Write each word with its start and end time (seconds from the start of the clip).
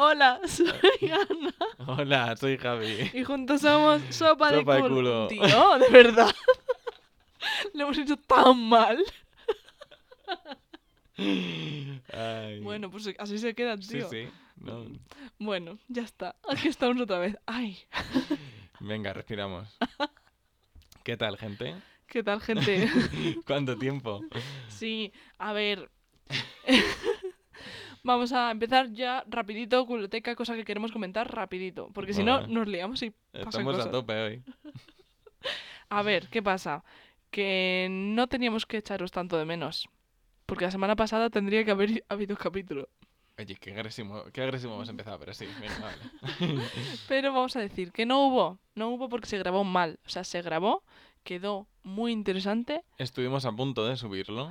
Hola, 0.00 0.40
soy 0.46 1.10
Ana. 1.10 1.54
Hola, 1.84 2.36
soy 2.36 2.56
Javi. 2.56 3.10
Y 3.12 3.24
juntos 3.24 3.62
somos 3.62 4.00
Sopa, 4.10 4.52
de, 4.52 4.58
Sopa 4.60 4.76
de 4.76 4.82
culo. 4.82 4.94
culo. 4.94 5.26
Tío, 5.28 5.78
de 5.80 5.88
verdad. 5.90 6.32
Lo 7.74 7.82
hemos 7.82 7.98
hecho 7.98 8.16
tan 8.16 8.56
mal. 8.68 9.04
Ay. 11.16 12.60
Bueno, 12.60 12.92
pues 12.92 13.12
así 13.18 13.38
se 13.38 13.56
queda, 13.56 13.76
sí, 13.78 13.94
tío. 13.94 14.08
sí. 14.08 14.28
no. 14.58 14.86
Bueno, 15.40 15.80
ya 15.88 16.02
está. 16.02 16.36
Aquí 16.48 16.68
estamos 16.68 17.00
otra 17.02 17.18
vez. 17.18 17.36
Ay, 17.44 17.76
Venga, 18.78 19.12
respiramos. 19.12 19.76
¿Qué 21.02 21.16
tal, 21.16 21.36
gente? 21.36 21.74
¿qué 22.06 22.22
tal, 22.22 22.40
gente? 22.40 22.88
¿Cuánto 23.46 23.76
tiempo? 23.76 24.20
Sí, 24.68 25.12
a 25.38 25.52
ver. 25.52 25.90
Vamos 28.08 28.32
a 28.32 28.50
empezar 28.50 28.90
ya 28.90 29.22
rapidito, 29.28 29.84
culoteca, 29.84 30.34
cosa 30.34 30.56
que 30.56 30.64
queremos 30.64 30.92
comentar 30.92 31.30
rapidito. 31.30 31.90
Porque 31.92 32.14
si 32.14 32.24
no, 32.24 32.46
nos 32.46 32.66
liamos 32.66 33.02
y 33.02 33.10
pasan 33.10 33.48
Estamos 33.48 33.74
cosas. 33.74 33.88
a 33.88 33.90
tope 33.90 34.14
hoy. 34.14 34.42
A 35.90 36.00
ver, 36.00 36.28
¿qué 36.28 36.42
pasa? 36.42 36.82
Que 37.30 37.86
no 37.90 38.26
teníamos 38.26 38.64
que 38.64 38.78
echaros 38.78 39.12
tanto 39.12 39.36
de 39.36 39.44
menos. 39.44 39.90
Porque 40.46 40.64
la 40.64 40.70
semana 40.70 40.96
pasada 40.96 41.28
tendría 41.28 41.66
que 41.66 41.70
haber 41.70 42.02
habido 42.08 42.34
capítulo. 42.38 42.88
Oye, 43.38 43.56
qué 43.56 43.72
agresivo, 43.72 44.24
qué 44.32 44.40
agresivo 44.40 44.76
hemos 44.76 44.88
empezado, 44.88 45.18
pero 45.18 45.34
sí, 45.34 45.46
venga, 45.60 45.78
vale. 45.78 46.62
Pero 47.08 47.34
vamos 47.34 47.56
a 47.56 47.60
decir 47.60 47.92
que 47.92 48.06
no 48.06 48.26
hubo. 48.26 48.58
No 48.74 48.88
hubo 48.88 49.10
porque 49.10 49.26
se 49.26 49.36
grabó 49.36 49.64
mal. 49.64 50.00
O 50.06 50.08
sea, 50.08 50.24
se 50.24 50.40
grabó, 50.40 50.82
quedó 51.24 51.68
muy 51.82 52.12
interesante, 52.12 52.84
Estuvimos 52.96 53.44
a 53.44 53.52
punto 53.52 53.86
de 53.86 53.98
subirlo, 53.98 54.50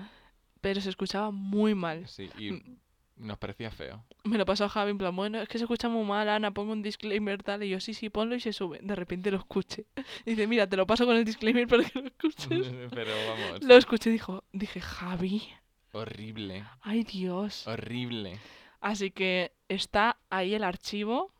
pero 0.61 0.79
se 0.79 0.91
escuchaba 0.91 1.31
muy 1.31 1.73
mal. 1.73 2.07
sí, 2.07 2.29
y 2.37 2.77
nos 3.17 3.37
parecía 3.37 3.71
feo. 3.71 4.03
Me 4.23 4.37
lo 4.37 4.45
pasó 4.45 4.65
a 4.65 4.69
Javi 4.69 4.91
en 4.91 4.97
plan, 4.97 5.15
bueno, 5.15 5.41
es 5.41 5.47
que 5.49 5.57
se 5.57 5.63
escucha 5.65 5.89
muy 5.89 6.05
mal, 6.05 6.27
Ana, 6.29 6.51
pongo 6.51 6.71
un 6.73 6.81
disclaimer 6.81 7.41
tal. 7.43 7.63
Y 7.63 7.69
yo, 7.69 7.79
sí, 7.79 7.93
sí, 7.93 8.09
ponlo 8.09 8.35
y 8.35 8.39
se 8.39 8.53
sube. 8.53 8.79
De 8.81 8.95
repente 8.95 9.31
lo 9.31 9.37
escuché. 9.37 9.85
Dice, 10.25 10.47
mira, 10.47 10.67
te 10.67 10.77
lo 10.77 10.85
paso 10.87 11.05
con 11.05 11.15
el 11.15 11.25
disclaimer 11.25 11.67
para 11.67 11.83
que 11.83 11.99
lo 11.99 12.07
escuches. 12.07 12.67
Pero 12.93 13.11
vamos, 13.27 13.63
Lo 13.63 13.75
escuché 13.75 14.09
y 14.09 14.13
dijo, 14.13 14.43
dije, 14.51 14.79
Javi, 14.81 15.41
horrible, 15.91 16.63
ay 16.81 17.03
Dios. 17.03 17.67
horrible. 17.67 18.39
Así 18.81 19.11
que 19.11 19.53
está 19.67 20.17
ahí 20.29 20.53
el 20.53 20.63
archivo. 20.63 21.31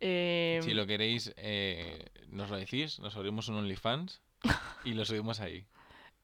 eh, 0.00 0.60
Si 0.62 0.74
lo 0.74 0.86
queréis, 0.86 1.32
eh, 1.36 2.04
nos 2.28 2.50
lo 2.50 2.56
decís, 2.56 2.98
nos 3.00 3.16
abrimos 3.16 3.48
un 3.48 3.56
OnlyFans 3.56 4.20
y 4.84 4.92
lo 4.94 5.04
subimos 5.04 5.40
ahí. 5.40 5.64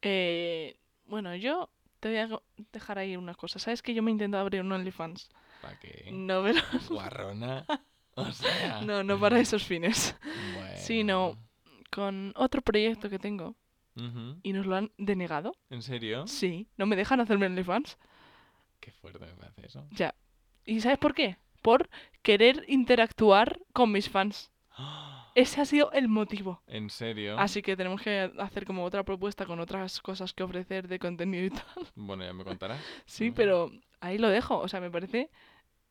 eh, 0.02 0.76
bueno, 1.06 1.34
yo 1.36 1.70
te 2.00 2.08
voy 2.08 2.18
a 2.18 2.28
dejar 2.72 2.98
ahí 2.98 3.16
una 3.16 3.34
cosa. 3.34 3.58
¿Sabes 3.58 3.82
que 3.82 3.94
yo 3.94 4.02
me 4.02 4.10
he 4.10 4.12
intentado 4.12 4.42
abrir 4.42 4.60
un 4.60 4.72
OnlyFans? 4.72 5.28
¿Para 5.62 5.78
qué? 5.78 6.10
No, 6.12 6.42
pero- 6.42 6.60
Guarrona. 6.88 7.64
O 8.14 8.24
sea. 8.32 8.80
no, 8.82 9.02
no 9.02 9.18
para 9.20 9.38
esos 9.40 9.64
fines. 9.64 10.16
Bueno. 10.54 11.38
Con 11.90 12.32
otro 12.36 12.60
proyecto 12.62 13.08
que 13.08 13.18
tengo 13.18 13.54
y 14.42 14.52
nos 14.52 14.66
lo 14.66 14.76
han 14.76 14.92
denegado. 14.98 15.56
¿En 15.70 15.80
serio? 15.80 16.26
Sí, 16.26 16.68
no 16.76 16.84
me 16.84 16.96
dejan 16.96 17.20
hacerme 17.20 17.46
OnlyFans. 17.46 17.96
Qué 18.78 18.92
fuerte 18.92 19.18
me 19.18 19.26
parece 19.28 19.66
eso. 19.66 19.86
Ya. 19.92 20.14
¿Y 20.66 20.80
sabes 20.80 20.98
por 20.98 21.14
qué? 21.14 21.38
Por 21.62 21.88
querer 22.22 22.64
interactuar 22.68 23.58
con 23.72 23.90
mis 23.92 24.10
fans. 24.10 24.50
Ese 25.36 25.60
ha 25.60 25.64
sido 25.66 25.92
el 25.92 26.08
motivo. 26.08 26.62
¿En 26.66 26.88
serio? 26.90 27.38
Así 27.38 27.60
que 27.62 27.76
tenemos 27.76 28.00
que 28.00 28.32
hacer 28.38 28.64
como 28.64 28.84
otra 28.84 29.04
propuesta 29.04 29.44
con 29.46 29.60
otras 29.60 30.00
cosas 30.00 30.32
que 30.32 30.42
ofrecer 30.42 30.88
de 30.88 30.98
contenido 30.98 31.44
y 31.44 31.50
tal. 31.50 31.64
Bueno, 31.94 32.24
ya 32.24 32.32
me 32.32 32.42
contarás. 32.42 32.80
Sí, 33.04 33.30
pero 33.30 33.70
ahí 34.00 34.16
lo 34.18 34.28
dejo. 34.30 34.58
O 34.58 34.66
sea, 34.68 34.80
me 34.80 34.90
parece 34.90 35.30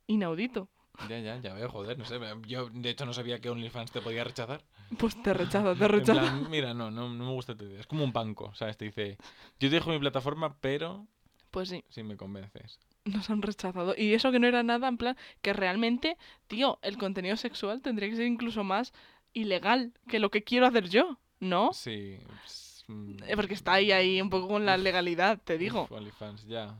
inaudito. 0.08 0.68
Ya, 1.10 1.20
ya, 1.20 1.38
ya 1.40 1.54
veo, 1.54 1.70
joder, 1.70 1.98
no 1.98 2.06
sé. 2.06 2.20
Yo, 2.48 2.70
de 2.70 2.90
hecho, 2.90 3.06
no 3.06 3.14
sabía 3.14 3.40
que 3.40 3.50
OnlyFans 3.50 3.92
te 3.92 4.02
podía 4.02 4.24
rechazar. 4.24 4.64
Pues 4.98 5.22
te 5.22 5.34
rechazo, 5.34 5.76
te 5.78 5.84
En 5.86 5.92
rechazo. 5.92 6.20
plan, 6.20 6.50
mira, 6.50 6.74
no, 6.74 6.90
no, 6.90 7.10
no 7.10 7.26
me 7.26 7.32
gusta 7.32 7.56
tu 7.56 7.66
idea. 7.66 7.80
Es 7.80 7.88
como 7.88 8.04
un 8.04 8.14
banco, 8.14 8.54
¿sabes? 8.56 8.78
Te 8.78 8.86
dice, 8.86 9.18
yo 9.60 9.70
te 9.70 9.76
dejo 9.76 9.92
mi 9.92 10.00
plataforma, 10.00 10.56
pero 10.60 11.06
Pues 11.52 11.70
sí, 11.70 11.84
si 11.90 12.02
me 12.04 12.16
convences. 12.18 12.80
nos 13.06 13.30
han 13.30 13.42
rechazado. 13.42 13.94
Y 13.98 14.14
eso 14.14 14.32
que 14.32 14.40
no 14.40 14.48
era 14.48 14.64
nada, 14.64 14.88
en 14.88 14.98
plan, 14.98 15.18
que 15.42 15.54
realmente, 15.54 16.18
tío, 16.48 16.80
el 16.82 16.98
contenido 16.98 17.36
sexual 17.38 17.82
tendría 17.82 18.10
que 18.10 18.16
ser 18.16 18.26
incluso 18.28 18.64
más 18.64 18.94
ilegal 19.36 19.94
que 20.08 20.18
lo 20.20 20.32
que 20.32 20.44
quiero 20.44 20.66
hacer 20.66 20.90
yo, 20.90 21.20
¿no? 21.40 21.72
Sí. 21.74 22.18
pues, 22.42 22.84
mm, 22.88 23.18
Eh, 23.28 23.36
Porque 23.36 23.54
está 23.54 23.74
ahí, 23.74 23.92
ahí, 23.92 24.20
un 24.22 24.30
poco 24.32 24.48
con 24.48 24.66
la 24.66 24.78
legalidad, 24.78 25.40
te 25.44 25.58
digo. 25.60 25.84
uf, 25.84 25.92
OnlyFans, 25.92 26.46
ya. 26.48 26.76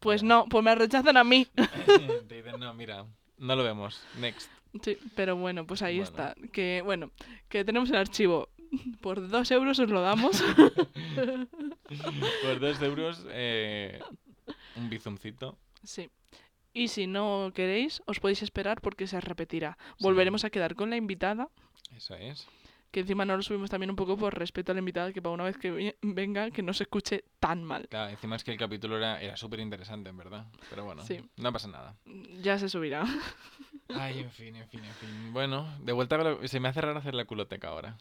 Pues 0.00 0.22
no, 0.22 0.44
pues 0.50 0.62
me 0.64 0.74
rechazan 0.74 1.16
a 1.16 1.24
mí. 1.24 1.46
te 2.28 2.42
dicen, 2.42 2.60
no, 2.60 2.74
mira, 2.74 3.06
no 3.38 3.56
lo 3.56 3.62
vemos. 3.64 4.02
Next. 4.18 4.50
Sí, 4.82 4.98
pero 5.14 5.36
bueno, 5.36 5.66
pues 5.66 5.82
ahí 5.82 5.98
Bueno. 6.00 6.10
está. 6.10 6.34
Que 6.52 6.82
bueno, 6.84 7.10
que 7.48 7.64
tenemos 7.64 7.88
el 7.90 7.96
archivo. 7.96 8.48
Por 9.00 9.28
dos 9.28 9.50
euros 9.50 9.78
os 9.78 9.90
lo 9.90 10.00
damos. 10.00 10.42
Por 12.42 12.60
dos 12.60 12.80
euros, 12.82 13.24
eh, 13.30 14.00
un 14.76 14.88
bizumcito. 14.90 15.58
sí. 15.82 16.10
Y 16.74 16.88
si 16.88 17.06
no 17.06 17.52
queréis, 17.54 18.00
os 18.06 18.18
podéis 18.18 18.40
esperar 18.42 18.80
porque 18.80 19.06
se 19.06 19.20
repetirá. 19.20 19.76
Sí. 19.98 20.04
Volveremos 20.04 20.46
a 20.46 20.48
quedar 20.48 20.74
con 20.74 20.88
la 20.88 20.96
invitada, 20.96 21.50
Eso 21.96 22.14
es. 22.14 22.46
que 22.90 23.00
encima 23.00 23.24
no 23.24 23.36
lo 23.36 23.42
subimos 23.42 23.70
también 23.70 23.88
un 23.90 23.96
poco 23.96 24.16
por 24.18 24.38
respeto 24.38 24.70
a 24.72 24.74
la 24.74 24.80
invitada, 24.80 25.12
que 25.12 25.22
para 25.22 25.32
una 25.34 25.44
vez 25.44 25.56
que 25.56 25.96
venga, 26.02 26.50
que 26.50 26.62
no 26.62 26.74
se 26.74 26.82
escuche 26.84 27.24
tan 27.40 27.64
mal. 27.64 27.88
Claro, 27.88 28.10
encima 28.10 28.36
es 28.36 28.44
que 28.44 28.52
el 28.52 28.58
capítulo 28.58 28.98
era, 28.98 29.20
era 29.22 29.36
súper 29.36 29.60
interesante, 29.60 30.10
en 30.10 30.16
verdad. 30.18 30.46
Pero 30.68 30.84
bueno, 30.84 31.02
Sí. 31.06 31.18
no 31.36 31.52
pasa 31.52 31.68
nada. 31.68 31.96
Ya 32.42 32.58
se 32.58 32.68
subirá. 32.68 33.04
Ay, 33.88 34.18
en 34.20 34.30
fin, 34.30 34.54
en 34.56 34.68
fin, 34.68 34.84
en 34.84 34.92
fin. 34.94 35.32
Bueno, 35.32 35.66
de 35.80 35.92
vuelta 35.92 36.18
se 36.46 36.60
me 36.60 36.68
hace 36.68 36.80
raro 36.82 36.98
hacer 36.98 37.14
la 37.14 37.24
culoteca 37.24 37.68
ahora. 37.68 37.96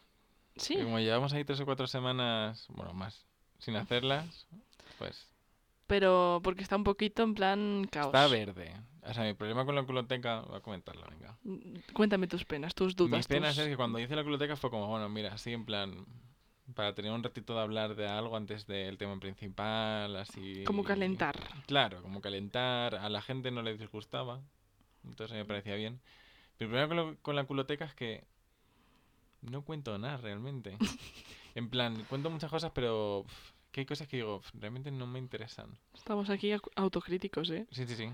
Sí, 0.57 0.75
Que 0.75 0.83
Como 0.83 0.99
llevamos 0.99 1.31
ahí 1.33 1.45
tres 1.45 1.59
o 1.61 1.65
cuatro 1.65 1.87
semanas, 1.87 2.65
bueno, 2.69 2.93
más, 2.93 3.25
sin 3.59 3.77
hacerlas, 3.77 4.45
pues 4.97 5.25
pero 5.91 6.39
porque 6.41 6.63
está 6.63 6.77
un 6.77 6.85
poquito 6.85 7.21
en 7.21 7.35
plan 7.35 7.85
caos. 7.91 8.15
está 8.15 8.25
verde. 8.27 8.71
O 9.03 9.13
sea, 9.13 9.25
mi 9.25 9.33
problema 9.33 9.65
con 9.65 9.75
la 9.75 9.83
culoteca, 9.83 10.39
voy 10.39 10.55
a 10.55 10.61
comentarlo, 10.61 11.05
venga. 11.09 11.37
Cuéntame 11.91 12.27
tus 12.27 12.45
penas, 12.45 12.73
tus 12.73 12.95
dudas. 12.95 13.17
Mis 13.17 13.27
penas 13.27 13.55
tus- 13.55 13.65
es 13.65 13.69
que 13.69 13.75
cuando 13.75 13.99
hice 13.99 14.15
la 14.15 14.23
culoteca 14.23 14.55
fue 14.55 14.69
como, 14.69 14.87
bueno, 14.87 15.09
mira, 15.09 15.33
así 15.33 15.51
en 15.51 15.65
plan, 15.65 16.05
para 16.75 16.95
tener 16.95 17.11
un 17.11 17.21
ratito 17.21 17.55
de 17.55 17.59
hablar 17.59 17.95
de 17.95 18.07
algo 18.07 18.37
antes 18.37 18.67
del 18.67 18.97
tema 18.97 19.19
principal, 19.19 20.15
así... 20.15 20.63
Como 20.63 20.85
calentar. 20.85 21.35
Claro, 21.67 22.01
como 22.01 22.21
calentar, 22.21 22.95
a 22.95 23.09
la 23.09 23.21
gente 23.21 23.51
no 23.51 23.61
le 23.61 23.75
disgustaba, 23.77 24.39
entonces 25.03 25.35
me 25.35 25.43
parecía 25.43 25.75
bien. 25.75 25.99
Mi 26.57 26.67
problema 26.67 27.17
con, 27.21 27.35
la 27.35 27.43
culoteca 27.43 27.83
es 27.83 27.95
que 27.95 28.23
no 29.41 29.63
cuento 29.63 29.97
nada 29.97 30.15
realmente. 30.15 30.77
en 31.55 31.69
plan, 31.69 32.05
cuento 32.07 32.29
muchas 32.29 32.49
cosas, 32.49 32.71
pero 32.73 33.25
que 33.71 33.81
hay 33.81 33.85
cosas 33.85 34.07
que 34.07 34.17
digo, 34.17 34.41
realmente 34.53 34.91
no 34.91 35.07
me 35.07 35.19
interesan. 35.19 35.69
Estamos 35.93 36.29
aquí 36.29 36.51
au- 36.51 36.71
autocríticos, 36.75 37.49
¿eh? 37.51 37.65
Sí, 37.71 37.85
sí, 37.87 37.95
sí. 37.95 38.09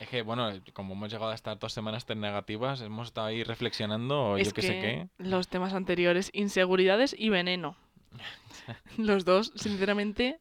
Es 0.00 0.08
que, 0.08 0.22
bueno, 0.22 0.50
como 0.72 0.94
hemos 0.94 1.12
llegado 1.12 1.30
a 1.30 1.34
estar 1.34 1.58
dos 1.58 1.72
semanas 1.72 2.06
tan 2.06 2.20
negativas, 2.20 2.80
hemos 2.80 3.08
estado 3.08 3.26
ahí 3.28 3.42
reflexionando 3.44 4.30
o 4.30 4.38
es 4.38 4.48
yo 4.48 4.54
qué 4.54 4.62
sé 4.62 4.78
qué. 4.78 5.08
los 5.18 5.48
temas 5.48 5.74
anteriores, 5.74 6.30
inseguridades 6.32 7.14
y 7.18 7.28
veneno. 7.28 7.76
los 8.98 9.24
dos, 9.24 9.52
sinceramente, 9.56 10.40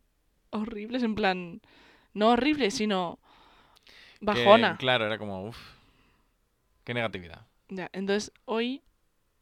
horribles, 0.52 1.04
en 1.04 1.16
plan, 1.16 1.62
no 2.14 2.30
horribles, 2.30 2.74
sino 2.76 3.20
Que, 4.20 4.22
bajona. 4.22 4.78
claro, 4.78 5.06
era 5.06 5.18
como, 5.18 5.44
uff, 5.48 5.58
qué 6.84 6.94
negatividad. 6.94 7.46
Ya, 7.70 7.90
entonces 7.94 8.32
hoy 8.46 8.82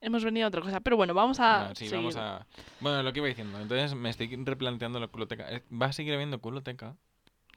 hemos 0.01 0.23
venido 0.23 0.45
a 0.45 0.49
otra 0.49 0.61
cosa, 0.61 0.79
pero 0.81 0.95
bueno, 0.97 1.13
vamos 1.13 1.39
a 1.39 1.69
No, 1.69 1.75
sí, 1.75 1.87
seguir. 1.87 1.95
vamos 1.95 2.15
a... 2.15 2.45
Bueno, 2.79 3.03
lo 3.03 3.13
que 3.13 3.19
iba 3.19 3.27
diciendo. 3.27 3.59
Entonces 3.59 3.93
me 3.95 4.09
estoy 4.09 4.27
replanteando 4.43 4.99
la 4.99 5.07
culoteca. 5.07 5.51
Eh, 5.51 5.63
Va 5.71 5.87
a 5.87 5.93
seguir 5.93 6.13
habiendo 6.13 6.39
culoteca, 6.39 6.95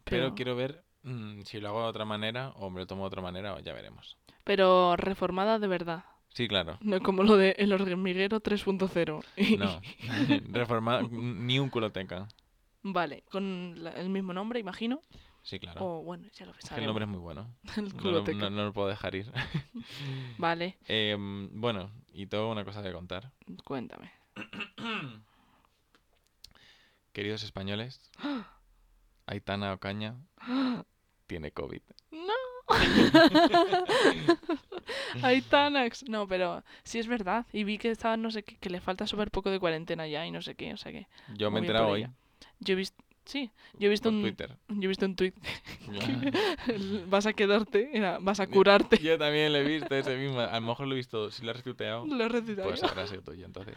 pero, 0.05 0.25
pero, 0.25 0.35
quiero 0.35 0.57
ver 0.57 0.83
mm, 1.03 1.43
si 1.43 1.61
lo 1.61 1.69
hago 1.69 1.83
de 1.83 1.89
otra 1.89 2.05
manera 2.05 2.51
o 2.57 2.71
me 2.71 2.81
lo 2.81 2.87
tomo 2.87 3.03
de 3.03 3.09
otra 3.09 3.23
manera 3.23 3.55
o 3.55 3.61
ya 3.61 3.73
veremos. 3.73 4.17
pero 4.45 4.97
reformada 4.97 5.59
de 5.59 5.67
verdad, 5.69 6.05
Sí, 6.33 6.47
claro. 6.49 6.79
no 6.81 7.01
como 7.01 7.23
lo 7.25 7.37
de 7.37 7.57
El 7.59 7.73
hormiguero 7.73 8.41
3.0. 8.41 9.23
No. 9.59 9.81
Reformada, 10.53 11.03
ni 11.11 11.59
un 11.59 11.69
culoteca. 11.71 12.29
vale, 12.83 13.23
con 13.31 13.75
la- 13.83 13.91
el 13.93 14.09
mismo 14.11 14.33
nombre, 14.33 14.61
imagino. 14.61 15.01
Sí, 15.43 15.59
claro. 15.59 15.85
O 15.85 16.03
bueno, 16.03 16.29
ya 16.35 16.47
lo 16.47 16.53
Es 16.53 16.69
que 16.69 16.77
el 16.81 16.87
nombre 16.87 17.05
es 17.05 17.11
muy 17.11 17.19
bueno. 17.19 17.55
No, 17.95 18.11
lo- 18.11 18.25
no- 18.35 18.51
no 18.51 18.73
puedo 18.73 18.89
dejar 18.89 19.15
ir. 19.15 19.33
Vale, 20.39 20.79
Em, 20.87 21.49
bueno, 21.61 21.91
y 22.13 22.27
tengo 22.27 22.51
una 22.51 22.65
cosa 22.65 22.83
que 22.83 22.93
contar. 22.93 23.33
cuéntame. 23.65 24.11
Queridos 27.13 27.43
españoles, 27.43 28.11
Aitana 29.27 29.73
Ocaña 29.73 30.17
tiene 31.27 31.51
COVID. 31.53 31.83
Aitanax. 35.23 36.05
No, 36.09 36.27
pero 36.29 36.63
sí 36.85 36.99
es 36.99 37.07
verdad. 37.09 37.47
Y 37.53 37.65
vi 37.65 37.79
que 37.79 37.91
estaba, 37.91 38.17
no 38.17 38.31
sé 38.31 38.43
qué, 38.45 38.57
que 38.59 38.71
le 38.71 38.81
falta 38.81 39.07
súper 39.07 39.31
poco 39.31 39.51
de 39.51 39.59
cuarentena 39.61 40.07
ya 40.07 40.27
y 40.27 40.31
no 40.31 40.43
sé 40.43 40.55
qué, 40.55 40.73
o 40.73 40.77
sea 40.77 40.93
que. 40.93 41.07
Yo 41.35 41.51
me 41.51 41.59
he 41.59 41.63
enterado 41.63 41.89
hoy. 41.89 42.07
Yo 42.61 42.73
he 42.75 42.77
visto. 42.77 43.03
Sí, 43.31 43.49
yo 43.79 43.87
he 43.87 43.91
visto 43.91 44.09
por 44.09 44.15
un, 44.17 44.23
Twitter. 44.23 44.57
yo 44.67 44.83
he 44.83 44.89
visto 44.89 45.07
un 45.07 45.15
tweet. 45.15 45.35
Vas 47.09 47.27
a 47.27 47.33
quedarte, 47.33 47.97
era, 47.97 48.19
vas 48.19 48.41
a 48.41 48.49
curarte. 48.49 48.99
Yo 48.99 49.17
también 49.19 49.53
lo 49.53 49.59
he 49.61 49.63
visto 49.65 49.95
ese 49.95 50.17
mismo. 50.17 50.41
A 50.41 50.59
lo 50.59 50.67
mejor 50.67 50.89
lo 50.89 50.95
he 50.95 50.97
visto, 50.97 51.31
si 51.31 51.45
lo 51.45 51.53
has 51.53 51.57
retuiteado, 51.59 52.07
Lo 52.07 52.25
he 52.25 52.29
recitado. 52.29 52.69
pues 52.69 52.83
habrá 52.83 53.07
sido 53.07 53.23
tuyo 53.23 53.47
entonces. 53.47 53.77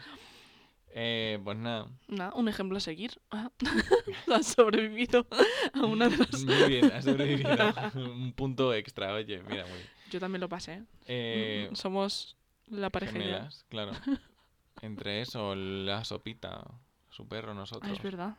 Eh, 0.96 1.38
pues 1.44 1.56
nada, 1.56 1.88
Nada, 2.08 2.32
un 2.34 2.48
ejemplo 2.48 2.78
a 2.78 2.80
seguir. 2.80 3.12
Ah, 3.30 3.48
Has 4.32 4.46
sobrevivido 4.46 5.24
a 5.72 5.86
una 5.86 6.08
de 6.08 6.16
las... 6.18 6.44
muy 6.44 6.68
bien, 6.68 6.90
has 6.92 7.04
sobrevivido. 7.04 7.72
Un 7.94 8.32
punto 8.32 8.74
extra, 8.74 9.12
oye, 9.14 9.40
mira, 9.48 9.64
muy 9.66 9.72
bien. 9.76 9.88
Yo 10.10 10.18
también 10.18 10.40
lo 10.40 10.48
pasé. 10.48 10.72
¿eh? 10.74 10.84
Eh, 11.06 11.70
Somos 11.74 12.36
la 12.66 12.90
pareja 12.90 13.12
gemelas, 13.12 13.64
claro. 13.68 13.92
Entre 14.82 15.20
eso, 15.20 15.54
la 15.54 16.04
sopita, 16.04 16.64
su 17.10 17.28
perro, 17.28 17.52
Ah, 17.52 17.54
nosotros. 17.54 17.92
es 17.92 18.02
verdad. 18.02 18.36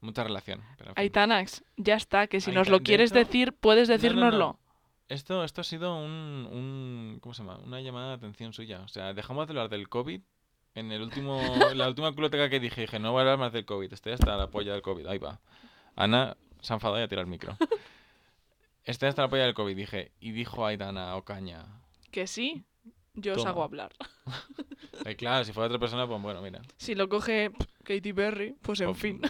Mucha 0.00 0.24
relación. 0.24 0.60
Pero 0.78 0.90
en 0.90 0.94
fin. 0.96 1.02
Aitanax, 1.02 1.62
ya 1.76 1.94
está, 1.96 2.26
que 2.26 2.40
si 2.40 2.52
nos 2.52 2.68
lo 2.68 2.78
de 2.78 2.84
quieres 2.84 3.10
hecho- 3.10 3.18
decir, 3.20 3.52
puedes 3.52 3.88
No, 3.88 3.94
no, 3.94 3.98
no. 3.98 4.02
decírnoslo. 4.02 4.58
Esto, 5.08 5.44
esto 5.44 5.60
ha 5.60 5.64
sido 5.64 5.96
un, 5.96 6.48
un. 6.50 7.18
¿Cómo 7.20 7.34
se 7.34 7.42
llama? 7.42 7.58
Una 7.58 7.80
llamada 7.80 8.08
de 8.10 8.14
atención 8.14 8.52
suya. 8.52 8.80
O 8.82 8.88
sea, 8.88 9.12
dejamos 9.12 9.46
de 9.46 9.52
hablar 9.52 9.68
del 9.68 9.88
COVID. 9.88 10.20
En 10.76 10.92
el 10.92 11.02
último, 11.02 11.40
la 11.74 11.88
última 11.88 12.12
culoteca 12.12 12.48
que 12.48 12.60
dije, 12.60 12.82
dije, 12.82 12.98
no 13.00 13.10
voy 13.12 13.18
a 13.18 13.22
hablar 13.22 13.38
más 13.38 13.52
del 13.52 13.64
COVID. 13.66 13.92
Estoy 13.92 14.12
hasta 14.12 14.36
la 14.36 14.46
polla 14.50 14.72
del 14.72 14.82
COVID. 14.82 15.06
Ahí 15.06 15.18
va. 15.18 15.40
Ana 15.96 16.36
se 16.60 16.72
ha 16.72 16.76
enfadado 16.76 17.00
y 17.00 17.02
ha 17.02 17.08
tirado 17.08 17.24
el 17.24 17.30
micro. 17.30 17.56
Estoy 18.84 19.08
hasta 19.08 19.22
la 19.22 19.28
polla 19.28 19.44
del 19.44 19.54
COVID, 19.54 19.76
dije. 19.76 20.12
Y 20.20 20.30
dijo 20.32 20.64
Aitana 20.64 21.16
Ocaña. 21.16 21.66
Que 22.12 22.26
sí, 22.26 22.64
yo 23.14 23.34
os 23.34 23.44
hago 23.46 23.62
hablar. 23.62 23.92
Eh, 25.06 25.16
claro, 25.16 25.44
si 25.46 25.52
fuera 25.54 25.68
otra 25.68 25.78
persona, 25.78 26.06
pues 26.06 26.20
bueno, 26.20 26.42
mira. 26.42 26.60
Si 26.76 26.94
lo 26.94 27.08
coge 27.08 27.52
Katy 27.84 28.12
Perry, 28.12 28.54
pues 28.60 28.80
en 28.82 28.88
po- 28.88 28.94
fin. 28.94 29.20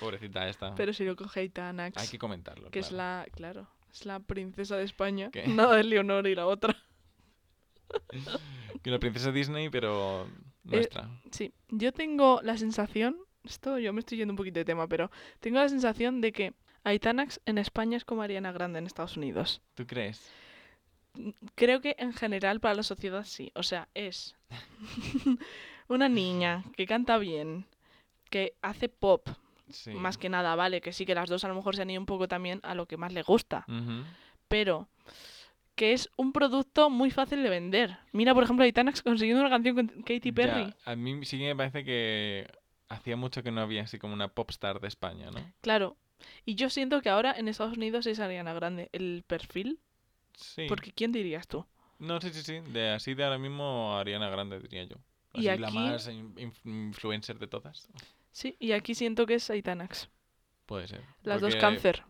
Pobrecita 0.00 0.48
esta. 0.48 0.74
Pero 0.74 0.92
si 0.92 1.04
lo 1.04 1.16
coge 1.16 1.40
Aitanax, 1.40 1.96
Hay 2.02 2.08
que 2.08 2.18
comentarlo. 2.18 2.70
que 2.70 2.78
es 2.78 2.92
la, 2.92 3.26
claro, 3.32 3.68
es 3.92 4.06
la 4.06 4.20
princesa 4.20 4.76
de 4.76 4.84
España. 4.84 5.30
¿Qué? 5.32 5.46
Nada 5.48 5.76
de 5.76 5.84
Leonor 5.84 6.26
y 6.26 6.34
la 6.34 6.46
otra. 6.46 6.76
Que 8.82 8.90
la 8.90 8.98
princesa 8.98 9.30
Disney, 9.32 9.68
pero 9.68 10.26
nuestra. 10.64 11.08
Sí, 11.30 11.52
yo 11.68 11.92
tengo 11.92 12.40
la 12.42 12.56
sensación, 12.56 13.16
esto 13.44 13.78
yo 13.78 13.92
me 13.92 14.00
estoy 14.00 14.18
yendo 14.18 14.32
un 14.32 14.36
poquito 14.36 14.58
de 14.58 14.64
tema, 14.64 14.86
pero 14.88 15.10
tengo 15.40 15.58
la 15.58 15.68
sensación 15.68 16.20
de 16.20 16.32
que 16.32 16.54
Aitanax 16.84 17.40
en 17.46 17.58
España 17.58 17.96
es 17.96 18.04
como 18.04 18.22
Ariana 18.22 18.52
Grande 18.52 18.78
en 18.78 18.86
Estados 18.86 19.16
Unidos. 19.16 19.60
¿Tú 19.74 19.86
crees? 19.86 20.30
Creo 21.54 21.80
que 21.80 21.94
en 21.98 22.14
general 22.14 22.60
para 22.60 22.74
la 22.74 22.82
sociedad 22.82 23.24
sí. 23.24 23.52
O 23.54 23.62
sea, 23.62 23.88
es 23.94 24.34
una 25.88 26.08
niña 26.08 26.64
que 26.76 26.86
canta 26.86 27.18
bien, 27.18 27.66
que 28.30 28.54
hace 28.62 28.88
pop, 28.88 29.28
Sí. 29.70 29.90
más 29.94 30.18
que 30.18 30.28
nada, 30.28 30.54
vale, 30.56 30.80
que 30.80 30.92
sí 30.92 31.06
que 31.06 31.14
las 31.14 31.28
dos 31.28 31.44
a 31.44 31.48
lo 31.48 31.54
mejor 31.54 31.76
se 31.76 31.82
han 31.82 31.90
ido 31.90 32.00
un 32.00 32.06
poco 32.06 32.28
también 32.28 32.60
a 32.62 32.74
lo 32.74 32.86
que 32.86 32.96
más 32.96 33.12
le 33.12 33.22
gusta, 33.22 33.64
pero 34.48 34.88
que 35.74 35.92
es 35.94 36.10
un 36.16 36.32
producto 36.32 36.90
muy 36.90 37.10
fácil 37.10 37.42
de 37.42 37.48
vender. 37.48 37.96
Mira, 38.12 38.34
por 38.34 38.44
ejemplo, 38.44 38.64
Aitanax 38.64 39.02
consiguiendo 39.02 39.40
una 39.40 39.50
canción 39.50 39.74
con 39.74 39.88
Katy 40.02 40.20
Ya, 40.30 40.32
Perry. 40.34 40.74
a 40.84 40.96
mí 40.96 41.24
sí 41.24 41.38
que 41.38 41.46
me 41.46 41.56
parece 41.56 41.84
que 41.84 42.46
hacía 42.88 43.16
mucho 43.16 43.42
que 43.42 43.50
no 43.50 43.62
había 43.62 43.82
así 43.82 43.98
como 43.98 44.12
una 44.12 44.28
popstar 44.28 44.80
de 44.80 44.88
España, 44.88 45.30
¿no? 45.30 45.40
Claro. 45.62 45.96
Y 46.44 46.54
yo 46.54 46.68
siento 46.70 47.00
que 47.00 47.08
ahora 47.08 47.32
en 47.36 47.48
Estados 47.48 47.76
Unidos 47.76 48.06
es 48.06 48.20
Ariana 48.20 48.52
Grande 48.52 48.90
el 48.92 49.24
perfil, 49.26 49.80
Sí. 50.34 50.66
porque 50.68 50.92
¿quién 50.92 51.10
dirías 51.12 51.48
tú? 51.48 51.64
No, 51.98 52.20
sí, 52.20 52.30
sí, 52.32 52.42
sí. 52.42 52.60
De 52.72 52.90
así 52.90 53.14
de 53.14 53.24
ahora 53.24 53.38
mismo 53.38 53.96
Ariana 53.96 54.28
Grande, 54.28 54.60
diría 54.60 54.84
yo. 54.84 54.96
Y 55.34 55.48
Así 55.48 55.58
la 55.60 55.68
aquí- 55.68 55.76
más 55.78 56.08
in- 56.08 56.34
inf- 56.36 56.60
influencer 56.64 57.38
de 57.38 57.46
todas. 57.46 57.88
Sí, 58.32 58.56
y 58.58 58.72
aquí 58.72 58.94
siento 58.94 59.26
que 59.26 59.34
es 59.34 59.48
Aitanax. 59.50 60.08
Puede 60.66 60.88
ser. 60.88 61.02
Las 61.22 61.40
dos 61.40 61.54
cáncer. 61.56 62.02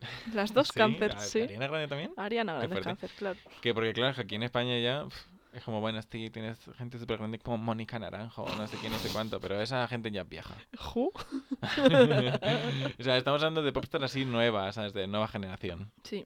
Las 0.34 0.54
dos 0.54 0.68
Sí, 0.68 0.74
cáncer, 0.78 1.12
¿a- 1.12 1.20
sí. 1.20 1.42
Ariana 1.42 1.66
Grande 1.68 1.88
también. 1.88 2.12
Ariana 2.16 2.54
Grande 2.54 2.80
cáncer, 2.80 3.10
claro. 3.18 3.38
Que 3.60 3.74
porque 3.74 3.92
claro, 3.92 4.18
aquí 4.20 4.34
en 4.36 4.42
España 4.44 4.78
ya 4.78 5.06
es 5.52 5.62
como, 5.64 5.80
bueno, 5.80 6.00
sí, 6.02 6.30
tienes 6.30 6.58
gente 6.78 6.98
súper 6.98 7.18
grande 7.18 7.38
como 7.40 7.58
Mónica 7.58 7.98
Naranjo, 7.98 8.46
no 8.56 8.66
sé 8.68 8.76
quién, 8.78 8.92
no 8.92 8.98
sé 8.98 9.10
cuánto, 9.12 9.40
pero 9.40 9.60
esa 9.60 9.86
gente 9.88 10.10
ya 10.10 10.22
es 10.22 10.28
vieja. 10.28 10.54
¿Ju? 10.78 11.12
o 11.60 13.02
sea, 13.02 13.16
estamos 13.16 13.42
hablando 13.42 13.62
de 13.62 13.72
popstars 13.72 14.04
así 14.04 14.24
nuevas, 14.24 14.74
¿sabes? 14.76 14.92
De 14.92 15.06
nueva 15.06 15.28
generación. 15.28 15.90
Sí. 16.04 16.24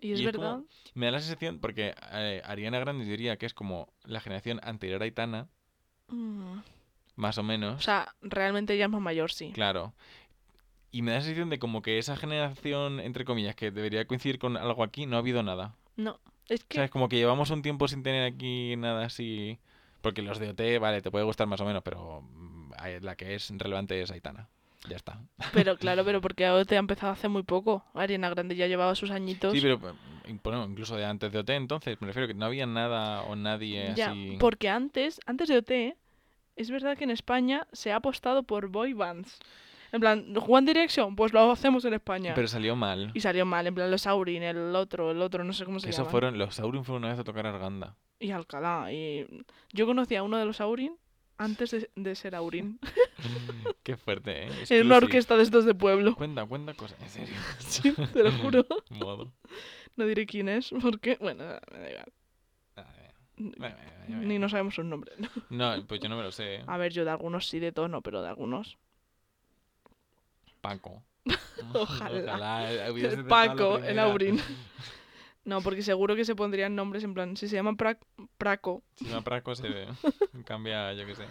Y 0.00 0.12
es 0.12 0.20
Y 0.20 0.26
es 0.26 0.32
como- 0.32 0.44
verdad. 0.48 0.60
Me 0.94 1.06
da 1.06 1.12
la 1.12 1.20
sensación, 1.20 1.58
porque 1.58 1.94
eh, 2.12 2.40
Ariana 2.44 2.78
Grande 2.78 3.04
diría 3.04 3.36
que 3.36 3.46
es 3.46 3.54
como 3.54 3.92
la 4.04 4.20
generación 4.20 4.60
anterior 4.62 5.00
a 5.02 5.04
Aitana, 5.04 5.48
mm, 6.08 6.58
más 7.16 7.38
o 7.38 7.42
menos. 7.42 7.76
O 7.76 7.80
sea, 7.80 8.14
realmente 8.22 8.74
ella 8.74 8.84
es 8.84 8.90
más 8.90 9.00
mayor, 9.00 9.32
sí. 9.32 9.50
Claro. 9.52 9.92
Y 10.92 11.02
me 11.02 11.10
da 11.10 11.18
la 11.18 11.24
sensación 11.24 11.50
de 11.50 11.58
como 11.58 11.82
que 11.82 11.98
esa 11.98 12.16
generación, 12.16 13.00
entre 13.00 13.24
comillas, 13.24 13.56
que 13.56 13.70
debería 13.70 14.06
coincidir 14.06 14.38
con 14.38 14.56
algo 14.56 14.82
aquí, 14.82 15.06
no 15.06 15.16
ha 15.16 15.18
habido 15.18 15.42
nada. 15.42 15.74
No, 15.96 16.20
es 16.48 16.64
que. 16.64 16.76
¿Sabes? 16.76 16.90
Como 16.90 17.08
que 17.08 17.16
llevamos 17.16 17.50
un 17.50 17.62
tiempo 17.62 17.88
sin 17.88 18.02
tener 18.02 18.32
aquí 18.32 18.76
nada 18.76 19.06
así. 19.06 19.58
Porque 20.00 20.22
los 20.22 20.38
de 20.38 20.50
OT, 20.50 20.80
vale, 20.80 21.02
te 21.02 21.10
puede 21.10 21.24
gustar 21.24 21.48
más 21.48 21.60
o 21.60 21.64
menos, 21.64 21.82
pero 21.82 22.22
mm, 22.22 22.70
la 23.00 23.16
que 23.16 23.34
es 23.34 23.50
relevante 23.58 24.00
es 24.00 24.10
Aitana. 24.10 24.48
Ya 24.88 24.96
está. 24.96 25.20
Pero 25.52 25.76
claro, 25.78 26.04
pero 26.04 26.20
porque 26.20 26.46
AOT 26.46 26.72
ha 26.72 26.76
empezado 26.76 27.12
hace 27.12 27.28
muy 27.28 27.42
poco. 27.42 27.84
Ariana 27.94 28.28
Grande 28.30 28.54
ya 28.54 28.66
llevaba 28.66 28.94
sus 28.94 29.10
añitos. 29.10 29.52
Sí, 29.52 29.60
pero 29.60 29.80
eh, 30.24 30.38
bueno, 30.42 30.64
incluso 30.64 30.96
de 30.96 31.04
antes 31.04 31.32
de 31.32 31.38
OT, 31.38 31.50
entonces, 31.50 32.00
me 32.00 32.06
refiero 32.06 32.28
que 32.28 32.34
no 32.34 32.46
había 32.46 32.66
nada 32.66 33.22
o 33.22 33.36
nadie 33.36 33.92
ya, 33.96 34.10
así. 34.10 34.36
porque 34.38 34.68
antes, 34.68 35.20
antes 35.26 35.48
de 35.48 35.58
OT, 35.58 35.96
es 36.56 36.70
verdad 36.70 36.96
que 36.96 37.04
en 37.04 37.10
España 37.10 37.66
se 37.72 37.92
ha 37.92 37.96
apostado 37.96 38.42
por 38.42 38.68
boy 38.68 38.92
bands. 38.92 39.38
En 39.92 40.00
plan, 40.00 40.34
One 40.46 40.66
Direction, 40.66 41.14
pues 41.14 41.32
lo 41.32 41.50
hacemos 41.50 41.84
en 41.84 41.94
España. 41.94 42.32
Pero 42.34 42.48
salió 42.48 42.74
mal. 42.74 43.12
Y 43.14 43.20
salió 43.20 43.46
mal, 43.46 43.66
en 43.66 43.74
plan 43.74 43.90
los 43.90 44.06
Aurin, 44.06 44.42
el 44.42 44.74
otro, 44.74 45.12
el 45.12 45.22
otro, 45.22 45.44
no 45.44 45.52
sé 45.52 45.64
cómo 45.64 45.78
se 45.78 45.90
llama. 45.92 46.10
fueron. 46.10 46.38
Los 46.38 46.56
Saurin 46.56 46.84
fueron 46.84 47.04
una 47.04 47.12
vez 47.12 47.20
a 47.20 47.24
tocar 47.24 47.46
Arganda. 47.46 47.96
Y 48.18 48.30
Alcalá. 48.30 48.92
Y 48.92 49.26
yo 49.72 49.86
conocí 49.86 50.16
a 50.16 50.22
uno 50.22 50.38
de 50.38 50.44
los 50.44 50.60
Aurin 50.60 50.96
antes 51.38 51.70
de, 51.70 51.90
de 51.94 52.14
ser 52.14 52.34
Aurin. 52.34 52.78
Qué 53.82 53.96
fuerte, 53.96 54.46
¿eh? 54.46 54.50
en 54.70 54.86
una 54.86 54.96
orquesta 54.96 55.36
de 55.36 55.44
estos 55.44 55.64
de 55.64 55.74
pueblo. 55.74 56.16
Cuenta, 56.16 56.44
cuenta 56.44 56.74
cosas. 56.74 57.00
En 57.00 57.08
serio. 57.08 57.34
Sí, 57.60 57.92
te 58.12 58.22
lo 58.24 58.32
juro. 58.32 58.66
Modo. 58.90 59.32
No 59.96 60.04
diré 60.06 60.26
quién 60.26 60.48
es, 60.48 60.70
porque, 60.82 61.16
bueno, 61.20 61.44
me 61.72 61.78
da 61.78 61.90
igual. 61.90 62.12
Bueno, 63.38 63.76
bueno, 64.08 64.22
Ni 64.22 64.38
no 64.38 64.48
sabemos 64.48 64.74
sus 64.74 64.84
nombres. 64.84 65.14
No, 65.50 65.74
pues 65.86 66.00
yo 66.00 66.08
no 66.08 66.16
me 66.16 66.22
lo 66.22 66.32
sé. 66.32 66.56
¿eh? 66.56 66.64
A 66.66 66.76
ver, 66.78 66.92
yo 66.92 67.04
de 67.04 67.10
algunos 67.10 67.48
sí, 67.48 67.58
de 67.58 67.72
todos 67.72 67.90
no, 67.90 68.00
pero 68.02 68.22
de 68.22 68.28
algunos. 68.28 68.78
Paco. 70.60 71.02
Ojalá. 71.74 72.72
eh, 72.72 72.90
hubiese 72.90 73.14
El 73.16 73.24
Paco, 73.26 73.78
el. 73.78 73.98
Aurin. 73.98 74.40
No, 75.44 75.60
porque 75.62 75.82
seguro 75.82 76.16
que 76.16 76.24
se 76.24 76.34
pondrían 76.34 76.74
nombres 76.74 77.04
en 77.04 77.14
plan, 77.14 77.36
si 77.36 77.46
se 77.46 77.54
llama 77.54 77.74
Pra- 77.74 78.00
Praco, 78.36 78.82
Si 78.96 79.04
no, 79.04 79.22
Paco 79.22 79.54
se 79.54 79.86
cambia, 80.44 80.92
yo 80.94 81.06
qué 81.06 81.14
sé. 81.14 81.24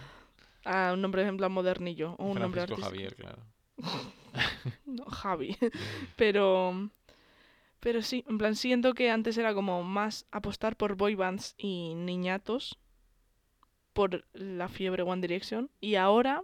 a 0.64 0.92
un 0.94 1.02
nombre 1.02 1.20
en 1.28 1.36
plan 1.36 1.52
modernillo, 1.52 2.12
o 2.18 2.24
un 2.28 2.38
nombre 2.40 2.62
Francisco 2.66 2.86
artístico. 2.86 3.14
Javier, 3.14 3.14
claro. 3.14 3.42
No, 4.86 5.04
Javi. 5.04 5.54
Pero, 6.16 6.88
pero 7.80 8.02
sí, 8.02 8.24
en 8.28 8.38
plan, 8.38 8.56
siento 8.56 8.94
que 8.94 9.10
antes 9.10 9.36
era 9.38 9.54
como 9.54 9.82
más 9.82 10.26
apostar 10.30 10.76
por 10.76 10.96
boy 10.96 11.14
bands 11.14 11.54
y 11.58 11.94
niñatos 11.94 12.78
por 13.92 14.26
la 14.32 14.68
fiebre 14.68 15.02
One 15.02 15.22
Direction. 15.22 15.70
Y 15.80 15.94
ahora 15.94 16.42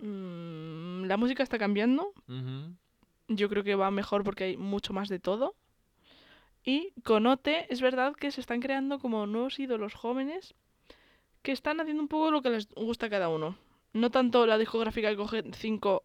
mm, 0.00 1.04
la 1.04 1.16
música 1.16 1.42
está 1.42 1.58
cambiando. 1.58 2.12
Yo 3.28 3.48
creo 3.48 3.64
que 3.64 3.74
va 3.74 3.90
mejor 3.90 4.24
porque 4.24 4.44
hay 4.44 4.56
mucho 4.56 4.92
más 4.92 5.08
de 5.08 5.18
todo. 5.18 5.54
Y 6.64 6.92
con 7.02 7.26
OT 7.26 7.48
es 7.68 7.80
verdad 7.80 8.14
que 8.14 8.30
se 8.30 8.40
están 8.40 8.60
creando 8.60 8.98
como 8.98 9.26
nuevos 9.26 9.58
ídolos 9.58 9.94
jóvenes 9.94 10.54
que 11.42 11.52
están 11.52 11.78
haciendo 11.80 12.02
un 12.02 12.08
poco 12.08 12.30
lo 12.30 12.40
que 12.40 12.50
les 12.50 12.68
gusta 12.70 13.06
a 13.06 13.10
cada 13.10 13.28
uno. 13.28 13.56
No 13.92 14.10
tanto 14.10 14.46
la 14.46 14.58
discográfica 14.58 15.10
que 15.10 15.16
coge 15.16 15.44
cinco 15.52 16.04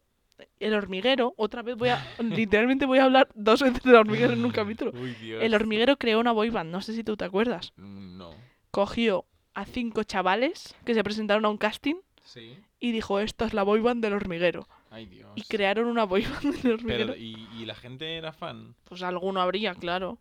el 0.59 0.73
hormiguero, 0.73 1.33
otra 1.37 1.61
vez 1.61 1.75
voy 1.75 1.89
a, 1.89 2.05
literalmente 2.19 2.85
voy 2.85 2.99
a 2.99 3.05
hablar 3.05 3.27
dos 3.35 3.61
veces 3.61 3.81
del 3.83 3.95
hormiguero 3.95 4.33
en 4.33 4.43
un 4.45 4.51
capítulo. 4.51 4.91
Uy, 4.93 5.13
Dios. 5.15 5.41
El 5.43 5.53
hormiguero 5.53 5.97
creó 5.97 6.19
una 6.19 6.31
boy 6.31 6.49
band, 6.49 6.71
no 6.71 6.81
sé 6.81 6.93
si 6.93 7.03
tú 7.03 7.17
te 7.17 7.25
acuerdas. 7.25 7.73
Mm, 7.77 8.17
No. 8.17 8.31
Cogió 8.71 9.25
a 9.53 9.65
cinco 9.65 10.03
chavales 10.03 10.75
que 10.85 10.93
se 10.93 11.03
presentaron 11.03 11.43
a 11.45 11.49
un 11.49 11.57
casting 11.57 11.95
Sí. 12.23 12.57
y 12.79 12.91
dijo, 12.91 13.19
esta 13.19 13.45
es 13.45 13.53
la 13.53 13.63
boy 13.63 13.79
band 13.81 14.03
del 14.03 14.13
hormiguero. 14.13 14.67
Ay, 14.91 15.05
Dios. 15.07 15.31
Y 15.35 15.41
crearon 15.43 15.87
una 15.87 16.03
boy 16.05 16.23
band 16.23 16.61
del 16.61 16.73
hormiguero. 16.73 17.13
Pero, 17.13 17.15
¿y, 17.19 17.47
y 17.57 17.65
la 17.65 17.75
gente 17.75 18.15
era 18.17 18.31
fan? 18.31 18.75
Pues 18.85 19.01
alguno 19.03 19.41
habría, 19.41 19.73
claro. 19.75 20.19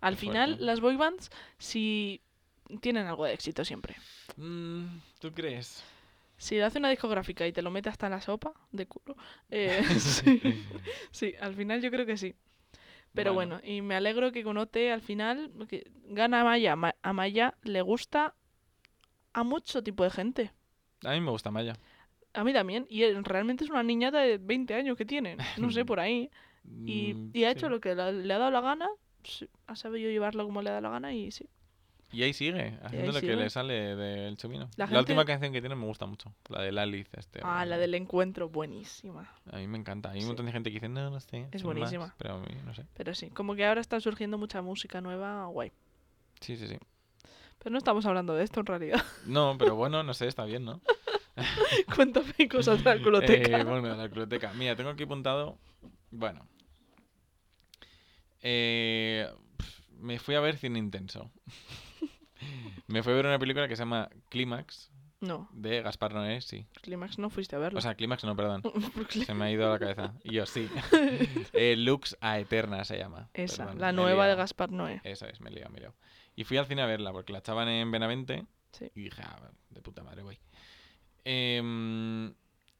Al 0.00 0.14
Qué 0.14 0.20
final, 0.20 0.50
fuerte. 0.50 0.64
las 0.64 0.80
boy 0.80 0.96
bands 0.96 1.30
sí 1.58 2.20
tienen 2.80 3.06
algo 3.06 3.24
de 3.24 3.32
éxito 3.32 3.64
siempre. 3.64 3.96
Mm, 4.36 4.84
¿Tú 5.18 5.32
crees? 5.32 5.82
Si 6.38 6.58
lo 6.58 6.66
hace 6.66 6.78
una 6.78 6.90
discográfica 6.90 7.46
y 7.46 7.52
te 7.52 7.62
lo 7.62 7.70
mete 7.70 7.88
hasta 7.90 8.06
en 8.06 8.12
la 8.12 8.20
sopa 8.22 8.54
de 8.72 8.86
culo, 8.86 9.16
eh, 9.50 9.82
sí. 9.98 10.40
Sí, 11.10 11.34
al 11.40 11.54
final 11.54 11.82
yo 11.82 11.90
creo 11.90 12.06
que 12.06 12.16
sí. 12.16 12.34
Pero 13.14 13.34
bueno. 13.34 13.60
y 13.64 13.82
me 13.82 13.96
alegro 13.96 14.32
que 14.32 14.44
con 14.44 14.56
OT 14.58 14.92
al 14.92 15.00
final 15.02 15.50
que 15.68 15.90
gana 16.04 16.44
Maya. 16.44 16.76
Ma- 16.76 16.94
A 17.02 17.12
Maya 17.12 17.54
le 17.64 17.82
gusta 17.82 18.34
a 19.32 19.42
mucho 19.44 19.82
tipo 19.82 20.04
de 20.04 20.10
gente. 20.10 20.52
A 21.04 21.10
mí 21.12 21.20
me 21.20 21.30
gusta 21.30 21.50
Maya. 21.50 21.74
A 22.34 22.44
mí 22.44 22.52
también. 22.52 22.86
Y 22.88 23.02
él 23.02 23.24
realmente 23.24 23.64
es 23.64 23.70
una 23.70 23.82
niñata 23.82 24.20
de 24.20 24.38
20 24.38 24.74
años 24.74 24.96
que 24.96 25.04
tiene. 25.04 25.36
No 25.56 25.70
sé, 25.70 25.84
por 25.84 26.00
ahí. 26.00 26.30
Y, 26.86 27.14
Mm, 27.14 27.30
y 27.32 27.44
ha 27.44 27.52
sí. 27.52 27.58
hecho 27.58 27.68
lo 27.68 27.80
que 27.80 27.94
le 27.94 28.02
ha 28.34 28.38
dado 28.38 28.50
la 28.50 28.60
gana. 28.60 28.88
Ha 29.66 29.76
sabido 29.76 30.10
llevarlo 30.10 30.44
como 30.44 30.62
le 30.62 30.70
ha 30.70 30.74
dado 30.74 30.82
la 30.82 30.90
gana 30.90 31.12
y 31.14 31.30
sí. 31.30 31.48
Y 32.10 32.22
ahí 32.22 32.32
sigue, 32.32 32.78
haciendo 32.82 33.12
lo 33.12 33.20
que 33.20 33.36
le 33.36 33.50
sale 33.50 33.94
del 33.94 34.36
chomino. 34.38 34.70
La 34.76 34.86
La, 34.86 34.98
última 35.00 35.26
canción 35.26 35.52
que 35.52 35.60
tiene 35.60 35.74
me 35.74 35.84
gusta 35.84 36.06
mucho, 36.06 36.32
la 36.48 36.62
de 36.62 36.80
Alice. 36.80 37.10
Este, 37.14 37.40
Ah, 37.42 37.66
la 37.66 37.76
del 37.76 37.94
encuentro, 37.94 38.48
buenísima. 38.48 39.30
A 39.52 39.56
mí 39.58 39.66
me 39.66 39.76
encanta. 39.76 40.10
Hay 40.10 40.20
Sí. 40.20 40.24
un 40.24 40.28
montón 40.28 40.46
de 40.46 40.52
gente 40.52 40.70
que 40.70 40.74
dice, 40.76 40.88
no, 40.88 41.10
no 41.10 41.20
sé. 41.20 41.48
Es 41.52 41.60
sin 41.60 41.66
más", 41.68 41.76
buenísima. 41.76 42.14
pero 42.16 42.36
a 42.36 42.38
mí, 42.40 42.46
no 42.64 42.74
sé. 42.74 42.86
Pero 42.94 43.14
sí, 43.14 43.28
como 43.28 43.54
que 43.54 43.66
ahora 43.66 43.82
está 43.82 44.00
surgiendo 44.00 44.38
mucha 44.38 44.62
música 44.62 45.02
nueva, 45.02 45.44
guay. 45.48 45.70
Sí, 46.40 46.56
sí, 46.56 46.66
sí. 46.66 46.78
Pero 47.58 47.72
no 47.72 47.78
estamos 47.78 48.06
hablando 48.06 48.34
de 48.34 48.44
esto 48.44 48.60
en 48.60 48.66
realidad. 48.66 49.02
No, 49.26 49.56
pero 49.58 49.74
bueno, 49.76 50.02
no 50.02 50.14
sé, 50.14 50.28
está 50.28 50.46
bien, 50.46 50.64
¿no? 50.64 50.80
Cuéntame 51.94 52.48
cosas 52.50 52.82
de 52.82 52.96
la 52.96 52.98
culoteca. 53.02 53.58
Eh, 53.58 53.64
bueno, 53.64 53.94
la 53.94 54.08
culoteca. 54.08 54.54
Mira, 54.54 54.74
tengo 54.76 54.88
aquí 54.90 55.02
apuntado. 55.02 55.58
Bueno. 56.10 56.46
Eh, 58.42 59.28
me 59.98 60.18
fui 60.18 60.34
a 60.36 60.40
ver 60.40 60.56
cine 60.56 60.78
intenso. 60.78 61.30
me 62.86 63.02
fui 63.02 63.12
a 63.12 63.16
ver 63.16 63.26
una 63.26 63.38
película 63.38 63.68
que 63.68 63.76
se 63.76 63.82
llama 63.82 64.08
Clímax, 64.28 64.90
No, 65.20 65.48
de 65.52 65.82
Gaspar 65.82 66.14
Noé, 66.14 66.40
sí. 66.40 66.66
Clímax 66.82 67.18
no 67.18 67.30
fuiste 67.30 67.56
a 67.56 67.58
verlo. 67.58 67.78
O 67.78 67.82
sea, 67.82 67.94
Clímax 67.94 68.24
no, 68.24 68.36
perdón. 68.36 68.62
Se 69.26 69.34
me 69.34 69.46
ha 69.46 69.50
ido 69.50 69.66
a 69.68 69.72
la 69.72 69.78
cabeza. 69.78 70.14
Y 70.22 70.34
yo, 70.34 70.46
sí. 70.46 70.68
eh, 71.52 71.74
Lux 71.76 72.16
a 72.20 72.38
Eterna 72.38 72.84
se 72.84 72.98
llama. 72.98 73.28
Esa, 73.34 73.64
Perdón, 73.64 73.80
la 73.80 73.92
nueva 73.92 74.26
de. 74.28 74.34
Gaspar 74.36 74.70
Noé. 74.70 75.00
Eso 75.04 75.26
es, 75.26 75.40
me 75.40 75.50
he 75.50 75.54
liado, 75.54 75.70
me 75.70 75.78
he 75.78 75.80
liado. 75.80 75.94
Y 76.36 76.44
fui 76.44 76.56
al 76.56 76.66
cine 76.66 76.82
a 76.82 76.86
verla 76.86 77.10
porque 77.12 77.32
la 77.32 77.40
echaban 77.40 77.68
en 77.68 77.90
Benavente. 77.90 78.46
Sí. 78.72 78.90
Y 78.94 79.02
dije, 79.04 79.22
ah, 79.24 79.40
de 79.70 79.80
puta 79.82 80.02
madre, 80.04 80.22
güey. 80.22 80.38
Em, 81.24 82.32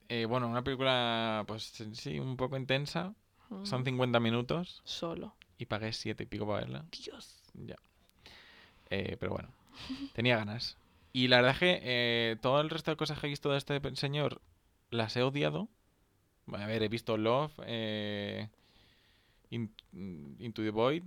eh, 0.09 0.25
bueno, 0.27 0.49
una 0.49 0.63
película, 0.63 1.45
pues 1.47 1.65
sí, 1.93 2.19
un 2.19 2.37
poco 2.37 2.57
intensa. 2.57 3.15
Son 3.65 3.81
Mm, 3.81 3.85
50 3.85 4.21
minutos 4.21 4.83
Solo. 4.85 5.35
y 5.57 5.65
pagué 5.67 5.93
7 5.93 6.23
y 6.23 6.27
pico 6.27 6.47
para 6.47 6.61
verla. 6.61 6.85
Dios. 6.93 7.43
Ya. 7.55 7.77
Eh, 8.91 9.17
pero 9.19 9.33
bueno, 9.33 9.49
tenía 10.13 10.37
ganas. 10.37 10.77
Y 11.13 11.29
la 11.29 11.37
verdad 11.37 11.53
es 11.53 11.59
que 11.59 11.81
eh, 11.83 12.37
todo 12.41 12.61
el 12.61 12.71
resto 12.71 12.91
de 12.91 12.97
cosas 12.97 13.19
que 13.19 13.27
he 13.27 13.31
visto 13.31 13.51
de 13.51 13.59
este 13.59 13.81
señor 13.97 14.41
las 14.91 15.17
he 15.17 15.23
odiado. 15.23 15.69
A 16.53 16.67
ver, 16.67 16.83
he 16.83 16.89
visto 16.89 17.17
Love, 17.17 17.53
eh, 17.67 18.49
In- 19.51 19.75
Into 20.39 20.63
the 20.63 20.71
Void. 20.71 21.03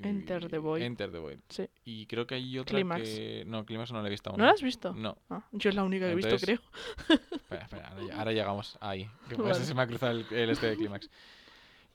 Enter 0.00 0.48
the 0.48 0.58
Void. 0.58 0.82
Enter 0.82 1.10
the 1.10 1.18
Void. 1.18 1.38
Sí. 1.48 1.68
Y 1.84 2.06
creo 2.06 2.24
que 2.26 2.36
hay 2.36 2.56
otra 2.58 2.76
Clímax. 2.76 3.02
que... 3.02 3.44
No, 3.46 3.64
Clímax 3.66 3.90
no 3.92 4.00
la 4.00 4.06
he 4.06 4.10
visto 4.10 4.30
aún. 4.30 4.38
¿No 4.38 4.46
la 4.46 4.52
has 4.52 4.62
visto? 4.62 4.94
No. 4.94 5.18
Ah, 5.28 5.44
yo 5.50 5.68
es 5.70 5.74
la 5.74 5.82
única 5.82 6.06
que 6.06 6.12
he 6.12 6.14
visto, 6.14 6.36
creo. 6.38 6.60
Espera, 7.08 7.62
espera, 7.64 7.92
ahora, 8.16 8.32
llegamos 8.32 8.78
ahí. 8.80 9.10
Que 9.28 9.34
Vale. 9.34 9.54
se 9.56 9.74
me 9.74 9.82
ha 9.82 9.86
cruzado 9.88 10.12
el, 10.12 10.26
el 10.30 10.50
este 10.50 10.68
de 10.68 10.76
Clímax. 10.76 11.10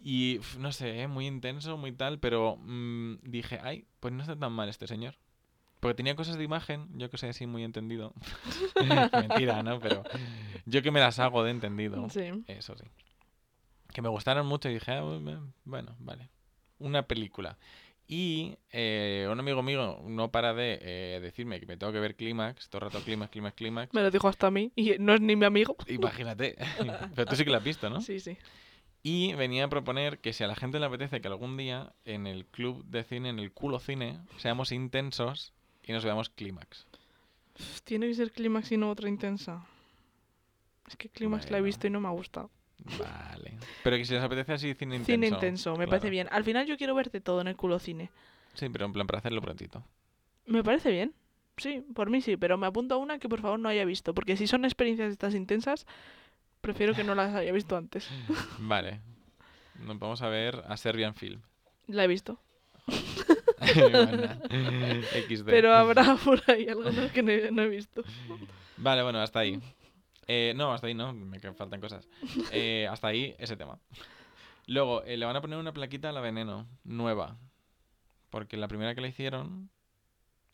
Y 0.05 0.41
no 0.59 0.71
sé, 0.73 1.01
¿eh? 1.01 1.07
muy 1.07 1.25
intenso, 1.27 1.77
muy 1.77 1.93
tal, 1.93 2.19
pero 2.19 2.57
mm, 2.57 3.19
dije, 3.23 3.59
ay, 3.63 3.85
pues 4.01 4.13
no 4.13 4.21
está 4.21 4.35
tan 4.35 4.51
mal 4.51 4.67
este 4.67 4.85
señor. 4.85 5.15
Porque 5.79 5.95
tenía 5.95 6.15
cosas 6.15 6.37
de 6.37 6.43
imagen, 6.43 6.87
yo 6.97 7.09
que 7.09 7.17
sé, 7.17 7.29
así 7.29 7.45
muy 7.45 7.63
entendido. 7.63 8.13
Mentira, 9.13 9.63
¿no? 9.63 9.79
Pero 9.79 10.03
yo 10.65 10.81
que 10.81 10.91
me 10.91 10.99
las 10.99 11.19
hago 11.19 11.43
de 11.43 11.51
entendido. 11.51 12.09
Sí. 12.09 12.43
Eso 12.47 12.75
sí. 12.77 12.85
Que 13.93 14.01
me 14.01 14.09
gustaron 14.09 14.45
mucho 14.45 14.69
y 14.69 14.73
dije, 14.75 14.91
ah, 14.91 15.03
bu- 15.03 15.53
bueno, 15.65 15.95
vale. 15.99 16.29
Una 16.79 17.03
película. 17.07 17.57
Y 18.07 18.57
eh, 18.71 19.27
un 19.31 19.39
amigo 19.39 19.63
mío 19.63 20.01
no 20.05 20.31
para 20.31 20.53
de 20.53 20.79
eh, 20.81 21.19
decirme 21.21 21.59
que 21.61 21.65
me 21.65 21.77
tengo 21.77 21.93
que 21.93 21.99
ver 21.99 22.15
Clímax, 22.15 22.69
todo 22.69 22.85
el 22.85 22.91
rato 22.91 23.03
Clímax, 23.03 23.31
Clímax, 23.31 23.55
Clímax. 23.55 23.93
Me 23.93 24.01
lo 24.01 24.11
dijo 24.11 24.27
hasta 24.27 24.47
a 24.47 24.51
mí 24.51 24.71
y 24.75 24.95
no 24.99 25.13
es 25.13 25.21
ni 25.21 25.35
mi 25.37 25.45
amigo. 25.45 25.77
Imagínate. 25.87 26.55
Pero 27.15 27.25
tú 27.25 27.35
sí 27.37 27.45
que 27.45 27.51
la 27.51 27.57
has 27.59 27.63
visto, 27.63 27.89
¿no? 27.89 28.01
Sí, 28.01 28.19
sí. 28.19 28.37
Y 29.03 29.33
venía 29.33 29.65
a 29.65 29.67
proponer 29.67 30.19
que 30.19 30.31
si 30.31 30.45
a 30.45 30.47
la 30.47 30.55
gente 30.55 30.79
le 30.79 30.85
apetece 30.85 31.19
que 31.19 31.27
algún 31.27 31.57
día 31.57 31.93
en 32.05 32.25
el 32.25 32.45
club 32.45 32.85
de 32.85 33.03
cine, 33.03 33.29
en 33.29 33.39
el 33.39 33.51
culo 33.51 33.79
cine, 33.79 34.19
seamos 34.37 34.71
intensos 34.71 35.51
y 35.83 35.91
nos 35.91 36.05
veamos 36.05 36.29
Clímax. 36.29 36.87
Tiene 37.83 38.07
que 38.07 38.15
ser 38.15 38.31
Clímax 38.31 38.71
y 38.71 38.77
no 38.77 38.89
otra 38.89 39.09
intensa. 39.09 39.65
Es 40.87 40.95
que 40.95 41.09
Clímax 41.09 41.51
la 41.51 41.57
he 41.57 41.61
visto 41.61 41.85
y 41.85 41.89
no 41.89 41.99
me 41.99 42.07
ha 42.07 42.11
gustado. 42.11 42.49
Vale. 42.99 43.57
Pero 43.83 43.97
que 43.97 44.05
si 44.05 44.13
les 44.13 44.23
apetece 44.23 44.53
así 44.53 44.73
cine 44.73 44.95
intenso. 44.95 45.11
Cine 45.11 45.27
intenso, 45.27 45.75
me 45.75 45.87
parece 45.87 46.09
bien. 46.09 46.27
Al 46.31 46.43
final 46.43 46.65
yo 46.65 46.77
quiero 46.77 46.95
verte 46.95 47.21
todo 47.21 47.41
en 47.41 47.47
el 47.47 47.55
culo 47.55 47.79
cine. 47.79 48.09
Sí, 48.53 48.69
pero 48.69 48.85
en 48.85 48.93
plan 48.93 49.07
para 49.07 49.19
hacerlo 49.19 49.41
prontito. 49.41 49.83
Me 50.45 50.63
parece 50.63 50.91
bien. 50.91 51.13
Sí, 51.57 51.85
por 51.93 52.09
mí 52.09 52.21
sí, 52.21 52.35
pero 52.35 52.57
me 52.57 52.67
apunto 52.67 52.95
a 52.95 52.97
una 52.97 53.19
que 53.19 53.29
por 53.29 53.41
favor 53.41 53.59
no 53.59 53.69
haya 53.69 53.85
visto. 53.85 54.13
Porque 54.13 54.37
si 54.37 54.47
son 54.47 54.65
experiencias 54.65 55.11
estas 55.11 55.35
intensas, 55.35 55.85
prefiero 56.63 56.93
que 56.93 57.03
no 57.03 57.13
las 57.13 57.35
haya 57.35 57.51
visto 57.51 57.75
antes. 57.75 58.09
Vale. 58.59 59.01
Nos 59.79 59.99
vamos 59.99 60.21
a 60.21 60.29
ver 60.29 60.63
a 60.67 60.77
Serbian 60.77 61.13
Film. 61.13 61.41
La 61.87 62.05
he 62.05 62.07
visto. 62.07 62.39
XD. 63.63 65.45
Pero 65.45 65.73
habrá 65.73 66.15
por 66.15 66.41
ahí 66.49 66.67
algunas 66.67 67.11
que 67.11 67.21
no 67.21 67.31
he, 67.31 67.51
no 67.51 67.63
he 67.63 67.67
visto. 67.67 68.03
Vale, 68.77 69.03
bueno, 69.03 69.19
hasta 69.19 69.39
ahí. 69.39 69.61
Eh, 70.27 70.53
no, 70.55 70.73
hasta 70.73 70.87
ahí 70.87 70.93
no, 70.93 71.11
me 71.11 71.39
faltan 71.39 71.81
cosas. 71.81 72.07
Eh, 72.51 72.87
hasta 72.89 73.07
ahí 73.07 73.35
ese 73.39 73.57
tema. 73.57 73.77
Luego, 74.65 75.03
eh, 75.03 75.17
le 75.17 75.25
van 75.25 75.35
a 75.35 75.41
poner 75.41 75.59
una 75.59 75.73
plaquita 75.73 76.09
a 76.09 76.13
la 76.13 76.21
veneno, 76.21 76.65
nueva. 76.85 77.37
Porque 78.29 78.55
la 78.55 78.69
primera 78.69 78.95
que 78.95 79.01
le 79.01 79.09
hicieron, 79.09 79.69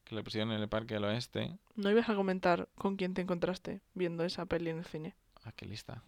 que 0.06 0.16
le 0.16 0.24
pusieron 0.24 0.52
en 0.52 0.60
el 0.60 0.70
Parque 0.70 0.96
del 0.96 1.04
Oeste. 1.04 1.56
No 1.76 1.92
ibas 1.92 2.10
a 2.10 2.16
comentar 2.16 2.68
con 2.76 2.96
quién 2.96 3.14
te 3.14 3.22
encontraste 3.22 3.82
viendo 3.94 4.24
esa 4.24 4.48
peli 4.48 4.72
en 4.72 4.80
el 4.80 4.86
cine. 4.86 5.16
Ah, 5.50 5.54
qué 5.56 5.66
lista. 5.66 6.04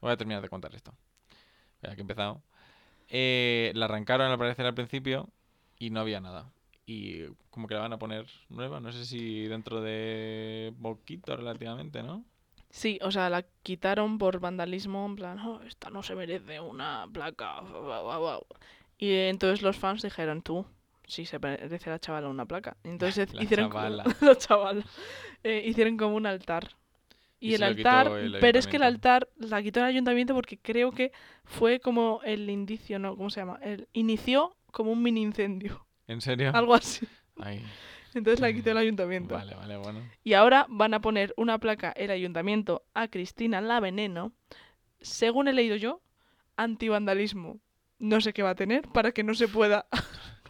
Voy 0.00 0.12
a 0.12 0.16
terminar 0.16 0.40
de 0.42 0.48
contar 0.48 0.74
esto. 0.74 0.94
Ya 1.82 1.90
que 1.94 2.00
he 2.00 2.02
empezado. 2.02 2.42
Eh, 3.08 3.72
la 3.74 3.86
arrancaron 3.86 4.30
al 4.30 4.38
parecer 4.38 4.66
al 4.66 4.74
principio 4.74 5.30
y 5.78 5.90
no 5.90 6.00
había 6.00 6.20
nada. 6.20 6.52
Y 6.86 7.26
como 7.50 7.66
que 7.68 7.74
la 7.74 7.80
van 7.80 7.92
a 7.92 7.98
poner 7.98 8.26
nueva, 8.48 8.80
no 8.80 8.92
sé 8.92 9.04
si 9.04 9.46
dentro 9.48 9.80
de 9.80 10.72
poquito 10.80 11.36
relativamente, 11.36 12.02
¿no? 12.02 12.24
Sí, 12.70 12.98
o 13.02 13.10
sea, 13.10 13.30
la 13.30 13.42
quitaron 13.62 14.18
por 14.18 14.40
vandalismo, 14.40 15.04
en 15.06 15.16
plan, 15.16 15.38
"Oh, 15.40 15.60
esta 15.62 15.90
no 15.90 16.02
se 16.02 16.14
merece 16.14 16.60
una 16.60 17.06
placa. 17.12 17.60
guau, 17.60 18.02
guau, 18.04 18.20
guau". 18.20 18.46
Y 18.98 19.12
entonces 19.14 19.62
los 19.62 19.76
fans 19.76 20.02
dijeron, 20.02 20.42
tú, 20.42 20.66
sí 21.06 21.24
se 21.26 21.38
merece 21.38 21.90
la 21.90 21.98
chavala 21.98 22.28
una 22.28 22.46
placa. 22.46 22.76
Entonces 22.84 23.32
La 23.34 23.42
hicieron 23.42 23.68
chavala. 23.70 24.04
como, 24.04 24.16
la 24.32 24.36
chavala. 24.36 24.84
Eh, 25.44 25.62
hicieron 25.66 25.96
como 25.96 26.16
un 26.16 26.26
altar. 26.26 26.70
Y 27.40 27.50
Y, 27.50 27.54
el 27.54 27.62
altar, 27.62 28.08
el 28.08 28.36
pero 28.40 28.58
es 28.58 28.66
que 28.66 28.76
el 28.76 28.82
altar 28.82 29.28
la 29.36 29.62
quitó 29.62 29.80
el 29.80 29.86
ayuntamiento 29.86 30.34
porque 30.34 30.58
creo 30.58 30.90
que 30.92 31.12
fue 31.44 31.78
como 31.80 32.20
el 32.24 32.50
indicio, 32.50 32.98
¿no? 32.98 33.16
¿Cómo 33.16 33.30
se 33.30 33.40
llama? 33.40 33.58
El, 33.62 33.88
inició 33.92 34.56
como 34.72 34.90
un 34.92 35.02
mini 35.02 35.22
incendio, 35.22 35.86
¿En 36.06 36.20
serio? 36.20 36.50
algo 36.54 36.74
así. 36.74 37.06
Ay, 37.38 37.64
Entonces 38.14 38.40
la 38.40 38.52
quitó 38.52 38.70
el 38.72 38.78
ayuntamiento. 38.78 39.34
vale, 39.34 39.54
vale, 39.54 39.76
bueno. 39.76 40.00
Y 40.24 40.32
ahora 40.34 40.66
van 40.68 40.94
a 40.94 41.00
poner 41.00 41.32
una 41.36 41.58
placa 41.58 41.92
el 41.92 42.10
ayuntamiento 42.10 42.82
a 42.94 43.06
Cristina 43.08 43.60
la 43.60 43.78
Veneno, 43.80 44.32
según 45.00 45.46
he 45.46 45.52
leído 45.52 45.76
yo, 45.76 46.02
antivandalismo. 46.56 47.60
No 48.00 48.20
sé 48.20 48.32
qué 48.32 48.42
va 48.42 48.50
a 48.50 48.54
tener 48.54 48.88
para 48.88 49.12
que 49.12 49.22
no 49.24 49.34
se 49.34 49.46
pueda 49.48 49.86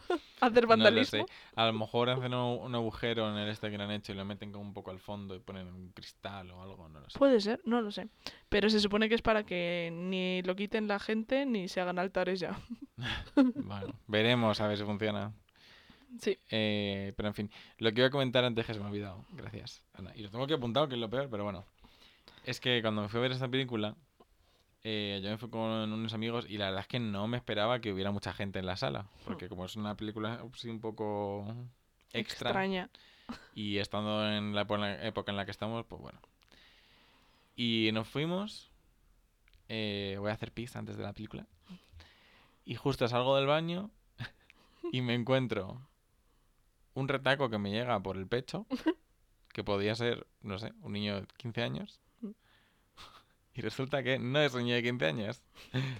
hacer 0.41 0.55
No 0.55 0.61
lo 0.61 0.67
vandalismo. 0.67 1.25
sé. 1.25 1.33
A 1.55 1.65
lo 1.65 1.73
mejor 1.73 2.09
hacen 2.09 2.33
un, 2.33 2.75
agujero 2.75 3.29
en 3.29 3.37
el 3.37 3.49
este 3.49 3.69
que 3.69 3.75
han 3.75 3.91
hecho 3.91 4.11
y 4.11 4.15
lo 4.15 4.25
meten 4.25 4.51
como 4.51 4.65
un 4.65 4.73
poco 4.73 4.91
al 4.91 4.99
fondo 4.99 5.35
y 5.35 5.39
ponen 5.39 5.67
un 5.67 5.89
cristal 5.91 6.51
o 6.51 6.61
algo, 6.61 6.89
no 6.89 6.99
lo 6.99 7.09
sé. 7.09 7.17
Puede 7.17 7.39
ser, 7.39 7.61
no 7.65 7.81
lo 7.81 7.91
sé. 7.91 8.07
Pero 8.49 8.69
se 8.69 8.79
supone 8.79 9.09
que 9.09 9.15
es 9.15 9.21
para 9.21 9.43
que 9.45 9.91
ni 9.93 10.41
lo 10.43 10.55
quiten 10.55 10.87
la 10.87 10.99
gente 10.99 11.45
ni 11.45 11.67
se 11.67 11.81
hagan 11.81 11.99
altares 11.99 12.39
ya. 12.39 12.59
Bueno, 13.55 13.93
veremos 14.07 14.59
a 14.59 14.67
ver 14.67 14.77
si 14.77 14.83
funciona. 14.83 15.33
Sí. 16.19 16.37
Eh, 16.49 17.13
pero 17.15 17.29
en 17.29 17.35
fin, 17.35 17.51
lo 17.77 17.91
que 17.93 18.01
iba 18.01 18.07
a 18.07 18.11
comentar 18.11 18.43
antes 18.43 18.65
que 18.65 18.73
se 18.73 18.79
me 18.79 18.85
ha 18.85 18.89
olvidado. 18.89 19.25
Gracias, 19.31 19.83
Ana. 19.93 20.11
Y 20.15 20.23
lo 20.23 20.29
tengo 20.29 20.47
que 20.47 20.55
apuntado, 20.55 20.87
que 20.89 20.95
es 20.95 21.01
lo 21.01 21.09
peor, 21.09 21.29
pero 21.29 21.43
bueno. 21.43 21.65
Es 22.45 22.59
que 22.59 22.81
cuando 22.81 23.03
me 23.03 23.09
fui 23.09 23.19
a 23.19 23.21
ver 23.21 23.31
esta 23.31 23.47
película, 23.47 23.95
eh, 24.83 25.19
yo 25.23 25.29
me 25.29 25.37
fui 25.37 25.49
con 25.49 25.61
unos 25.91 26.13
amigos 26.13 26.45
y 26.49 26.57
la 26.57 26.65
verdad 26.65 26.81
es 26.81 26.87
que 26.87 26.99
no 26.99 27.27
me 27.27 27.37
esperaba 27.37 27.79
que 27.81 27.91
hubiera 27.93 28.11
mucha 28.11 28.33
gente 28.33 28.59
en 28.59 28.65
la 28.65 28.77
sala. 28.77 29.07
Porque 29.25 29.49
como 29.49 29.65
es 29.65 29.75
una 29.75 29.95
película 29.95 30.43
sí, 30.55 30.69
un 30.69 30.79
poco 30.81 31.45
extra 32.13 32.49
Extraña. 32.49 32.89
y 33.53 33.77
estando 33.77 34.27
en 34.31 34.55
la 34.55 34.61
época 35.05 35.31
en 35.31 35.37
la 35.37 35.45
que 35.45 35.51
estamos, 35.51 35.85
pues 35.85 36.01
bueno. 36.01 36.19
Y 37.55 37.89
nos 37.93 38.07
fuimos. 38.07 38.71
eh, 39.67 40.15
voy 40.19 40.31
a 40.31 40.33
hacer 40.33 40.51
pis 40.51 40.75
antes 40.75 40.97
de 40.97 41.03
la 41.03 41.13
película. 41.13 41.45
Y 42.65 42.75
justo 42.75 43.07
salgo 43.07 43.35
del 43.35 43.47
baño 43.47 43.91
y 44.91 45.01
me 45.01 45.13
encuentro 45.15 45.81
un 46.93 47.07
retaco 47.07 47.49
que 47.49 47.57
me 47.57 47.71
llega 47.71 47.99
por 48.01 48.17
el 48.17 48.27
pecho, 48.27 48.65
que 49.53 49.63
podía 49.63 49.95
ser, 49.95 50.27
no 50.41 50.57
sé, 50.59 50.73
un 50.81 50.93
niño 50.93 51.21
de 51.21 51.27
15 51.37 51.63
años. 51.63 51.99
Y 53.55 53.61
resulta 53.61 54.01
que 54.03 54.19
no 54.19 54.39
es 54.39 54.53
un 54.53 54.63
niño 54.63 54.75
de 54.75 54.83
15 54.83 55.05
años, 55.05 55.41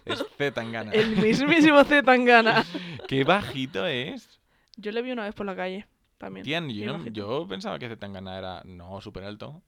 es 0.06 0.20
Z 0.38 0.52
Tangana. 0.54 0.92
El 0.94 1.18
mismísimo 1.18 1.84
Z 1.84 2.04
Tangana. 2.04 2.66
¡Qué 3.08 3.24
bajito 3.24 3.86
es! 3.86 4.40
Yo 4.78 4.92
le 4.92 5.02
vi 5.02 5.12
una 5.12 5.24
vez 5.26 5.34
por 5.36 5.46
la 5.46 5.56
calle 5.56 5.86
también. 6.18 6.46
Yo, 6.46 6.98
no- 6.98 7.06
yo 7.08 7.46
pensaba 7.48 7.78
que 7.80 7.88
Z 7.90 7.98
Tangana 8.00 8.38
era, 8.38 8.62
no, 8.66 9.02
súper 9.02 9.24
alto. 9.26 9.62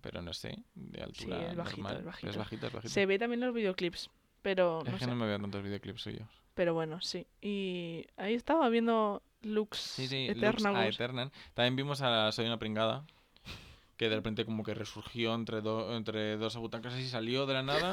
pero 0.00 0.22
no 0.22 0.32
sé, 0.32 0.58
de 0.74 1.02
altura 1.02 1.50
es 1.50 1.56
bajito, 1.56 1.82
normal. 1.82 1.98
es 1.98 2.04
bajito. 2.04 2.30
Es 2.30 2.36
bajito, 2.36 2.66
es 2.66 2.72
bajito. 2.72 2.92
Se 2.92 3.06
ve 3.06 3.18
también 3.18 3.40
en 3.42 3.46
los 3.48 3.54
videoclips, 3.54 4.10
pero 4.40 4.80
es 4.80 4.86
no 4.92 4.98
que 4.98 5.04
sé. 5.04 5.10
no 5.10 5.16
me 5.16 5.26
veo 5.26 5.38
tantos 5.38 5.62
videoclips 5.62 6.00
suyos. 6.02 6.28
Pero 6.54 6.74
bueno, 6.74 7.00
sí. 7.02 7.26
Y 7.40 8.06
ahí 8.16 8.34
estaba 8.34 8.68
viendo 8.68 9.22
Lux 9.42 9.76
Sí, 9.78 10.08
sí, 10.08 10.28
Lux 10.28 10.38
Eternal. 10.38 10.76
a 10.76 10.86
Eternal. 10.88 11.32
También 11.54 11.76
vimos 11.76 12.00
a 12.02 12.32
Soy 12.32 12.46
una 12.46 12.58
pringada. 12.58 13.04
Que 14.02 14.08
de 14.08 14.16
repente 14.16 14.44
como 14.44 14.64
que 14.64 14.74
resurgió 14.74 15.32
entre, 15.32 15.60
do- 15.60 15.94
entre 15.96 16.36
dos 16.36 16.56
butacas 16.56 16.98
y 16.98 17.06
salió 17.06 17.46
de 17.46 17.54
la 17.54 17.62
nada 17.62 17.92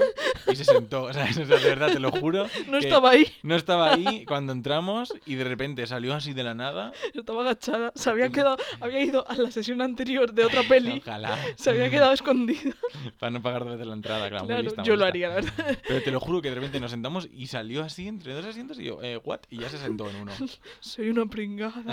y 0.52 0.56
se 0.56 0.66
sentó. 0.66 1.04
O 1.04 1.14
sea, 1.14 1.26
de 1.36 1.46
verdad, 1.46 1.94
te 1.94 2.00
lo 2.00 2.10
juro. 2.10 2.48
No 2.68 2.80
estaba 2.80 3.12
ahí, 3.12 3.32
No 3.44 3.56
estaba 3.56 3.94
ahí 3.94 4.26
cuando 4.28 4.52
entramos 4.52 5.14
y 5.28 5.36
de 5.36 5.44
repente 5.44 5.86
salió 5.86 6.16
así 6.16 6.34
de 6.34 6.42
la 6.44 6.56
nada. 6.56 6.94
estaba 7.14 7.42
agachada. 7.44 7.92
Se 7.94 8.10
había 8.10 8.30
quedado, 8.30 8.58
había 8.80 9.04
ido 9.04 9.24
a 9.30 9.36
la 9.36 9.52
sesión 9.52 9.84
anterior 9.84 10.34
de 10.34 10.46
otra 10.46 10.64
peli. 10.64 10.98
Ojalá. 11.06 11.38
Se 11.58 11.70
había 11.70 11.92
quedado 11.92 12.12
escondida. 12.12 12.74
Para 13.20 13.30
no 13.30 13.44
pagar 13.44 13.66
veces 13.66 13.86
la 13.86 13.94
entrada, 13.94 14.30
claro. 14.30 14.46
muy 14.46 14.48
Claro, 14.48 14.64
lista, 14.64 14.82
yo 14.82 14.96
lo 14.96 15.06
haría, 15.06 15.30
la 15.30 15.36
verdad. 15.36 15.78
Pero 15.88 16.02
te 16.02 16.10
lo 16.10 16.20
juro 16.20 16.42
que 16.42 16.50
de 16.50 16.56
repente 16.56 16.80
nos 16.80 16.90
sentamos 16.90 17.30
y 17.32 17.46
salió 17.46 17.84
así 17.84 18.08
entre 18.08 18.34
dos 18.34 18.46
asientos 18.46 18.80
y 18.80 18.86
yo, 18.86 18.98
eh, 19.04 19.18
¿what? 19.24 19.42
Y 19.52 19.60
ya 19.60 19.70
se 19.70 19.78
sentó 19.78 20.10
en 20.10 20.16
uno. 20.16 20.32
Soy 20.80 21.10
una 21.12 21.28
pringada. 21.28 21.84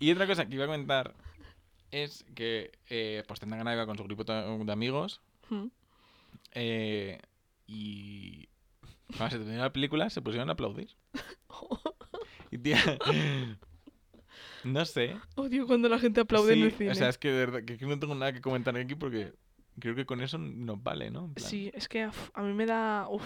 Y 0.00 0.10
otra 0.10 0.26
cosa 0.26 0.46
que 0.46 0.54
iba 0.56 0.64
a 0.64 0.66
comentar 0.66 1.14
es 1.90 2.24
que 2.34 2.72
eh, 2.88 3.24
pues 3.26 3.40
Tendangana 3.40 3.74
iba 3.74 3.86
con 3.86 3.96
su 3.96 4.04
grupo 4.04 4.24
de 4.24 4.64
de 4.64 4.72
amigos 4.72 5.20
Mm. 5.50 5.66
eh, 6.52 7.20
y 7.66 8.48
cuando 9.16 9.30
se 9.36 9.38
terminó 9.42 9.62
la 9.62 9.72
película 9.72 10.08
se 10.10 10.22
pusieron 10.22 10.48
a 10.48 10.52
aplaudir. 10.52 10.90
Y 12.52 12.58
tía, 12.58 12.78
no 14.64 14.84
sé. 14.84 15.16
Odio 15.36 15.66
cuando 15.66 15.88
la 15.88 15.98
gente 15.98 16.20
aplaude 16.20 16.54
en 16.54 16.62
el 16.64 16.70
Sí, 16.72 16.78
cine. 16.78 16.90
O 16.90 16.94
sea, 16.94 17.08
es 17.08 17.16
que 17.18 17.28
de 17.28 17.46
verdad 17.46 17.62
que 17.64 17.78
no 17.86 17.98
tengo 17.98 18.14
nada 18.14 18.32
que 18.32 18.40
comentar 18.40 18.76
aquí 18.76 18.94
porque 18.94 19.32
creo 19.78 19.94
que 19.94 20.04
con 20.04 20.20
eso 20.20 20.36
nos 20.38 20.82
vale, 20.82 21.10
¿no? 21.10 21.32
Sí, 21.36 21.70
es 21.74 21.88
que 21.88 22.08
uf, 22.08 22.30
a 22.34 22.42
mí 22.42 22.52
me 22.52 22.66
da... 22.66 23.06
uf, 23.08 23.22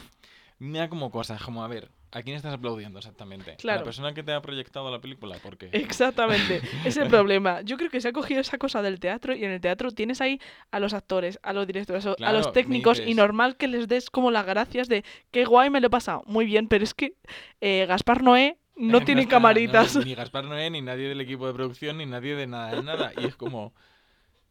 Me 0.59 0.79
da 0.79 0.89
como 0.89 1.11
cosas, 1.11 1.43
como 1.43 1.65
a 1.65 1.69
ver, 1.69 1.91
¿a 2.15 2.23
quién 2.23 2.37
estás 2.37 2.55
aplaudiendo 2.55 2.99
exactamente? 2.99 3.53
¿A 3.63 3.67
la 3.67 3.85
persona 3.85 4.15
que 4.15 4.23
te 4.23 4.33
ha 4.33 4.41
proyectado 4.41 4.91
la 4.91 5.01
película? 5.01 5.37
¿Por 5.43 5.59
qué? 5.59 5.69
Exactamente, 5.73 6.61
es 6.87 6.97
el 6.97 7.09
problema. 7.09 7.61
Yo 7.63 7.77
creo 7.77 7.91
que 7.91 8.01
se 8.01 8.09
ha 8.09 8.13
cogido 8.13 8.41
esa 8.41 8.57
cosa 8.59 8.81
del 8.83 9.01
teatro 9.01 9.35
y 9.35 9.45
en 9.45 9.51
el 9.51 9.61
teatro 9.61 9.91
tienes 9.91 10.21
ahí 10.21 10.41
a 10.71 10.81
los 10.81 10.95
actores, 10.95 11.39
a 11.43 11.53
los 11.53 11.67
directores, 11.67 12.07
a- 12.07 12.15
Claro, 12.15 12.39
los 12.39 12.53
técnicos 12.53 13.01
y 13.05 13.15
normal 13.15 13.57
que 13.57 13.69
les 13.69 13.89
des 13.89 14.09
como 14.11 14.31
las 14.31 14.47
gracias 14.47 14.89
de 14.89 15.05
qué 15.31 15.45
guay 15.45 15.71
me 15.71 15.81
lo 15.81 15.89
he 15.89 15.91
pasado. 15.91 16.23
Muy 16.27 16.47
bien, 16.47 16.69
pero 16.69 16.85
es 16.85 16.95
que 16.95 17.15
eh, 17.61 17.85
Gaspar 17.87 18.23
Noé 18.23 18.59
no 18.77 19.01
tiene 19.05 19.23
está, 19.23 19.33
camaritas. 19.37 19.97
no, 19.97 20.05
ni 20.05 20.15
Gaspar 20.15 20.45
Noé, 20.45 20.71
ni 20.71 20.81
nadie 20.83 21.09
del 21.09 21.21
equipo 21.21 21.47
de 21.47 21.55
producción, 21.55 21.99
ni 21.99 22.07
nadie 22.07 22.35
de 22.37 22.47
nada, 22.47 22.75
de 22.75 22.83
nada. 22.83 23.13
Y 23.17 23.25
es 23.27 23.37
como, 23.37 23.75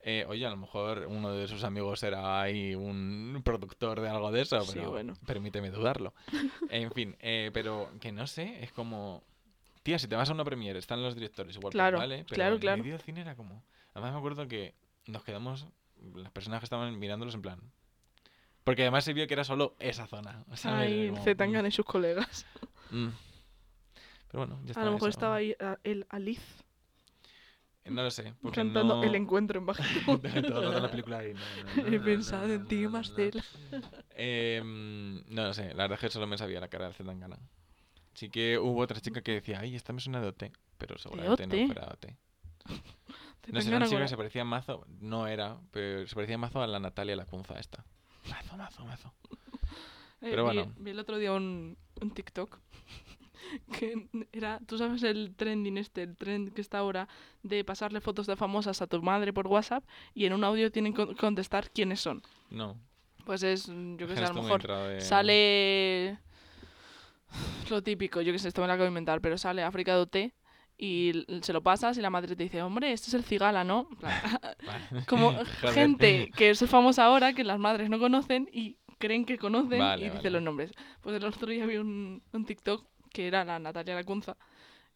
eh, 0.03 0.25
oye, 0.27 0.45
a 0.45 0.49
lo 0.49 0.57
mejor 0.57 1.05
uno 1.07 1.31
de 1.31 1.47
sus 1.47 1.63
amigos 1.63 2.03
era 2.03 2.41
ahí 2.41 2.75
un 2.75 3.41
productor 3.43 4.01
de 4.01 4.09
algo 4.09 4.31
de 4.31 4.41
eso, 4.41 4.59
Sí, 4.61 4.73
pero 4.75 4.91
bueno. 4.91 5.13
permíteme 5.25 5.71
dudarlo. 5.71 6.13
En 6.69 6.91
fin, 6.91 7.15
eh, 7.19 7.51
pero 7.53 7.89
que 7.99 8.11
no 8.11 8.27
sé, 8.27 8.63
es 8.63 8.71
como... 8.71 9.23
Tía, 9.81 9.99
si 9.99 10.07
te 10.07 10.15
vas 10.15 10.29
a 10.29 10.33
una 10.33 10.45
premiere, 10.45 10.79
están 10.79 11.01
los 11.01 11.15
directores, 11.15 11.55
igual 11.55 11.71
pues 11.71 11.73
Claro, 11.73 11.97
vale, 11.97 12.25
pero 12.27 12.35
claro, 12.35 12.55
en 12.55 12.61
claro. 12.61 12.83
del 12.83 13.01
cine 13.01 13.21
era 13.21 13.35
como... 13.35 13.63
Además 13.93 14.13
me 14.13 14.17
acuerdo 14.17 14.47
que 14.47 14.73
nos 15.07 15.23
quedamos, 15.23 15.67
las 16.15 16.31
personas 16.31 16.59
que 16.59 16.65
estaban 16.65 16.97
mirándolos 16.99 17.35
en 17.35 17.41
plan... 17.41 17.59
Porque 18.63 18.83
además 18.83 19.03
se 19.03 19.13
vio 19.13 19.27
que 19.27 19.33
era 19.33 19.43
solo 19.43 19.75
esa 19.79 20.07
zona. 20.07 20.45
Ahí, 20.63 21.09
Como, 21.09 21.23
Zetangana 21.23 21.67
y 21.67 21.71
sus 21.71 21.85
colegas. 21.85 22.45
mm, 22.91 23.07
mm. 23.07 23.13
Pero 24.29 24.45
bueno, 24.47 24.61
ya 24.63 24.71
está. 24.71 24.81
A 24.81 24.85
lo 24.85 24.93
mejor 24.93 25.09
eso. 25.09 25.17
estaba 25.17 25.35
ahí 25.35 25.53
ah, 25.59 25.77
el 25.83 26.05
Aliz 26.09 26.62
No 27.85 28.01
lo 28.03 28.11
sé. 28.11 28.33
Porque 28.41 28.55
cantando 28.55 28.95
no... 28.95 29.03
El 29.03 29.15
encuentro 29.15 29.59
en 29.59 29.65
bajito. 29.65 30.19
La 30.23 30.89
película 30.89 31.19
ahí. 31.19 31.33
no, 31.33 31.39
no, 31.39 31.89
no, 31.89 31.95
He 31.95 31.99
pensado 31.99 32.51
en 32.51 32.65
ti, 32.67 32.87
Marcela. 32.87 33.43
Em, 34.15 35.23
no 35.27 35.43
lo 35.43 35.53
sé, 35.53 35.69
la 35.73 35.83
verdad 35.83 35.93
es 35.93 35.99
que 35.99 36.09
solo 36.09 36.27
me 36.27 36.37
sabía 36.37 36.59
la 36.59 36.67
cara 36.69 36.87
de 36.87 36.93
Zetangana. 36.93 37.37
Sí 38.13 38.29
que 38.29 38.57
hubo 38.57 38.79
otra 38.81 38.99
chica 39.01 39.21
que 39.21 39.31
decía, 39.33 39.59
ay, 39.59 39.75
esta 39.75 39.91
me 39.91 39.99
suena 39.99 40.21
de 40.21 40.27
OT, 40.27 40.43
pero 40.77 40.97
seguramente 40.97 41.47
no 41.47 41.65
fuera 41.65 41.87
OT. 41.87 42.05
No 43.51 43.59
sé, 43.59 43.75
una 43.75 43.85
chica 43.85 44.07
se 44.07 44.15
parecía 44.15 44.45
mazo, 44.45 44.85
no 45.01 45.27
era, 45.27 45.57
pero 45.71 46.07
se 46.07 46.15
parecía 46.15 46.37
mazo 46.37 46.61
a 46.61 46.67
la 46.67 46.79
Natalia 46.79 47.17
Lacunza 47.17 47.59
esta. 47.59 47.83
Mazo, 48.29 48.55
mazo, 48.55 48.85
mazo. 48.85 49.13
Eh, 50.21 50.27
Pero 50.29 50.47
vi- 50.49 50.55
bueno. 50.55 50.73
Vi, 50.77 50.91
el 50.91 50.99
otro 50.99 51.17
día 51.17 51.33
un, 51.33 51.77
un 52.01 52.11
TikTok 52.11 52.57
que 53.77 54.07
era, 54.31 54.59
tú 54.65 54.77
sabes 54.77 55.03
el 55.03 55.33
trending 55.35 55.77
este, 55.77 56.03
el 56.03 56.15
trend 56.17 56.53
que 56.53 56.61
está 56.61 56.79
ahora 56.79 57.07
de 57.43 57.63
pasarle 57.63 58.01
fotos 58.01 58.27
de 58.27 58.35
famosas 58.35 58.81
a 58.81 58.87
tu 58.87 59.01
madre 59.01 59.33
por 59.33 59.47
WhatsApp 59.47 59.83
y 60.13 60.25
en 60.25 60.33
un 60.33 60.43
audio 60.43 60.71
tienen 60.71 60.93
que 60.93 61.05
con- 61.05 61.15
contestar 61.15 61.69
quiénes 61.71 61.99
son. 62.01 62.21
No. 62.49 62.77
Pues 63.25 63.41
es, 63.43 63.67
yo 63.67 64.07
qué 64.07 64.15
sé, 64.15 64.23
a 64.25 64.29
lo 64.33 64.41
mejor 64.41 64.67
de- 64.67 65.01
sale 65.01 66.19
lo 67.69 67.81
típico, 67.81 68.21
yo 68.21 68.31
que 68.31 68.39
sé, 68.39 68.47
esto 68.49 68.61
me 68.61 68.67
lo 68.67 68.73
acabo 68.73 68.83
de 68.85 68.89
inventar, 68.89 69.21
pero 69.21 69.37
sale 69.37 69.63
África 69.63 69.93
de 69.95 70.01
OT 70.01 70.15
y 70.77 71.25
se 71.41 71.53
lo 71.53 71.61
pasas 71.61 71.97
y 71.97 72.01
la 72.01 72.09
madre 72.09 72.35
te 72.35 72.43
dice, 72.43 72.61
hombre, 72.61 72.91
este 72.91 73.07
es 73.07 73.13
el 73.13 73.23
cigala, 73.23 73.63
¿no? 73.63 73.87
Como 75.07 75.33
gente 75.73 76.31
que 76.35 76.49
es 76.49 76.67
famosa 76.69 77.05
ahora, 77.05 77.33
que 77.33 77.43
las 77.43 77.59
madres 77.59 77.89
no 77.89 77.99
conocen 77.99 78.49
y 78.51 78.77
creen 78.97 79.25
que 79.25 79.37
conocen 79.37 79.79
Vale, 79.79 80.01
y 80.01 80.05
dicen 80.05 80.17
vale. 80.19 80.29
los 80.31 80.41
nombres. 80.41 80.71
Pues 81.01 81.15
el 81.15 81.23
otro 81.25 81.47
día 81.47 81.65
vi 81.65 81.77
un, 81.77 82.21
un 82.31 82.45
TikTok 82.45 82.85
que 83.13 83.27
era 83.27 83.45
la 83.45 83.59
Natalia 83.59 83.95
Lacunza 83.95 84.35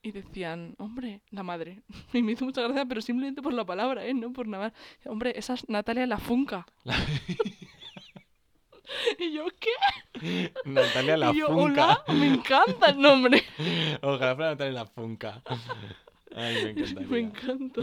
y 0.01 0.11
decían, 0.11 0.75
hombre, 0.79 1.21
la 1.31 1.43
madre. 1.43 1.81
Y 2.13 2.21
me 2.21 2.33
hizo 2.33 2.45
mucha 2.45 2.61
gracia, 2.61 2.85
pero 2.85 3.01
simplemente 3.01 3.41
por 3.41 3.53
la 3.53 3.65
palabra, 3.65 4.05
¿eh? 4.05 4.13
No 4.13 4.33
por 4.33 4.47
nada. 4.47 4.73
Hombre, 5.05 5.33
esa 5.37 5.53
es 5.53 5.67
Natalia 5.69 6.05
la 6.05 6.17
Funca. 6.17 6.65
y 9.19 9.33
yo, 9.33 9.45
¿qué? 9.59 10.51
Natalia 10.65 11.17
la 11.17 11.31
y 11.31 11.39
yo, 11.39 11.47
Funca. 11.47 12.03
hola, 12.07 12.13
me 12.13 12.27
encanta 12.27 12.89
el 12.89 12.99
nombre. 12.99 13.43
Ojalá 14.01 14.35
fuera 14.35 14.51
Natalia 14.51 14.73
la 14.73 14.85
Funca. 14.85 15.41
Ay, 16.35 16.75
me 16.75 17.05
me 17.05 17.19
encanta. 17.19 17.81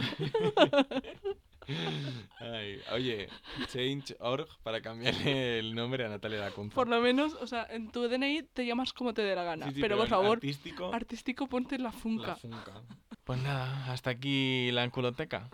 Ay, 2.38 2.80
oye, 2.92 3.28
change.org 3.68 4.48
para 4.62 4.80
cambiarle 4.80 5.58
el 5.58 5.74
nombre 5.74 6.04
a 6.04 6.08
Natalia 6.08 6.40
Lacunza. 6.40 6.74
Por 6.74 6.88
lo 6.88 7.00
menos, 7.00 7.34
o 7.34 7.46
sea, 7.46 7.66
en 7.70 7.90
tu 7.90 8.08
DNI 8.08 8.42
te 8.52 8.66
llamas 8.66 8.92
como 8.92 9.14
te 9.14 9.22
dé 9.22 9.34
la 9.34 9.44
gana. 9.44 9.66
Sí, 9.68 9.74
sí, 9.74 9.80
pero, 9.80 9.96
por 9.96 10.08
favor, 10.08 10.36
Artístico, 10.36 10.92
artístico 10.92 11.46
ponte 11.46 11.78
la 11.78 11.92
Funca. 11.92 12.28
la 12.28 12.36
Funca. 12.36 12.82
Pues 13.24 13.40
nada, 13.42 13.92
hasta 13.92 14.10
aquí 14.10 14.70
la 14.72 14.84
enculoteca. 14.84 15.50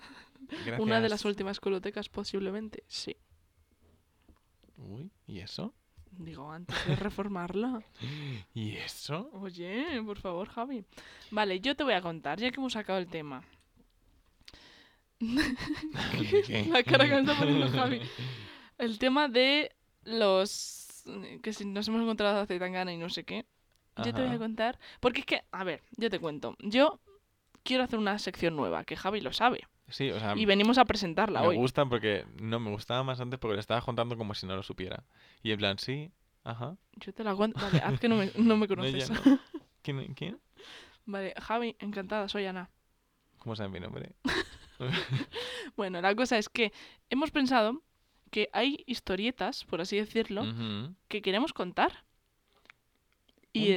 Gracias. 0.51 0.81
Una 0.81 1.01
de 1.01 1.09
las 1.09 1.25
últimas 1.25 1.61
colotecas, 1.61 2.09
posiblemente, 2.09 2.83
sí. 2.89 3.17
Uy, 4.77 5.11
¿y 5.27 5.41
eso? 5.41 5.75
Digo, 6.11 6.51
antes 6.51 6.77
de 6.87 6.97
reformarla. 6.97 7.83
¿Y 8.55 8.73
eso? 8.77 9.31
Oye, 9.33 10.03
por 10.05 10.19
favor, 10.19 10.49
Javi. 10.49 10.85
Vale, 11.31 11.61
yo 11.61 11.77
te 11.77 11.85
voy 11.85 11.95
a 11.95 12.03
contar, 12.03 12.41
ya 12.41 12.51
que 12.51 12.57
hemos 12.57 12.73
sacado 12.73 12.99
el 12.99 13.07
tema. 13.07 13.45
La 16.71 16.83
cara 16.83 17.05
que 17.07 17.15
me 17.15 17.21
está 17.21 17.37
poniendo 17.39 17.69
Javi. 17.79 18.01
El 18.79 18.99
tema 18.99 19.29
de 19.29 19.71
los... 20.05 21.03
que 21.43 21.53
si 21.53 21.65
nos 21.67 21.87
hemos 21.89 22.03
encontrado 22.03 22.41
hace 22.41 22.59
tan 22.59 22.73
gana 22.73 22.93
y 22.93 22.97
no 22.99 23.09
sé 23.11 23.25
qué. 23.25 23.45
Yo 23.99 24.05
te 24.05 24.13
voy 24.13 24.25
a 24.25 24.29
Ajá. 24.31 24.39
contar... 24.39 24.79
Porque 25.01 25.21
es 25.21 25.27
que, 25.27 25.43
a 25.53 25.65
ver, 25.65 25.83
yo 25.97 26.09
te 26.09 26.19
cuento. 26.19 26.57
Yo 26.61 27.01
quiero 27.63 27.85
hacer 27.85 27.99
una 27.99 28.19
sección 28.19 28.57
nueva, 28.57 28.85
que 28.85 28.97
Javi 28.97 29.21
lo 29.21 29.33
sabe. 29.33 29.61
Sí, 29.89 30.11
o 30.11 30.19
sea, 30.21 30.35
Y 30.37 30.47
venimos 30.47 30.79
a 30.79 30.85
presentarla 30.85 31.41
me 31.43 31.49
hoy. 31.49 31.57
gusta 31.57 31.85
porque 31.85 32.25
no 32.41 32.61
me 32.61 32.71
gustaba 32.71 33.03
más 33.03 33.21
antes 33.21 33.39
porque 33.41 33.55
le 33.55 33.61
estaba 33.61 33.83
contando 33.83 34.17
como 34.17 34.35
si 34.35 34.47
no 34.47 34.57
lo 34.57 34.63
supiera. 34.63 35.05
Y 35.43 35.51
en 35.51 35.59
plan, 35.59 35.79
sí, 35.79 36.13
ajá. 36.45 36.77
Yo 36.93 37.13
te 37.13 37.25
la 37.25 37.35
cuento. 37.35 37.61
Vale, 37.61 37.79
haz 37.79 37.99
que 38.01 38.09
no 38.09 38.17
me, 38.17 38.31
no 38.37 38.57
me 38.57 38.67
No, 38.69 38.77
conoces. 38.77 39.11
no. 39.11 39.39
¿Quién, 39.83 40.15
¿Quién? 40.15 40.39
Vale, 41.05 41.35
Javi, 41.43 41.77
encantada, 41.81 42.29
soy 42.29 42.47
Ana. 42.47 42.71
¿Cómo 43.39 43.57
sabe 43.57 43.69
mi 43.71 43.81
nombre? 43.81 44.13
Bueno, 45.77 46.01
la 46.01 46.15
cosa 46.15 46.39
es 46.39 46.49
que 46.49 46.73
hemos 47.09 47.31
pensado 47.31 47.83
que 48.31 48.49
hay 48.53 48.83
historietas, 48.87 49.65
por 49.65 49.81
así 49.81 49.97
decirlo, 49.97 50.45
que 51.09 51.23
queremos 51.23 51.53
contar. 51.53 52.05
Y, 53.53 53.73
eh, 53.73 53.77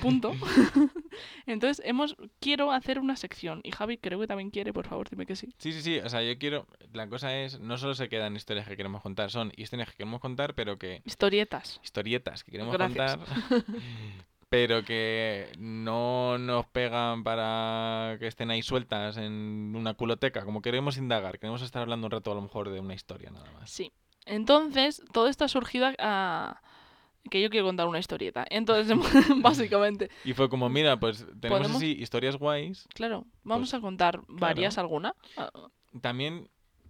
Punto. 0.00 0.30
punto. 0.30 0.32
Entonces, 1.46 1.84
hemos 1.84 2.14
quiero 2.38 2.70
hacer 2.70 3.00
una 3.00 3.16
sección. 3.16 3.60
Y 3.64 3.72
Javi 3.72 3.98
creo 3.98 4.20
que 4.20 4.28
también 4.28 4.50
quiere, 4.50 4.72
por 4.72 4.86
favor, 4.86 5.10
dime 5.10 5.26
que 5.26 5.34
sí. 5.34 5.52
Sí, 5.58 5.72
sí, 5.72 5.82
sí. 5.82 5.98
O 5.98 6.08
sea, 6.08 6.22
yo 6.22 6.38
quiero. 6.38 6.68
La 6.92 7.08
cosa 7.08 7.36
es, 7.36 7.58
no 7.58 7.76
solo 7.78 7.94
se 7.94 8.08
quedan 8.08 8.36
historias 8.36 8.68
que 8.68 8.76
queremos 8.76 9.02
contar, 9.02 9.30
son 9.32 9.52
historias 9.56 9.90
que 9.90 9.96
queremos 9.96 10.20
contar, 10.20 10.54
pero 10.54 10.78
que. 10.78 11.02
Historietas. 11.04 11.80
Historietas 11.82 12.44
que 12.44 12.52
queremos 12.52 12.72
Gracias. 12.74 13.16
contar. 13.16 13.64
Pero 14.48 14.82
que 14.84 15.52
no 15.58 16.38
nos 16.38 16.66
pegan 16.66 17.22
para 17.24 18.16
que 18.18 18.26
estén 18.26 18.50
ahí 18.50 18.62
sueltas 18.62 19.16
en 19.16 19.74
una 19.76 19.94
culoteca. 19.94 20.44
Como 20.44 20.62
queremos 20.62 20.96
indagar, 20.96 21.38
queremos 21.38 21.62
estar 21.62 21.82
hablando 21.82 22.06
un 22.06 22.10
rato 22.10 22.32
a 22.32 22.34
lo 22.34 22.42
mejor 22.42 22.70
de 22.70 22.80
una 22.80 22.94
historia 22.94 23.30
nada 23.30 23.50
más. 23.52 23.70
Sí. 23.70 23.92
Entonces, 24.26 25.02
todo 25.12 25.26
esto 25.28 25.44
ha 25.44 25.48
surgido 25.48 25.88
a... 25.98 26.60
que 27.30 27.40
yo 27.42 27.50
quiero 27.50 27.66
contar 27.66 27.86
una 27.88 27.98
historieta. 27.98 28.44
Entonces, 28.50 28.96
básicamente, 29.42 30.10
Y 30.24 30.34
fue 30.34 30.48
como, 30.48 30.68
mira, 30.68 30.98
pues 30.98 31.26
tenemos 31.40 31.60
¿Podemos? 31.60 31.76
así 31.76 31.92
historias 31.98 32.36
guays. 32.36 32.86
claro, 32.94 33.24
vamos 33.42 33.70
Pues, 33.70 33.74
a 33.74 33.80
contar 33.80 34.20
varias, 34.28 34.76
alguna. 34.78 35.14
Ah, 35.36 35.50
También 36.00 36.48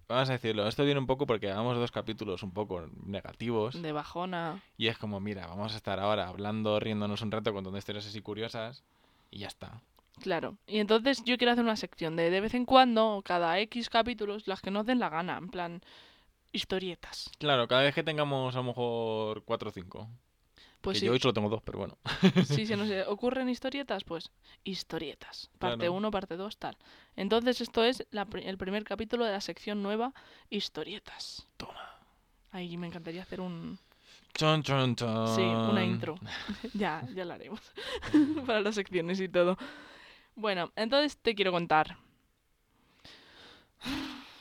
vamos 0.09 0.31
a 0.31 0.33
decirlo, 0.33 0.67
esto 0.67 0.85
viene 0.85 1.01
un 1.01 1.07
poco 1.07 1.27
porque 1.27 1.51
hagamos 1.51 1.77
dos 1.77 1.93
capítulos 1.93 2.43
un 2.43 2.53
poco 2.53 2.89
negativos. 3.05 3.81
De 3.81 3.93
bajona. 3.93 4.63
Y 4.77 4.89
es 4.89 4.99
como, 4.99 5.21
mira, 5.21 5.47
vamos 5.47 5.75
a 5.75 5.77
estar 5.77 6.01
ahora 6.01 6.29
hablando, 6.29 6.81
riéndonos 6.81 7.23
un 7.23 7.31
rato, 7.31 7.53
contando 7.53 7.79
historias 7.79 8.07
así 8.07 8.21
curiosas. 8.21 8.83
Y 9.31 9.41
ya 9.41 9.49
está. 9.49 9.83
Claro. 10.21 10.57
Y 10.67 10.79
entonces 10.79 11.23
yo 11.25 11.37
quiero 11.37 11.53
hacer 11.53 11.65
una 11.65 11.77
sección 11.77 12.17
de 12.17 12.31
de 12.31 12.41
vez 12.41 12.55
en 12.55 12.65
cuando, 12.65 13.23
cada 13.25 13.59
X 13.61 13.89
capítulos, 13.91 14.49
las 14.49 14.61
que 14.61 14.71
nos 14.71 14.87
den 14.87 14.99
la 14.99 15.11
gana. 15.11 15.39
En 15.39 15.49
plan, 15.49 15.83
historietas. 16.53 17.31
Claro, 17.39 17.69
cada 17.69 17.83
vez 17.83 17.95
que 17.95 18.03
tengamos 18.03 18.55
a 18.55 18.59
lo 18.59 18.65
mejor 18.65 19.45
cuatro 19.45 19.69
o 19.69 19.73
cinco. 19.73 20.09
Pues 20.81 20.95
que 20.97 21.01
sí, 21.01 21.07
yo 21.07 21.13
hoy 21.13 21.19
solo 21.19 21.35
tengo 21.35 21.49
dos, 21.49 21.63
pero 21.63 21.79
bueno. 21.79 21.99
si 22.45 22.65
se 22.67 22.77
nos 22.77 22.89
ocurren 23.09 23.49
historietas, 23.49 24.05
pues 24.05 24.31
historietas. 24.65 25.51
Parte 25.59 25.79
Claro. 25.79 25.95
1, 25.95 26.11
parte 26.11 26.37
2, 26.37 26.57
tal. 26.57 26.77
Entonces 27.17 27.61
esto 27.61 27.83
es 27.85 28.07
la 28.11 28.27
el 28.43 28.59
primer 28.59 28.85
capítulo 28.85 29.25
de 29.25 29.33
la 29.33 29.41
sección 29.41 29.83
nueva, 29.83 30.15
historietas. 30.51 31.47
Toma. 31.57 31.99
Ahí 32.53 32.77
me 32.77 32.87
encantaría 32.87 33.23
hacer 33.23 33.41
un... 33.41 33.79
Chon, 34.35 34.63
chon, 34.63 34.95
chon. 34.95 35.35
Sí, 35.35 35.43
una 35.43 35.85
intro. 35.85 36.15
ya, 36.75 37.07
ya 37.15 37.25
la 37.25 37.35
haremos. 37.35 37.61
Para 38.47 38.61
las 38.61 38.77
secciones 38.77 39.21
y 39.21 39.29
todo. 39.29 39.59
Bueno, 40.37 40.71
entonces 40.77 41.19
te 41.19 41.35
quiero 41.35 41.51
contar. 41.51 41.97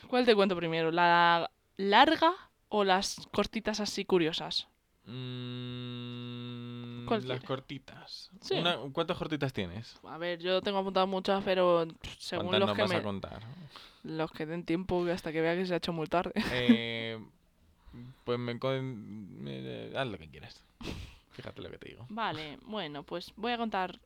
¿Cuál 0.08 0.26
te 0.26 0.36
cuento 0.36 0.56
primero? 0.56 0.91
¿La 0.91 1.50
larga 1.78 2.32
o 2.69 2.84
las 2.84 3.28
cortitas 3.34 3.80
así 3.80 4.06
curiosas? 4.06 4.67
Mm, 5.06 6.16
¿Cuál 7.07 7.27
las 7.27 7.43
cortitas. 7.43 8.29
Sí. 8.41 8.55
Una- 8.55 8.77
¿Cuántas 8.93 9.17
cortitas 9.17 9.51
tienes? 9.53 9.97
A 10.03 10.17
ver, 10.17 10.39
yo 10.39 10.61
tengo 10.61 10.77
apuntado 10.79 11.07
muchas, 11.07 11.43
pero 11.43 11.87
según 12.19 12.47
¿Cuántas 12.47 12.67
los 12.69 12.75
que, 12.75 12.81
vas 12.83 12.89
me, 12.91 12.95
a 12.97 13.03
contar? 13.03 13.41
los 14.03 14.31
que 14.31 14.45
den 14.45 14.63
tiempo 14.65 15.05
hasta 15.07 15.31
que 15.31 15.41
vea 15.41 15.55
que 15.55 15.65
se 15.65 15.73
ha 15.73 15.77
hecho 15.77 15.93
muy 15.93 16.07
tarde. 16.07 16.33
Eh, 16.51 17.19
pues 18.23 18.37
me, 18.39 18.53
me- 18.55 19.97
Haz 19.97 20.07
lo 20.07 20.17
que 20.17 20.29
quieras. 20.29 20.63
Fíjate 21.31 21.61
lo 21.61 21.69
que 21.69 21.77
te 21.77 21.89
digo. 21.89 22.05
Vale, 22.09 22.57
bueno, 22.63 23.03
pues 23.03 23.31
voy 23.35 23.51
a 23.51 23.57
contar 23.57 23.99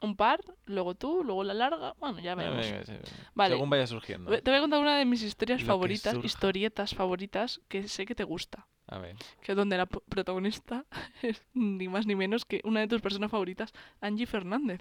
un 0.00 0.14
par, 0.14 0.40
luego 0.66 0.94
tú, 0.94 1.24
luego 1.24 1.42
la 1.42 1.54
larga. 1.54 1.92
Bueno, 1.98 2.20
ya 2.20 2.32
Eh, 2.32 2.34
veremos. 2.36 2.66
sí, 2.86 2.92
Vale. 3.34 3.54
Según 3.56 3.68
vaya 3.68 3.86
surgiendo. 3.86 4.30
Te 4.30 4.48
voy 4.50 4.58
a 4.58 4.60
contar 4.60 4.80
una 4.80 4.96
de 4.96 5.04
mis 5.04 5.22
historias 5.22 5.60
Lo 5.62 5.66
favoritas, 5.66 6.16
historietas 6.22 6.94
favoritas, 6.94 7.60
que 7.68 7.88
sé 7.88 8.06
que 8.06 8.14
te 8.14 8.22
gusta. 8.22 8.68
A 8.90 8.98
ver. 8.98 9.16
Que 9.42 9.52
es 9.52 9.56
donde 9.56 9.76
la 9.76 9.86
protagonista 9.86 10.84
es 11.22 11.42
ni 11.54 11.88
más 11.88 12.06
ni 12.06 12.14
menos 12.16 12.44
que 12.44 12.60
una 12.64 12.80
de 12.80 12.88
tus 12.88 13.00
personas 13.02 13.30
favoritas, 13.30 13.72
Angie 14.00 14.26
Fernández. 14.26 14.80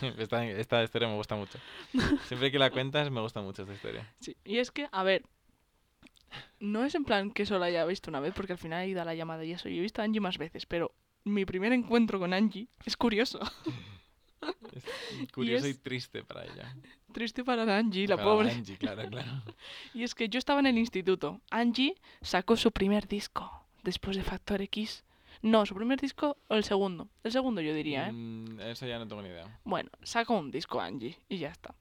Esta, 0.18 0.44
esta 0.44 0.82
historia 0.82 1.08
me 1.08 1.14
gusta 1.14 1.36
mucho. 1.36 1.58
Siempre 2.26 2.50
que 2.50 2.58
la 2.58 2.70
cuentas 2.70 3.10
me 3.10 3.20
gusta 3.20 3.40
mucho 3.42 3.62
esta 3.62 3.74
historia. 3.74 4.12
Sí, 4.20 4.36
y 4.44 4.58
es 4.58 4.70
que, 4.70 4.88
a 4.90 5.02
ver, 5.04 5.22
no 6.58 6.84
es 6.84 6.94
en 6.96 7.04
plan 7.04 7.30
que 7.30 7.46
solo 7.46 7.64
haya 7.64 7.84
visto 7.84 8.10
una 8.10 8.20
vez, 8.20 8.34
porque 8.34 8.52
al 8.52 8.58
final 8.58 8.84
he 8.84 8.88
ido 8.88 9.00
a 9.00 9.04
la 9.04 9.14
llamada 9.14 9.44
y 9.44 9.52
eso, 9.52 9.68
y 9.68 9.78
he 9.78 9.80
visto 9.82 10.02
a 10.02 10.04
Angie 10.04 10.20
más 10.20 10.38
veces, 10.38 10.66
pero 10.66 10.92
mi 11.24 11.44
primer 11.44 11.72
encuentro 11.72 12.18
con 12.18 12.32
Angie 12.34 12.68
es 12.84 12.96
curioso. 12.96 13.38
Es 15.22 15.32
curioso 15.32 15.66
y, 15.66 15.70
es- 15.70 15.82
triste 15.82 16.22
para 16.24 16.44
ella. 16.44 16.74
Triste 17.16 17.44
para 17.44 17.78
Angie, 17.78 18.06
la 18.06 18.16
Para 18.16 18.28
pobre. 18.28 18.50
Angie, 18.50 18.76
claro, 18.76 19.08
claro. 19.08 19.30
Y 19.94 20.02
es 20.02 20.14
que 20.14 20.28
yo 20.28 20.38
estaba 20.38 20.60
en 20.60 20.66
el 20.66 20.76
instituto. 20.76 21.40
Angie 21.50 21.94
sacó 22.20 22.58
su 22.58 22.70
primer 22.72 23.08
disco 23.08 23.64
después 23.82 24.18
de 24.18 24.22
Factor 24.22 24.60
X. 24.60 25.02
No, 25.40 25.64
su 25.64 25.74
primer 25.74 25.98
disco 25.98 26.36
o 26.48 26.56
el 26.56 26.64
segundo. 26.64 27.08
El 27.24 27.32
segundo 27.32 27.62
yo 27.62 27.72
diría, 27.72 28.08
¿eh? 28.08 28.12
Mm, 28.12 28.60
eso 28.60 28.86
ya 28.86 28.98
no 28.98 29.08
tengo 29.08 29.22
ni 29.22 29.30
idea. 29.30 29.46
Bueno, 29.64 29.88
sacó 30.02 30.36
un 30.36 30.50
disco 30.50 30.78
Angie 30.78 31.18
y 31.30 31.38
ya 31.38 31.48
está. 31.48 31.74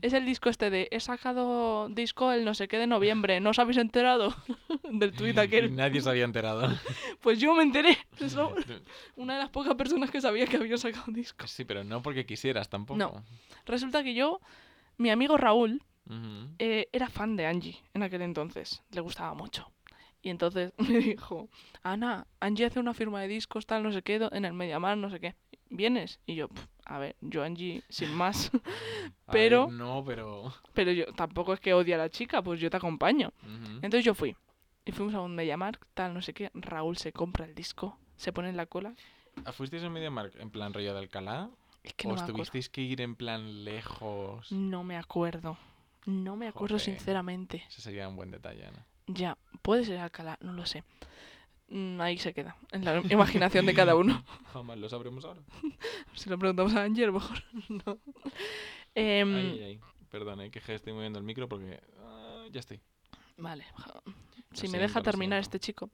Es 0.00 0.14
el 0.14 0.24
disco 0.24 0.48
este 0.48 0.70
de 0.70 0.88
he 0.90 1.00
sacado 1.00 1.90
disco 1.90 2.32
el 2.32 2.46
no 2.46 2.54
sé 2.54 2.66
qué 2.66 2.78
de 2.78 2.86
noviembre. 2.86 3.38
¿No 3.40 3.50
os 3.50 3.58
habéis 3.58 3.76
enterado 3.76 4.34
del 4.90 5.12
tuit 5.12 5.36
aquel? 5.36 5.76
nadie 5.76 6.00
se 6.00 6.08
había 6.08 6.24
enterado. 6.24 6.66
Pues 7.20 7.38
yo 7.38 7.54
me 7.54 7.62
enteré. 7.62 7.98
Eso, 8.18 8.54
una 9.16 9.34
de 9.34 9.40
las 9.40 9.50
pocas 9.50 9.74
personas 9.74 10.10
que 10.10 10.22
sabía 10.22 10.46
que 10.46 10.56
había 10.56 10.78
sacado 10.78 11.04
un 11.08 11.12
disco. 11.14 11.46
sí, 11.46 11.66
pero 11.66 11.84
no 11.84 12.00
porque 12.00 12.24
quisieras 12.24 12.70
tampoco. 12.70 12.96
No. 12.96 13.22
Resulta 13.66 14.02
que 14.02 14.14
yo, 14.14 14.40
mi 14.98 15.10
amigo 15.10 15.36
Raúl, 15.36 15.82
eh, 16.58 16.88
era 16.92 17.08
fan 17.08 17.36
de 17.36 17.46
Angie 17.46 17.78
en 17.94 18.02
aquel 18.02 18.22
entonces. 18.22 18.82
Le 18.90 19.00
gustaba 19.00 19.34
mucho. 19.34 19.70
Y 20.22 20.30
entonces 20.30 20.72
me 20.78 20.98
dijo, 20.98 21.48
Ana, 21.82 22.26
Angie 22.40 22.66
hace 22.66 22.80
una 22.80 22.94
firma 22.94 23.20
de 23.20 23.28
discos, 23.28 23.66
tal, 23.66 23.82
no 23.82 23.92
sé 23.92 24.02
qué, 24.02 24.16
en 24.32 24.44
el 24.44 24.52
Mediamar, 24.52 24.96
no 24.96 25.10
sé 25.10 25.20
qué. 25.20 25.34
¿Vienes? 25.70 26.18
Y 26.26 26.34
yo, 26.34 26.48
"Pf, 26.48 26.66
a 26.86 26.98
ver, 26.98 27.14
yo 27.20 27.42
Angie, 27.44 27.82
sin 27.90 28.12
más. 28.14 28.50
A 29.26 29.32
pero- 29.32 29.66
ver, 29.66 29.74
no, 29.76 30.02
pero. 30.04 30.52
Pero 30.72 30.92
yo 30.92 31.04
tampoco 31.14 31.52
es 31.52 31.60
que 31.60 31.74
odie 31.74 31.94
a 31.94 31.98
la 31.98 32.08
chica, 32.08 32.40
pues 32.42 32.58
yo 32.60 32.70
te 32.70 32.78
acompaño. 32.78 33.32
Entonces 33.82 34.04
yo 34.04 34.14
fui. 34.14 34.34
Y 34.86 34.92
fuimos 34.92 35.14
a 35.14 35.20
un 35.20 35.34
Mediamar, 35.34 35.78
tal, 35.92 36.14
no 36.14 36.22
sé 36.22 36.32
qué. 36.32 36.50
Raúl 36.54 36.96
se 36.96 37.12
compra 37.12 37.44
el 37.44 37.54
disco, 37.54 37.98
se 38.16 38.32
pone 38.32 38.48
en 38.48 38.56
la 38.56 38.64
cola. 38.64 38.94
¿Fuisteis 39.52 39.82
en 39.82 39.92
MediaMarkt 39.92 40.36
en 40.36 40.50
plan 40.50 40.72
rollo 40.72 40.94
de 40.94 41.00
Alcalá? 41.00 41.50
Es 41.88 41.94
que 41.94 42.06
¿O 42.06 42.10
no 42.10 42.16
me 42.16 42.20
acuerdo. 42.20 42.36
tuvisteis 42.36 42.68
que 42.68 42.82
ir 42.82 43.00
en 43.00 43.16
plan 43.16 43.64
lejos? 43.64 44.52
No 44.52 44.84
me 44.84 44.96
acuerdo. 44.96 45.56
No 46.06 46.36
me 46.36 46.48
acuerdo 46.48 46.76
Joder. 46.78 46.84
sinceramente. 46.96 47.64
Ese 47.68 47.80
sería 47.80 48.08
un 48.08 48.16
buen 48.16 48.30
detalle, 48.30 48.66
Ana. 48.66 48.86
Ya, 49.06 49.38
puede 49.62 49.84
ser 49.84 49.98
Alcalá, 49.98 50.36
no 50.42 50.52
lo 50.52 50.66
sé. 50.66 50.84
Mm, 51.68 52.00
Ahí 52.00 52.18
se 52.18 52.32
queda, 52.34 52.56
en 52.72 52.84
la 52.84 52.98
imaginación 53.10 53.64
de 53.66 53.74
cada 53.74 53.94
uno. 53.94 54.22
Jamás 54.52 54.78
lo 54.78 54.88
sabremos 54.88 55.24
ahora. 55.24 55.40
Si 56.14 56.28
lo 56.28 56.38
preguntamos 56.38 56.74
a 56.74 56.82
Angie, 56.84 57.04
a 57.04 57.06
lo 57.08 57.14
mejor 57.14 57.42
no. 57.68 57.98
Em, 58.94 59.34
Ay, 59.34 59.62
ay. 59.62 59.80
Perdón, 60.10 60.40
eh, 60.40 60.50
que 60.50 60.58
estoy 60.74 60.92
moviendo 60.92 61.18
el 61.18 61.24
micro 61.24 61.48
porque. 61.48 61.80
ah, 62.00 62.46
ya 62.50 62.60
estoy. 62.60 62.80
Vale, 63.36 63.64
si 64.52 64.66
Lo 64.66 64.72
me 64.72 64.78
deja 64.78 64.94
siento, 64.94 65.10
terminar 65.10 65.40
este 65.40 65.60
chico. 65.60 65.90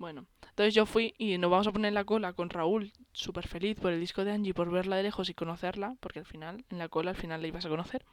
Bueno, 0.00 0.24
entonces 0.48 0.72
yo 0.72 0.86
fui 0.86 1.12
y 1.18 1.36
nos 1.36 1.50
vamos 1.50 1.66
a 1.66 1.72
poner 1.72 1.88
en 1.88 1.94
la 1.94 2.04
cola 2.04 2.32
con 2.32 2.48
Raúl, 2.48 2.90
súper 3.12 3.46
feliz 3.46 3.78
por 3.78 3.92
el 3.92 4.00
disco 4.00 4.24
de 4.24 4.32
Angie, 4.32 4.54
por 4.54 4.70
verla 4.70 4.96
de 4.96 5.02
lejos 5.02 5.28
y 5.28 5.34
conocerla, 5.34 5.94
porque 6.00 6.20
al 6.20 6.24
final, 6.24 6.64
en 6.70 6.78
la 6.78 6.88
cola, 6.88 7.10
al 7.10 7.18
final 7.18 7.42
la 7.42 7.48
ibas 7.48 7.66
a 7.66 7.68
conocer. 7.68 8.06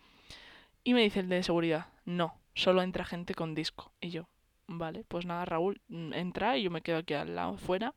Y 0.83 0.93
me 0.93 1.01
dice 1.01 1.21
el 1.21 1.29
de 1.29 1.41
seguridad, 1.43 1.87
no, 2.03 2.41
solo 2.55 2.81
entra 2.81 3.05
gente 3.05 3.33
con 3.33 3.55
disco. 3.55 3.93
Y 4.01 4.09
yo, 4.09 4.27
vale, 4.67 5.05
pues 5.07 5.25
nada, 5.25 5.45
Raúl, 5.45 5.79
mm, 5.87 6.11
entra 6.11 6.57
y 6.57 6.63
yo 6.63 6.71
me 6.71 6.81
quedo 6.81 6.97
aquí 6.97 7.13
al 7.13 7.35
lado 7.35 7.57
fuera 7.57 7.95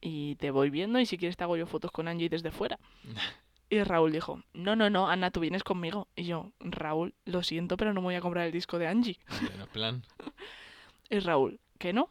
y 0.00 0.36
te 0.36 0.52
voy 0.52 0.70
viendo 0.70 1.00
y 1.00 1.06
si 1.06 1.18
quieres 1.18 1.36
te 1.36 1.42
hago 1.42 1.56
yo 1.56 1.66
fotos 1.66 1.90
con 1.90 2.06
Angie 2.06 2.28
desde 2.28 2.52
fuera. 2.52 2.78
Y 3.68 3.82
Raúl 3.84 4.12
dijo, 4.12 4.42
no, 4.52 4.76
no, 4.76 4.90
no, 4.90 5.08
Ana, 5.08 5.30
tú 5.30 5.40
vienes 5.40 5.64
conmigo. 5.64 6.06
Y 6.14 6.24
yo, 6.24 6.52
Raúl, 6.60 7.14
lo 7.24 7.42
siento, 7.42 7.78
pero 7.78 7.94
no 7.94 8.02
me 8.02 8.08
voy 8.08 8.14
a 8.16 8.20
comprar 8.20 8.44
el 8.44 8.52
disco 8.52 8.78
de 8.78 8.86
Angie. 8.86 9.18
Plan. 9.72 10.04
Y 11.08 11.18
Raúl, 11.20 11.58
¿que 11.78 11.94
no? 11.94 12.10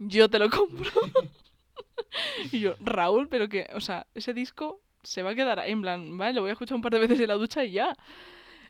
Yo 0.00 0.30
te 0.30 0.38
lo 0.38 0.48
compro. 0.48 0.90
y 2.52 2.60
yo, 2.60 2.74
Raúl, 2.80 3.28
pero 3.28 3.48
que, 3.48 3.68
o 3.74 3.80
sea, 3.80 4.06
ese 4.14 4.32
disco 4.32 4.80
se 5.02 5.22
va 5.22 5.30
a 5.30 5.34
quedar 5.34 5.58
ahí 5.58 5.72
en 5.72 5.82
plan, 5.82 6.16
vale, 6.16 6.34
lo 6.34 6.40
voy 6.40 6.50
a 6.50 6.52
escuchar 6.52 6.76
un 6.76 6.82
par 6.82 6.92
de 6.92 7.00
veces 7.00 7.20
en 7.20 7.28
la 7.28 7.34
ducha 7.34 7.64
y 7.64 7.72
ya. 7.72 7.94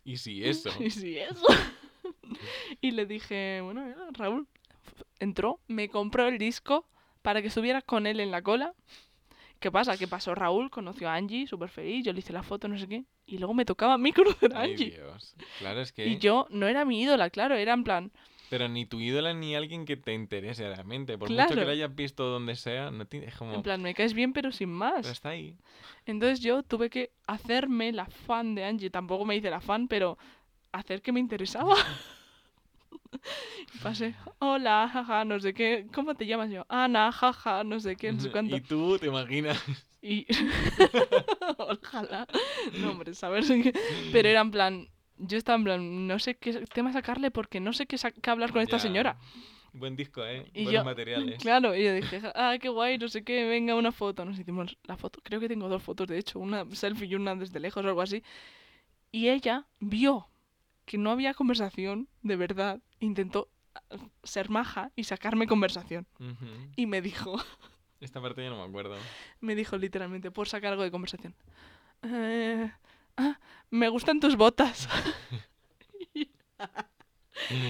Y 0.04 0.16
si 0.16 0.44
eso. 0.44 0.70
Y 0.80 0.90
sí, 0.90 1.18
eso. 1.18 1.46
y 2.80 2.90
le 2.90 3.06
dije, 3.06 3.60
bueno, 3.62 3.84
mira, 3.84 3.96
Raúl 4.12 4.48
entró, 5.20 5.60
me 5.68 5.88
compró 5.88 6.26
el 6.26 6.36
disco 6.36 6.84
para 7.22 7.42
que 7.42 7.48
estuviera 7.48 7.80
con 7.80 8.08
él 8.08 8.18
en 8.18 8.32
la 8.32 8.42
cola. 8.42 8.74
¿Qué 9.60 9.70
pasa? 9.70 9.96
¿Qué 9.96 10.08
pasó? 10.08 10.34
Raúl 10.34 10.70
conoció 10.70 11.08
a 11.08 11.14
Angie, 11.14 11.46
súper 11.46 11.68
feliz, 11.68 12.04
yo 12.04 12.12
le 12.12 12.20
hice 12.20 12.32
la 12.32 12.42
foto, 12.42 12.66
no 12.66 12.76
sé 12.76 12.88
qué. 12.88 13.04
Y 13.26 13.38
luego 13.38 13.54
me 13.54 13.64
tocaba 13.64 13.94
a 13.94 13.98
mí 13.98 14.12
conocer 14.12 14.52
a 14.56 14.62
Ay, 14.62 14.72
Angie. 14.72 14.90
Dios. 14.90 15.36
Claro, 15.58 15.80
es 15.80 15.92
que. 15.92 16.06
Y 16.06 16.18
yo 16.18 16.48
no 16.50 16.66
era 16.66 16.84
mi 16.84 17.02
ídola, 17.02 17.30
claro, 17.30 17.54
era 17.54 17.74
en 17.74 17.84
plan, 17.84 18.10
Pero 18.50 18.68
ni 18.68 18.84
tu 18.84 19.00
ídola 19.00 19.32
ni 19.32 19.54
alguien 19.54 19.84
que 19.84 19.96
te 19.96 20.12
interese 20.12 20.66
realmente. 20.66 21.16
Por 21.16 21.30
mucho 21.30 21.54
que 21.54 21.64
la 21.64 21.70
hayas 21.70 21.94
visto 21.94 22.24
donde 22.24 22.56
sea, 22.56 22.90
no 22.90 23.06
tiene. 23.06 23.26
Es 23.26 23.36
como. 23.36 23.54
en 23.54 23.62
plan, 23.62 23.80
me 23.80 23.94
caes 23.94 24.12
bien, 24.12 24.32
pero 24.32 24.50
sin 24.50 24.70
más. 24.70 25.02
pero 25.02 25.12
está 25.12 25.28
ahí. 25.30 25.56
Entonces 26.04 26.40
yo 26.40 26.64
tuve 26.64 26.90
que 26.90 27.12
hacerme 27.28 27.92
la 27.92 28.06
fan 28.06 28.56
de 28.56 28.64
Angie. 28.64 28.90
Tampoco 28.90 29.24
me 29.24 29.36
hice 29.36 29.50
la 29.50 29.60
fan, 29.60 29.86
pero 29.86 30.18
hacer 30.72 31.00
que 31.00 31.12
me 31.12 31.20
interesaba. 31.20 31.76
Y 33.72 33.78
Pasé, 33.82 34.16
hola, 34.40 34.90
jaja, 34.92 35.24
no 35.24 35.38
sé 35.38 35.54
qué. 35.54 35.86
¿Cómo 35.94 36.16
te 36.16 36.26
llamas 36.26 36.50
yo? 36.50 36.66
Ana, 36.68 37.12
jaja, 37.12 37.62
no 37.62 37.78
sé 37.78 37.94
qué, 37.94 38.10
no 38.12 38.20
sé 38.20 38.30
cuánto. 38.32 38.56
Y 38.56 38.60
tú 38.60 38.98
te 38.98 39.06
imaginas. 39.06 39.62
Y. 40.02 40.26
Ojalá. 41.58 42.26
No, 42.78 42.90
hombre, 42.90 43.14
saber. 43.14 43.44
Pero 44.10 44.28
era 44.28 44.40
en 44.40 44.50
plan. 44.50 44.88
Yo 45.22 45.36
estaba 45.38 45.56
en 45.58 45.64
plan, 45.64 46.06
no 46.06 46.18
sé 46.18 46.36
qué 46.36 46.52
tema 46.72 46.92
sacarle 46.92 47.30
porque 47.30 47.60
no 47.60 47.72
sé 47.72 47.86
qué, 47.86 47.96
qué 48.22 48.30
hablar 48.30 48.52
con 48.52 48.62
esta 48.62 48.78
señora. 48.78 49.18
Buen 49.72 49.94
disco, 49.94 50.24
¿eh? 50.26 50.50
Y 50.52 50.64
Buenos 50.64 50.72
yo- 50.72 50.84
materiales. 50.84 51.38
Claro, 51.42 51.76
y 51.76 51.84
yo 51.84 51.94
dije, 51.94 52.20
ah, 52.34 52.56
qué 52.60 52.68
guay, 52.68 52.98
no 52.98 53.08
sé 53.08 53.22
qué, 53.22 53.46
venga, 53.46 53.74
una 53.76 53.92
foto. 53.92 54.24
Nos 54.24 54.38
hicimos 54.38 54.76
la 54.84 54.96
foto. 54.96 55.20
Creo 55.22 55.38
que 55.38 55.48
tengo 55.48 55.68
dos 55.68 55.82
fotos, 55.82 56.08
de 56.08 56.18
hecho, 56.18 56.38
una 56.40 56.64
selfie 56.74 57.06
y 57.06 57.14
una 57.14 57.34
desde 57.36 57.60
lejos 57.60 57.84
o 57.84 57.88
algo 57.88 58.00
así. 58.02 58.22
Y 59.12 59.28
ella 59.28 59.66
vio 59.78 60.26
que 60.86 60.98
no 60.98 61.10
había 61.10 61.34
conversación, 61.34 62.08
de 62.22 62.34
verdad, 62.36 62.80
intentó 62.98 63.48
ah, 63.76 63.80
ser 64.24 64.50
maja 64.50 64.90
y 64.96 65.04
sacarme 65.04 65.46
conversación. 65.46 66.06
Ujú. 66.18 66.46
Y 66.76 66.86
me 66.86 67.00
dijo, 67.02 67.36
Esta 68.00 68.20
parte 68.20 68.42
ya 68.42 68.50
no 68.50 68.56
me 68.56 68.64
acuerdo. 68.68 68.96
me 69.40 69.54
dijo 69.54 69.76
literalmente, 69.76 70.30
por 70.32 70.48
sacar 70.48 70.72
algo 70.72 70.82
de 70.82 70.90
conversación. 70.90 71.34
"Eh, 72.02 72.72
ah, 73.20 73.40
me 73.70 73.88
gustan 73.88 74.20
tus 74.20 74.36
botas. 74.36 74.88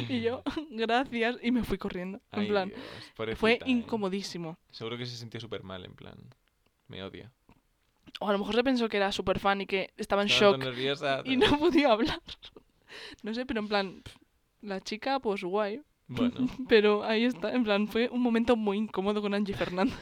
Y 0.09 0.21
yo, 0.21 0.43
gracias, 0.71 1.37
y 1.43 1.53
me 1.53 1.63
fui 1.63 1.79
corriendo. 1.79 2.21
En 2.33 2.49
plan, 2.49 2.69
Dios, 2.69 3.39
fue 3.39 3.53
¿eh? 3.53 3.61
incomodísimo. 3.67 4.59
Seguro 4.71 4.99
que 4.99 5.07
se 5.07 5.17
sintió 5.17 5.41
súper 5.41 5.63
mal, 5.63 5.85
en 5.85 5.95
plan. 5.95 6.19
Me 6.89 7.03
odia. 7.03 7.33
O 8.19 8.29
a 8.29 8.33
lo 8.33 8.39
mejor 8.39 8.55
se 8.57 8.65
pensó 8.65 8.89
que 8.89 8.97
era 8.97 9.13
súper 9.13 9.39
fan 9.39 9.61
y 9.61 9.67
que 9.67 9.93
estaba 9.97 10.23
en 10.23 10.29
Estaba 10.29 10.53
shock 10.53 10.65
nerviosa. 10.65 11.23
y 11.25 11.37
no 11.37 11.47
podía 11.59 11.93
hablar. 11.93 12.21
No 13.23 13.33
sé, 13.33 13.47
pero 13.47 13.61
en 13.61 13.69
plan, 13.69 14.03
la 14.61 14.81
chica, 14.81 15.21
pues 15.21 15.43
guay. 15.45 15.81
Bueno, 16.09 16.35
Pero 16.69 17.05
ahí 17.05 17.25
está, 17.25 17.55
en 17.55 17.63
plan, 17.63 17.87
fue 17.87 18.09
un 18.11 18.21
momento 18.21 18.57
muy 18.57 18.77
incómodo 18.77 19.23
con 19.23 19.33
Angie 19.33 19.55
Fernández. 19.55 19.97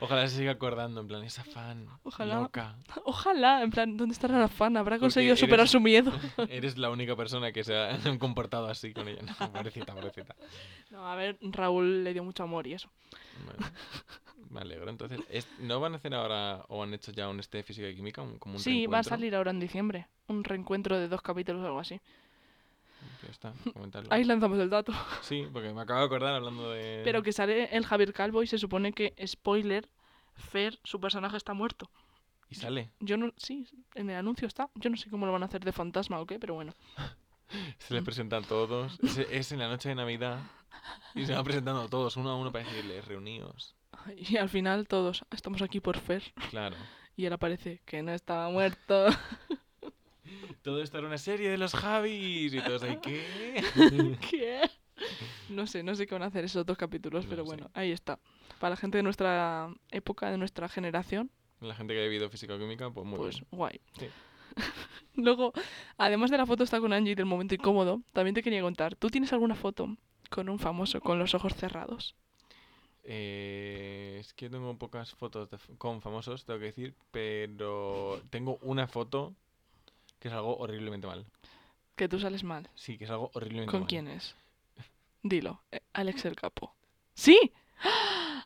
Ojalá 0.00 0.28
se 0.28 0.36
siga 0.38 0.52
acordando, 0.52 1.00
en 1.00 1.08
plan, 1.08 1.22
esa 1.24 1.44
fan. 1.44 1.86
Ojalá. 2.02 2.40
Loca. 2.40 2.76
Ojalá, 3.04 3.62
en 3.62 3.70
plan, 3.70 3.96
¿dónde 3.96 4.12
estará 4.12 4.38
la 4.38 4.48
fan? 4.48 4.76
¿Habrá 4.76 4.96
Porque 4.96 5.00
conseguido 5.06 5.32
eres- 5.32 5.40
superar 5.40 5.68
su 5.68 5.80
miedo? 5.80 6.12
Eres 6.48 6.76
la 6.78 6.90
única 6.90 7.16
persona 7.16 7.52
que 7.52 7.64
se 7.64 7.76
ha 7.76 7.98
comportado 8.18 8.68
así 8.68 8.92
con 8.92 9.08
ella. 9.08 9.22
No, 9.22 9.52
pobrecita, 9.52 9.94
pobrecita. 9.94 10.34
No, 10.90 11.06
a 11.10 11.14
ver, 11.16 11.38
Raúl 11.40 12.04
le 12.04 12.12
dio 12.12 12.22
mucho 12.24 12.42
amor 12.42 12.66
y 12.66 12.74
eso. 12.74 12.88
Bueno, 13.44 13.72
me 14.50 14.60
alegro. 14.60 14.88
Entonces, 14.90 15.20
es- 15.30 15.48
¿no 15.58 15.80
van 15.80 15.94
a 15.94 15.96
hacer 15.96 16.14
ahora 16.14 16.64
o 16.68 16.82
han 16.82 16.94
hecho 16.94 17.12
ya 17.12 17.28
un 17.28 17.40
este 17.40 17.58
de 17.58 17.62
física 17.64 17.88
y 17.88 17.96
química? 17.96 18.22
Un, 18.22 18.38
como 18.38 18.54
un 18.56 18.60
Sí, 18.60 18.86
va 18.86 18.98
a 18.98 19.02
salir 19.02 19.34
ahora 19.34 19.50
en 19.50 19.60
diciembre. 19.60 20.06
Un 20.28 20.44
reencuentro 20.44 20.98
de 20.98 21.08
dos 21.08 21.22
capítulos 21.22 21.62
o 21.62 21.66
algo 21.66 21.80
así. 21.80 22.00
Ya 23.22 23.30
está, 23.30 23.52
comentarlo. 23.72 24.08
Ahí 24.12 24.24
lanzamos 24.24 24.58
el 24.58 24.70
dato. 24.70 24.92
Sí, 25.22 25.46
porque 25.52 25.72
me 25.72 25.82
acabo 25.82 26.00
de 26.00 26.06
acordar 26.06 26.34
hablando 26.34 26.70
de... 26.70 27.02
Pero 27.04 27.22
que 27.22 27.32
sale 27.32 27.74
el 27.76 27.84
Javier 27.84 28.12
Calvo 28.12 28.42
y 28.42 28.46
se 28.46 28.58
supone 28.58 28.92
que, 28.92 29.14
spoiler, 29.26 29.88
Fer, 30.34 30.78
su 30.84 31.00
personaje 31.00 31.36
está 31.36 31.54
muerto. 31.54 31.90
Y 32.48 32.54
sale. 32.54 32.90
Yo 33.00 33.16
no, 33.16 33.32
sí, 33.36 33.66
en 33.94 34.10
el 34.10 34.16
anuncio 34.16 34.46
está. 34.46 34.70
Yo 34.74 34.90
no 34.90 34.96
sé 34.96 35.10
cómo 35.10 35.26
lo 35.26 35.32
van 35.32 35.42
a 35.42 35.46
hacer 35.46 35.64
de 35.64 35.72
fantasma 35.72 36.20
o 36.20 36.26
qué, 36.26 36.38
pero 36.38 36.54
bueno. 36.54 36.74
Se 37.78 37.94
les 37.94 38.02
presentan 38.02 38.44
todos. 38.44 38.98
Es, 39.02 39.18
es 39.18 39.52
en 39.52 39.60
la 39.60 39.68
noche 39.68 39.88
de 39.88 39.94
Navidad. 39.94 40.40
Y 41.14 41.24
se 41.26 41.34
van 41.34 41.44
presentando 41.44 41.88
todos, 41.88 42.16
uno 42.16 42.30
a 42.30 42.36
uno, 42.36 42.52
para 42.52 42.64
decirles, 42.64 43.04
reuníos. 43.06 43.74
Y 44.16 44.36
al 44.36 44.48
final 44.48 44.86
todos, 44.86 45.24
estamos 45.30 45.62
aquí 45.62 45.80
por 45.80 45.98
Fer. 45.98 46.22
Claro. 46.50 46.76
Y 47.16 47.24
él 47.24 47.32
aparece 47.32 47.80
que 47.86 48.02
no 48.02 48.12
estaba 48.12 48.50
muerto. 48.50 49.06
Todo 50.62 50.82
esto 50.82 50.98
era 50.98 51.06
una 51.06 51.18
serie 51.18 51.48
de 51.50 51.58
los 51.58 51.74
Javis. 51.74 52.54
Y 52.54 52.60
todos 52.60 52.82
ahí, 52.82 52.98
¿qué? 52.98 53.62
¿Qué? 54.30 54.70
No 55.48 55.66
sé, 55.66 55.82
no 55.82 55.94
sé 55.94 56.06
qué 56.06 56.14
van 56.14 56.22
a 56.22 56.26
hacer 56.26 56.44
esos 56.44 56.64
dos 56.66 56.76
capítulos, 56.78 57.26
No 57.26 57.30
pero 57.30 57.44
sé. 57.44 57.46
bueno, 57.46 57.70
ahí 57.74 57.92
está. 57.92 58.18
Para 58.58 58.70
la 58.70 58.76
gente 58.76 58.98
de 58.98 59.02
nuestra 59.02 59.68
época, 59.90 60.30
de 60.30 60.38
nuestra 60.38 60.68
generación, 60.68 61.30
La 61.60 61.74
gente 61.74 61.94
que 61.94 62.00
ha 62.00 62.04
vivido 62.04 62.28
física 62.30 62.54
o 62.54 62.58
química, 62.58 62.90
pues 62.90 63.06
muy 63.06 63.18
pues 63.18 63.36
bien. 63.36 63.46
guay. 63.50 63.80
Sí. 63.98 64.12
Luego, 65.14 65.52
además 65.98 66.30
de 66.30 66.38
la 66.38 66.46
foto 66.46 66.64
está 66.64 66.80
con 66.80 66.92
Angie 66.92 67.14
del 67.14 67.26
momento 67.26 67.54
incómodo, 67.54 68.02
también 68.12 68.34
te 68.34 68.42
quería 68.42 68.62
contar, 68.62 68.96
¿tú 68.96 69.08
tienes 69.10 69.32
alguna 69.32 69.54
foto 69.54 69.96
con 70.30 70.48
un 70.48 70.58
famoso 70.58 71.00
con 71.00 71.18
los 71.18 71.34
ojos 71.34 71.54
cerrados? 71.54 72.14
Eh, 73.04 74.16
es 74.20 74.34
que 74.34 74.50
tengo 74.50 74.76
pocas 74.78 75.14
fotos 75.14 75.48
de 75.50 75.58
con 75.78 76.02
famosos, 76.02 76.44
tengo 76.44 76.58
que 76.58 76.66
decir, 76.66 76.94
pero 77.12 78.20
tengo 78.30 78.58
una 78.62 78.88
foto 78.88 79.34
que 80.18 80.28
es 80.28 80.34
algo 80.34 80.56
horriblemente 80.58 81.06
mal. 81.06 81.26
Que 81.94 82.08
tú 82.08 82.18
sales 82.18 82.42
mal. 82.44 82.68
Sí, 82.74 82.98
que 82.98 83.04
es 83.04 83.10
algo 83.10 83.30
horriblemente 83.34 83.70
¿Con 83.70 83.80
mal. 83.80 83.88
quién 83.88 84.08
es? 84.08 84.34
Dilo, 85.22 85.62
eh, 85.72 85.80
Alex 85.92 86.24
el 86.26 86.36
Capo. 86.36 86.74
¿Sí? 87.14 87.38
¡Ah! 87.82 88.44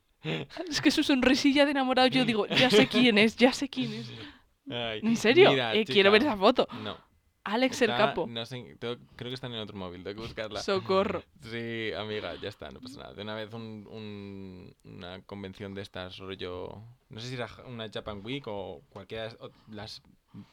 Es 0.68 0.80
que 0.82 0.90
su 0.90 1.02
sonrisilla 1.02 1.64
de 1.64 1.70
enamorado, 1.70 2.06
yo 2.08 2.24
digo, 2.26 2.46
ya 2.46 2.68
sé 2.70 2.86
quién 2.86 3.16
es, 3.18 3.36
ya 3.36 3.52
sé 3.52 3.68
quién 3.68 3.92
es. 3.94 4.10
Ay, 4.70 5.00
¿En 5.02 5.16
serio? 5.16 5.50
mira, 5.50 5.74
Eh, 5.74 5.84
quiero 5.84 6.10
ver 6.12 6.22
esa 6.22 6.36
foto. 6.36 6.68
No. 6.82 6.96
Alex 7.54 7.82
el 7.82 7.90
está- 7.90 8.08
Capo. 8.08 8.26
No 8.26 8.44
sé, 8.46 8.56
en- 8.58 8.78
tengo- 8.78 8.96
creo 9.16 9.30
que 9.30 9.34
están 9.34 9.52
en 9.52 9.60
otro 9.60 9.76
móvil, 9.76 10.02
tengo 10.04 10.16
que 10.22 10.26
buscarla. 10.28 10.60
Socorro. 10.62 11.22
Sí, 11.42 11.92
amiga, 11.96 12.34
ya 12.36 12.48
está, 12.48 12.70
no 12.70 12.80
pasa 12.80 13.00
nada. 13.00 13.14
De 13.14 13.22
una 13.22 13.34
vez 13.34 13.52
un, 13.52 13.86
un- 13.90 14.74
una 14.84 15.20
convención 15.22 15.74
de 15.74 15.82
estas, 15.82 16.18
rollo. 16.18 16.82
No 17.08 17.20
sé 17.20 17.28
si 17.28 17.34
era 17.34 17.48
una 17.66 17.88
Japan 17.90 18.20
Week 18.24 18.44
o 18.46 18.82
cualquiera 18.90 19.28
de 19.28 19.36
las- 19.68 20.02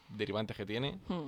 derivantes 0.09 0.57
que 0.57 0.65
tiene. 0.65 0.99
Hmm. 1.07 1.27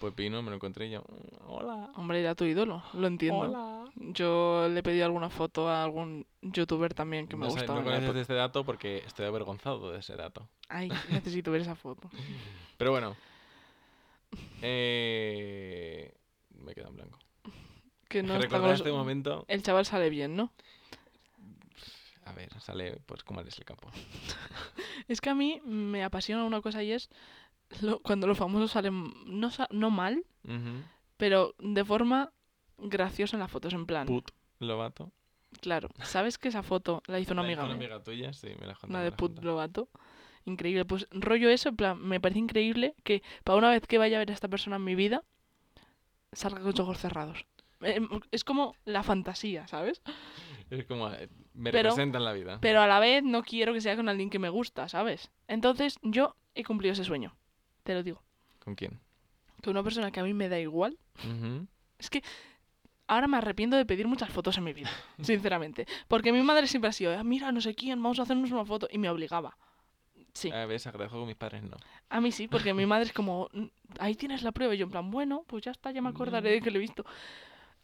Pues 0.00 0.14
vino, 0.16 0.42
me 0.42 0.50
lo 0.50 0.56
encontré 0.56 0.86
y 0.88 0.90
yo. 0.90 1.00
"Mm, 1.02 1.48
Hola. 1.50 1.90
Hombre, 1.96 2.20
era 2.20 2.34
tu 2.34 2.44
ídolo, 2.44 2.82
lo 2.92 3.06
entiendo. 3.06 3.38
Hola. 3.40 3.84
Yo 3.96 4.68
le 4.68 4.82
pedí 4.82 5.00
alguna 5.00 5.30
foto 5.30 5.68
a 5.68 5.82
algún 5.84 6.26
youtuber 6.42 6.92
también 6.94 7.26
que 7.26 7.36
me 7.36 7.46
sé- 7.46 7.52
gustaba. 7.52 7.78
no 7.80 7.84
conoces 7.84 8.16
este 8.16 8.34
dato 8.34 8.64
porque 8.64 8.98
estoy 9.06 9.24
avergonzado 9.26 9.92
de 9.92 10.00
ese 10.00 10.14
dato. 10.16 10.46
Ay, 10.68 10.90
necesito 11.10 11.50
ver 11.52 11.62
esa 11.62 11.74
foto. 11.74 12.10
Pero 12.78 12.90
bueno. 12.90 13.16
Eh, 14.62 16.12
me 16.58 16.74
queda 16.74 16.88
en 16.88 16.96
blanco. 16.96 17.18
Que 18.08 18.22
no 18.22 18.38
Recordar 18.38 18.70
los- 18.70 18.80
este 18.80 18.92
momento. 18.92 19.44
El 19.48 19.62
chaval 19.62 19.86
sale 19.86 20.08
bien, 20.10 20.36
¿no? 20.36 20.52
A 22.26 22.32
ver, 22.32 22.48
sale 22.60 23.00
pues 23.06 23.22
como 23.24 23.40
eres 23.40 23.58
el 23.58 23.64
campo. 23.64 23.90
Es 25.08 25.20
que 25.20 25.28
a 25.30 25.34
mí 25.34 25.60
me 25.64 26.02
apasiona 26.04 26.44
una 26.44 26.60
cosa 26.62 26.82
y 26.82 26.92
es 26.92 27.10
lo- 27.82 28.00
cuando 28.00 28.26
los 28.26 28.38
famosos 28.38 28.70
salen 28.70 29.12
no, 29.26 29.50
no 29.70 29.90
mal, 29.90 30.24
Ujú. 30.44 30.82
pero 31.18 31.54
de 31.58 31.84
forma 31.84 32.32
graciosa 32.78 33.36
en 33.36 33.40
las 33.40 33.50
fotos, 33.50 33.74
en 33.74 33.84
plan. 33.86 34.06
Put 34.06 34.30
Lobato. 34.60 35.12
Claro, 35.60 35.88
¿sabes 36.02 36.38
que 36.38 36.48
esa 36.48 36.62
foto 36.62 37.02
la 37.06 37.20
hizo 37.20 37.32
una 37.32 37.42
¿La 37.42 37.52
hizo 37.52 37.60
amiga 37.62 37.64
una 37.74 37.78
mía? 37.78 37.86
amiga 37.94 38.04
tuya? 38.04 38.32
Sí, 38.32 38.48
me 38.58 38.66
la 38.66 38.76
Una 38.88 39.02
de 39.02 39.12
Put. 39.12 39.42
Lobato. 39.42 39.88
Increíble. 40.46 40.84
Pues 40.84 41.06
rollo 41.10 41.48
eso, 41.50 41.70
en 41.70 41.76
plan, 41.76 41.98
me 42.00 42.20
parece 42.20 42.38
increíble 42.40 42.94
que 43.04 43.22
para 43.44 43.58
una 43.58 43.70
vez 43.70 43.86
que 43.86 43.98
vaya 43.98 44.16
a 44.16 44.20
ver 44.20 44.30
a 44.30 44.34
esta 44.34 44.48
persona 44.48 44.76
en 44.76 44.84
mi 44.84 44.94
vida, 44.94 45.22
salga 46.32 46.58
con 46.60 46.70
los 46.70 46.80
ojos 46.80 46.98
cerrados. 46.98 47.46
Eh, 47.80 48.00
Es 48.30 48.44
como 48.44 48.74
la 48.84 49.02
fantasía, 49.02 49.66
¿sabes? 49.68 50.02
Es 50.70 50.84
como, 50.86 51.10
eh, 51.10 51.28
me 51.54 51.70
Pero- 51.70 51.90
representan 51.90 52.24
la 52.24 52.32
vida. 52.32 52.58
Pero 52.60 52.80
a 52.80 52.86
la 52.86 52.98
vez 53.00 53.22
no 53.22 53.42
quiero 53.42 53.72
que 53.72 53.80
sea 53.80 53.96
con 53.96 54.08
alguien 54.08 54.30
que 54.30 54.38
me 54.38 54.48
gusta, 54.48 54.88
¿sabes? 54.88 55.30
Entonces 55.48 55.98
yo 56.02 56.36
he 56.54 56.64
cumplido 56.64 56.92
ese 56.92 57.04
sueño. 57.04 57.36
Te 57.82 57.94
lo 57.94 58.02
digo. 58.02 58.22
¿Con 58.58 58.74
quién? 58.74 59.00
Que 59.62 59.70
una 59.70 59.82
persona 59.82 60.10
que 60.10 60.20
a 60.20 60.24
mí 60.24 60.32
me 60.34 60.48
da 60.48 60.58
igual. 60.58 60.98
Es 61.98 62.10
que 62.10 62.22
ahora 63.06 63.28
me 63.28 63.36
arrepiento 63.36 63.76
de 63.76 63.84
pedir 63.86 64.06
muchas 64.08 64.30
fotos 64.30 64.56
en 64.58 64.64
mi 64.64 64.72
vida, 64.72 64.90
sinceramente. 65.20 65.86
Porque 66.08 66.32
mi 66.32 66.42
madre 66.42 66.66
siempre 66.66 66.88
ha 66.88 66.92
sido, 66.92 67.16
"Ah, 67.16 67.22
mira, 67.24 67.52
no 67.52 67.60
sé 67.60 67.74
quién, 67.74 68.02
vamos 68.02 68.18
a 68.18 68.22
hacernos 68.22 68.50
una 68.50 68.64
foto. 68.64 68.88
Y 68.90 68.98
me 68.98 69.10
obligaba. 69.10 69.56
Sí, 70.34 70.50
A 70.50 70.66
ver, 70.66 70.80
agradezco 70.84 71.16
con 71.18 71.26
mis 71.28 71.36
padres 71.36 71.62
no. 71.62 71.76
a 72.10 72.20
mí 72.20 72.32
sí, 72.32 72.48
porque 72.48 72.74
mi 72.74 72.86
madre 72.86 73.04
es 73.06 73.12
como, 73.14 73.48
"Mm, 73.52 73.64
ahí 74.00 74.14
tienes 74.16 74.42
la 74.42 74.52
prueba. 74.52 74.74
Y 74.74 74.78
yo 74.78 74.84
en 74.86 74.90
plan, 74.90 75.10
bueno, 75.10 75.44
pues 75.46 75.64
ya 75.64 75.70
está, 75.70 75.90
ya 75.92 76.02
me 76.02 76.08
acordaré 76.10 76.50
de 76.50 76.60
que 76.60 76.70
lo 76.70 76.78
he 76.78 76.80
visto. 76.80 77.04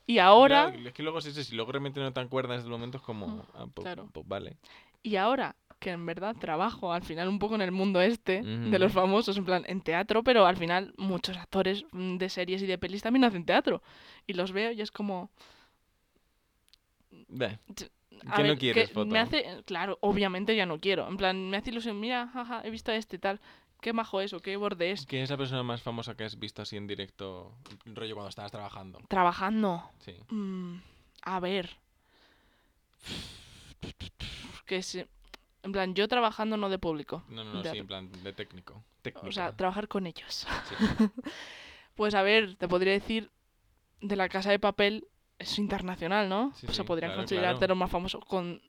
Y 0.06 0.18
ahora, 0.18 0.70
Claro, 0.72 0.88
es 0.88 0.92
que 0.94 1.02
luego 1.04 1.18
es 1.20 1.26
eso, 1.26 1.42
si 1.44 1.54
luego 1.54 1.70
realmente 1.72 2.00
no 2.00 2.12
te 2.12 2.20
acuerdas 2.20 2.62
del 2.62 2.70
momento 2.72 2.96
es 2.98 3.02
como, 3.04 3.28
Mm, 3.28 3.40
ah, 3.54 3.66
pues, 3.72 3.84
claro. 3.84 4.08
pues 4.12 4.26
vale. 4.26 4.56
y 5.02 5.16
ahora 5.16 5.54
que 5.78 5.90
en 5.90 6.04
verdad 6.04 6.36
trabajo 6.36 6.92
al 6.92 7.02
final 7.02 7.26
un 7.28 7.38
poco 7.38 7.54
en 7.54 7.62
el 7.62 7.72
mundo 7.72 8.02
este 8.02 8.42
de 8.42 8.78
los 8.78 8.92
famosos, 8.92 9.38
en 9.38 9.44
plan 9.46 9.64
en 9.66 9.80
teatro, 9.80 10.22
pero 10.22 10.44
al 10.44 10.56
final 10.58 10.92
muchos 10.98 11.38
actores 11.38 11.84
mm, 11.92 12.16
de 12.18 12.28
series 12.28 12.60
y 12.62 12.66
de 12.66 12.76
pelis 12.76 13.00
también 13.02 13.24
hacen 13.24 13.46
teatro. 13.46 13.80
Y 14.26 14.32
los 14.34 14.52
veo 14.52 14.72
y 14.72 14.80
es 14.82 14.90
como... 14.90 15.30
Ve, 17.30 17.58
a 18.26 18.36
¿Qué 18.36 18.44
no 18.44 18.56
quieres, 18.56 18.88
que 18.88 18.94
foto? 18.94 19.06
Me 19.06 19.18
hace, 19.18 19.62
claro, 19.64 19.98
obviamente 20.00 20.54
ya 20.56 20.66
no 20.66 20.78
quiero. 20.78 21.08
En 21.08 21.16
plan, 21.16 21.48
me 21.48 21.56
hace 21.56 21.70
ilusión, 21.70 21.98
mira, 21.98 22.28
jaja, 22.28 22.60
he 22.64 22.70
visto 22.70 22.92
este 22.92 23.18
tal. 23.18 23.40
Qué 23.80 23.94
majo 23.94 24.20
eso, 24.20 24.40
qué 24.40 24.56
borde 24.56 24.90
es. 24.90 25.06
¿Quién 25.06 25.22
es 25.22 25.30
la 25.30 25.38
persona 25.38 25.62
más 25.62 25.80
famosa 25.80 26.14
que 26.14 26.24
has 26.24 26.38
visto 26.38 26.60
así 26.60 26.76
en 26.76 26.86
directo, 26.86 27.54
rollo 27.86 28.14
cuando 28.14 28.28
estabas 28.28 28.50
trabajando? 28.50 29.00
Trabajando. 29.08 29.90
Sí. 30.00 30.14
mm, 30.28 30.76
a 31.22 31.40
ver. 31.40 31.78
Que 34.66 34.82
se... 34.82 35.08
En 35.62 35.72
plan, 35.72 35.94
yo 35.94 36.08
trabajando 36.08 36.56
no 36.56 36.68
de 36.68 36.78
público. 36.78 37.24
No, 37.28 37.44
no, 37.44 37.54
no, 37.54 37.62
De 37.62 37.70
sí, 37.70 37.78
en 37.78 37.86
plan 37.86 38.10
de 38.22 38.32
técnico. 38.32 38.82
Técnica. 39.02 39.28
O 39.28 39.32
sea, 39.32 39.56
trabajar 39.56 39.88
con 39.88 40.06
ellos. 40.06 40.46
sí. 40.68 40.74
Pues 41.96 42.14
a 42.14 42.22
ver, 42.22 42.56
te 42.56 42.66
podría 42.66 42.94
decir, 42.94 43.30
de 44.00 44.16
la 44.16 44.30
casa 44.30 44.50
de 44.50 44.58
papel 44.58 45.06
es 45.40 45.58
internacional, 45.58 46.28
¿no? 46.28 46.52
Sí, 46.54 46.66
sea, 46.66 46.74
sí, 46.76 46.82
podrían 46.84 47.10
claro, 47.10 47.22
considerarte 47.22 47.58
claro. 47.58 47.72
lo 47.72 47.76
más 47.76 47.90
famoso 47.90 48.20
con 48.20 48.60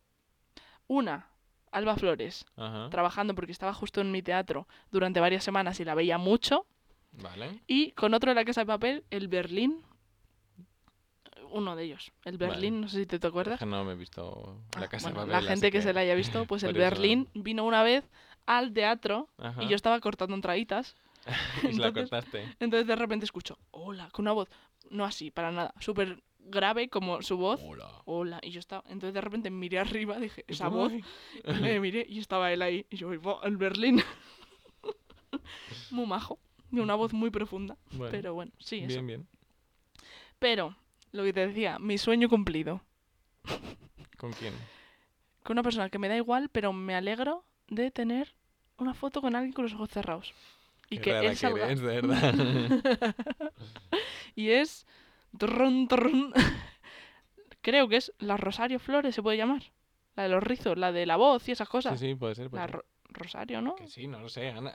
una, 0.88 1.28
Alba 1.72 1.96
Flores, 1.96 2.46
Ajá. 2.58 2.90
trabajando 2.90 3.36
porque 3.36 3.52
estaba 3.52 3.74
justo 3.74 4.02
en 4.02 4.12
mi 4.12 4.22
teatro 4.22 4.68
durante 4.92 5.20
varias 5.20 5.44
semanas 5.44 5.80
y 5.80 5.86
la 5.86 5.96
veía 5.96 6.18
mucho. 6.18 6.66
Vale. 7.14 7.62
Y 7.68 7.92
con 7.92 8.14
otro 8.14 8.32
de 8.32 8.36
la 8.36 8.46
casa 8.46 8.62
de 8.62 8.66
papel, 8.68 9.04
el 9.10 9.28
Berlín. 9.28 9.84
Uno 11.54 11.76
de 11.76 11.84
ellos, 11.84 12.12
el 12.24 12.38
Vale. 12.38 12.52
Berlín, 12.54 12.80
no 12.82 12.88
sé 12.88 13.00
si 13.00 13.06
te, 13.06 13.20
te 13.20 13.28
Es 13.28 13.30
acuerdas. 13.30 13.60
que 13.60 13.66
no 13.66 13.84
me 13.84 13.92
he 13.94 13.96
visto 13.96 14.58
la 14.80 14.86
Ah, 14.86 14.88
casa 14.88 15.10
de 15.10 15.14
bueno, 15.16 15.28
papel. 15.32 15.44
la 15.46 15.50
gente 15.52 15.70
que, 15.72 15.82
se 15.82 15.92
la 15.94 16.00
haya 16.02 16.16
visto, 16.16 16.46
pues 16.46 16.64
el 16.64 16.70
eso- 16.72 16.80
Berlín 16.80 17.28
vino 17.34 17.66
una 17.66 17.84
vez 17.84 18.06
al 18.46 18.72
teatro 18.74 19.28
Ajá. 19.38 19.62
y 19.62 19.68
yo 19.68 19.76
estaba 19.76 20.00
cortando 20.00 20.34
entraditas. 20.36 20.96
Y 21.64 21.74
se 21.74 21.80
la 21.80 21.88
entonces- 21.90 22.10
cortaste. 22.10 22.56
Entonces 22.60 22.88
de 22.88 22.96
repente 22.96 23.26
escucho, 23.26 23.58
hola, 23.72 24.10
con 24.12 24.24
una 24.24 24.32
voz, 24.32 24.50
no 24.90 25.04
así, 25.06 25.30
para 25.30 25.52
nada, 25.52 25.74
súper 25.80 26.22
grave 26.46 26.90
como 26.90 27.22
su 27.22 27.38
voz. 27.38 27.60
Hola. 27.64 27.90
Hola, 28.06 28.40
y 28.44 28.52
yo 28.52 28.60
estaba, 28.60 28.84
entonces 28.88 29.14
de 29.14 29.22
repente 29.22 29.50
miré 29.50 29.80
arriba, 29.80 30.18
dije, 30.20 30.44
esa 30.48 30.68
voz, 30.68 30.92
y 30.94 31.04
me 31.62 31.80
miré 31.80 32.06
y 32.08 32.20
estaba 32.20 32.52
él 32.52 32.62
ahí, 32.62 32.86
y 32.90 32.98
yo, 32.98 33.10
"Buah, 33.20 33.42
el 33.46 33.58
Berlín. 33.58 34.02
muy 35.92 36.06
majo, 36.06 36.40
de 36.72 36.82
una 36.82 36.96
voz 36.96 37.14
muy 37.14 37.30
profunda, 37.30 37.78
Bueno, 37.92 38.12
pero 38.12 38.34
bueno, 38.34 38.52
sí, 38.60 38.78
eso. 38.80 38.88
bien, 38.88 39.08
bien. 39.08 39.28
Pero, 40.40 40.76
lo 41.12 41.24
que 41.24 41.34
te 41.34 41.48
decía, 41.48 41.78
mi 41.80 41.98
sueño 41.98 42.28
cumplido. 42.30 42.82
¿Con 44.18 44.32
quién? 44.34 44.54
Con 45.44 45.56
una 45.56 45.64
persona 45.64 45.90
que 45.90 46.00
me 46.00 46.08
da 46.08 46.16
igual, 46.16 46.50
pero 46.50 46.74
me 46.74 46.96
alegro 46.96 47.44
de 47.68 47.92
tener 47.92 48.34
una 48.78 48.94
foto 48.94 49.22
con 49.22 49.36
alguien 49.36 49.54
con 49.54 49.64
los 49.66 49.74
ojos 49.74 49.90
cerrados. 49.90 50.34
Y 50.90 50.98
Qué 50.98 51.02
que 51.04 51.20
él 51.20 51.38
salga. 51.38 51.66
eres, 51.66 51.80
de 51.82 51.88
verdad. 52.02 52.34
y 54.36 54.50
es. 54.50 54.86
Trrrun, 55.38 55.88
trrrun. 55.88 56.34
Creo 57.62 57.88
que 57.88 57.98
es 57.98 58.14
la 58.20 58.38
Rosario 58.38 58.80
Flores, 58.80 59.14
se 59.16 59.22
puede 59.22 59.38
llamar. 59.38 59.62
La 60.16 60.24
de 60.24 60.30
los 60.30 60.44
rizos, 60.44 60.78
la 60.78 60.92
de 60.92 61.06
la 61.06 61.16
voz 61.16 61.48
y 61.48 61.52
esas 61.52 61.68
sí, 61.68 61.72
cosas. 61.72 62.00
sí, 62.00 62.08
ser. 62.08 62.18
puede 62.18 62.34
la 62.52 62.62
ser. 62.66 62.72
Ro- 62.72 62.86
Rosario, 63.10 63.62
¿no? 63.62 63.76
Que 63.76 63.88
sí, 63.88 64.08
no 64.08 64.20
lo 64.20 64.30
sé, 64.30 64.50
Ana. 64.50 64.74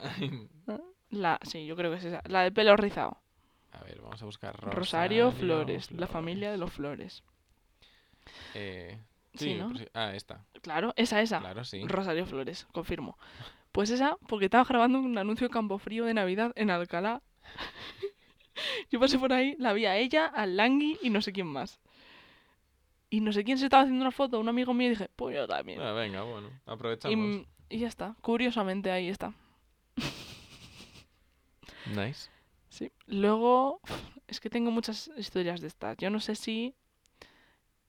La, 1.11 1.38
sí, 1.42 1.66
yo 1.66 1.77
creo 1.77 1.90
que 1.90 1.99
es 1.99 2.05
esa. 2.05 2.23
La 2.27 2.42
de 2.42 2.53
pelo 2.53 2.77
rizado. 2.77 3.19
A 3.73 3.81
ver, 3.85 4.01
vamos 4.01 4.23
a 4.23 4.25
buscar 4.25 4.57
Rosario, 4.61 5.33
Flores, 5.33 5.90
la 5.92 6.07
familia 6.07 6.51
de 6.51 6.57
los 6.59 6.73
Flores. 6.73 7.23
Eh, 8.55 8.99
Sí, 9.35 9.51
sí, 9.51 9.55
¿no? 9.57 9.77
sí. 9.77 9.87
Ah, 9.92 10.14
esta. 10.14 10.47
Claro, 10.62 10.95
esa, 10.97 11.21
esa. 11.21 11.42
Sí. 11.64 11.87
Rosario 11.87 12.25
Flores, 12.25 12.66
confirmo. 12.73 13.19
Pues 13.71 13.90
esa, 13.90 14.16
porque 14.29 14.47
estaba 14.47 14.64
grabando 14.64 14.99
un 14.99 15.19
anuncio 15.19 15.47
de 15.49 15.53
Campo 15.53 15.79
Frío 15.79 16.07
de 16.07 16.14
Navidad 16.14 16.53
en 16.57 16.71
Alcalá. 16.71 17.21
Yo 18.90 19.01
pasé 19.01 19.19
por 19.19 19.33
ahí, 19.33 19.55
la 19.59 19.73
vi 19.73 19.87
a 19.87 19.97
ella, 19.97 20.27
al 20.27 20.57
Langui 20.57 20.99
y 21.03 21.11
no 21.11 21.21
sé 21.23 21.33
quién 21.33 21.47
más. 21.47 21.81
Y 23.11 23.21
no 23.21 23.33
sé 23.33 23.45
quién 23.45 23.57
se 23.59 23.64
estaba 23.66 23.85
haciendo 23.85 24.03
una 24.03 24.11
foto, 24.11 24.40
un 24.40 24.49
amigo 24.49 24.75
mío, 24.75 24.88
y 24.88 24.90
dije, 24.90 25.09
pues 25.14 25.37
yo 25.37 25.47
también. 25.47 25.81
Ah, 25.81 25.92
venga, 25.92 26.23
bueno, 26.23 26.51
aprovechamos. 26.66 27.42
y 27.69 27.79
ya 27.79 27.88
está, 27.88 28.16
curiosamente 28.21 28.90
ahí 28.90 29.09
está. 29.09 29.33
Nice. 31.95 32.29
Sí. 32.69 32.90
Luego, 33.07 33.81
es 34.27 34.40
que 34.40 34.51
tengo 34.51 34.71
muchas 34.71 35.11
historias 35.16 35.61
de 35.61 35.69
estas. 35.69 35.97
Yo 35.99 36.11
no 36.11 36.21
sé 36.21 36.35
si 36.35 36.75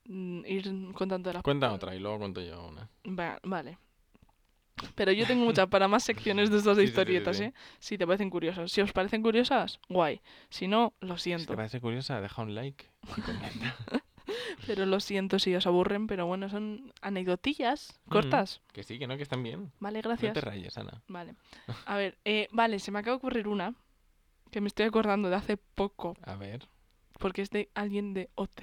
mm, 0.04 0.44
ir 0.46 0.92
contando 0.94 1.32
las 1.32 1.42
Cuenta 1.42 1.72
otra 1.72 1.94
y 1.94 1.98
luego 1.98 2.18
cuento 2.18 2.40
yo 2.40 2.66
una. 2.68 2.88
Va- 3.06 3.40
vale. 3.42 3.76
Pero 4.94 5.12
yo 5.12 5.26
tengo 5.26 5.44
muchas 5.44 5.66
para 5.68 5.88
más 5.88 6.02
secciones 6.04 6.50
de 6.50 6.58
estas 6.58 6.76
Sí, 6.76 6.82
sí, 6.82 6.86
sí, 6.86 6.86
sí, 6.86 6.90
historietas. 6.90 7.40
¿eh? 7.40 7.52
Si 7.78 7.98
te 7.98 8.06
parecen 8.06 8.30
curiosas. 8.30 8.70
Si 8.72 8.80
os 8.80 8.92
parecen 8.92 9.22
curiosas, 9.22 9.80
guay. 9.88 10.20
Si 10.50 10.66
no, 10.68 10.94
lo 11.00 11.16
Si 11.16 11.24
siento. 11.24 11.52
te 11.52 11.56
parece 11.56 11.80
curiosa, 11.80 12.20
deja 12.20 12.42
un 12.42 12.54
like 12.54 12.86
y 13.16 13.20
comenta. 13.22 13.76
Pero 14.66 14.84
lo 14.84 15.00
siento 15.00 15.38
si 15.38 15.54
os 15.54 15.66
aburren, 15.66 16.06
pero 16.06 16.26
bueno, 16.26 16.50
son 16.50 16.92
anecdotillas 17.00 17.98
cortas. 18.10 18.60
que 18.72 18.82
sí, 18.82 18.98
que 18.98 19.06
no, 19.06 19.16
que 19.16 19.22
están 19.22 19.42
bien. 19.42 19.72
Vale, 19.80 20.00
No 20.02 20.08
gracias. 20.10 20.34
te 20.34 20.40
rayes, 20.42 20.76
Ana. 20.76 21.00
Vale. 21.08 21.34
A 21.86 21.96
ver, 21.96 22.18
eh, 22.26 22.48
vale, 22.52 22.78
se 22.78 22.90
me 22.90 22.98
acaba 22.98 23.12
de 23.14 23.18
ocurrir 23.18 23.48
una 23.48 23.74
que 24.50 24.60
me 24.60 24.68
estoy 24.68 24.84
acordando 24.86 25.30
de 25.30 25.36
hace 25.36 25.56
poco, 25.56 26.14
A 26.22 26.34
ver. 26.36 26.68
porque 27.18 27.40
es 27.42 27.50
de 27.50 27.70
alguien 27.74 28.12
de 28.12 28.28
OT, 28.34 28.62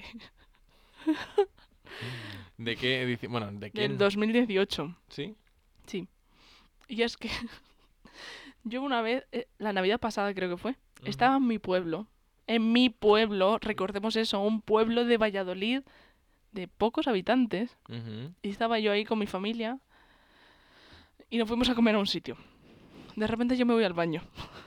¿De 2.58 2.76
qué? 2.76 3.18
Bueno, 3.30 3.52
¿de 3.52 3.72
quién? 3.72 3.92
del 3.92 3.98
2018. 3.98 4.96
¿Sí? 5.10 5.36
Sí. 5.86 6.08
Y 6.88 7.02
es 7.02 7.18
que 7.18 7.30
yo 8.64 8.82
una 8.82 9.02
vez, 9.02 9.26
eh, 9.32 9.48
la 9.58 9.74
Navidad 9.74 10.00
pasada 10.00 10.34
creo 10.34 10.50
que 10.50 10.58
fue, 10.58 10.76
estaba 11.04 11.38
en 11.38 11.48
mi 11.48 11.60
pueblo. 11.60 12.08
En 12.48 12.72
mi 12.72 12.90
pueblo, 12.90 13.58
recordemos 13.60 14.16
eso, 14.16 14.40
un 14.40 14.62
pueblo 14.62 15.04
de 15.06 15.18
Valladolid 15.18 15.82
de 16.52 16.68
pocos 16.68 17.08
habitantes. 17.08 17.78
Y 18.42 18.50
estaba 18.50 18.80
yo 18.80 18.92
ahí 18.92 19.04
con 19.04 19.20
mi 19.20 19.28
familia 19.28 19.80
y 21.30 21.38
nos 21.38 21.48
fuimos 21.48 21.70
a 21.70 21.76
comer 21.76 21.96
a 21.96 22.00
un 22.00 22.08
sitio. 22.08 22.38
De 23.16 23.28
repente 23.28 23.58
yo 23.58 23.66
me 23.66 23.74
voy 23.74 23.84
al 23.84 23.94
baño. 23.94 24.22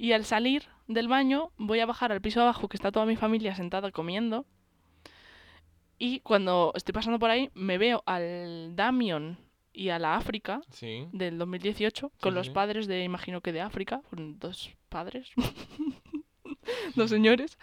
Y 0.00 0.12
al 0.12 0.24
salir 0.24 0.62
del 0.86 1.08
baño 1.08 1.50
voy 1.56 1.80
a 1.80 1.86
bajar 1.86 2.12
al 2.12 2.20
piso 2.20 2.40
abajo 2.40 2.68
que 2.68 2.76
está 2.76 2.92
toda 2.92 3.04
mi 3.04 3.16
familia 3.16 3.56
sentada 3.56 3.90
comiendo. 3.90 4.46
Y 5.98 6.20
cuando 6.20 6.70
estoy 6.76 6.92
pasando 6.92 7.18
por 7.18 7.30
ahí 7.30 7.50
me 7.54 7.78
veo 7.78 8.04
al 8.06 8.76
Damion 8.76 9.38
y 9.78 9.90
a 9.90 9.98
la 10.00 10.16
África 10.16 10.60
Sí. 10.70 11.06
del 11.12 11.38
2018 11.38 12.10
con 12.20 12.32
Sí, 12.32 12.34
los 12.36 12.46
sí. 12.48 12.52
padres 12.52 12.86
de, 12.88 13.04
imagino 13.04 13.40
que 13.40 13.52
de 13.52 13.60
África, 13.60 14.02
dos 14.10 14.70
padres, 14.88 15.30
dos 16.96 17.10
señores 17.10 17.58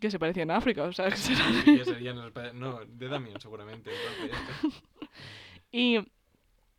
que 0.00 0.10
se 0.10 0.18
parecían 0.18 0.50
a 0.50 0.56
África, 0.58 0.84
o 0.84 0.92
sea, 0.92 1.08
que 1.10 1.16
serán 1.16 1.52
Sí, 1.64 1.78
que 1.78 1.84
serían 1.94 2.16
los 2.16 2.32
No, 2.54 2.80
de 2.84 3.08
Damien 3.08 3.40
seguramente. 3.40 3.90
Y 5.72 5.98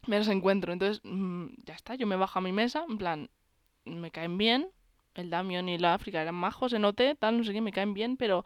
me 0.08 0.18
los 0.18 0.28
encuentro. 0.28 0.74
Entonces, 0.74 1.02
mm, 1.04 1.46
ya 1.66 1.74
está, 1.76 1.96
yo 1.96 2.08
me 2.08 2.16
bajo 2.16 2.40
a 2.40 2.42
mi 2.42 2.52
mesa, 2.52 2.86
en 2.90 2.98
plan, 2.98 3.30
me 3.86 4.12
caen 4.12 4.38
bien. 4.38 4.70
El 5.16 5.30
Damion 5.30 5.68
y 5.68 5.78
la 5.78 5.96
África 5.96 6.22
eran 6.22 6.36
majos, 6.36 6.74
en 6.74 6.86
OT, 6.86 7.16
tal, 7.20 7.38
no 7.38 7.44
sé 7.44 7.52
qué, 7.54 7.62
me 7.62 7.72
caen 7.72 7.94
bien, 7.94 8.16
pero 8.18 8.46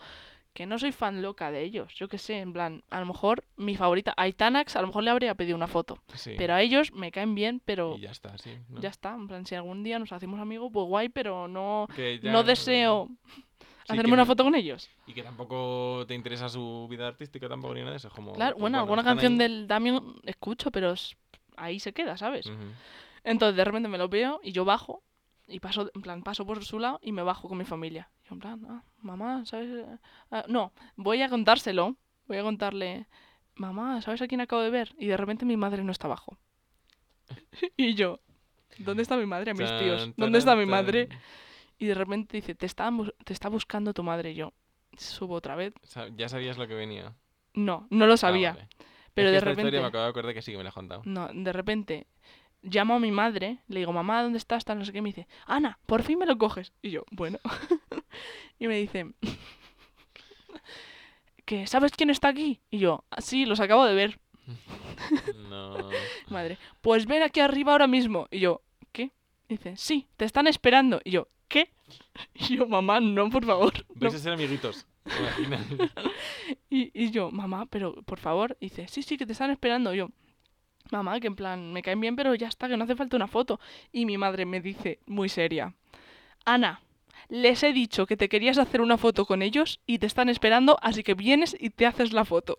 que 0.53 0.65
no 0.67 0.77
soy 0.77 0.91
fan 0.91 1.21
loca 1.21 1.49
de 1.51 1.63
ellos. 1.63 1.93
Yo 1.95 2.07
qué 2.07 2.17
sé, 2.17 2.39
en 2.39 2.53
plan, 2.53 2.83
a 2.91 2.99
lo 2.99 3.05
mejor 3.07 3.43
mi 3.57 3.75
favorita, 3.75 4.13
a 4.17 4.27
Itanax, 4.27 4.75
a 4.75 4.81
lo 4.81 4.87
mejor 4.87 5.03
le 5.03 5.09
habría 5.09 5.33
pedido 5.35 5.55
una 5.55 5.67
foto. 5.67 5.97
Sí. 6.13 6.35
Pero 6.37 6.53
a 6.53 6.61
ellos 6.61 6.91
me 6.93 7.11
caen 7.11 7.33
bien, 7.35 7.61
pero 7.65 7.95
Y 7.97 8.01
ya 8.01 8.11
está, 8.11 8.37
sí. 8.37 8.57
¿no? 8.69 8.79
ya 8.79 8.89
está. 8.89 9.13
En 9.15 9.27
plan, 9.27 9.45
si 9.45 9.55
algún 9.55 9.83
día 9.83 9.97
nos 9.99 10.11
hacemos 10.11 10.39
amigos, 10.39 10.69
pues 10.71 10.85
guay, 10.87 11.09
pero 11.09 11.47
no, 11.47 11.87
ya- 12.21 12.31
no 12.31 12.43
deseo 12.43 13.09
Sí, 13.85 13.91
hacerme 13.93 14.13
una 14.13 14.21
no- 14.21 14.27
foto 14.27 14.43
con 14.45 14.55
ellos. 14.55 14.89
Y 15.07 15.13
que 15.13 15.23
tampoco 15.23 16.05
te 16.07 16.13
interesa 16.13 16.47
su 16.47 16.87
vida 16.89 17.05
artística 17.07 17.49
tampoco 17.49 17.73
ni 17.73 17.81
nada 17.81 17.91
de 17.91 17.97
eso. 17.97 18.09
Como, 18.11 18.31
Claro, 18.33 18.55
bueno, 18.57 18.79
alguna 18.79 19.03
canción 19.03 19.33
ahí. 19.33 19.39
del 19.39 19.67
Damion 19.67 20.21
escucho, 20.23 20.71
pero 20.71 20.91
es- 20.93 21.17
ahí 21.57 21.79
se 21.81 21.91
queda, 21.93 22.15
¿sabes? 22.15 22.49
Entonces 23.25 23.57
de 23.57 23.63
repente 23.65 23.89
me 23.89 23.97
lo 23.97 24.07
veo 24.07 24.39
y 24.43 24.51
yo 24.53 24.63
bajo 24.65 25.03
y 25.47 25.59
paso, 25.59 25.89
en 25.93 26.01
plan, 26.01 26.23
paso 26.23 26.45
por 26.45 26.63
su 26.63 26.79
lado 26.79 26.99
y 27.01 27.11
me 27.11 27.21
bajo 27.23 27.47
con 27.49 27.57
mi 27.57 27.65
familia. 27.65 28.09
Yo 28.29 28.33
en 28.35 28.39
plan, 28.39 28.65
ah, 28.69 28.83
mamá, 29.01 29.45
¿sabes? 29.45 29.85
Ah, 30.31 30.45
no, 30.47 30.73
voy 30.95 31.21
a 31.21 31.29
contárselo, 31.29 31.97
voy 32.27 32.37
a 32.37 32.43
contarle, 32.43 33.07
mamá, 33.55 34.01
¿sabes 34.01 34.21
a 34.21 34.27
quién 34.27 34.41
acabo 34.41 34.61
de 34.61 34.69
ver? 34.69 34.93
Y 34.97 35.07
de 35.07 35.17
repente 35.17 35.45
mi 35.45 35.57
madre 35.57 35.83
no 35.83 35.91
está 35.91 36.07
abajo. 36.07 36.37
y 37.77 37.93
yo, 37.95 38.19
¿dónde 38.77 39.03
está 39.03 39.17
mi 39.17 39.25
madre? 39.25 39.51
A 39.51 39.53
mis 39.53 39.69
tíos, 39.77 40.11
¿dónde 40.17 40.39
está 40.39 40.55
mi 40.55 40.65
madre? 40.65 41.07
tan. 41.07 41.19
Y 41.79 41.87
de 41.87 41.95
repente 41.95 42.37
dice, 42.37 42.55
te 42.55 42.65
está, 42.65 42.89
te 43.25 43.33
está 43.33 43.49
buscando 43.49 43.93
tu 43.93 44.03
madre. 44.03 44.31
Y 44.31 44.35
yo, 44.35 44.53
subo 44.97 45.35
otra 45.35 45.55
vez. 45.55 45.73
Ya 46.15 46.29
sabías 46.29 46.57
lo 46.57 46.67
que 46.67 46.75
venía. 46.75 47.13
No, 47.53 47.87
no 47.89 48.05
lo 48.07 48.13
Ah, 48.13 48.17
sabía. 48.17 48.53
vale. 48.53 48.67
Pero 49.13 49.27
Es 49.27 49.29
que 49.29 49.31
de 49.31 49.37
esta 49.37 49.49
repente... 49.49 49.61
historia 49.63 49.81
me 49.81 49.87
acabo 49.87 50.03
de 50.05 50.09
acordar 50.09 50.33
que 50.33 50.41
sí 50.41 50.51
que 50.51 50.57
me 50.57 50.63
la 50.63 50.69
has 50.69 50.75
contado. 50.75 51.01
No, 51.05 51.29
de 51.33 51.53
repente 51.53 52.07
llamo 52.63 52.95
a 52.95 52.99
mi 52.99 53.11
madre, 53.11 53.59
le 53.67 53.79
digo, 53.79 53.91
mamá, 53.93 54.23
¿dónde 54.23 54.37
estás? 54.37 54.65
Tal, 54.65 54.79
no 54.79 54.85
sé 54.85 54.91
qué, 54.93 55.01
me 55.01 55.09
dice, 55.09 55.27
Ana, 55.45 55.79
por 55.85 56.03
fin 56.03 56.19
me 56.19 56.25
lo 56.25 56.37
coges. 56.37 56.71
Y 56.81 56.91
yo, 56.91 57.03
bueno. 57.11 57.39
y 58.59 58.67
me 58.67 58.77
dice, 58.79 59.07
que 61.45 61.67
¿sabes 61.67 61.91
quién 61.91 62.09
está 62.09 62.29
aquí? 62.29 62.61
Y 62.71 62.79
yo, 62.79 63.03
"Ah, 63.11 63.21
sí, 63.21 63.45
los 63.45 63.59
acabo 63.59 63.85
de 63.85 63.95
ver. 63.95 64.19
No. 65.49 65.89
Madre, 66.29 66.57
pues 66.81 67.05
ven 67.05 67.21
aquí 67.23 67.39
arriba 67.39 67.71
ahora 67.73 67.87
mismo. 67.87 68.27
Y 68.31 68.39
yo, 68.39 68.61
¿qué? 68.91 69.11
Y 69.47 69.57
dice, 69.57 69.75
sí, 69.77 70.07
te 70.17 70.25
están 70.25 70.47
esperando. 70.47 70.99
Y 71.03 71.11
yo, 71.11 71.27
¿qué? 71.47 71.69
Y 72.33 72.57
yo, 72.57 72.67
mamá, 72.67 72.99
no, 72.99 73.29
por 73.29 73.45
favor. 73.45 73.73
no". 73.89 73.95
Vais 73.95 74.15
a 74.15 74.19
ser 74.19 74.33
amiguitos. 74.33 74.85
Y, 76.69 76.91
y 76.93 77.11
yo, 77.11 77.29
mamá, 77.31 77.65
pero 77.67 78.01
por 78.03 78.19
favor. 78.19 78.57
Y 78.59 78.69
dice, 78.69 78.87
sí, 78.87 79.03
sí, 79.03 79.17
que 79.17 79.25
te 79.25 79.33
están 79.33 79.51
esperando. 79.51 79.93
Y 79.93 79.97
yo, 79.97 80.09
mamá, 80.91 81.19
que 81.19 81.27
en 81.27 81.35
plan, 81.35 81.71
me 81.73 81.81
caen 81.81 81.99
bien, 81.99 82.15
pero 82.15 82.35
ya 82.35 82.47
está, 82.47 82.67
que 82.67 82.77
no 82.77 82.83
hace 82.83 82.95
falta 82.95 83.15
una 83.15 83.27
foto. 83.27 83.59
Y 83.91 84.05
mi 84.05 84.17
madre 84.17 84.45
me 84.45 84.61
dice, 84.61 84.99
muy 85.07 85.29
seria, 85.29 85.73
Ana, 86.45 86.81
les 87.29 87.63
he 87.63 87.73
dicho 87.73 88.05
que 88.05 88.17
te 88.17 88.29
querías 88.29 88.57
hacer 88.57 88.81
una 88.81 88.97
foto 88.97 89.25
con 89.25 89.41
ellos 89.41 89.79
y 89.87 89.97
te 89.99 90.05
están 90.07 90.29
esperando, 90.29 90.77
así 90.81 91.03
que 91.03 91.13
vienes 91.13 91.55
y 91.59 91.69
te 91.69 91.85
haces 91.85 92.13
la 92.13 92.25
foto. 92.25 92.57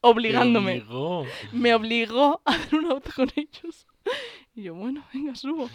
Obligándome. 0.00 0.72
Obligó. 0.82 1.26
Me 1.52 1.74
obligó 1.74 2.40
a 2.44 2.52
hacer 2.52 2.78
una 2.78 2.88
foto 2.90 3.10
con 3.16 3.28
ellos. 3.36 3.86
Y 4.54 4.62
yo, 4.64 4.74
bueno, 4.74 5.04
venga, 5.12 5.34
subo. 5.34 5.68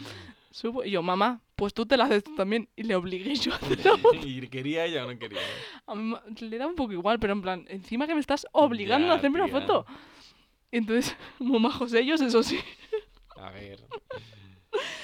Subo. 0.52 0.84
Y 0.84 0.92
yo, 0.92 1.02
mamá, 1.02 1.42
pues 1.56 1.74
tú 1.74 1.86
te 1.86 1.98
la 1.98 2.06
haces 2.06 2.24
tú 2.24 2.36
también. 2.36 2.70
Y 2.76 2.84
le 2.84 2.96
obligué 2.96 3.36
yo 3.36 3.54
a 3.54 3.56
hacer 3.58 3.86
la 3.86 3.98
foto. 3.98 4.18
¿Y 4.26 4.48
quería 4.48 4.86
ella 4.86 5.06
o 5.06 5.12
no 5.12 5.18
quería? 5.20 5.40
A 5.88 5.96
mi 5.96 6.04
ma- 6.12 6.24
le 6.40 6.58
da 6.58 6.68
un 6.68 6.76
poco 6.76 6.94
igual, 6.94 7.20
pero 7.20 7.34
en 7.34 7.42
plan, 7.42 7.66
encima 7.70 8.08
que 8.08 8.14
me 8.14 8.22
estás 8.22 8.48
obligando 8.54 9.12
a 9.12 9.16
hacerme 9.16 9.42
una 9.42 9.48
foto. 9.50 9.86
Entonces, 10.74 11.16
muy 11.40 11.60
majos 11.60 11.94
ellos, 11.94 12.20
eso 12.22 12.44
sí. 12.44 12.60
A 13.38 13.50
ver. 13.52 13.80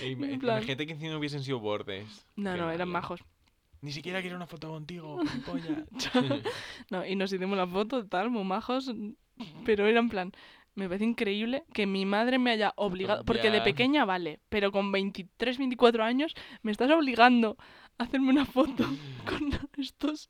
En 0.01 0.17
plan- 0.39 0.57
Imagínate 0.57 0.88
que 0.88 0.93
encima 0.93 1.15
hubiesen 1.17 1.43
sido 1.43 1.59
bordes. 1.59 2.26
No, 2.36 2.53
Qué 2.53 2.57
no, 2.59 2.72
eran 2.72 2.89
majos. 2.89 3.20
Ni 3.82 3.91
siquiera 3.91 4.20
quiero 4.22 4.36
una 4.36 4.47
foto 4.47 4.70
contigo, 4.70 5.20
polla. 5.45 5.86
No, 6.89 7.05
y 7.05 7.15
nos 7.15 7.32
hicimos 7.32 7.55
la 7.57 7.67
foto, 7.67 8.05
tal, 8.07 8.30
muy 8.32 8.43
majos. 8.43 8.91
Pero 9.65 9.86
era 9.86 9.99
en 9.99 10.09
plan, 10.09 10.32
me 10.74 10.88
parece 10.88 11.05
increíble 11.05 11.65
que 11.74 11.86
mi 11.86 12.05
madre 12.05 12.39
me 12.39 12.49
haya 12.51 12.74
obligado. 12.78 13.24
Porque 13.26 13.51
de 13.51 13.59
Ya. 13.59 13.63
pequeña 13.63 14.05
vale, 14.05 14.39
pero 14.49 14.72
con 14.72 14.91
23, 14.91 15.57
24 15.59 16.03
años 16.03 16.34
me 16.63 16.72
estás 16.72 16.89
obligando 16.89 17.55
a 17.99 18.03
hacerme 18.05 18.32
una 18.32 18.45
foto 18.45 18.86
con 19.26 19.51
estos. 19.78 20.30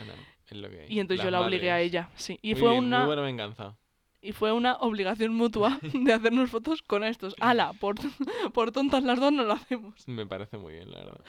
Ana, 0.00 0.14
es 0.50 0.56
lo 0.56 0.68
que 0.68 0.80
hay. 0.80 0.86
Y 0.92 0.98
entonces 0.98 1.22
yo 1.24 1.30
Las 1.30 1.40
la 1.40 1.46
obligué 1.46 1.70
a 1.70 1.74
madres. 1.74 1.88
ella, 1.88 2.10
sí. 2.16 2.38
Y 2.42 2.52
Muy 2.54 2.60
fue 2.60 2.70
bien, 2.72 2.84
Muy 2.84 2.88
una. 2.88 3.06
buena 3.06 3.22
venganza. 3.22 3.76
Y 4.22 4.32
fue 4.32 4.52
una 4.52 4.74
obligación 4.76 5.34
mutua 5.34 5.80
de 5.82 6.12
hacernos 6.12 6.48
fotos 6.50 6.80
con 6.82 7.02
estos. 7.04 7.34
¡Hala! 7.40 7.72
Por, 7.74 7.96
por 8.52 8.70
tontas 8.72 9.02
las 9.02 9.18
dos 9.18 9.32
no 9.32 9.42
lo 9.42 9.52
hacemos. 9.54 10.06
Me 10.06 10.24
parece 10.26 10.56
muy 10.58 10.74
bien, 10.74 10.90
la 10.92 10.98
verdad. 11.00 11.20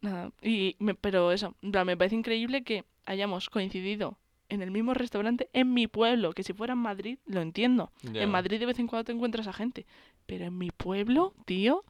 Nada. 0.00 0.32
Y 0.42 0.76
me- 0.78 0.94
pero 0.94 1.32
eso, 1.32 1.54
me 1.62 1.96
parece 1.96 2.16
increíble 2.16 2.62
que 2.64 2.84
hayamos 3.06 3.50
coincidido 3.50 4.18
en 4.48 4.62
el 4.62 4.70
mismo 4.70 4.94
restaurante 4.94 5.48
en 5.52 5.72
mi 5.74 5.86
pueblo, 5.86 6.32
que 6.32 6.42
si 6.42 6.52
fuera 6.52 6.72
en 6.74 6.78
Madrid, 6.78 7.18
lo 7.26 7.40
entiendo. 7.40 7.90
Ya. 8.02 8.22
En 8.22 8.30
Madrid 8.30 8.58
de 8.58 8.66
vez 8.66 8.78
en 8.78 8.86
cuando 8.86 9.04
te 9.04 9.12
encuentras 9.12 9.46
a 9.46 9.52
gente, 9.52 9.86
pero 10.26 10.44
en 10.46 10.56
mi 10.58 10.70
pueblo, 10.70 11.34
tío, 11.46 11.84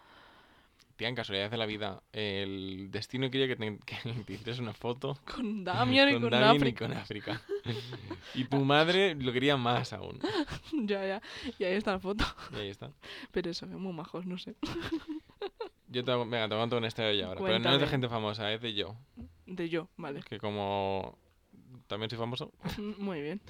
Tía, 0.96 1.08
en 1.08 1.14
casualidad 1.16 1.50
de 1.50 1.56
la 1.56 1.66
vida, 1.66 2.02
el 2.12 2.88
destino 2.90 3.28
quería 3.30 3.48
que 3.48 3.56
te, 3.56 3.78
que 3.86 3.96
te 4.24 4.32
hicieras 4.34 4.60
una 4.60 4.72
foto 4.72 5.18
con 5.34 5.64
Damian 5.64 6.08
y 6.10 6.20
con 6.20 6.30
Damien 6.30 6.52
y 6.54 6.56
África. 6.56 6.86
con 6.86 6.96
África. 6.96 7.42
y 8.34 8.44
tu 8.44 8.64
madre 8.64 9.14
lo 9.14 9.32
quería 9.32 9.56
más 9.56 9.92
aún. 9.92 10.20
ya, 10.72 11.06
ya. 11.06 11.22
Y 11.58 11.64
ahí 11.64 11.74
está 11.74 11.92
la 11.92 11.98
foto. 12.00 12.24
Y 12.52 12.56
ahí 12.56 12.68
está. 12.68 12.90
Pero 13.32 13.50
eso, 13.50 13.66
muy 13.66 13.92
majos, 13.92 14.26
no 14.26 14.38
sé. 14.38 14.54
Yo 15.88 16.02
te, 16.04 16.10
hago- 16.10 16.26
venga, 16.28 16.48
te 16.48 16.76
una 16.76 16.86
historia 16.88 17.12
yo 17.12 17.26
ahora. 17.28 17.40
Pero 17.40 17.58
no 17.58 17.72
es 17.74 17.80
de 17.80 17.86
gente 17.86 18.08
famosa, 18.08 18.52
es 18.52 18.60
de 18.60 18.74
yo. 18.74 18.96
De 19.46 19.68
yo, 19.68 19.88
vale. 19.96 20.22
Que 20.22 20.38
como 20.38 21.18
también 21.86 22.10
soy 22.10 22.18
famoso. 22.18 22.52
Muy 22.98 23.20
bien. 23.20 23.40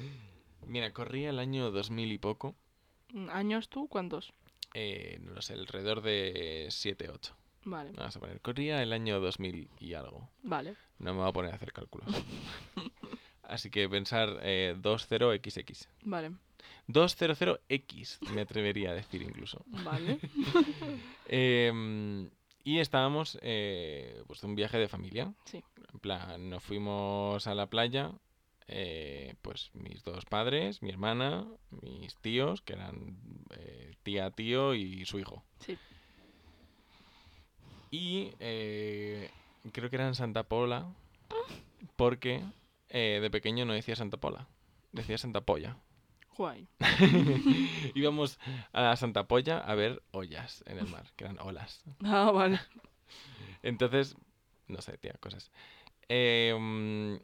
Mira, 0.67 0.93
corría 0.93 1.31
el 1.31 1.39
año 1.39 1.71
2000 1.71 2.13
y 2.13 2.19
poco. 2.19 2.55
¿Años 3.31 3.69
tú? 3.69 3.87
¿Cuántos? 3.89 4.33
Eh, 4.75 5.19
no 5.23 5.33
lo 5.33 5.41
sé, 5.43 5.55
alrededor 5.55 6.03
de 6.03 6.67
7, 6.71 7.09
8. 7.11 7.37
Vale, 7.67 7.93
Vamos 7.97 8.15
a 8.15 8.21
poner. 8.21 8.41
Corría 8.43 8.83
el 8.83 8.93
año 8.93 9.21
2000 9.21 9.71
y 9.81 9.95
algo. 9.95 10.29
vale. 10.43 10.75
No 10.99 11.15
me 11.15 11.21
voy 11.21 11.29
a 11.29 11.33
poner 11.33 11.53
a 11.53 11.57
hacer 11.57 11.73
cálculos. 11.73 12.07
Así 13.43 13.71
que 13.71 13.89
pensar 13.89 14.39
eh, 14.43 14.75
20XX. 14.79 15.87
Vale, 16.03 16.33
200X, 16.89 18.21
me 18.31 18.43
atrevería 18.43 18.91
a 18.91 18.95
decir 18.95 19.23
incluso. 19.23 19.65
vale. 19.67 20.19
Em, 21.27 22.31
y 22.65 22.79
estábamos 22.81 23.39
eh, 23.43 24.23
pues 24.27 24.41
de 24.41 24.47
un 24.47 24.55
viaje 24.55 24.79
de 24.79 24.89
familia. 24.89 25.33
Sí. 25.45 25.63
En 25.93 26.01
plan, 26.01 26.49
nos 26.51 26.63
fuimos 26.63 27.47
a 27.47 27.55
la 27.55 27.67
playa, 27.69 28.13
eh, 28.67 29.35
pues 29.43 29.71
mis 29.75 30.03
dos 30.03 30.25
padres, 30.25 30.83
mi 30.83 30.91
hermana, 30.91 31.47
mis 31.83 32.17
tíos, 32.17 32.63
que 32.63 32.73
eran 32.73 33.19
eh, 33.51 33.95
tía, 34.03 34.31
tío 34.31 34.75
y 34.75 35.05
su 35.05 35.19
hijo. 35.19 35.45
Sí. 35.61 35.79
Y 37.91 38.33
eh, 38.41 39.31
creo 39.73 39.91
que 39.91 39.97
era 39.97 40.07
en 40.07 40.15
Santa 40.15 40.45
Pola, 40.45 40.93
porque 41.97 42.43
de 42.89 43.29
pequeño 43.31 43.65
no 43.65 43.73
decía 43.73 43.97
Santa 43.97 44.17
Pola, 44.17 44.49
decía 44.93 45.19
Santa 45.19 45.41
Polla. 45.41 45.77
Guay. 46.37 46.67
Íbamos 47.95 48.41
a 48.73 48.97
Santa 48.97 49.29
Polla 49.29 49.59
a 49.59 49.75
ver 49.75 50.03
ollas 50.11 50.65
en 50.67 50.79
el 50.79 50.89
mar, 50.89 51.13
que 51.17 51.25
eran 51.25 51.39
olas. 51.41 51.85
Ah, 52.05 52.31
vale. 52.33 52.61
Entonces, 53.63 54.17
no 54.67 54.81
sé, 54.81 54.99
tía, 54.99 55.15
cosas. 55.21 55.53
Eh, 56.09 57.21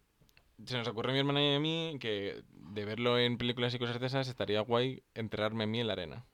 se 0.65 0.77
nos 0.79 0.89
ocurrió 0.89 1.11
a 1.11 1.15
mi 1.15 1.19
hermana 1.21 1.43
y 1.43 1.55
a 1.55 1.61
mí 1.61 1.97
que 2.01 2.43
de 2.53 2.85
verlo 2.85 3.19
en 3.19 3.39
películas 3.39 3.75
y 3.75 3.79
cosas 3.79 4.01
de 4.01 4.07
esas 4.07 4.29
estaría 4.29 4.61
guay 4.61 5.03
enterrarme 5.15 5.65
a 5.65 5.67
mí 5.67 5.81
en 5.81 5.87
la 5.87 5.95
arena. 5.95 6.25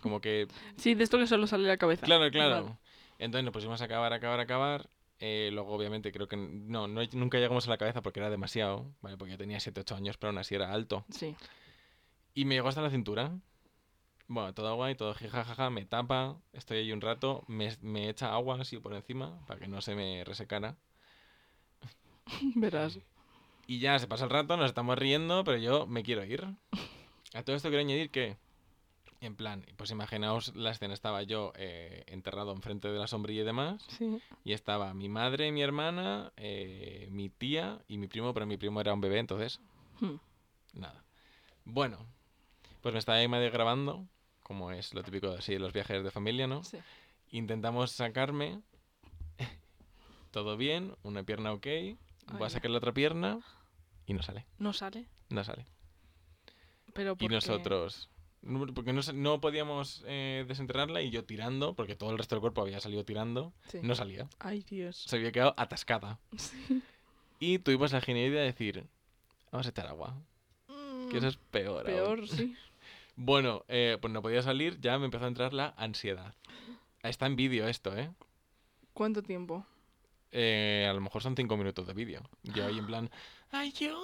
Como 0.00 0.20
que, 0.20 0.48
Sí, 0.76 0.94
de 0.94 1.04
esto 1.04 1.18
que 1.18 1.26
solo 1.26 1.46
sale 1.46 1.68
la 1.68 1.76
cabeza. 1.76 2.04
claro, 2.04 2.30
claro. 2.30 2.64
Vale. 2.64 2.76
Entonces 3.18 3.44
nos 3.44 3.52
pusimos 3.52 3.80
a 3.80 3.84
acabar, 3.84 4.12
acabar, 4.12 4.40
acabar. 4.40 4.90
Eh, 5.20 5.50
luego, 5.52 5.72
obviamente, 5.72 6.10
creo 6.10 6.26
que 6.26 6.36
no, 6.36 6.88
no, 6.88 7.00
nunca 7.12 7.38
llegamos 7.38 7.68
a 7.68 7.70
la 7.70 7.78
cabeza 7.78 8.02
porque 8.02 8.18
era 8.18 8.28
demasiado, 8.28 8.92
¿vale? 9.00 9.16
Porque 9.16 9.30
yo 9.30 9.38
tenía 9.38 9.60
7, 9.60 9.80
8 9.82 9.94
años, 9.94 10.16
pero 10.16 10.30
aún 10.30 10.38
así 10.38 10.56
era 10.56 10.72
alto. 10.72 11.04
Sí. 11.10 11.36
Y 12.34 12.44
me 12.44 12.56
llegó 12.56 12.68
hasta 12.68 12.82
la 12.82 12.90
cintura. 12.90 13.30
Bueno, 14.26 14.52
todo 14.54 14.74
guay, 14.74 14.96
todo 14.96 15.14
jijajaja, 15.14 15.70
me 15.70 15.84
tapa, 15.84 16.40
estoy 16.52 16.78
ahí 16.78 16.92
un 16.92 17.00
rato, 17.00 17.44
me, 17.46 17.76
me 17.82 18.08
echa 18.08 18.32
agua 18.32 18.60
así 18.60 18.78
por 18.78 18.94
encima 18.94 19.44
para 19.46 19.60
que 19.60 19.68
no 19.68 19.80
se 19.80 19.94
me 19.94 20.24
resecara. 20.24 20.76
Verás. 22.56 22.98
Y 23.72 23.78
ya 23.78 23.98
se 23.98 24.06
pasa 24.06 24.24
el 24.24 24.30
rato, 24.30 24.54
nos 24.58 24.66
estamos 24.66 24.98
riendo, 24.98 25.44
pero 25.44 25.56
yo 25.56 25.86
me 25.86 26.02
quiero 26.02 26.22
ir. 26.26 26.44
A 27.32 27.42
todo 27.42 27.56
esto 27.56 27.70
quiero 27.70 27.80
añadir 27.80 28.10
que, 28.10 28.36
en 29.22 29.34
plan, 29.34 29.64
pues 29.78 29.90
imaginaos 29.90 30.54
la 30.54 30.72
escena, 30.72 30.92
estaba 30.92 31.22
yo 31.22 31.54
eh, 31.56 32.04
enterrado 32.06 32.52
enfrente 32.52 32.88
de 32.88 32.98
la 32.98 33.06
sombrilla 33.06 33.40
y 33.40 33.44
demás, 33.46 33.82
Sí. 33.88 34.20
y 34.44 34.52
estaba 34.52 34.92
mi 34.92 35.08
madre, 35.08 35.52
mi 35.52 35.62
hermana, 35.62 36.32
eh, 36.36 37.08
mi 37.10 37.30
tía 37.30 37.80
y 37.88 37.96
mi 37.96 38.08
primo, 38.08 38.34
pero 38.34 38.44
mi 38.44 38.58
primo 38.58 38.78
era 38.78 38.92
un 38.92 39.00
bebé, 39.00 39.20
entonces 39.20 39.58
Hmm. 40.00 40.16
Nada. 40.74 41.02
Bueno, 41.64 41.96
pues 42.82 42.92
me 42.92 42.98
estaba 42.98 43.16
ahí 43.18 43.28
medio 43.28 43.50
grabando, 43.52 44.06
como 44.42 44.70
es 44.70 44.92
lo 44.92 45.02
típico 45.02 45.28
así 45.30 45.54
de 45.54 45.60
los 45.60 45.72
viajes 45.72 46.04
de 46.04 46.10
familia, 46.10 46.46
¿no? 46.46 46.62
Sí. 46.62 46.76
Intentamos 47.30 47.92
sacarme. 47.92 48.60
Todo 50.30 50.58
bien, 50.58 50.94
una 51.02 51.22
pierna 51.22 51.52
ok. 51.52 51.66
Voy 52.32 52.46
a 52.46 52.50
sacar 52.50 52.70
la 52.70 52.78
otra 52.78 52.92
pierna 52.92 53.40
y 54.12 54.14
no 54.14 54.22
sale. 54.22 54.46
No 54.58 54.72
sale. 54.72 55.06
No 55.30 55.42
sale. 55.44 55.64
Pero 56.94 57.16
Y 57.18 57.28
nosotros. 57.28 58.08
no- 58.42 58.66
Porque 58.74 58.92
no, 58.92 59.00
no 59.14 59.40
podíamos 59.40 60.02
eh, 60.06 60.44
desenterrarla 60.46 61.00
y 61.02 61.10
yo 61.10 61.24
tirando, 61.24 61.74
porque 61.74 61.96
todo 61.96 62.10
el 62.10 62.18
resto 62.18 62.34
del 62.34 62.40
cuerpo 62.40 62.60
había 62.62 62.80
salido 62.80 63.04
tirando, 63.04 63.52
Sí. 63.68 63.78
no 63.82 63.94
salía. 63.94 64.28
Ay, 64.38 64.62
Dios. 64.68 64.96
Se 64.96 65.16
había 65.16 65.32
quedado 65.32 65.54
atascada. 65.56 66.18
Sí. 66.36 66.82
Y 67.40 67.58
tuvimos 67.58 67.92
la 67.92 68.00
genial 68.00 68.28
idea 68.30 68.40
de 68.40 68.46
decir: 68.46 68.86
Vamos 69.50 69.66
a 69.66 69.70
echar 69.70 69.86
agua. 69.86 70.16
Que 71.10 71.18
eso 71.18 71.28
es 71.28 71.36
peor. 71.36 71.78
aún". 71.78 71.84
Peor, 71.86 72.28
sí. 72.28 72.54
Bueno, 73.14 73.62
eh, 73.68 73.98
pues 74.00 74.10
no 74.10 74.22
podía 74.22 74.40
salir, 74.42 74.80
ya 74.80 74.98
me 74.98 75.04
empezó 75.04 75.26
a 75.26 75.28
entrar 75.28 75.52
la 75.52 75.74
ansiedad. 75.76 76.34
Está 77.02 77.26
en 77.26 77.36
vídeo 77.36 77.68
esto, 77.68 77.94
¿eh? 77.96 78.10
¿Cuánto 78.94 79.22
tiempo? 79.22 79.66
Eh, 80.32 80.86
A 80.88 80.92
lo 80.94 81.00
mejor 81.00 81.22
son 81.22 81.36
cinco 81.36 81.56
minutos 81.56 81.86
de 81.86 81.92
vídeo. 81.94 82.22
Yo 82.42 82.66
ahí 82.66 82.78
en 82.78 82.86
plan, 82.86 83.10
¡ayuda! 83.50 84.00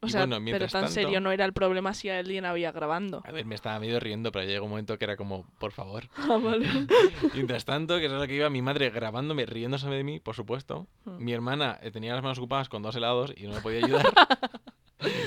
O 0.00 0.06
Y 0.06 0.10
sea, 0.10 0.26
bueno, 0.26 0.42
pero 0.50 0.66
tan 0.68 0.82
tanto- 0.84 0.88
serio 0.94 1.20
no 1.20 1.30
era 1.32 1.44
el 1.44 1.52
problema 1.52 1.92
si 1.92 2.08
alguien 2.08 2.46
había 2.46 2.72
grabando. 2.72 3.22
A 3.26 3.30
ver, 3.32 3.44
me 3.44 3.54
estaba 3.54 3.78
medio 3.78 4.00
riendo, 4.00 4.32
pero 4.32 4.46
llegó 4.46 4.64
un 4.64 4.70
momento 4.70 4.98
que 4.98 5.04
era 5.04 5.16
como, 5.16 5.44
por 5.58 5.72
favor. 5.72 6.08
Ah, 6.16 6.38
vale. 6.42 6.66
Mientras 7.34 7.64
tanto, 7.64 7.98
que 7.98 8.06
es 8.06 8.12
lo 8.12 8.26
que 8.26 8.34
iba 8.36 8.48
mi 8.50 8.62
madre 8.62 8.90
grabándome, 8.90 9.44
riéndose 9.46 9.88
de 9.90 10.02
mí, 10.04 10.18
por 10.20 10.34
supuesto. 10.34 10.86
Hmm. 11.04 11.22
Mi 11.22 11.32
hermana 11.32 11.78
eh, 11.82 11.90
tenía 11.90 12.14
las 12.14 12.22
manos 12.22 12.38
ocupadas 12.38 12.68
con 12.68 12.82
dos 12.82 12.96
helados 12.96 13.32
y 13.36 13.42
no 13.46 13.54
me 13.54 13.60
podía 13.60 13.84
ayudar. 13.84 14.06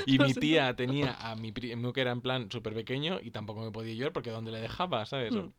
Y 0.06 0.20
mi 0.20 0.36
tía 0.36 0.76
tenía 0.76 1.14
a 1.20 1.36
mi 1.36 1.52
primo 1.52 1.94
que 1.94 2.02
era 2.02 2.12
en 2.12 2.22
plan 2.22 2.48
súper 2.52 2.76
pequeño 2.76 3.20
y 3.24 3.32
tampoco 3.32 3.62
me 3.62 3.72
podía 3.72 3.92
ayudar 3.94 4.14
porque 4.14 4.30
donde 4.30 4.52
le 4.52 4.60
dejaba, 4.62 5.04
¿sabes? 5.08 5.34
Hmm. 5.34 5.50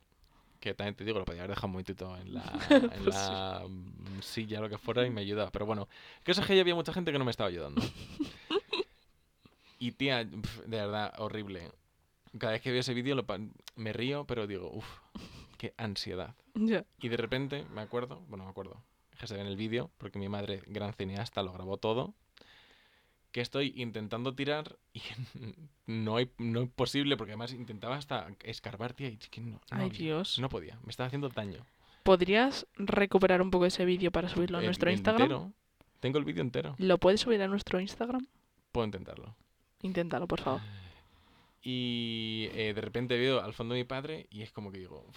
Que 0.64 0.72
también 0.72 0.94
te 0.94 1.04
digo, 1.04 1.18
lo 1.18 1.26
podía 1.26 1.42
haber 1.42 1.50
dejado 1.50 1.66
un 1.66 1.72
momentito 1.72 2.16
en 2.16 2.32
la, 2.32 2.42
Pues 2.68 2.82
en 2.84 3.04
la 3.04 3.64
mm, 3.68 4.22
silla, 4.22 4.60
lo 4.62 4.70
que 4.70 4.78
fuera, 4.78 5.06
y 5.06 5.10
me 5.10 5.20
ayudaba. 5.20 5.50
Pero 5.50 5.66
bueno, 5.66 5.90
que 6.22 6.32
eso 6.32 6.40
es 6.40 6.46
que 6.46 6.56
ya 6.56 6.62
había 6.62 6.74
mucha 6.74 6.94
gente 6.94 7.12
que 7.12 7.18
no 7.18 7.26
me 7.26 7.32
estaba 7.32 7.50
ayudando. 7.50 7.82
Y 9.78 9.92
tía, 9.92 10.24
de 10.24 10.40
verdad, 10.66 11.12
horrible. 11.18 11.70
Cada 12.38 12.54
vez 12.54 12.62
que 12.62 12.70
veo 12.70 12.80
ese 12.80 12.94
vídeo 12.94 13.22
me 13.76 13.92
río, 13.92 14.24
pero 14.24 14.46
digo, 14.46 14.70
uff, 14.72 14.86
qué 15.58 15.74
ansiedad. 15.76 16.34
Ya. 16.54 16.86
Y 16.98 17.08
de 17.10 17.18
repente 17.18 17.66
me 17.74 17.82
acuerdo, 17.82 18.22
bueno, 18.28 18.44
me 18.44 18.50
acuerdo, 18.50 18.82
que 19.20 19.26
se 19.26 19.34
ve 19.34 19.42
en 19.42 19.48
el 19.48 19.56
vídeo, 19.56 19.90
porque 19.98 20.18
mi 20.18 20.30
madre, 20.30 20.62
gran 20.66 20.94
cineasta, 20.94 21.42
lo 21.42 21.52
grabó 21.52 21.76
todo, 21.76 22.14
que 23.34 23.40
estoy 23.40 23.72
intentando 23.74 24.32
tirar 24.36 24.78
y 24.92 25.00
no 25.86 26.18
hay, 26.18 26.30
no 26.38 26.62
es 26.62 26.70
posible, 26.70 27.16
porque 27.16 27.32
además 27.32 27.52
intentaba 27.52 27.96
hasta 27.96 28.28
escarbar, 28.44 28.92
tía, 28.92 29.08
y 29.08 29.16
que 29.16 29.40
no, 29.40 29.50
no 29.50 29.60
Ay, 29.72 29.86
había, 29.88 29.98
Dios. 29.98 30.38
no 30.38 30.48
podía, 30.48 30.78
me 30.84 30.90
estaba 30.90 31.08
haciendo 31.08 31.28
daño. 31.30 31.66
¿Podrías 32.04 32.64
recuperar 32.76 33.42
un 33.42 33.50
poco 33.50 33.66
ese 33.66 33.84
vídeo 33.84 34.12
para 34.12 34.28
subirlo 34.28 34.58
a 34.58 34.60
El 34.60 34.66
nuestro 34.66 34.88
Instagram? 34.88 35.22
entero, 35.22 35.52
tengo 35.98 36.18
el 36.18 36.24
vídeo 36.24 36.42
entero, 36.42 36.76
¿Lo 36.78 36.98
puedes 36.98 37.22
subir 37.22 37.42
a 37.42 37.48
nuestro 37.48 37.80
Instagram? 37.80 38.24
puedo 38.70 38.84
intentarlo. 38.86 39.34
Inténtalo, 39.82 40.28
por 40.28 40.40
favor. 40.40 40.60
Y 41.66 42.48
eh, 42.52 42.72
de 42.74 42.80
repente 42.80 43.16
veo 43.18 43.40
al 43.42 43.54
fondo 43.54 43.74
de 43.74 43.80
mi 43.80 43.84
padre 43.84 44.26
y 44.30 44.42
es 44.42 44.52
como 44.52 44.70
que 44.70 44.78
digo, 44.78 45.02
"Uf, 45.08 45.16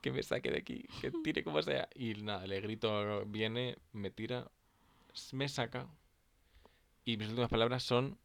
que 0.00 0.12
me 0.12 0.22
saque 0.22 0.50
de 0.52 0.58
aquí, 0.58 0.84
que 1.00 1.10
tire 1.24 1.42
como 1.44 1.60
sea. 1.62 1.88
Y 1.96 2.14
nada, 2.14 2.46
le 2.46 2.60
grito, 2.60 3.24
viene, 3.26 3.76
me 3.92 4.10
tira, 4.12 4.48
me 5.32 5.48
saca. 5.48 5.88
Y 7.04 7.16
mis 7.16 7.28
últimas 7.28 7.50
palabras 7.50 7.82
son, 7.82 8.16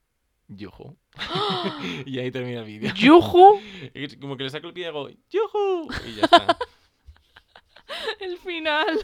yuju. 0.48 0.96
y 2.06 2.20
ahí 2.20 2.32
termina 2.32 2.60
el 2.60 2.66
vídeo. 2.66 2.94
¡Yuju! 2.94 3.60
Y 3.94 4.04
es 4.06 4.18
como 4.18 4.38
que 4.38 4.44
le 4.44 4.50
saco 4.50 4.68
el 4.68 4.74
pie 4.74 4.84
y 4.86 4.88
hago, 4.88 5.10
yuju. 5.30 5.88
Y 6.08 6.16
ya 6.16 6.24
está. 6.26 6.58
El 8.20 8.38
final. 8.38 9.00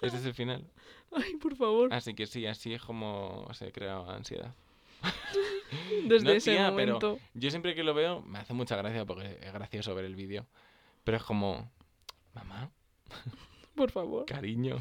Ese 0.00 0.16
es 0.16 0.24
el 0.24 0.32
final. 0.34 0.64
Ay, 1.10 1.34
por 1.36 1.56
favor. 1.56 1.92
Así 1.92 2.14
que 2.14 2.26
sí, 2.26 2.46
así 2.46 2.72
es 2.72 2.80
como 2.80 3.48
se 3.52 3.72
crea 3.72 3.98
ansiedad. 4.08 4.54
Desde 6.06 6.24
no, 6.26 6.30
ese 6.30 6.52
tía, 6.52 6.72
pero- 6.76 6.94
momento. 7.00 7.18
Yo 7.34 7.50
siempre 7.50 7.74
que 7.74 7.82
lo 7.82 7.94
veo 7.94 8.22
me 8.22 8.38
hace 8.38 8.54
mucha 8.54 8.76
gracia 8.76 9.04
porque 9.04 9.38
es 9.42 9.52
gracioso 9.52 9.94
ver 9.94 10.04
el 10.04 10.14
vídeo. 10.14 10.46
Pero 11.04 11.16
es 11.16 11.24
como, 11.24 11.68
mamá, 12.34 12.70
Por 13.74 13.90
favor. 13.90 14.24
cariño. 14.26 14.80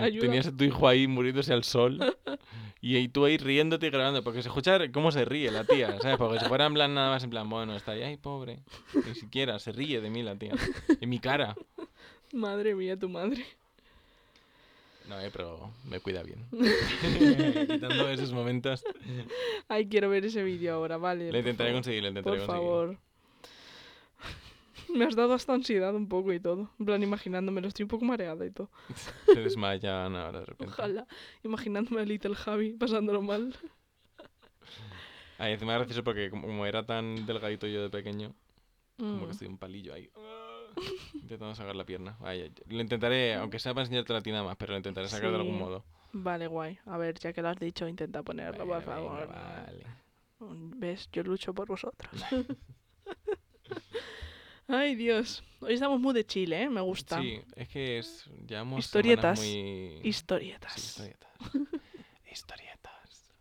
Ayuda. 0.00 0.20
Tenías 0.20 0.46
a 0.46 0.56
tu 0.56 0.64
hijo 0.64 0.88
ahí 0.88 1.06
muriéndose 1.06 1.52
al 1.52 1.64
sol 1.64 1.98
y 2.80 3.08
tú 3.08 3.24
ahí 3.24 3.36
riéndote 3.36 3.86
y 3.86 3.90
grabando. 3.90 4.22
Porque 4.22 4.42
se 4.42 4.48
escucha 4.48 4.78
cómo 4.92 5.12
se 5.12 5.24
ríe 5.24 5.50
la 5.50 5.64
tía, 5.64 5.98
¿sabes? 6.00 6.16
Porque 6.16 6.38
si 6.40 6.46
fuera 6.46 6.66
en 6.66 6.74
plan 6.74 6.94
nada 6.94 7.10
más 7.10 7.24
en 7.24 7.30
plan, 7.30 7.48
bueno, 7.48 7.76
está 7.76 7.92
ahí, 7.92 8.02
ay, 8.02 8.16
pobre. 8.16 8.60
Ni 9.06 9.14
siquiera 9.14 9.58
se 9.58 9.72
ríe 9.72 10.00
de 10.00 10.10
mí 10.10 10.22
la 10.22 10.36
tía. 10.36 10.52
En 11.00 11.08
mi 11.08 11.18
cara. 11.18 11.54
Madre 12.32 12.74
mía, 12.74 12.98
tu 12.98 13.08
madre. 13.08 13.44
No, 15.08 15.20
eh, 15.20 15.30
pero 15.32 15.70
me 15.84 16.00
cuida 16.00 16.22
bien. 16.24 16.44
Quitando 17.68 18.08
esos 18.08 18.32
momentos. 18.32 18.84
Ay, 19.68 19.86
quiero 19.86 20.10
ver 20.10 20.24
ese 20.24 20.42
vídeo 20.42 20.74
ahora, 20.74 20.96
vale. 20.96 21.26
Lo 21.26 21.30
por 21.30 21.38
intentaré 21.38 21.70
favor. 21.70 21.76
conseguir, 21.76 22.02
lo 22.02 22.08
intentaré 22.08 22.36
Por 22.38 22.46
conseguir. 22.46 22.68
favor. 22.68 22.98
Me 24.94 25.04
has 25.04 25.14
dado 25.16 25.34
hasta 25.34 25.52
ansiedad 25.54 25.94
un 25.94 26.08
poco 26.08 26.32
y 26.32 26.40
todo. 26.40 26.70
En 26.78 26.86
plan, 26.86 27.02
imaginándomelo. 27.02 27.68
Estoy 27.68 27.84
un 27.84 27.88
poco 27.88 28.04
mareada 28.04 28.44
y 28.46 28.50
todo. 28.50 28.70
Se 29.26 29.40
desmayan 29.40 30.14
ahora 30.16 30.40
de 30.40 30.46
repente. 30.46 30.72
Ojalá. 30.72 31.06
Imaginándome 31.42 32.00
a 32.00 32.04
Little 32.04 32.34
Javi 32.34 32.72
pasándolo 32.74 33.22
mal. 33.22 33.54
Ay, 35.38 35.52
encima 35.52 35.72
es 35.74 35.78
gracioso 35.80 36.02
porque 36.02 36.30
como, 36.30 36.64
era 36.64 36.84
tan 36.86 37.26
delgadito 37.26 37.66
yo 37.66 37.82
de 37.82 37.90
pequeño, 37.90 38.34
como 38.96 39.16
Mm. 39.22 39.24
que 39.26 39.32
estoy 39.32 39.48
un 39.48 39.58
palillo 39.58 39.92
ahí. 39.92 40.08
Intentando 41.14 41.54
sacar 41.54 41.76
la 41.76 41.84
pierna. 41.84 42.16
Ay, 42.22 42.40
ay, 42.42 42.52
lo 42.68 42.80
intentaré, 42.80 43.34
aunque 43.34 43.58
sea 43.58 43.74
para 43.74 43.84
enseñarte 43.84 44.12
la 44.14 44.22
tina 44.22 44.42
más, 44.42 44.56
pero 44.56 44.72
lo 44.72 44.78
intentaré 44.78 45.08
sacar 45.08 45.30
de 45.30 45.36
algún 45.36 45.58
modo. 45.58 45.84
Vale, 46.12 46.46
guay. 46.46 46.78
A 46.86 46.96
ver, 46.96 47.18
ya 47.18 47.32
que 47.34 47.42
lo 47.42 47.48
has 47.50 47.58
dicho, 47.58 47.86
intenta 47.86 48.22
ponerlo, 48.22 48.64
por 48.66 48.78
Venga, 48.78 48.80
favor. 48.80 49.28
vale. 49.28 49.84
¿Ves? 50.76 51.08
Yo 51.12 51.22
lucho 51.22 51.52
por 51.52 51.66
vosotros. 51.68 52.10
Ay, 54.68 54.96
Dios. 54.96 55.44
Hoy 55.60 55.74
estamos 55.74 56.00
muy 56.00 56.12
de 56.12 56.26
Chile, 56.26 56.62
¿eh? 56.62 56.68
Me 56.68 56.80
gusta. 56.80 57.20
Sí, 57.20 57.40
es 57.54 57.68
que 57.68 57.98
es, 57.98 58.26
llevamos 58.46 58.80
Historietas. 58.80 59.38
muy... 59.38 60.00
Historietas. 60.02 60.72
Sí, 60.74 61.02
historietas. 61.02 61.50
historietas. 62.32 63.32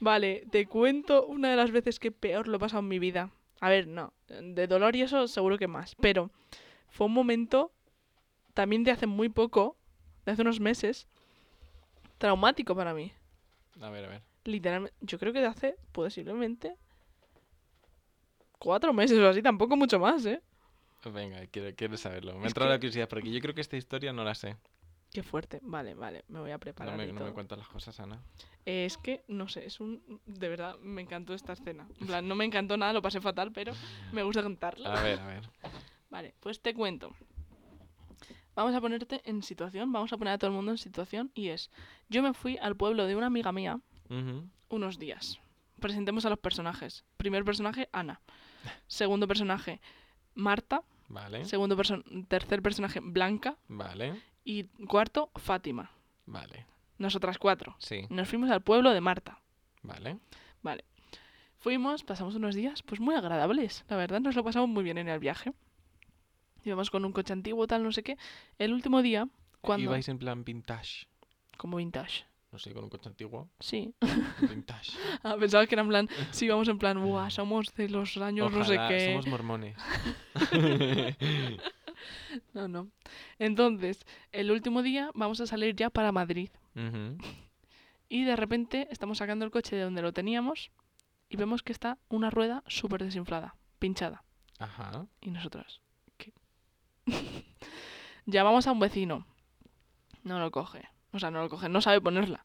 Vale, 0.00 0.44
te 0.50 0.66
cuento 0.66 1.26
una 1.26 1.50
de 1.50 1.56
las 1.56 1.70
veces 1.70 1.98
que 1.98 2.12
peor 2.12 2.46
lo 2.48 2.56
he 2.56 2.60
pasado 2.60 2.80
en 2.80 2.88
mi 2.88 2.98
vida. 2.98 3.30
A 3.60 3.68
ver, 3.68 3.86
no, 3.86 4.12
de 4.28 4.66
dolor 4.66 4.96
y 4.96 5.02
eso 5.02 5.26
seguro 5.28 5.58
que 5.58 5.66
más, 5.66 5.94
pero 5.96 6.30
fue 6.88 7.06
un 7.06 7.12
momento 7.12 7.72
también 8.54 8.84
de 8.84 8.90
hace 8.90 9.06
muy 9.06 9.28
poco, 9.28 9.76
de 10.24 10.32
hace 10.32 10.42
unos 10.42 10.60
meses, 10.60 11.06
traumático 12.18 12.74
para 12.74 12.94
mí. 12.94 13.12
A 13.80 13.90
ver, 13.90 14.04
a 14.04 14.08
ver. 14.08 14.22
Literalmente, 14.44 14.96
yo 15.00 15.18
creo 15.18 15.32
que 15.32 15.40
de 15.40 15.46
hace 15.46 15.76
posiblemente 15.92 16.76
cuatro 18.60 18.92
meses 18.92 19.18
o 19.18 19.28
así, 19.28 19.42
tampoco 19.42 19.76
mucho 19.76 19.98
más, 19.98 20.24
¿eh? 20.26 20.40
Venga, 21.12 21.44
quiero, 21.46 21.74
quiero 21.74 21.96
saberlo. 21.96 22.34
Me 22.34 22.40
Es 22.46 22.50
entrado 22.50 22.68
que- 22.68 22.74
la 22.74 22.78
curiosidad 22.78 23.08
porque 23.08 23.32
yo 23.32 23.40
creo 23.40 23.54
que 23.54 23.62
esta 23.62 23.76
historia 23.76 24.12
no 24.12 24.22
la 24.22 24.34
sé. 24.36 24.56
Qué 25.12 25.24
fuerte. 25.24 25.58
Vale, 25.62 25.94
vale, 25.94 26.24
me 26.28 26.38
voy 26.38 26.50
a 26.50 26.54
No 26.54 26.60
preparar 26.60 26.96
me, 26.96 27.12
no 27.12 27.24
me 27.24 27.32
cuentas 27.32 27.58
las 27.58 27.66
cosas, 27.66 27.98
Ana. 27.98 28.22
Eh, 28.64 28.84
es 28.84 28.96
que, 28.96 29.24
no 29.26 29.48
sé, 29.48 29.66
es 29.66 29.80
un... 29.80 30.20
De 30.26 30.48
verdad, 30.48 30.78
me 30.78 31.00
encantó 31.02 31.34
esta 31.34 31.54
escena. 31.54 31.88
En 32.00 32.06
plan, 32.06 32.28
no 32.28 32.36
me 32.36 32.44
encantó 32.44 32.76
nada, 32.76 32.92
lo 32.92 33.02
pasé 33.02 33.20
fatal, 33.20 33.50
pero 33.50 33.72
me 34.12 34.22
gusta 34.22 34.42
contarla. 34.42 34.92
A 34.94 35.02
ver, 35.02 35.18
a 35.18 35.26
ver. 35.26 35.48
Vale, 36.10 36.34
pues 36.38 36.60
te 36.60 36.74
cuento. 36.74 37.12
Vamos 38.54 38.74
a 38.74 38.80
ponerte 38.80 39.20
en 39.24 39.42
situación, 39.42 39.90
vamos 39.90 40.12
a 40.12 40.16
poner 40.18 40.34
a 40.34 40.38
todo 40.38 40.50
el 40.50 40.56
mundo 40.56 40.70
en 40.72 40.78
situación 40.78 41.30
y 41.34 41.48
es, 41.48 41.70
yo 42.08 42.22
me 42.22 42.34
fui 42.34 42.58
al 42.58 42.76
pueblo 42.76 43.06
de 43.06 43.16
una 43.16 43.26
amiga 43.26 43.52
mía 43.52 43.80
unos 44.68 44.98
días. 44.98 45.40
Presentemos 45.80 46.26
a 46.26 46.30
los 46.30 46.38
personajes. 46.38 47.04
Primer 47.16 47.44
personaje, 47.44 47.88
Ana. 47.92 48.20
Segundo 48.86 49.26
personaje, 49.28 49.80
Marta. 50.34 50.82
Vale, 51.08 51.44
Segundo 51.44 51.76
perso- 51.76 52.04
tercer 52.28 52.62
personaje, 52.62 53.00
Blanca. 53.00 53.56
vale, 53.68 54.22
Y 54.44 54.64
cuarto, 54.86 55.30
Fátima. 55.36 55.90
vale. 56.26 56.66
Nosotras 56.98 57.38
cuatro. 57.38 57.74
Sí, 57.78 58.06
Nos 58.10 58.28
fuimos 58.28 58.50
al 58.50 58.62
pueblo 58.62 58.90
de 58.92 59.00
Marta. 59.00 59.40
vale. 59.82 60.18
Vale. 60.62 60.84
Fuimos, 61.58 62.04
pasamos 62.04 62.34
unos 62.36 62.54
días, 62.54 62.82
pues 62.82 63.00
muy 63.00 63.14
agradables. 63.14 63.84
La 63.88 63.96
verdad, 63.96 64.20
nos 64.20 64.34
lo 64.36 64.44
pasamos 64.44 64.68
muy 64.68 64.82
bien 64.84 64.98
en 64.98 65.08
el 65.08 65.18
viaje. 65.18 65.52
Íbamos 66.64 66.90
con 66.90 67.04
un 67.04 67.12
coche 67.12 67.32
antiguo, 67.32 67.66
tal, 67.66 67.82
no 67.82 67.92
sé 67.92 68.02
qué. 68.02 68.16
El 68.58 68.72
último 68.72 69.02
día, 69.02 69.28
cuando... 69.60 69.84
Ibais 69.84 70.08
en 70.08 70.18
plan 70.18 70.44
vintage. 70.44 71.06
Como 71.56 71.76
vintage. 71.78 72.24
No 72.52 72.58
sé, 72.58 72.72
con 72.72 72.84
un 72.84 72.90
coche 72.90 73.08
antiguo. 73.08 73.48
Sí. 73.60 73.94
Vintage. 74.40 74.92
Ah, 75.22 75.36
pensaba 75.38 75.66
que 75.66 75.74
era 75.74 75.82
en 75.82 75.88
plan... 75.88 76.08
Sí, 76.32 76.48
vamos 76.48 76.68
en 76.68 76.78
plan... 76.78 77.00
Buah, 77.02 77.30
somos 77.30 77.72
de 77.74 77.88
los 77.88 78.16
años 78.16 78.50
no 78.52 78.64
sé 78.64 78.76
qué. 78.88 79.06
somos 79.10 79.26
mormones. 79.26 79.76
No, 82.54 82.66
no. 82.66 82.88
Entonces, 83.38 84.06
el 84.32 84.50
último 84.50 84.82
día 84.82 85.10
vamos 85.14 85.40
a 85.40 85.46
salir 85.46 85.76
ya 85.76 85.90
para 85.90 86.12
Madrid. 86.12 86.48
Y 88.08 88.24
de 88.24 88.36
repente 88.36 88.88
estamos 88.90 89.18
sacando 89.18 89.44
el 89.44 89.50
coche 89.50 89.76
de 89.76 89.82
donde 89.82 90.00
lo 90.00 90.12
teníamos 90.12 90.70
y 91.28 91.36
vemos 91.36 91.62
que 91.62 91.72
está 91.72 91.98
una 92.08 92.30
rueda 92.30 92.64
súper 92.66 93.04
desinflada, 93.04 93.54
pinchada. 93.78 94.24
Ajá. 94.58 95.06
Y 95.20 95.30
nosotros, 95.30 95.82
¿qué? 96.16 96.32
Llamamos 98.24 98.66
a 98.66 98.72
un 98.72 98.80
vecino. 98.80 99.26
No 100.22 100.38
lo 100.40 100.50
coge. 100.50 100.88
O 101.12 101.18
sea, 101.18 101.30
no 101.30 101.40
lo 101.42 101.48
coge, 101.48 101.68
no 101.68 101.80
sabe 101.80 102.00
ponerla. 102.00 102.44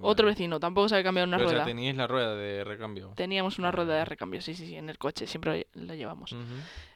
Otro 0.00 0.26
vecino 0.26 0.58
tampoco 0.58 0.88
sabe 0.88 1.04
cambiar 1.04 1.28
una 1.28 1.36
Pero, 1.36 1.46
o 1.48 1.50
sea, 1.50 1.58
rueda. 1.58 1.66
teníais 1.66 1.96
la 1.96 2.06
rueda 2.08 2.34
de 2.34 2.64
recambio. 2.64 3.12
Teníamos 3.14 3.58
una 3.60 3.70
rueda 3.70 3.94
de 3.94 4.04
recambio, 4.04 4.40
sí, 4.40 4.54
sí, 4.54 4.66
sí, 4.66 4.74
en 4.76 4.88
el 4.88 4.98
coche, 4.98 5.26
siempre 5.28 5.68
la 5.74 5.94
llevamos. 5.94 6.34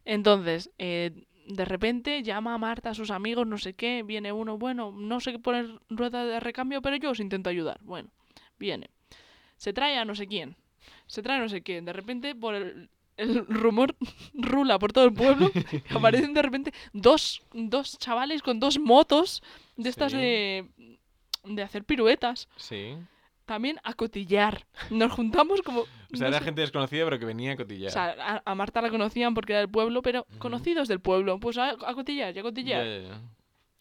Entonces, 0.05 0.71
eh, 0.79 1.13
de 1.47 1.65
repente 1.65 2.23
llama 2.23 2.55
a 2.55 2.59
Marta 2.59 2.91
a 2.91 2.95
sus 2.95 3.11
amigos, 3.11 3.47
no 3.47 3.57
sé 3.59 3.75
qué, 3.75 4.03
viene 4.03 4.33
uno, 4.33 4.59
bueno, 4.59 4.91
no 4.93 5.21
sé 5.21 5.33
qué 5.33 5.39
poner 5.39 5.69
rueda 5.89 6.25
de 6.25 6.41
recambio, 6.41 6.83
pero 6.83 6.97
yo 6.97 7.11
os 7.11 7.21
intento 7.21 7.51
ayudar. 7.51 7.79
Bueno, 7.83 8.11
viene. 8.59 8.91
Se 9.57 9.73
trae 9.73 9.97
a 9.99 10.05
no 10.05 10.15
sé 10.15 10.27
quién. 10.27 10.57
Se 11.07 11.23
trae 11.23 11.39
a 11.39 11.41
no 11.41 11.49
sé 11.49 11.63
quién. 11.63 11.85
De 11.85 11.93
repente, 11.93 12.35
por 12.35 12.55
el, 12.55 12.91
el 13.17 13.47
rumor 13.47 13.95
rula 14.35 14.79
por 14.79 14.93
todo 14.93 15.05
el 15.05 15.13
pueblo, 15.13 15.51
aparecen 15.95 16.35
de 16.35 16.43
repente 16.43 16.73
dos, 16.93 17.43
dos 17.53 17.97
chavales 17.99 18.43
con 18.43 18.59
dos 18.61 18.79
motos 18.79 19.43
de 19.77 19.89
estas 19.89 20.13
Sí. 20.13 20.19
de, 20.19 20.98
de 21.45 21.63
hacer 21.63 21.85
piruetas. 21.85 22.49
Sí. 22.57 22.97
También 23.47 23.79
a 23.83 23.95
cotillar. 23.95 24.67
Nos 24.91 25.11
juntamos 25.13 25.63
como... 25.63 25.81
O 25.81 25.87
sea, 26.17 26.21
no 26.21 26.27
era 26.29 26.39
sé- 26.39 26.45
gente 26.45 26.61
desconocida, 26.61 27.05
pero 27.05 27.19
que 27.19 27.25
venía 27.25 27.53
a 27.53 27.57
cotillar. 27.57 27.89
o 27.89 27.93
sea, 27.93 28.15
a, 28.19 28.43
a 28.45 28.55
Marta 28.55 28.83
la 28.83 28.91
conocían 28.91 29.33
porque 29.35 29.53
era 29.55 29.61
del 29.61 29.71
pueblo, 29.71 30.03
pero 30.03 30.27
conocidos 30.39 30.87
del 30.89 31.01
pueblo. 31.01 31.39
Pues 31.41 31.57
a, 31.59 31.71
a 31.71 31.95
cotillar, 31.95 32.35
ya 32.35 32.41
a 32.41 32.45
cotillar. 32.45 32.85
ya, 32.85 33.09
ya. 33.09 33.21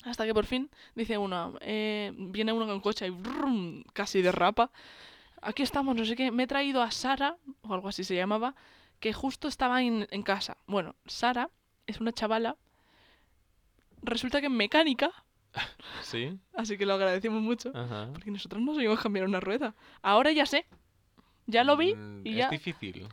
Hasta 0.10 0.26
que 0.26 0.34
por 0.34 0.46
fin 0.46 0.70
dice 0.96 1.18
uno, 1.18 1.56
eh, 1.60 2.14
viene 2.16 2.54
uno 2.54 2.66
con 2.66 2.80
coche 2.80 3.08
y 3.08 3.10
brum, 3.10 3.84
casi 3.94 4.22
derrapa. 4.22 4.72
Aquí 5.42 5.64
estamos, 5.64 5.96
no 5.98 6.06
sé 6.06 6.16
qué. 6.16 6.32
Me 6.32 6.44
he 6.44 6.48
traído 6.48 6.82
a 6.82 6.92
Sara, 6.92 7.36
o 7.64 7.74
algo 7.74 7.90
así 7.90 8.06
se 8.06 8.16
llamaba, 8.16 8.56
que 9.02 9.12
justo 9.12 9.50
estaba 9.50 9.82
en, 9.84 10.08
en 10.12 10.24
casa. 10.24 10.56
Bueno, 10.66 10.96
Sara 11.08 11.50
es 11.88 12.00
una 12.00 12.14
chavala. 12.14 12.56
Resulta 14.02 14.40
que 14.40 14.48
es 14.48 14.52
mecánica, 14.52 15.12
Sí. 16.02 16.38
así 16.56 16.78
que 16.78 16.86
lo 16.86 16.94
agradecemos 16.94 17.42
mucho. 17.42 17.72
Ajá. 17.76 18.10
Porque 18.14 18.32
nosotros 18.32 18.62
no 18.62 18.74
sabíamos 18.74 19.00
cambiar 19.00 19.26
una 19.26 19.40
rueda. 19.40 19.76
Ahora 20.02 20.32
ya 20.32 20.46
sé. 20.46 20.66
Ya 21.46 21.64
lo 21.64 21.78
vi 21.78 21.96
Mm, 21.96 22.22
y 22.26 22.32
es 22.32 22.38
ya. 22.38 22.50
difícil. 22.50 23.08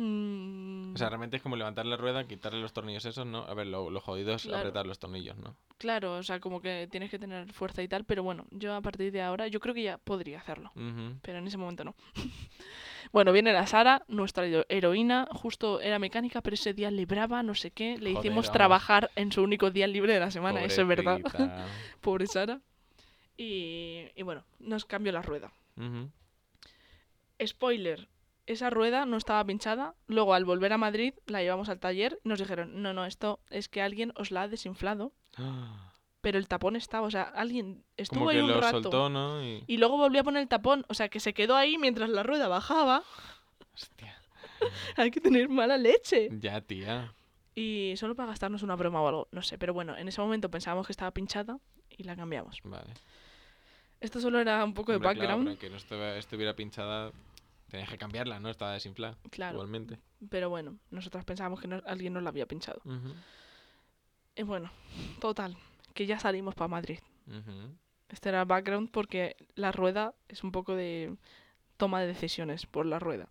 Mm, 0.00 0.94
O 0.94 0.98
sea, 0.98 1.08
realmente 1.08 1.36
es 1.36 1.42
como 1.42 1.56
levantar 1.56 1.84
la 1.86 1.96
rueda, 1.96 2.26
quitarle 2.26 2.60
los 2.60 2.72
tornillos 2.72 3.04
esos, 3.04 3.26
¿no? 3.26 3.38
A 3.44 3.54
ver, 3.54 3.66
lo, 3.66 3.90
lo 3.90 4.00
jodido 4.00 4.32
es 4.34 4.42
Claro. 4.44 4.58
apretar 4.58 4.86
los 4.86 4.98
tornillos, 4.98 5.36
¿no? 5.36 5.56
Claro, 5.76 6.14
o 6.16 6.22
sea, 6.22 6.40
como 6.40 6.60
que 6.60 6.88
tienes 6.90 7.10
que 7.10 7.18
tener 7.18 7.52
fuerza 7.52 7.82
y 7.82 7.88
tal, 7.88 8.04
pero 8.04 8.22
bueno, 8.22 8.46
yo 8.50 8.74
a 8.74 8.80
partir 8.80 9.12
de 9.12 9.22
ahora, 9.22 9.46
yo 9.48 9.60
creo 9.60 9.74
que 9.74 9.82
ya 9.84 9.98
podría 9.98 10.38
hacerlo, 10.40 10.72
pero 11.22 11.38
en 11.38 11.46
ese 11.46 11.56
momento 11.56 11.84
no. 11.84 11.94
bueno, 13.12 13.32
viene 13.32 13.52
la 13.52 13.66
Sara, 13.66 14.02
nuestra 14.08 14.44
hero- 14.46 14.66
heroína, 14.68 15.28
justo 15.30 15.80
era 15.80 15.98
mecánica, 16.00 16.40
pero 16.42 16.54
ese 16.54 16.74
día 16.74 16.90
libraba, 16.90 17.42
no 17.44 17.54
sé 17.54 17.70
qué, 17.70 17.96
le 17.98 18.10
Joder, 18.10 18.18
hicimos 18.26 18.46
vamos. 18.46 18.52
trabajar 18.52 19.10
en 19.14 19.30
su 19.30 19.42
único 19.42 19.70
día 19.70 19.86
libre 19.86 20.14
de 20.14 20.20
la 20.20 20.30
semana, 20.32 20.62
eso 20.64 20.82
es 20.82 20.88
verdad, 20.88 21.20
pobre 22.00 22.26
Sara. 22.26 22.60
Y, 23.36 24.06
y 24.16 24.22
bueno, 24.22 24.44
nos 24.58 24.84
cambió 24.84 25.12
la 25.12 25.22
rueda. 25.22 25.52
Spoiler, 27.46 28.08
esa 28.48 28.70
rueda 28.70 29.06
no 29.06 29.16
estaba 29.16 29.44
pinchada, 29.44 29.94
luego 30.06 30.34
al 30.34 30.44
volver 30.44 30.72
a 30.72 30.78
Madrid 30.78 31.14
la 31.26 31.42
llevamos 31.42 31.68
al 31.68 31.78
taller 31.78 32.18
y 32.24 32.28
nos 32.28 32.38
dijeron, 32.38 32.82
no, 32.82 32.92
no, 32.92 33.04
esto 33.04 33.40
es 33.50 33.68
que 33.68 33.82
alguien 33.82 34.12
os 34.16 34.30
la 34.30 34.42
ha 34.42 34.48
desinflado, 34.48 35.12
pero 36.20 36.38
el 36.38 36.48
tapón 36.48 36.74
estaba, 36.76 37.06
o 37.06 37.10
sea, 37.10 37.22
alguien 37.22 37.84
estuvo 37.96 38.20
Como 38.20 38.30
ahí 38.30 38.36
que 38.38 38.42
un 38.42 38.50
lo 38.50 38.60
rato. 38.60 38.82
soltó, 38.82 39.08
¿no? 39.08 39.42
Y... 39.42 39.62
Y 39.66 39.76
luego 39.76 39.96
volvió 39.96 40.20
a 40.20 40.24
poner 40.24 40.42
el 40.42 40.48
tapón. 40.48 40.84
O 40.88 40.94
sea, 40.94 41.08
que 41.08 41.20
se 41.20 41.32
quedó 41.32 41.54
ahí 41.56 41.78
mientras 41.78 42.10
la 42.10 42.24
rueda 42.24 42.48
bajaba. 42.48 43.04
Hostia. 43.72 44.20
Hay 44.96 45.10
que 45.12 45.20
tener 45.20 45.48
mala 45.48 45.76
leche. 45.78 46.28
Ya, 46.40 46.60
tía. 46.60 47.14
Y 47.54 47.94
solo 47.96 48.14
para 48.16 48.30
gastarnos 48.30 48.62
una 48.64 48.74
broma 48.74 49.00
o 49.00 49.08
algo, 49.08 49.28
no 49.30 49.42
sé. 49.42 49.58
Pero 49.58 49.72
bueno, 49.74 49.96
en 49.96 50.08
ese 50.08 50.20
momento 50.20 50.50
pensábamos 50.50 50.86
que 50.86 50.92
estaba 50.92 51.12
pinchada 51.12 51.58
y 51.88 52.02
la 52.02 52.16
cambiamos. 52.16 52.58
Vale. 52.64 52.92
Esto 54.00 54.20
solo 54.20 54.40
era 54.40 54.64
un 54.64 54.74
poco 54.74 54.92
de 54.92 54.96
Hombre, 54.96 55.08
background. 55.14 55.58
que 55.58 55.70
no 55.70 55.76
estuviera 55.76 56.54
pinchada, 56.54 57.12
tenías 57.70 57.88
que 57.88 57.98
cambiarla, 57.98 58.40
¿no? 58.40 58.48
Estaba 58.50 58.72
desinflada. 58.72 59.16
Claro. 59.30 59.54
Igualmente. 59.56 59.98
Pero 60.30 60.50
bueno, 60.50 60.78
nosotras 60.90 61.24
pensábamos 61.24 61.60
que 61.60 61.68
no- 61.68 61.82
alguien 61.86 62.12
nos 62.12 62.22
la 62.22 62.30
había 62.30 62.46
pinchado. 62.46 62.80
Ujú. 62.84 63.14
Y 64.36 64.42
bueno, 64.42 64.70
total. 65.20 65.56
Que 65.94 66.06
ya 66.06 66.18
salimos 66.18 66.54
para 66.54 66.68
Madrid. 66.68 66.98
Ujú. 67.26 67.74
Este 68.08 68.28
era 68.30 68.40
el 68.40 68.46
background 68.46 68.90
porque 68.90 69.36
la 69.54 69.72
rueda 69.72 70.14
es 70.28 70.42
un 70.44 70.52
poco 70.52 70.74
de 70.74 71.14
toma 71.76 72.00
de 72.00 72.06
decisiones 72.06 72.66
por 72.66 72.86
la 72.86 72.98
rueda. 72.98 73.28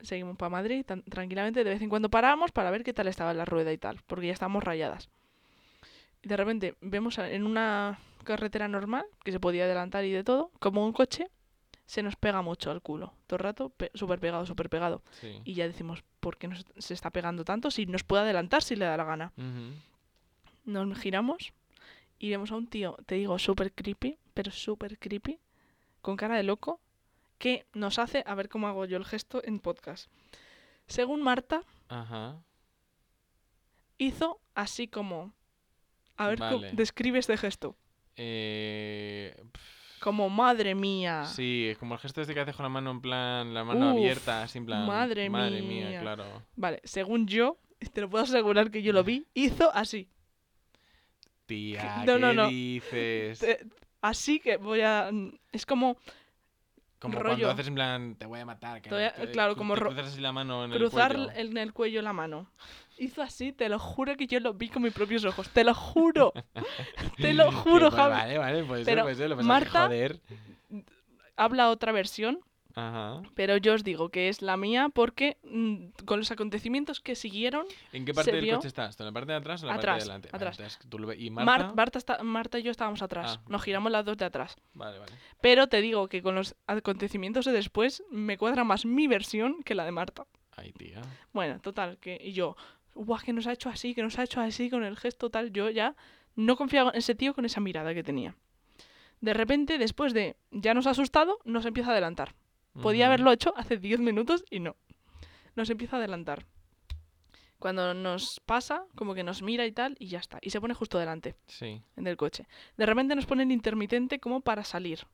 Seguimos 0.00 0.36
para 0.36 0.50
Madrid 0.50 0.84
tan- 0.84 1.02
tranquilamente, 1.02 1.64
de 1.64 1.70
vez 1.70 1.82
en 1.82 1.88
cuando 1.88 2.10
paramos 2.10 2.50
para 2.52 2.70
ver 2.70 2.84
qué 2.84 2.92
tal 2.92 3.08
estaba 3.08 3.32
la 3.34 3.44
rueda 3.44 3.72
y 3.72 3.78
tal, 3.78 4.00
porque 4.06 4.26
ya 4.26 4.32
estábamos 4.32 4.62
rayadas. 4.64 5.08
Y 6.22 6.28
de 6.28 6.36
repente 6.36 6.74
vemos 6.80 7.18
en 7.18 7.44
una 7.46 7.98
carretera 8.24 8.68
normal, 8.68 9.04
que 9.22 9.32
se 9.32 9.40
podía 9.40 9.64
adelantar 9.64 10.04
y 10.04 10.10
de 10.12 10.24
todo, 10.24 10.50
como 10.58 10.84
un 10.84 10.92
coche 10.92 11.28
se 11.86 12.02
nos 12.02 12.16
pega 12.16 12.40
mucho 12.42 12.70
al 12.70 12.80
culo. 12.82 13.12
Todo 13.26 13.36
el 13.38 13.42
rato, 13.44 13.68
pe- 13.70 13.90
súper 13.94 14.18
pegado, 14.18 14.46
súper 14.46 14.68
pegado. 14.70 15.02
Sí. 15.20 15.40
Y 15.44 15.54
ya 15.54 15.66
decimos, 15.66 16.02
¿por 16.20 16.36
qué 16.38 16.48
nos, 16.48 16.64
se 16.78 16.94
está 16.94 17.10
pegando 17.10 17.44
tanto 17.44 17.70
si 17.70 17.86
nos 17.86 18.02
puede 18.04 18.22
adelantar 18.22 18.62
si 18.62 18.74
le 18.76 18.84
da 18.86 18.96
la 18.96 19.04
gana? 19.04 19.32
Nos 20.64 20.98
giramos 20.98 21.52
y 22.18 22.30
vemos 22.30 22.50
a 22.52 22.56
un 22.56 22.66
tío, 22.68 22.96
te 23.06 23.16
digo, 23.16 23.38
súper 23.38 23.72
creepy, 23.72 24.18
pero 24.32 24.50
súper 24.50 24.98
creepy, 24.98 25.38
con 26.00 26.16
cara 26.16 26.36
de 26.36 26.42
loco, 26.42 26.80
que 27.38 27.66
nos 27.74 27.98
hace, 27.98 28.22
a 28.26 28.34
ver 28.34 28.48
cómo 28.48 28.66
hago 28.68 28.86
yo 28.86 28.96
el 28.96 29.04
gesto 29.04 29.42
en 29.44 29.60
podcast. 29.60 30.08
Según 30.86 31.20
Marta, 31.22 31.62
Ajá. 31.88 32.38
hizo 33.98 34.40
así 34.54 34.88
como... 34.88 35.32
A 36.16 36.28
ver, 36.28 36.38
cómo- 36.38 36.60
describe 36.72 37.18
este 37.18 37.36
gesto. 37.36 37.76
Eh, 38.16 39.36
Como, 40.04 40.28
madre 40.28 40.74
mía. 40.74 41.24
sí, 41.24 41.68
es 41.70 41.78
como 41.78 41.94
el 41.94 42.00
gesto 42.00 42.20
este 42.20 42.34
que 42.34 42.40
haces 42.40 42.54
con 42.54 42.64
la 42.64 42.68
mano 42.68 42.90
en 42.90 43.00
plan, 43.00 43.54
la 43.54 43.64
mano. 43.64 43.92
Uf, 43.94 43.98
abierta, 43.98 44.42
así 44.42 44.58
en 44.58 44.66
plan. 44.66 44.86
madre 44.86 45.30
mía. 45.30 45.60
mía. 45.62 46.00
claro. 46.02 46.24
Vale, 46.56 46.82
según 46.84 47.26
yo, 47.26 47.56
te 47.94 48.02
lo 48.02 48.10
puedo 48.10 48.24
asegurar 48.24 48.70
que 48.70 48.82
yo 48.82 48.92
lo 48.92 49.02
vi, 49.02 49.26
hizo 49.32 49.74
así. 49.74 50.10
Tía, 51.46 52.04
No, 52.06 52.18
no, 52.18 52.28
¿qué 52.30 52.34
no. 52.36 52.48
dices? 52.48 53.38
Te- 53.38 53.66
así 54.02 54.40
que 54.40 54.56
voy 54.56 54.80
a... 54.80 55.10
Es 55.52 55.66
como 55.66 55.96
Como 56.98 57.18
rollo. 57.18 57.36
cuando 57.36 57.50
haces 57.50 57.68
en 57.68 57.74
plan, 57.74 58.14
te 58.16 58.24
voy 58.26 58.40
a 58.40 58.46
matar. 58.46 58.80
que 58.80 58.88
Te 58.90 59.06
a- 59.06 59.14
te- 59.14 59.30
claro, 59.30 59.54
cru- 59.54 59.58
como 59.58 59.74
te 59.74 59.80
cruzas 59.80 60.06
así 60.06 60.20
la 60.20 60.32
mano 60.32 60.64
en 60.64 60.70
cruzar 60.72 61.12
el 61.12 61.24
cuello. 61.26 61.40
en 61.40 61.56
el 61.58 61.72
cuello 61.74 62.02
la 62.02 62.12
mano. 62.14 62.50
Hizo 62.98 63.22
así, 63.22 63.52
te 63.52 63.68
lo 63.68 63.78
juro 63.78 64.16
que 64.16 64.26
yo 64.26 64.38
lo 64.40 64.54
vi 64.54 64.68
con 64.68 64.82
mis 64.82 64.92
propios 64.92 65.24
ojos. 65.24 65.48
Te 65.50 65.64
lo 65.64 65.74
juro. 65.74 66.32
te 67.16 67.32
lo 67.34 67.50
juro, 67.52 67.90
pues, 67.90 67.94
Javi. 67.94 68.12
Vale, 68.14 68.38
vale, 68.38 68.64
Pero 68.64 68.84
ser, 68.84 69.02
puede 69.02 69.14
ser. 69.16 69.30
Lo 69.30 69.36
Marta- 69.42 69.84
joder. 69.84 70.20
Habla 71.36 71.70
otra 71.70 71.90
versión, 71.90 72.38
Ajá. 72.76 73.20
pero 73.34 73.56
yo 73.56 73.74
os 73.74 73.82
digo 73.82 74.08
que 74.10 74.28
es 74.28 74.40
la 74.40 74.56
mía 74.56 74.88
porque 74.94 75.38
mm, 75.42 76.04
con 76.04 76.20
los 76.20 76.30
acontecimientos 76.30 77.00
que 77.00 77.16
siguieron, 77.16 77.66
¿en 77.92 78.04
qué 78.04 78.14
parte 78.14 78.30
del 78.30 78.44
vio- 78.44 78.56
coche 78.56 78.68
estás? 78.68 78.98
¿En 79.00 79.06
la 79.06 79.12
parte 79.12 79.32
de 79.32 79.38
atrás 79.38 79.62
o 79.62 79.66
en 79.66 79.70
la 79.70 79.74
Atrás, 79.74 79.94
parte 79.94 79.98
de 80.00 80.04
delante? 80.06 80.28
Vale, 80.30 80.36
atrás. 80.44 80.58
entonces 80.58 80.88
tú 80.88 80.98
lo 81.00 81.12
¿Y 81.12 81.30
Mar- 81.30 81.44
Marta? 81.44 81.72
Marta, 81.74 81.98
está- 81.98 82.22
Marta 82.22 82.58
y 82.60 82.62
yo 82.62 82.70
estábamos 82.70 83.02
atrás. 83.02 83.34
Ah, 83.38 83.40
Nos 83.48 83.50
vale. 83.50 83.64
giramos 83.64 83.90
las 83.90 84.04
dos 84.04 84.16
de 84.16 84.24
atrás. 84.26 84.56
Vale, 84.74 84.98
vale. 85.00 85.12
Pero 85.40 85.66
te 85.66 85.80
digo 85.80 86.06
que 86.08 86.22
con 86.22 86.36
los 86.36 86.54
acontecimientos 86.68 87.44
de 87.46 87.52
después 87.52 88.04
me 88.10 88.38
cuadra 88.38 88.62
más 88.62 88.84
mi 88.86 89.08
versión 89.08 89.62
que 89.64 89.74
la 89.74 89.84
de 89.84 89.90
Marta. 89.90 90.24
Ay, 90.56 90.70
tía. 90.72 91.02
Bueno, 91.32 91.58
total, 91.60 91.98
que 91.98 92.16
y 92.22 92.32
yo, 92.32 92.56
guau, 92.94 93.20
que 93.20 93.32
nos 93.32 93.46
ha 93.46 93.52
hecho 93.52 93.68
así, 93.68 93.94
que 93.94 94.02
nos 94.02 94.18
ha 94.18 94.24
hecho 94.24 94.40
así 94.40 94.70
con 94.70 94.84
el 94.84 94.96
gesto 94.96 95.30
tal, 95.30 95.52
yo 95.52 95.70
ya 95.70 95.94
no 96.36 96.56
confiaba 96.56 96.90
en 96.90 96.96
ese 96.98 97.14
tío 97.14 97.34
con 97.34 97.44
esa 97.44 97.60
mirada 97.60 97.94
que 97.94 98.02
tenía. 98.02 98.34
De 99.20 99.34
repente, 99.34 99.78
después 99.78 100.12
de 100.12 100.36
ya 100.50 100.74
nos 100.74 100.86
ha 100.86 100.90
asustado, 100.90 101.38
nos 101.44 101.64
empieza 101.66 101.90
a 101.90 101.92
adelantar. 101.92 102.34
Podía 102.82 103.06
haberlo 103.06 103.30
hecho 103.30 103.54
hace 103.56 103.76
10 103.76 104.00
minutos 104.00 104.44
y 104.50 104.58
no. 104.60 104.74
Nos 105.54 105.70
empieza 105.70 105.96
a 105.96 105.98
adelantar. 106.00 106.44
Cuando 107.60 107.94
nos 107.94 108.40
pasa, 108.40 108.84
como 108.96 109.14
que 109.14 109.22
nos 109.22 109.40
mira 109.42 109.64
y 109.64 109.72
tal, 109.72 109.94
y 109.98 110.08
ya 110.08 110.18
está. 110.18 110.38
Y 110.42 110.50
se 110.50 110.60
pone 110.60 110.74
justo 110.74 110.98
delante 110.98 111.36
Sí. 111.46 111.80
en 111.96 112.06
el 112.06 112.16
coche. 112.16 112.46
De 112.76 112.84
repente 112.84 113.14
nos 113.14 113.26
pone 113.26 113.44
el 113.44 113.52
intermitente 113.52 114.18
como 114.18 114.40
para 114.40 114.64
salir. 114.64 115.06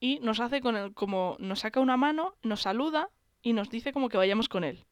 Y 0.00 0.20
nos 0.20 0.38
hace 0.40 0.60
con 0.60 0.76
el, 0.76 0.94
como 0.94 1.36
nos 1.40 1.60
saca 1.60 1.80
una 1.80 1.96
mano, 1.96 2.34
nos 2.42 2.62
saluda 2.62 3.08
y 3.42 3.52
nos 3.54 3.70
dice 3.70 3.92
como 3.92 4.08
que 4.08 4.16
vayamos 4.18 4.48
con 4.48 4.62
él. 4.62 4.84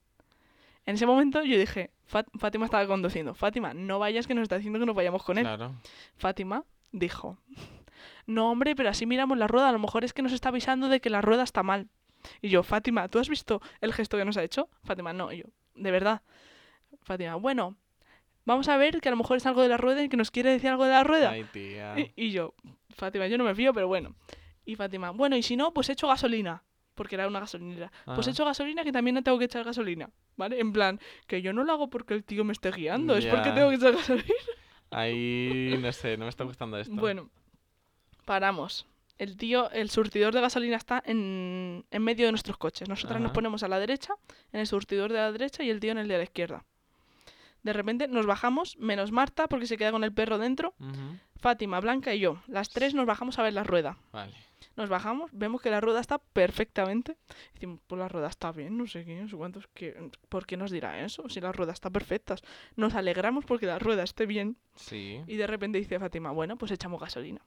En 0.86 0.94
ese 0.94 1.04
momento 1.06 1.42
yo 1.42 1.58
dije, 1.58 1.90
Fat- 2.08 2.28
Fátima 2.38 2.64
estaba 2.64 2.86
conduciendo. 2.86 3.34
Fátima, 3.34 3.74
no 3.74 3.98
vayas 3.98 4.26
que 4.26 4.34
nos 4.34 4.42
está 4.44 4.56
diciendo 4.56 4.78
que 4.78 4.86
nos 4.86 4.94
vayamos 4.94 5.22
con 5.24 5.36
él. 5.38 5.44
Claro. 5.44 5.74
Fátima 6.16 6.64
dijo, 6.92 7.38
no 8.26 8.50
hombre, 8.50 8.74
pero 8.76 8.88
así 8.88 9.04
miramos 9.06 9.36
la 9.38 9.46
rueda, 9.48 9.68
a 9.68 9.72
lo 9.72 9.78
mejor 9.78 10.04
es 10.04 10.12
que 10.12 10.22
nos 10.22 10.32
está 10.32 10.48
avisando 10.50 10.88
de 10.88 11.00
que 11.00 11.10
la 11.10 11.20
rueda 11.20 11.42
está 11.42 11.62
mal. 11.62 11.88
Y 12.40 12.48
yo, 12.48 12.62
Fátima, 12.62 13.08
¿tú 13.08 13.18
has 13.18 13.28
visto 13.28 13.60
el 13.80 13.92
gesto 13.92 14.16
que 14.16 14.24
nos 14.24 14.36
ha 14.36 14.42
hecho? 14.44 14.68
Fátima, 14.84 15.12
no, 15.12 15.32
y 15.32 15.38
yo, 15.38 15.44
de 15.74 15.90
verdad. 15.90 16.22
Fátima, 17.02 17.34
bueno, 17.36 17.76
vamos 18.44 18.68
a 18.68 18.76
ver 18.76 19.00
que 19.00 19.08
a 19.08 19.10
lo 19.12 19.16
mejor 19.16 19.36
es 19.36 19.46
algo 19.46 19.62
de 19.62 19.68
la 19.68 19.76
rueda 19.76 20.02
y 20.02 20.08
que 20.08 20.16
nos 20.16 20.30
quiere 20.30 20.50
decir 20.50 20.70
algo 20.70 20.84
de 20.84 20.90
la 20.90 21.04
rueda. 21.04 21.30
Ay, 21.30 21.44
tía. 21.52 21.98
Y, 21.98 22.12
y 22.16 22.30
yo, 22.30 22.54
Fátima, 22.90 23.26
yo 23.26 23.38
no 23.38 23.44
me 23.44 23.54
fío, 23.54 23.72
pero 23.72 23.88
bueno. 23.88 24.14
Y 24.64 24.74
Fátima, 24.76 25.10
bueno, 25.10 25.36
y 25.36 25.42
si 25.42 25.56
no, 25.56 25.72
pues 25.72 25.88
echo 25.90 26.08
gasolina. 26.08 26.62
Porque 26.96 27.14
era 27.14 27.28
una 27.28 27.38
gasolinera. 27.38 27.92
Pues 28.06 28.26
Ajá. 28.26 28.30
echo 28.30 28.44
gasolina 28.44 28.82
que 28.82 28.90
también 28.90 29.14
no 29.14 29.22
tengo 29.22 29.38
que 29.38 29.44
echar 29.44 29.62
gasolina. 29.62 30.10
¿Vale? 30.36 30.58
En 30.58 30.72
plan, 30.72 30.98
que 31.28 31.40
yo 31.42 31.52
no 31.52 31.62
lo 31.62 31.72
hago 31.72 31.88
porque 31.88 32.14
el 32.14 32.24
tío 32.24 32.42
me 32.42 32.52
esté 32.52 32.72
guiando, 32.72 33.16
es 33.16 33.26
porque 33.26 33.52
tengo 33.52 33.68
que 33.70 33.76
echar 33.76 33.92
gasolina. 33.92 34.34
Ahí, 34.90 35.78
no 35.80 35.92
sé, 35.92 36.16
no 36.16 36.24
me 36.24 36.30
está 36.30 36.44
gustando 36.44 36.78
esto. 36.78 36.94
Bueno, 36.94 37.30
paramos. 38.24 38.86
El 39.18 39.36
tío, 39.36 39.70
el 39.70 39.88
surtidor 39.88 40.34
de 40.34 40.40
gasolina 40.40 40.76
está 40.76 41.02
en, 41.06 41.84
en 41.90 42.02
medio 42.02 42.26
de 42.26 42.32
nuestros 42.32 42.58
coches. 42.58 42.88
Nosotras 42.88 43.20
nos 43.20 43.32
ponemos 43.32 43.62
a 43.62 43.68
la 43.68 43.78
derecha, 43.78 44.14
en 44.52 44.60
el 44.60 44.66
surtidor 44.66 45.10
de 45.10 45.18
la 45.18 45.32
derecha 45.32 45.62
y 45.62 45.70
el 45.70 45.80
tío 45.80 45.92
en 45.92 45.98
el 45.98 46.08
de 46.08 46.18
la 46.18 46.24
izquierda. 46.24 46.64
De 47.62 47.72
repente 47.72 48.08
nos 48.08 48.26
bajamos, 48.26 48.76
menos 48.78 49.12
Marta, 49.12 49.48
porque 49.48 49.66
se 49.66 49.76
queda 49.78 49.90
con 49.90 50.04
el 50.04 50.12
perro 50.12 50.38
dentro, 50.38 50.74
Ujú. 50.78 51.18
Fátima, 51.40 51.80
Blanca 51.80 52.14
y 52.14 52.20
yo. 52.20 52.42
Las 52.46 52.68
tres 52.70 52.94
nos 52.94 53.06
bajamos 53.06 53.38
a 53.38 53.42
ver 53.42 53.54
la 53.54 53.64
rueda. 53.64 53.96
Vale. 54.12 54.34
Nos 54.76 54.88
bajamos, 54.88 55.30
vemos 55.32 55.60
que 55.60 55.70
la 55.70 55.80
rueda 55.80 56.00
está 56.00 56.18
perfectamente. 56.18 57.16
Decimos, 57.54 57.80
pues 57.86 57.98
la 57.98 58.08
rueda 58.08 58.28
está 58.28 58.52
bien, 58.52 58.76
no 58.76 58.86
sé 58.86 59.04
qué, 59.04 59.20
no 59.20 59.28
sé 59.28 59.36
cuántos. 59.36 59.66
Que, 59.68 60.10
¿Por 60.28 60.46
qué 60.46 60.56
nos 60.56 60.70
dirá 60.70 61.04
eso? 61.04 61.28
Si 61.28 61.40
la 61.40 61.52
rueda 61.52 61.72
está 61.72 61.90
perfecta. 61.90 62.36
Nos 62.76 62.94
alegramos 62.94 63.44
porque 63.44 63.66
la 63.66 63.78
rueda 63.78 64.02
esté 64.02 64.26
bien. 64.26 64.56
Sí. 64.74 65.22
Y 65.26 65.36
de 65.36 65.46
repente 65.46 65.78
dice 65.78 65.98
Fátima, 65.98 66.30
bueno, 66.30 66.56
pues 66.56 66.72
echamos 66.72 67.00
gasolina. 67.00 67.40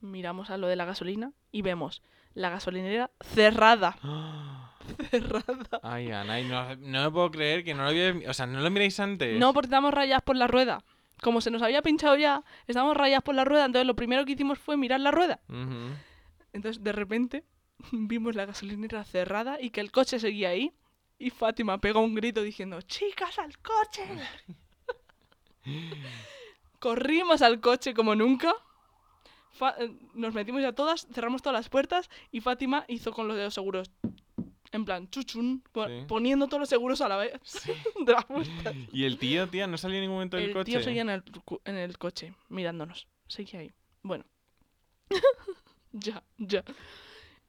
Miramos 0.00 0.50
a 0.50 0.56
lo 0.56 0.66
de 0.66 0.76
la 0.76 0.84
gasolina 0.84 1.32
y 1.52 1.62
vemos 1.62 2.02
la 2.34 2.50
gasolinera 2.50 3.10
cerrada. 3.20 3.96
cerrada. 5.10 5.80
Ay, 5.82 6.10
Ana, 6.10 6.40
y 6.40 6.44
no, 6.44 6.76
no 6.76 7.04
me 7.04 7.10
puedo 7.10 7.30
creer 7.30 7.64
que 7.64 7.74
no 7.74 7.82
lo 7.82 7.90
había... 7.90 8.14
O 8.28 8.34
sea, 8.34 8.46
no 8.46 8.60
lo 8.60 8.70
miréis 8.70 8.98
antes. 9.00 9.38
No, 9.38 9.52
porque 9.52 9.66
estamos 9.66 9.92
rayadas 9.92 10.22
por 10.22 10.36
la 10.36 10.46
rueda. 10.46 10.82
Como 11.22 11.40
se 11.40 11.50
nos 11.50 11.62
había 11.62 11.82
pinchado 11.82 12.16
ya, 12.16 12.42
estábamos 12.66 12.96
rayadas 12.96 13.22
por 13.22 13.34
la 13.34 13.44
rueda. 13.44 13.66
Entonces 13.66 13.86
lo 13.86 13.94
primero 13.96 14.24
que 14.24 14.32
hicimos 14.32 14.58
fue 14.58 14.76
mirar 14.76 15.00
la 15.00 15.10
rueda. 15.10 15.40
Entonces, 16.52 16.82
de 16.82 16.92
repente, 16.92 17.44
vimos 17.92 18.34
la 18.34 18.46
gasolinera 18.46 19.04
cerrada 19.04 19.60
y 19.60 19.70
que 19.70 19.80
el 19.80 19.90
coche 19.92 20.18
seguía 20.18 20.50
ahí. 20.50 20.72
Y 21.18 21.28
Fátima 21.30 21.78
pegó 21.78 22.00
un 22.00 22.14
grito 22.14 22.42
diciendo, 22.42 22.80
¡Chicas, 22.82 23.38
al 23.38 23.58
coche! 23.58 24.02
Corrimos 26.78 27.42
al 27.42 27.60
coche 27.60 27.92
como 27.94 28.14
nunca. 28.14 28.54
Fa- 29.52 29.74
eh, 29.78 29.92
nos 30.14 30.32
metimos 30.32 30.62
ya 30.62 30.72
todas, 30.72 31.06
cerramos 31.12 31.42
todas 31.42 31.58
las 31.58 31.68
puertas 31.68 32.08
y 32.32 32.40
Fátima 32.40 32.84
hizo 32.88 33.12
con 33.12 33.28
los 33.28 33.36
de 33.36 33.44
los 33.44 33.54
seguros. 33.54 33.90
En 34.72 34.84
plan, 34.84 35.08
chuchun, 35.10 35.62
po- 35.72 35.86
Sí. 35.88 36.04
poniendo 36.06 36.46
todos 36.46 36.60
los 36.60 36.68
seguros 36.68 37.00
a 37.00 37.08
la 37.08 37.16
vez 37.16 37.32
Sí. 37.42 37.72
de. 38.06 38.14
Y 38.92 39.04
el 39.04 39.18
tío, 39.18 39.48
tía, 39.48 39.66
no 39.66 39.76
salió 39.76 39.96
en 39.96 40.02
ningún 40.02 40.16
momento 40.16 40.36
del 40.36 40.46
El 40.46 40.52
coche. 40.52 40.72
tío 40.72 40.82
seguía 40.82 41.02
en 41.02 41.10
el, 41.10 41.22
en 41.64 41.76
el 41.76 41.98
coche, 41.98 42.34
mirándonos. 42.48 43.08
Seguía 43.26 43.60
ahí. 43.60 43.72
Bueno. 44.02 44.24
ya, 45.92 46.22
ya. 46.38 46.64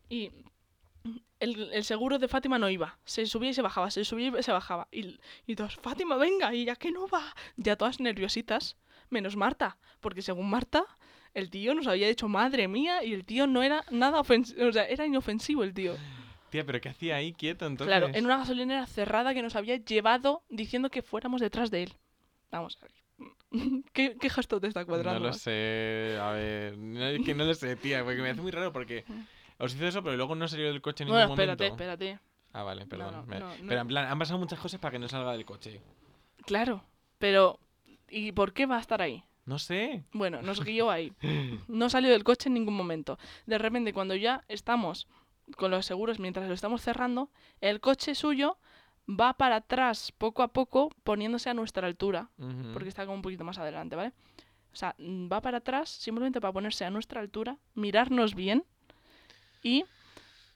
Y 0.10 0.32
el, 1.40 1.72
el 1.74 1.84
seguro 1.84 2.20
de 2.20 2.28
Fátima 2.28 2.58
no 2.60 2.70
iba. 2.70 2.98
Se 3.06 3.26
subía 3.26 3.50
y 3.52 3.54
se 3.54 3.62
bajaba, 3.62 3.92
se 3.92 4.04
subía 4.06 4.32
y 4.40 4.44
se 4.44 4.52
bajaba. 4.52 4.88
Y, 4.92 5.20
y 5.48 5.56
todas, 5.56 5.76
Fátima, 5.76 6.18
venga, 6.18 6.54
y 6.54 6.66
ya 6.66 6.76
que 6.76 6.92
no 6.92 7.08
va. 7.08 7.36
Ya 7.56 7.76
todas 7.76 8.00
nerviositas, 8.00 8.78
menos 9.10 9.36
Marta. 9.36 9.78
Porque 10.00 10.22
según 10.22 10.50
Marta, 10.50 10.86
el 11.34 11.50
tío 11.50 11.74
nos 11.76 11.88
había 11.88 12.08
dicho, 12.08 12.28
madre 12.28 12.68
mía, 12.68 13.04
y 13.04 13.14
el 13.14 13.26
tío 13.26 13.48
no 13.48 13.64
era 13.64 13.84
nada 13.92 14.20
ofensivo. 14.20 14.68
O 14.68 14.74
sea, 14.74 14.86
era 14.88 15.06
inofensivo 15.06 15.64
el 15.64 15.74
tío. 15.74 15.96
Tía, 16.52 16.66
pero 16.66 16.80
¿qué 16.82 16.90
hacía 16.90 17.16
ahí 17.16 17.34
quieto 17.34 17.66
entonces? 17.66 17.88
Claro, 17.88 18.10
en 18.14 18.26
una 18.26 18.38
gasolinera 18.38 18.86
cerrada 18.86 19.34
que 19.34 19.42
nos 19.42 19.56
había 19.56 19.78
llevado 19.78 20.44
diciendo 20.50 20.90
que 20.92 21.02
fuéramos 21.02 21.42
detrás 21.42 21.72
de 21.72 21.84
él. 21.84 21.94
Vamos 22.52 22.78
a 22.82 22.86
ver. 22.86 22.92
¿Qué, 23.94 24.18
qué 24.20 24.30
gesto 24.30 24.60
te 24.60 24.68
está 24.68 24.82
No 24.82 24.88
cuadrando? 24.88 25.20
lo 25.28 25.34
sé, 25.34 26.18
a 26.22 26.32
ver, 26.32 26.78
no, 26.78 27.06
es 27.08 27.26
que 27.26 27.34
no 27.34 27.46
lo 27.46 27.54
sé, 27.54 27.76
tía, 27.78 28.04
porque 28.04 28.22
me 28.22 28.30
hace 28.32 28.42
muy 28.42 28.52
raro 28.52 28.72
porque 28.74 29.06
os 29.58 29.74
hizo 29.74 29.88
eso, 29.88 30.04
pero 30.04 30.18
luego 30.18 30.36
no 30.36 30.48
salió 30.48 30.68
del 30.68 30.82
coche 30.82 31.04
en 31.06 31.10
Bueno, 31.10 31.24
ningún 31.26 31.40
espérate, 31.40 31.64
momento. 31.70 31.84
espérate. 31.84 32.20
Ah, 32.54 32.64
vale, 32.64 32.86
perdón. 32.86 33.14
no, 33.28 33.40
no, 33.40 33.40
no. 33.40 33.68
Pero 33.68 33.82
en 33.82 33.88
plan, 33.88 34.06
han 34.12 34.20
pasado 34.20 34.38
muchas 34.38 34.60
cosas 34.60 34.80
para 34.82 34.92
que 34.92 35.00
no 35.00 35.08
salga 35.08 35.32
del 35.32 35.46
coche. 35.46 35.80
Claro, 36.46 36.84
pero 37.18 37.60
¿y 38.10 38.34
por 38.34 38.52
qué 38.52 38.66
va 38.66 38.76
a 38.78 38.82
estar 38.82 39.02
ahí? 39.02 39.24
No 39.46 39.58
sé. 39.58 40.04
Bueno, 40.12 40.42
nos 40.42 40.64
guió 40.64 40.92
ahí. 40.92 41.14
No 41.70 41.90
salió 41.90 42.10
del 42.10 42.24
coche 42.26 42.50
en 42.50 42.56
ningún 42.56 42.74
momento. 42.76 43.18
De 43.46 43.58
repente, 43.58 43.94
cuando 43.94 44.16
ya 44.16 44.44
estamos 44.50 45.08
con 45.58 45.72
los 45.72 45.86
seguros 45.86 46.20
mientras 46.20 46.48
lo 46.48 46.54
estamos 46.54 46.82
cerrando, 46.82 47.30
el 47.60 47.80
coche 47.80 48.16
suyo 48.16 48.58
va 49.08 49.34
para 49.34 49.58
atrás 49.58 50.12
poco 50.18 50.44
a 50.44 50.50
poco 50.50 50.90
poniéndose 51.04 51.50
a 51.50 51.54
nuestra 51.54 51.88
altura, 51.88 52.30
porque 52.74 52.90
está 52.90 53.06
como 53.06 53.16
un 53.16 53.22
poquito 53.22 53.44
más 53.44 53.58
adelante, 53.58 53.96
¿vale? 53.96 54.14
O 54.72 54.76
sea, 54.76 54.96
va 55.00 55.42
para 55.42 55.58
atrás 55.58 55.90
simplemente 55.90 56.40
para 56.40 56.54
ponerse 56.54 56.86
a 56.86 56.90
nuestra 56.90 57.20
altura, 57.20 57.58
mirarnos 57.74 58.36
bien 58.36 58.64
y 59.64 59.86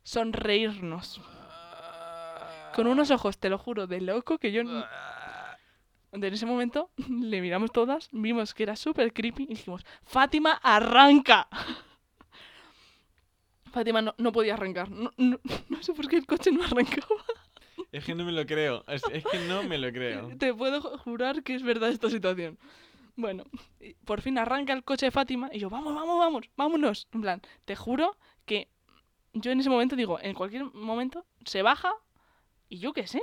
sonreírnos. 0.03 1.21
Con 2.75 2.87
unos 2.87 3.11
ojos, 3.11 3.37
te 3.37 3.49
lo 3.49 3.57
juro, 3.57 3.87
de 3.87 4.01
loco 4.01 4.37
que 4.37 4.51
yo... 4.51 4.61
En 6.11 6.23
ese 6.23 6.45
momento 6.45 6.91
le 7.09 7.41
miramos 7.41 7.73
todas, 7.73 8.09
vimos 8.13 8.53
que 8.53 8.63
era 8.63 8.77
súper 8.77 9.11
creepy 9.11 9.43
y 9.43 9.47
dijimos, 9.47 9.85
Fátima, 10.03 10.53
arranca. 10.63 11.49
Fátima 13.75 14.01
no, 14.01 14.15
no 14.17 14.31
podía 14.31 14.53
arrancar. 14.53 14.89
No, 14.89 15.11
no- 15.17 15.39
no 15.69 15.83
sé 15.83 15.93
por 15.93 16.07
qué 16.07 16.15
el 16.15 16.25
coche 16.25 16.49
no 16.51 16.63
arrancaba. 16.63 17.15
Es 17.91 18.05
que 18.05 18.15
no 18.15 18.23
me 18.25 18.31
lo 18.31 18.45
creo. 18.45 18.83
Es, 18.87 19.03
es 19.11 19.23
que 19.25 19.37
no 19.49 19.63
me 19.63 19.77
lo 19.77 19.91
creo. 19.91 20.29
Te 20.39 20.53
puedo 20.53 20.81
ju- 20.81 20.97
jurar 20.99 21.43
que 21.43 21.55
es 21.55 21.61
verdad 21.63 21.89
esta 21.89 22.09
situación. 22.09 22.57
Bueno, 23.17 23.43
por 24.05 24.21
fin 24.21 24.37
arranca 24.37 24.71
el 24.73 24.83
coche 24.83 25.05
de 25.07 25.11
Fátima 25.11 25.49
y 25.53 25.59
yo, 25.59 25.69
vamos, 25.69 25.93
vamos, 25.93 26.17
vamos, 26.17 26.45
vámonos. 26.55 27.07
En 27.13 27.21
plan, 27.21 27.41
te 27.65 27.75
juro 27.75 28.17
que 28.45 28.69
yo 29.33 29.51
en 29.51 29.59
ese 29.59 29.69
momento 29.69 29.95
digo, 29.97 30.19
en 30.21 30.33
cualquier 30.33 30.63
momento 30.73 31.25
se 31.45 31.61
baja 31.61 31.93
y 32.69 32.79
yo 32.79 32.93
qué 32.93 33.07
sé. 33.07 33.21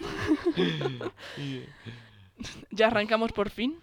Ya 2.70 2.86
arrancamos 2.86 3.32
por 3.32 3.50
fin, 3.50 3.80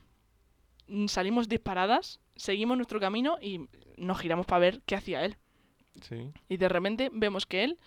salimos 1.07 1.49
disparadas, 1.49 2.19
seguimos 2.38 2.77
nuestro 2.77 2.99
camino 3.01 3.38
y 3.41 3.67
nos 3.97 4.17
giramos 4.19 4.45
para 4.45 4.59
ver 4.59 4.81
qué 4.86 4.95
hacía 4.95 5.25
él. 5.25 5.36
Sí. 6.02 6.32
Y 6.50 6.58
de 6.58 6.70
repente 6.70 7.10
vemos 7.14 7.46
que 7.46 7.64
él 7.64 7.78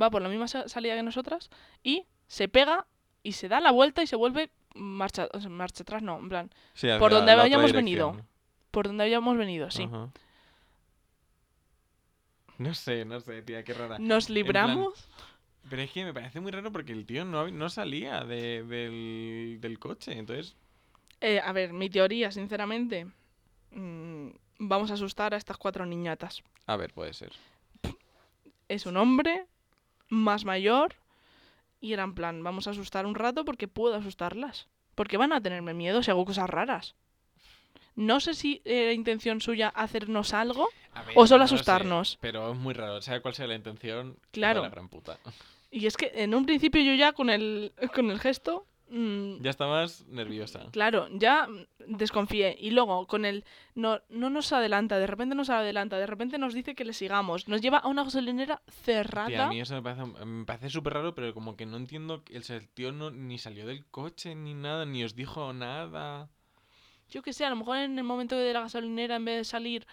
va 0.00 0.10
por 0.10 0.22
la 0.22 0.28
misma 0.28 0.48
sa- 0.48 0.68
salida 0.68 0.94
que 0.96 1.02
nosotras 1.02 1.50
y 1.82 2.06
se 2.26 2.48
pega 2.48 2.86
y 3.22 3.32
se 3.32 3.48
da 3.48 3.60
la 3.60 3.70
vuelta 3.72 4.02
y 4.02 4.06
se 4.06 4.16
vuelve 4.16 4.50
marcha, 4.74 5.28
marcha 5.48 5.82
atrás, 5.82 6.02
no, 6.02 6.18
en 6.18 6.28
plan, 6.28 6.50
Sí, 6.74 6.88
Por 6.98 7.10
donde 7.10 7.34
la 7.34 7.42
habíamos 7.42 7.72
venido. 7.72 8.16
por 8.70 8.86
donde 8.86 9.04
habíamos 9.04 9.36
venido, 9.36 9.70
sí. 9.70 9.84
Ajá. 9.84 10.10
No 12.58 12.74
sé, 12.74 13.04
no 13.04 13.20
sé, 13.20 13.42
tía, 13.42 13.62
qué 13.62 13.72
rara. 13.72 13.98
Nos 13.98 14.26
plan- 14.26 14.34
libramos. 14.34 15.08
Pero 15.70 15.82
es 15.82 15.90
que 15.92 16.04
me 16.04 16.14
parece 16.14 16.40
muy 16.40 16.50
raro 16.50 16.72
porque 16.72 16.92
el 16.92 17.04
tío 17.06 17.24
no, 17.24 17.48
no 17.50 17.68
salía 17.68 18.24
de- 18.24 18.64
del, 18.64 19.58
del 19.60 19.78
coche. 19.78 20.12
Entonces, 20.18 20.56
Eh, 21.20 21.40
a 21.44 21.52
ver, 21.52 21.72
mi 21.72 21.90
teoría, 21.90 22.30
sinceramente, 22.30 23.06
mm, 23.72 24.28
vamos 24.60 24.90
a 24.90 24.94
asustar 24.94 25.34
a 25.34 25.36
estas 25.36 25.56
cuatro 25.56 25.84
niñatas. 25.86 26.42
a 26.66 26.76
ver, 26.76 26.92
puede 26.92 27.12
ser. 27.12 27.32
Es 28.68 28.86
un 28.86 28.96
hombre 28.96 29.46
más 30.08 30.44
mayor 30.44 30.94
y 31.80 31.92
era 31.92 32.02
en 32.04 32.14
plan, 32.14 32.42
vamos 32.42 32.66
a 32.66 32.70
asustar 32.70 33.06
un 33.06 33.14
rato 33.14 33.44
porque 33.44 33.68
puedo 33.68 33.94
asustarlas. 33.94 34.66
Porque 34.94 35.16
van 35.16 35.32
a 35.32 35.40
tenerme 35.40 35.74
miedo 35.74 36.02
si 36.02 36.10
hago 36.10 36.24
cosas 36.24 36.50
raras. 36.50 36.94
No 37.94 38.20
sé 38.20 38.34
si 38.34 38.62
era 38.64 38.92
intención 38.92 39.40
suya 39.40 39.68
hacernos 39.68 40.32
algo. 40.34 40.68
Ver, 41.06 41.14
O 41.16 41.26
solo 41.26 41.38
no 41.38 41.44
lo 41.44 41.48
sé, 41.48 41.54
asustarnos. 41.54 42.18
pero 42.20 42.52
es 42.52 42.58
muy 42.58 42.74
raro. 42.74 43.00
Sea 43.02 43.20
cual 43.20 43.34
sea 43.34 43.46
la 43.46 43.54
intención, 43.54 44.08
hijo 44.08 44.14
de 44.22 44.28
Claro. 44.32 44.62
la 44.62 44.68
gran 44.70 44.88
puta. 44.88 45.18
Y 45.70 45.86
es 45.86 45.96
que 45.96 46.10
en 46.14 46.34
un 46.34 46.46
principio 46.46 46.82
yo 46.82 46.94
ya 46.94 47.12
con 47.12 47.30
el, 47.30 47.72
con 47.94 48.10
el 48.10 48.18
gesto... 48.20 48.66
mm, 48.90 49.42
Ya 49.42 49.50
estabas 49.50 50.06
nerviosa. 50.08 50.66
Claro, 50.72 51.08
ya 51.12 51.48
desconfié. 51.86 52.56
Y 52.58 52.70
luego 52.70 53.06
con 53.06 53.24
el... 53.24 53.44
No, 53.74 54.00
no 54.08 54.30
nos 54.30 54.52
adelanta, 54.52 54.98
de 54.98 55.06
repente 55.06 55.34
nos 55.34 55.50
adelanta, 55.50 55.98
de 55.98 56.06
repente 56.06 56.38
nos 56.38 56.54
dice 56.54 56.74
que 56.74 56.84
le 56.84 56.92
sigamos. 56.92 57.48
Nos 57.48 57.60
lleva 57.60 57.78
a 57.78 57.88
una 57.88 58.04
gasolinera 58.04 58.62
Tía, 58.64 58.74
cerrada. 58.82 59.46
a 59.46 59.48
mí 59.48 59.60
eso 59.60 59.74
me 59.74 59.82
parece, 59.82 60.04
me 60.24 60.44
parece 60.44 60.70
súper 60.70 60.94
raro, 60.94 61.14
pero 61.14 61.32
como 61.34 61.56
que 61.56 61.66
no 61.66 61.76
entiendo. 61.76 62.22
El, 62.30 62.42
el 62.48 62.68
tío 62.68 62.92
no, 62.92 63.10
ni 63.10 63.38
salió 63.38 63.66
del 63.66 63.86
coche 63.86 64.34
ni 64.34 64.54
nada, 64.54 64.84
ni 64.84 65.04
os 65.04 65.14
dijo 65.14 65.52
nada. 65.52 66.28
Yo 67.10 67.22
que 67.22 67.32
sé, 67.32 67.44
a 67.44 67.50
lo 67.50 67.56
mejor 67.56 67.78
en 67.78 67.96
el 67.98 68.04
momento 68.04 68.36
de 68.36 68.52
la 68.52 68.60
gasolinera, 68.60 69.16
en 69.16 69.24
vez 69.24 69.36
de 69.38 69.44
salir, 69.44 69.86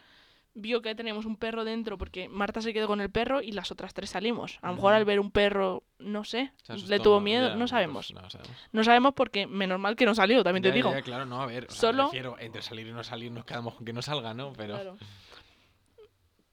vio 0.56 0.82
que 0.82 0.96
teníamos 0.96 1.26
un 1.26 1.36
perro 1.36 1.64
dentro 1.66 1.98
porque 1.98 2.30
Marta 2.30 2.62
se 2.62 2.74
quedó 2.74 2.88
con 2.88 3.02
el 3.02 3.12
perro 3.12 3.42
y 3.42 3.52
las 3.52 3.72
otras 3.72 3.94
tres 3.94 4.10
salimos. 4.10 4.58
A 4.62 4.70
lo 4.70 4.76
mejor 4.76 4.94
al 4.94 5.06
ver 5.06 5.20
un 5.20 5.30
perro, 5.30 5.84
no 6.00 6.24
sé, 6.24 6.52
le 6.88 7.00
tuvo 7.00 7.20
miedo, 7.20 7.50
ya, 7.50 7.54
no 7.54 7.60
pues, 7.60 7.70
sabemos. 7.72 8.14
no 8.14 8.30
sabemos. 8.30 8.58
No 8.72 8.84
sabemos 8.84 9.14
porque 9.14 9.46
menos 9.48 9.80
mal 9.80 9.96
que 9.96 10.06
no 10.06 10.16
salió, 10.16 10.44
también 10.44 10.64
te 10.64 10.72
digo. 10.72 10.92
ya, 10.92 11.02
claro, 11.02 11.26
no, 11.26 11.42
a 11.42 11.46
ver. 11.46 11.66
o 11.66 11.72
sea, 11.72 11.80
Solo- 11.82 12.04
me 12.04 12.10
refiero, 12.10 12.40
entre 12.40 12.62
salir 12.62 12.88
y 12.88 12.92
no 12.94 13.04
salir 13.04 13.32
nos 13.32 13.46
quedamos 13.46 13.76
con 13.76 13.86
que 13.86 13.94
no 13.94 14.02
salga, 14.02 14.34
¿no? 14.34 14.54
Pero. 14.54 14.74
Claro. 14.76 14.98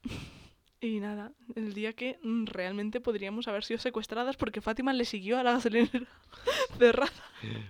Y 0.81 0.99
nada, 0.99 1.31
el 1.55 1.73
día 1.73 1.93
que 1.93 2.19
realmente 2.43 2.99
podríamos 2.99 3.47
haber 3.47 3.63
sido 3.63 3.79
secuestradas 3.79 4.35
porque 4.35 4.59
Fátima 4.59 4.91
le 4.91 5.05
siguió 5.05 5.39
a 5.39 5.43
la 5.43 5.53
gasolinera 5.53 6.05
cerrada. 6.77 7.09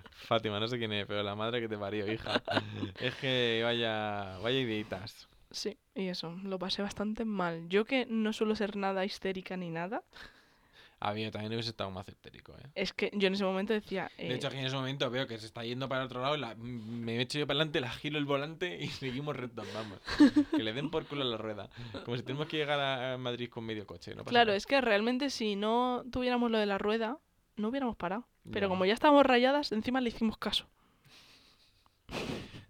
Fátima, 0.09 0.59
no 0.59 0.67
sé 0.67 0.79
quién 0.79 0.91
es, 0.93 1.05
pero 1.05 1.21
la 1.21 1.35
madre 1.35 1.61
que 1.61 1.69
te 1.69 1.77
parió, 1.77 2.11
hija. 2.11 2.41
es 2.99 3.13
que 3.17 3.61
vaya, 3.63 4.39
vaya 4.39 4.59
ideitas. 4.59 5.29
Sí, 5.51 5.77
y 5.95 6.07
eso, 6.07 6.35
lo 6.43 6.57
pasé 6.59 6.81
bastante 6.81 7.25
mal. 7.25 7.67
Yo 7.69 7.85
que 7.85 8.05
no 8.07 8.33
suelo 8.33 8.55
ser 8.55 8.75
nada 8.75 9.05
histérica 9.05 9.55
ni 9.57 9.69
nada, 9.69 10.03
Había, 10.99 11.31
también 11.31 11.51
hubiese 11.51 11.71
estado 11.71 11.91
más 11.91 12.07
histérico, 12.07 12.53
¿eh? 12.53 12.67
es 12.75 12.93
que 12.93 13.11
yo 13.13 13.27
en 13.27 13.33
ese 13.33 13.43
momento 13.43 13.73
decía... 13.73 14.09
De 14.17 14.27
eh, 14.29 14.35
hecho, 14.35 14.47
aquí 14.47 14.57
en 14.57 14.65
ese 14.67 14.75
momento 14.77 15.09
veo 15.09 15.27
que 15.27 15.37
se 15.37 15.45
está 15.47 15.65
yendo 15.65 15.89
para 15.89 16.01
el 16.01 16.05
otro 16.05 16.21
lado, 16.21 16.37
la- 16.37 16.55
me 16.55 17.19
echo 17.19 17.39
yo 17.39 17.45
para 17.45 17.57
adelante, 17.57 17.81
la 17.81 17.89
giro 17.91 18.17
el 18.17 18.23
volante 18.25 18.77
y 18.81 18.87
seguimos 18.87 19.35
rectos, 19.35 19.67
vamos. 19.73 19.99
Que 20.51 20.63
le 20.63 20.71
den 20.71 20.89
por 20.89 21.05
culo 21.05 21.23
a 21.23 21.25
la 21.25 21.35
rueda. 21.37 21.69
Como 22.05 22.15
si 22.15 22.23
tenemos 22.23 22.47
que 22.47 22.55
llegar 22.57 22.79
a 22.79 23.13
a 23.15 23.17
Madrid 23.17 23.49
con 23.49 23.65
medio 23.65 23.85
coche. 23.85 24.15
No 24.15 24.23
Claro, 24.23 24.47
nada. 24.47 24.57
es 24.57 24.65
que 24.65 24.79
realmente 24.79 25.29
si 25.29 25.57
no 25.57 26.05
tuviéramos 26.09 26.49
lo 26.49 26.57
de 26.57 26.67
la 26.67 26.77
rueda, 26.77 27.17
no 27.57 27.67
hubiéramos 27.67 27.97
parado. 27.97 28.25
Pero 28.51 28.69
como 28.69 28.85
ya 28.85 28.93
estábamos 28.93 29.25
rayadas, 29.25 29.71
encima 29.73 29.99
le 30.01 30.07
hicimos 30.09 30.37
caso. 30.37 30.67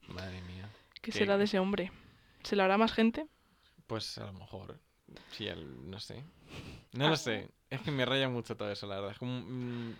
Madre 0.07 0.41
mía. 0.41 0.69
¿Qué 1.01 1.11
Qué- 1.11 1.17
será 1.19 1.37
de 1.37 1.43
ese 1.45 1.59
hombre? 1.59 1.91
¿Se 2.43 2.55
lo 2.55 2.63
hará 2.63 2.77
más 2.77 2.91
gente? 2.93 3.27
Pues 3.87 4.17
a 4.17 4.25
lo 4.25 4.33
mejor. 4.33 4.79
Sí, 5.31 5.47
el- 5.47 5.89
no 5.89 5.99
sé. 5.99 6.23
No 6.93 7.07
Ah. 7.07 7.09
lo 7.11 7.17
sé. 7.17 7.49
Es 7.69 7.81
que 7.81 7.91
me 7.91 8.05
raya 8.05 8.29
mucho 8.29 8.55
todo 8.55 8.71
eso, 8.71 8.87
la 8.87 8.95
verdad. 8.95 9.11
Es 9.11 9.17
como. 9.19 9.41
mm, 9.41 9.93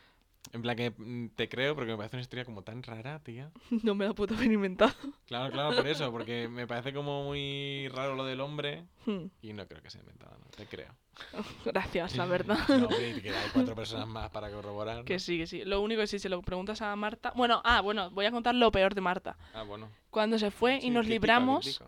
en 0.52 0.62
plan 0.62 0.76
que 0.76 0.91
mm, 0.96 1.30
te 1.36 1.48
creo 1.48 1.74
porque 1.74 1.91
me 1.91 1.98
parece 1.98 2.18
una 2.18 2.22
historia 2.22 2.44
como 2.46 2.64
tan 2.64 2.84
rara, 2.84 3.20
tía. 3.20 3.52
No 3.84 3.96
me 3.96 4.06
la 4.06 4.14
puedo 4.14 4.36
haber 4.36 4.52
inventado. 4.52 4.94
Claro, 5.26 5.52
claro, 5.52 5.76
por 5.76 5.88
eso. 5.88 6.12
Porque 6.12 6.48
me 6.48 6.68
parece 6.68 6.94
como 6.94 7.24
muy 7.24 7.88
raro 7.89 8.16
lo 8.16 8.26
del 8.26 8.41
hombre. 8.41 8.86
Hmm, 9.06 9.26
Y 9.41 9.54
no 9.54 9.68
creo 9.68 9.82
que 9.82 9.89
sea 9.89 10.02
inventado, 10.02 10.38
no. 10.38 10.46
Te 10.52 10.66
creo. 10.68 10.94
Gracias, 11.66 12.16
la 12.18 12.26
verdad. 12.26 12.58
No, 12.68 12.88
que 12.89 12.96
hay 13.36 13.50
cuatro 13.54 13.74
personas 13.76 14.08
más 14.08 14.30
para 14.32 14.52
corroborar. 14.52 15.06
Que 15.06 15.18
sí, 15.20 15.38
que 15.38 15.48
sí. 15.48 15.64
Lo 15.66 15.82
único 15.82 16.02
que 16.02 16.08
si 16.08 16.20
se 16.20 16.30
lo 16.30 16.41
preguntas 16.41 16.82
a 16.82 16.96
Marta... 16.96 17.32
Bueno, 17.36 17.62
ah, 17.64 17.82
bueno, 17.82 18.10
voy 18.12 18.26
a 18.26 18.32
contar 18.32 18.54
lo 18.56 18.72
peor 18.72 18.94
de 18.96 19.02
Marta. 19.02 19.38
Ah, 19.54 19.64
bueno. 19.64 19.89
Cuando 20.10 20.38
se 20.39 20.52
fue 20.52 20.80
Sí, 20.82 20.88
y 20.88 20.89
nos 20.89 21.08
libramos... 21.08 21.82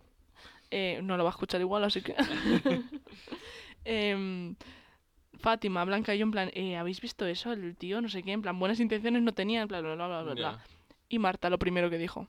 eh, 0.78 1.00
no 1.02 1.16
lo 1.16 1.24
va 1.24 1.30
a 1.30 1.32
escuchar 1.32 1.62
igual, 1.62 1.86
así 1.86 2.02
que... 2.02 2.14
Em, 3.88 4.56
Fátima, 5.40 5.86
Blanca 5.86 6.16
y 6.16 6.18
yo 6.18 6.24
en 6.24 6.32
plan, 6.32 6.50
eh, 6.54 6.76
¿habéis 6.76 7.00
visto 7.00 7.26
eso? 7.26 7.54
El 7.54 7.78
tío, 7.78 8.02
no 8.02 8.10
sé 8.10 8.24
qué, 8.24 8.32
en 8.32 8.42
plan, 8.42 8.60
buenas 8.60 8.80
intenciones 8.80 9.22
no 9.22 9.32
tenía, 9.32 9.62
en 9.62 9.68
plan, 9.68 9.84
bla, 9.84 9.94
bla, 9.96 10.24
bla, 10.24 10.34
bla. 10.34 10.60
Y 11.08 11.20
Marta 11.20 11.50
lo 11.50 11.60
primero 11.60 11.90
que 11.90 11.98
dijo, 11.98 12.28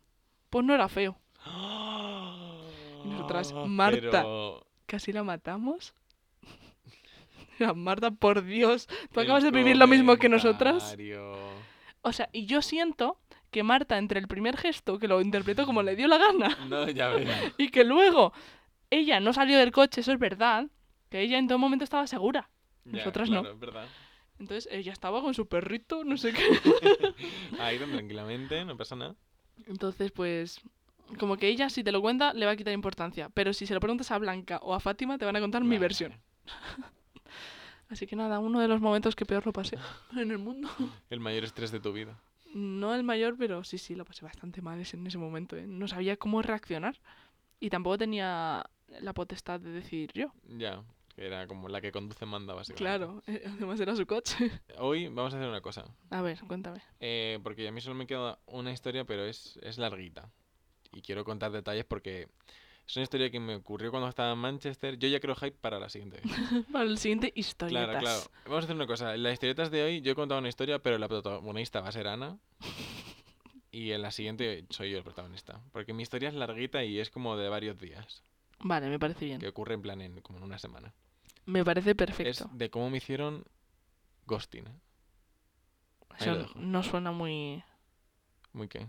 pues 0.50 0.64
no 0.64 0.74
era 0.74 0.88
feo. 0.88 1.18
Y 3.04 3.08
nosotras, 3.08 3.52
Marta. 3.52 4.22
Pero 4.22 4.66
Casi 4.86 5.12
la 5.12 5.22
matamos. 5.22 5.94
Marta, 7.74 8.10
por 8.10 8.44
Dios, 8.44 8.88
tú 9.12 9.20
el 9.20 9.26
acabas 9.26 9.44
de 9.44 9.50
vivir 9.50 9.76
lo 9.76 9.86
mismo 9.86 10.16
que 10.16 10.28
nosotras. 10.28 10.96
O 12.02 12.12
sea, 12.12 12.28
y 12.32 12.46
yo 12.46 12.62
siento 12.62 13.18
que 13.50 13.62
Marta, 13.62 13.98
entre 13.98 14.20
el 14.20 14.28
primer 14.28 14.56
gesto, 14.56 14.98
que 14.98 15.08
lo 15.08 15.20
interpretó 15.20 15.66
como 15.66 15.82
le 15.82 15.96
dio 15.96 16.08
la 16.08 16.18
gana, 16.18 16.56
No, 16.68 16.88
ya 16.90 17.08
veo. 17.08 17.28
y 17.58 17.68
que 17.70 17.84
luego 17.84 18.32
ella 18.90 19.20
no 19.20 19.32
salió 19.32 19.58
del 19.58 19.72
coche, 19.72 20.00
eso 20.00 20.12
es 20.12 20.18
verdad, 20.18 20.66
que 21.10 21.20
ella 21.20 21.38
en 21.38 21.48
todo 21.48 21.58
momento 21.58 21.84
estaba 21.84 22.06
segura. 22.06 22.50
Ya, 22.84 22.98
Nosotras 22.98 23.30
no. 23.30 23.40
claro, 23.40 23.54
es 23.54 23.60
verdad. 23.60 23.86
Entonces 24.38 24.68
ella 24.70 24.92
estaba 24.92 25.22
con 25.22 25.32
su 25.34 25.46
perrito, 25.46 26.04
no 26.04 26.16
sé 26.16 26.32
qué. 26.32 26.44
Ahí 27.58 27.78
tan 27.78 27.90
tranquilamente, 27.90 28.64
no 28.64 28.76
pasa 28.76 28.94
nada. 28.94 29.14
Entonces, 29.66 30.12
pues, 30.12 30.60
como 31.18 31.36
que 31.38 31.48
ella, 31.48 31.70
si 31.70 31.82
te 31.82 31.90
lo 31.90 32.02
cuenta, 32.02 32.34
le 32.34 32.44
va 32.44 32.52
a 32.52 32.56
quitar 32.56 32.74
importancia. 32.74 33.30
Pero 33.30 33.54
si 33.54 33.66
se 33.66 33.72
lo 33.72 33.80
preguntas 33.80 34.10
a 34.10 34.18
Blanca 34.18 34.58
o 34.62 34.74
a 34.74 34.80
Fátima, 34.80 35.16
te 35.16 35.24
van 35.24 35.36
a 35.36 35.40
contar 35.40 35.62
mi 35.62 35.70
Vale, 35.70 35.78
versión. 35.80 36.12
Así 37.88 38.06
que 38.06 38.16
nada, 38.16 38.38
uno 38.40 38.60
de 38.60 38.68
los 38.68 38.80
momentos 38.80 39.14
que 39.16 39.24
peor 39.24 39.46
lo 39.46 39.52
pasé 39.52 39.78
en 40.16 40.30
el 40.30 40.38
mundo. 40.38 40.68
El 41.08 41.20
mayor 41.20 41.44
estrés 41.44 41.70
de 41.70 41.80
tu 41.80 41.92
vida. 41.92 42.18
No 42.56 42.94
el 42.94 43.02
mayor, 43.02 43.36
pero 43.38 43.62
sí, 43.64 43.76
sí, 43.76 43.94
lo 43.94 44.06
pasé 44.06 44.24
bastante 44.24 44.62
mal 44.62 44.80
en 44.80 45.06
ese 45.06 45.18
momento. 45.18 45.56
¿eh? 45.56 45.66
No 45.66 45.86
sabía 45.88 46.16
cómo 46.16 46.40
reaccionar. 46.40 46.98
Y 47.60 47.68
tampoco 47.68 47.98
tenía 47.98 48.64
la 49.00 49.12
potestad 49.12 49.60
de 49.60 49.70
decir 49.70 50.10
yo. 50.14 50.32
Ya, 50.48 50.82
que 51.14 51.26
era 51.26 51.46
como 51.46 51.68
la 51.68 51.80
que 51.82 51.92
conduce 51.92 52.24
manda, 52.24 52.54
básicamente. 52.54 52.82
Claro, 52.82 53.22
eh, 53.26 53.42
además 53.46 53.78
era 53.80 53.94
su 53.94 54.06
coche. 54.06 54.50
Hoy 54.78 55.08
vamos 55.08 55.34
a 55.34 55.36
hacer 55.36 55.48
una 55.48 55.60
cosa. 55.60 55.84
A 56.10 56.22
ver, 56.22 56.38
cuéntame. 56.46 56.80
eh, 57.00 57.38
porque 57.42 57.68
a 57.68 57.72
mí 57.72 57.80
solo 57.82 57.94
me 57.94 58.06
queda 58.06 58.38
una 58.46 58.72
historia, 58.72 59.04
pero 59.04 59.26
es, 59.26 59.58
es 59.62 59.76
larguita. 59.76 60.30
Y 60.92 61.02
quiero 61.02 61.24
contar 61.24 61.50
detalles 61.52 61.84
porque 61.84 62.28
es 62.86 62.96
una 62.96 63.02
historia 63.02 63.30
que 63.30 63.40
me 63.40 63.56
ocurrió 63.56 63.90
cuando 63.90 64.08
estaba 64.08 64.32
en 64.32 64.38
Manchester. 64.38 64.98
Yo 64.98 65.08
ya 65.08 65.18
creo 65.20 65.34
hype 65.34 65.56
para 65.60 65.78
la 65.80 65.88
siguiente. 65.88 66.20
Para 66.72 66.84
el 66.84 66.98
siguiente, 66.98 67.32
historietas. 67.34 67.86
Claro, 67.86 67.98
claro. 68.00 68.20
Vamos 68.44 68.62
a 68.62 68.64
hacer 68.64 68.76
una 68.76 68.86
cosa. 68.86 69.14
En 69.14 69.22
las 69.22 69.32
historietas 69.32 69.70
de 69.70 69.82
hoy 69.82 70.00
yo 70.02 70.12
he 70.12 70.14
contado 70.14 70.38
una 70.38 70.48
historia, 70.48 70.78
pero 70.78 70.96
la 70.98 71.08
protagonista 71.08 71.80
va 71.80 71.88
a 71.88 71.92
ser 71.92 72.06
Ana. 72.06 72.38
Y 73.72 73.92
en 73.92 74.02
la 74.02 74.10
siguiente 74.10 74.64
soy 74.70 74.90
yo 74.92 74.98
el 74.98 75.04
protagonista. 75.04 75.60
Porque 75.72 75.92
mi 75.92 76.02
historia 76.02 76.28
es 76.28 76.34
larguita 76.34 76.84
y 76.84 76.98
es 77.00 77.10
como 77.10 77.36
de 77.36 77.48
varios 77.48 77.78
días. 77.78 78.22
Vale, 78.60 78.88
me 78.88 78.98
parece 78.98 79.24
bien. 79.26 79.40
Que 79.40 79.48
ocurre 79.48 79.74
en 79.74 79.82
plan 79.82 80.00
en, 80.00 80.20
como 80.22 80.38
en 80.38 80.44
una 80.44 80.58
semana. 80.58 80.94
Me 81.44 81.64
parece 81.64 81.90
Es 81.90 81.96
perfecto. 81.96 82.48
de 82.52 82.70
cómo 82.70 82.88
me 82.90 82.98
hicieron 82.98 83.44
ghosting. 84.26 84.64
Eso 86.18 86.48
no 86.54 86.82
suena 86.82 87.12
muy... 87.12 87.62
Muy 88.52 88.68
qué. 88.68 88.86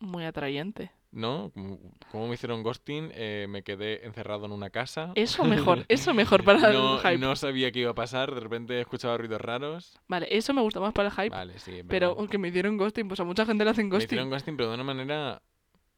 Muy 0.00 0.24
atrayente. 0.24 0.90
¿No? 1.14 1.52
Como, 1.54 1.78
como 2.10 2.26
me 2.26 2.34
hicieron 2.34 2.64
ghosting, 2.64 3.10
eh, 3.14 3.46
me 3.48 3.62
quedé 3.62 4.04
encerrado 4.04 4.46
en 4.46 4.52
una 4.52 4.70
casa. 4.70 5.12
Eso 5.14 5.44
mejor, 5.44 5.84
eso 5.88 6.12
mejor 6.12 6.42
para 6.42 6.72
no, 6.72 6.96
el 6.96 7.00
hype. 7.00 7.18
no 7.18 7.36
sabía 7.36 7.70
qué 7.70 7.78
iba 7.80 7.92
a 7.92 7.94
pasar, 7.94 8.34
de 8.34 8.40
repente 8.40 8.80
escuchaba 8.80 9.16
ruidos 9.16 9.40
raros. 9.40 9.96
Vale, 10.08 10.26
eso 10.30 10.52
me 10.52 10.60
gusta 10.60 10.80
más 10.80 10.92
para 10.92 11.08
el 11.10 11.14
hype. 11.14 11.28
Vale, 11.28 11.58
sí, 11.60 11.82
pero 11.88 12.16
aunque 12.18 12.36
me 12.36 12.50
dieron 12.50 12.76
ghosting, 12.76 13.06
pues 13.06 13.20
a 13.20 13.24
mucha 13.24 13.46
gente 13.46 13.62
le 13.64 13.70
hacen 13.70 13.86
Me 13.86 13.90
ghosting. 13.92 14.06
hicieron 14.08 14.28
ghosting, 14.30 14.56
pero 14.56 14.70
de 14.70 14.74
una 14.74 14.82
manera... 14.84 15.40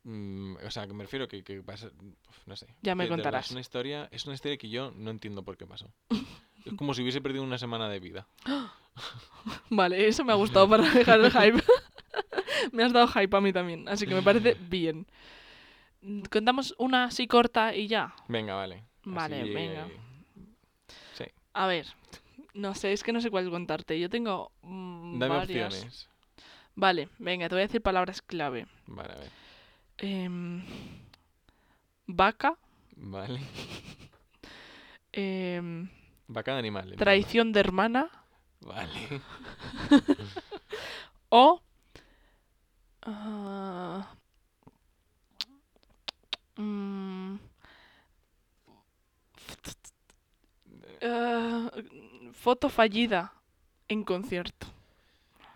mm, 0.04 0.56
o 0.66 0.70
sea, 0.70 0.86
que 0.86 0.92
me 0.92 1.04
refiero 1.04 1.26
que, 1.26 1.42
que 1.42 1.62
pasa... 1.62 1.88
no 2.44 2.54
sé. 2.54 2.66
Ya 2.82 2.94
me 2.94 3.04
de 3.04 3.08
contarás. 3.10 3.46
Es 3.46 3.52
una, 3.52 3.60
historia, 3.60 4.08
es 4.12 4.26
una 4.26 4.34
historia 4.34 4.58
que 4.58 4.68
yo 4.68 4.90
no 4.94 5.10
entiendo 5.10 5.42
por 5.42 5.56
qué 5.56 5.66
pasó. 5.66 5.90
es 6.64 6.74
como 6.76 6.92
si 6.92 7.00
hubiese 7.00 7.22
perdido 7.22 7.42
una 7.42 7.56
semana 7.56 7.88
de 7.88 8.00
vida. 8.00 8.28
Vale, 9.70 10.08
eso 10.08 10.24
me 10.24 10.32
ha 10.32 10.36
gustado 10.36 10.68
para 10.68 10.82
dejar 10.90 11.20
el 11.20 11.30
hype. 11.30 11.62
me 12.72 12.82
has 12.84 12.92
dado 12.92 13.08
hype 13.08 13.36
a 13.36 13.40
mí 13.40 13.52
también, 13.52 13.88
así 13.88 14.06
que 14.06 14.14
me 14.14 14.22
parece 14.22 14.54
bien. 14.68 15.06
Contamos 16.30 16.74
una 16.78 17.04
así 17.04 17.26
corta 17.26 17.74
y 17.74 17.88
ya. 17.88 18.14
Venga, 18.28 18.54
vale. 18.54 18.82
Vale, 19.04 19.42
Así, 19.42 19.50
venga. 19.52 19.88
Sí. 21.14 21.24
A 21.52 21.66
ver, 21.66 21.86
no 22.54 22.74
sé, 22.74 22.92
es 22.92 23.02
que 23.02 23.12
no 23.12 23.20
sé 23.20 23.30
cuál 23.30 23.50
contarte. 23.50 23.98
Yo 23.98 24.08
tengo 24.10 24.50
mm, 24.62 25.18
Dame 25.18 25.36
varias. 25.36 25.72
opciones. 25.74 26.08
Vale, 26.74 27.08
venga, 27.18 27.48
te 27.48 27.54
voy 27.54 27.62
a 27.62 27.66
decir 27.66 27.80
palabras 27.82 28.20
clave. 28.22 28.66
Vale, 28.86 29.12
a 29.12 29.16
ver. 29.16 29.30
Em, 29.98 30.62
vaca, 32.06 32.56
Vale. 32.96 33.40
em, 35.12 35.88
Vaca 36.28 36.52
de 36.52 36.58
animal. 36.58 36.94
traición 36.96 37.52
de 37.52 37.60
hermana 37.60 38.10
Vale. 38.60 38.90
o... 41.30 41.62
mm, 46.56 47.36
ah, 51.02 51.70
foto 52.32 52.68
fallida 52.68 53.32
en 53.88 54.04
concierto. 54.04 54.66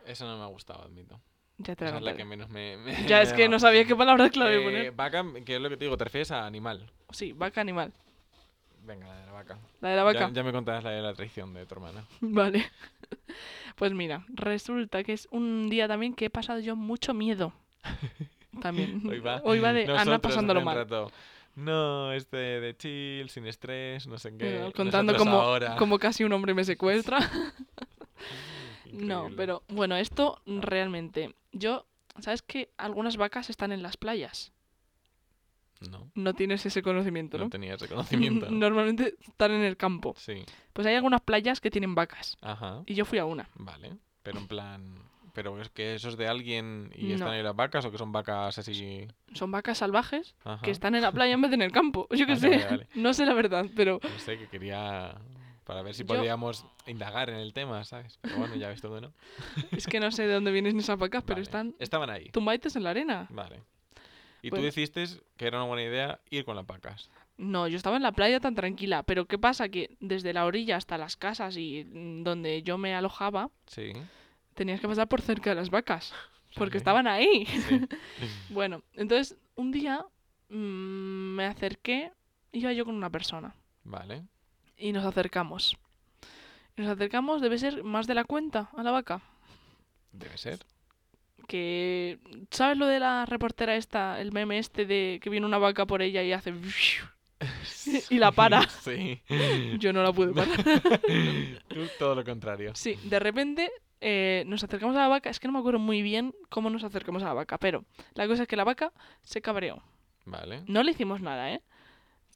Eso 0.06 0.26
no 0.26 0.38
me 0.38 0.44
ha 0.44 0.46
gustado, 0.48 0.82
admito. 0.82 1.20
Ya 1.58 1.76
te 1.76 1.84
Esa 1.84 1.96
es 1.98 2.02
la 2.02 2.16
que 2.16 2.24
menos 2.24 2.48
me... 2.48 2.76
me- 2.78 3.06
Ya 3.06 3.18
me 3.18 3.22
es 3.24 3.32
que 3.32 3.48
no 3.48 3.58
sabía 3.58 3.84
qué 3.84 3.94
palabras 3.94 4.30
clave 4.30 4.56
Eh, 4.60 4.64
poner. 4.64 4.92
vaca, 4.92 5.24
que 5.44 5.56
es 5.56 5.60
lo 5.60 5.68
que 5.68 5.76
te 5.76 5.84
digo, 5.84 5.96
te 5.96 6.04
refieres 6.04 6.30
a 6.30 6.46
animal. 6.46 6.88
Sí, 7.10 7.32
vaca 7.32 7.60
animal. 7.60 7.92
Venga, 8.82 9.06
la 9.06 9.16
de 9.20 9.26
la 9.26 9.32
vaca. 9.32 9.58
La 9.82 9.88
de 9.90 9.96
la 9.96 10.02
Ya- 10.12 10.20
vaca. 10.20 10.30
Ya, 10.32 10.42
me 10.42 10.52
contarás 10.52 10.82
la 10.84 10.90
de 10.90 11.02
la 11.02 11.12
traición 11.12 11.52
de 11.52 11.66
tu 11.66 11.74
hermana. 11.74 12.04
Vale. 12.20 12.70
Pues 13.80 13.94
mira, 13.94 14.26
resulta 14.28 15.02
que 15.02 15.14
es 15.14 15.26
un 15.30 15.70
día 15.70 15.88
también 15.88 16.12
que 16.12 16.26
he 16.26 16.30
pasado 16.30 16.60
yo 16.60 16.76
mucho 16.76 17.14
miedo. 17.14 17.54
También. 18.60 19.02
Hoy 19.42 19.58
va. 19.58 19.72
de 19.72 19.84
Ana 19.84 20.04
Nosotros 20.04 20.20
pasándolo 20.20 20.60
mal. 20.60 20.76
rato, 20.76 21.10
No, 21.56 22.12
este 22.12 22.36
de 22.36 22.76
chill, 22.76 23.30
sin 23.30 23.46
estrés, 23.46 24.06
no 24.06 24.18
sé 24.18 24.36
qué. 24.36 24.58
Bueno, 24.58 24.72
contando 24.72 25.16
como, 25.16 25.40
ahora. 25.40 25.76
como 25.76 25.98
casi 25.98 26.24
un 26.24 26.32
hombre 26.34 26.52
me 26.52 26.64
secuestra. 26.64 27.20
No, 28.92 29.30
pero 29.34 29.62
bueno, 29.68 29.96
esto 29.96 30.42
realmente. 30.44 31.34
Yo, 31.52 31.86
¿sabes 32.18 32.42
que 32.42 32.68
algunas 32.76 33.16
vacas 33.16 33.48
están 33.48 33.72
en 33.72 33.82
las 33.82 33.96
playas? 33.96 34.52
No, 35.88 36.10
No 36.14 36.34
tienes 36.34 36.64
ese 36.66 36.82
conocimiento, 36.82 37.38
no 37.38 37.44
¿no? 37.44 37.50
tenía 37.50 37.74
ese 37.74 37.88
conocimiento. 37.88 38.50
Normalmente 38.50 39.14
están 39.20 39.52
en 39.52 39.62
el 39.62 39.76
campo. 39.76 40.14
Sí, 40.18 40.44
Pues 40.72 40.86
hay 40.86 40.94
algunas 40.94 41.22
playas 41.22 41.60
que 41.60 41.70
tienen 41.70 41.94
vacas. 41.94 42.36
ajá, 42.42 42.82
Y 42.86 42.94
yo 42.94 43.04
fui 43.04 43.18
a 43.18 43.24
una. 43.24 43.48
vale. 43.54 43.96
Pero 44.22 44.38
en 44.38 44.46
plan... 44.48 45.10
¿Pero 45.32 45.60
es 45.62 45.70
que 45.70 45.94
eso 45.94 46.08
es 46.08 46.16
de 46.16 46.26
alguien 46.26 46.92
y 46.94 47.06
No. 47.10 47.14
están 47.14 47.30
ahí 47.30 47.42
las 47.42 47.54
vacas 47.54 47.84
o 47.84 47.90
que 47.92 47.98
son 47.98 48.10
vacas 48.12 48.58
así...? 48.58 49.06
Son 49.32 49.50
vacas 49.52 49.78
salvajes 49.78 50.34
Ajá. 50.44 50.60
que 50.62 50.72
están 50.72 50.94
en 50.96 51.02
la 51.02 51.12
playa 51.12 51.32
en 51.34 51.40
vez 51.40 51.50
de 51.52 51.54
en 51.54 51.62
el 51.62 51.70
campo. 51.72 52.08
Yo 52.10 52.26
qué 52.26 52.34
Vale, 52.34 52.40
sé. 52.40 52.48
vale, 52.48 52.64
vale. 52.66 52.88
No 52.96 53.14
sé 53.14 53.24
la 53.24 53.32
verdad, 53.34 53.64
pero 53.76 54.00
No 54.02 54.18
sé, 54.18 54.36
que 54.38 54.48
quería... 54.48 55.14
Para 55.64 55.82
ver 55.82 55.94
si 55.94 56.02
Yo- 56.02 56.08
podíamos 56.08 56.66
indagar 56.88 57.30
en 57.30 57.36
el 57.36 57.52
tema, 57.54 57.84
¿sabes? 57.84 58.18
Pero 58.22 58.38
bueno, 58.38 58.56
ya 58.56 58.68
ves 58.68 58.80
todo, 58.80 59.00
¿no? 59.00 59.12
es 59.70 59.86
que 59.86 60.00
no 60.00 60.10
sé 60.10 60.26
de 60.26 60.34
dónde 60.34 60.50
vienen 60.50 60.76
esas 60.78 60.98
vacas, 60.98 61.22
pero 61.24 61.40
están 61.40 61.76
Estaban 61.78 62.10
ahí. 62.10 62.28
tumbaites 62.30 62.74
en 62.74 62.82
la 62.82 62.90
arena. 62.90 63.28
Vale. 63.30 63.62
Y 64.42 64.50
tú 64.50 64.56
decidiste 64.62 65.04
que 65.36 65.46
era 65.46 65.58
una 65.58 65.66
buena 65.66 65.82
idea 65.82 66.20
ir 66.30 66.44
con 66.44 66.56
las 66.56 66.66
vacas. 66.66 67.10
No, 67.36 67.68
yo 67.68 67.76
estaba 67.76 67.96
en 67.96 68.02
la 68.02 68.12
playa 68.12 68.38
tan 68.40 68.54
tranquila, 68.54 69.02
pero 69.02 69.26
¿qué 69.26 69.38
pasa? 69.38 69.68
Que 69.68 69.96
desde 70.00 70.32
la 70.32 70.44
orilla 70.44 70.76
hasta 70.76 70.98
las 70.98 71.16
casas 71.16 71.56
y 71.56 71.84
mm, 71.84 72.22
donde 72.22 72.62
yo 72.62 72.76
me 72.78 72.94
alojaba, 72.94 73.50
Sí. 73.66 73.92
tenías 74.54 74.80
que 74.80 74.88
pasar 74.88 75.08
por 75.08 75.22
cerca 75.22 75.50
de 75.50 75.56
las 75.56 75.70
vacas, 75.70 76.12
porque 76.56 76.76
estaban 76.78 77.06
ahí. 77.06 77.46
Sí. 77.46 77.80
Bueno, 78.50 78.82
entonces 78.94 79.36
un 79.56 79.70
día 79.72 80.04
mm, 80.48 80.54
me 81.36 81.46
acerqué, 81.46 82.12
iba 82.52 82.72
yo 82.72 82.84
con 82.84 82.94
una 82.94 83.08
persona 83.10 83.54
Vale. 83.84 84.22
y 84.76 84.92
nos 84.92 85.04
acercamos. 85.06 85.76
Nos 86.76 86.88
acercamos, 86.88 87.40
debe 87.42 87.58
ser 87.58 87.84
más 87.84 88.06
de 88.06 88.14
la 88.14 88.24
cuenta 88.24 88.70
a 88.76 88.82
la 88.82 88.90
vaca. 88.90 89.22
Debe 90.12 90.36
ser. 90.38 90.58
Que, 91.50 92.20
¿sabes 92.52 92.78
lo 92.78 92.86
de 92.86 93.00
la 93.00 93.26
reportera 93.26 93.74
esta, 93.74 94.20
el 94.20 94.30
meme 94.30 94.58
este 94.58 94.86
de 94.86 95.18
que 95.20 95.30
viene 95.30 95.44
una 95.44 95.58
vaca 95.58 95.84
por 95.84 96.00
ella 96.00 96.22
y 96.22 96.30
hace... 96.30 96.54
y 98.08 98.18
la 98.18 98.30
para? 98.30 98.68
Sí. 98.68 99.20
Yo 99.80 99.92
no 99.92 100.04
la 100.04 100.12
pude 100.12 100.32
parar. 100.32 100.64
Tú 101.68 101.88
todo 101.98 102.14
lo 102.14 102.22
contrario. 102.22 102.70
Sí, 102.76 102.96
de 103.02 103.18
repente 103.18 103.72
eh, 104.00 104.44
nos 104.46 104.62
acercamos 104.62 104.94
a 104.94 105.00
la 105.00 105.08
vaca. 105.08 105.28
Es 105.28 105.40
que 105.40 105.48
no 105.48 105.52
me 105.52 105.58
acuerdo 105.58 105.80
muy 105.80 106.02
bien 106.02 106.32
cómo 106.50 106.70
nos 106.70 106.84
acercamos 106.84 107.24
a 107.24 107.26
la 107.26 107.34
vaca, 107.34 107.58
pero 107.58 107.84
la 108.14 108.28
cosa 108.28 108.42
es 108.42 108.48
que 108.48 108.54
la 108.54 108.62
vaca 108.62 108.92
se 109.22 109.42
cabreó. 109.42 109.82
Vale. 110.26 110.62
No 110.68 110.84
le 110.84 110.92
hicimos 110.92 111.20
nada, 111.20 111.52
¿eh? 111.52 111.62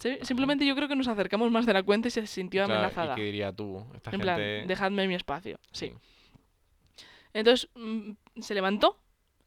Sí, 0.01 0.19
Simplemente 0.23 0.67
yo 0.67 0.75
creo 0.75 0.89
que 0.89 0.97
nos 0.97 1.07
acercamos 1.07 1.53
más 1.53 1.67
de 1.67 1.73
la 1.73 1.85
cuenta 1.85 2.09
y 2.09 2.11
se 2.11 2.27
sintió 2.27 2.65
Claro, 2.65 2.81
amenazada. 2.81 3.13
¿Y 3.13 3.17
qué 3.17 3.23
diría 3.23 3.53
tú? 3.53 3.87
Esta 3.95 4.11
En 4.11 4.19
gente... 4.19 4.25
plan, 4.25 4.67
dejadme 4.67 5.07
mi 5.07 5.15
espacio. 5.15 5.61
Sí. 5.71 5.93
Entonces 7.33 7.69
mm, 7.77 8.11
se 8.41 8.55
levantó 8.55 8.99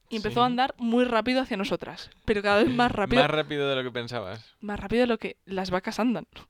y 0.09 0.17
empezó 0.17 0.35
Sí. 0.35 0.39
a 0.41 0.45
andar 0.45 0.75
muy 0.77 1.03
rápido 1.05 1.41
hacia 1.41 1.57
nosotras. 1.57 2.09
Pero 2.25 2.41
cada 2.41 2.63
vez 2.63 2.73
más 2.73 2.91
rápido. 2.91 3.21
Más 3.21 3.31
rápido 3.31 3.69
de 3.69 3.75
lo 3.75 3.83
que 3.83 3.91
pensabas. 3.91 4.55
Más 4.61 4.79
rápido 4.79 5.01
de 5.01 5.07
lo 5.07 5.17
que 5.17 5.37
las 5.45 5.69
vacas 5.71 5.99
andan. 5.99 6.27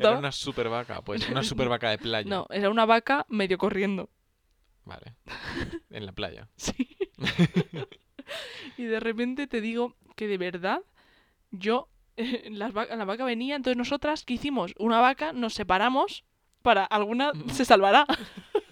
Era 0.00 0.18
una 0.18 0.32
super 0.32 0.68
vaca, 0.68 1.02
pues 1.02 1.28
una 1.28 1.42
super 1.44 1.68
vaca 1.68 1.90
de 1.90 1.98
playa. 1.98 2.28
No, 2.28 2.46
era 2.50 2.70
una 2.70 2.84
vaca 2.86 3.26
medio 3.28 3.58
corriendo. 3.58 4.10
Vale. 4.84 5.14
En 5.90 6.06
la 6.06 6.12
playa. 6.12 6.48
Sí. 6.56 6.88
y 8.76 8.84
de 8.84 9.00
repente 9.00 9.46
te 9.46 9.60
digo 9.60 9.94
que 10.16 10.26
de 10.26 10.38
verdad 10.38 10.80
yo, 11.50 11.88
las 12.50 12.76
va- 12.76 12.86
la 12.86 13.04
vaca 13.04 13.24
venía, 13.24 13.56
entonces 13.56 13.76
nosotras, 13.76 14.24
¿qué 14.24 14.34
hicimos? 14.34 14.74
Una 14.78 15.00
vaca, 15.00 15.32
nos 15.32 15.54
separamos 15.54 16.24
para 16.62 16.84
alguna 16.84 17.32
se 17.52 17.64
salvará. 17.64 18.06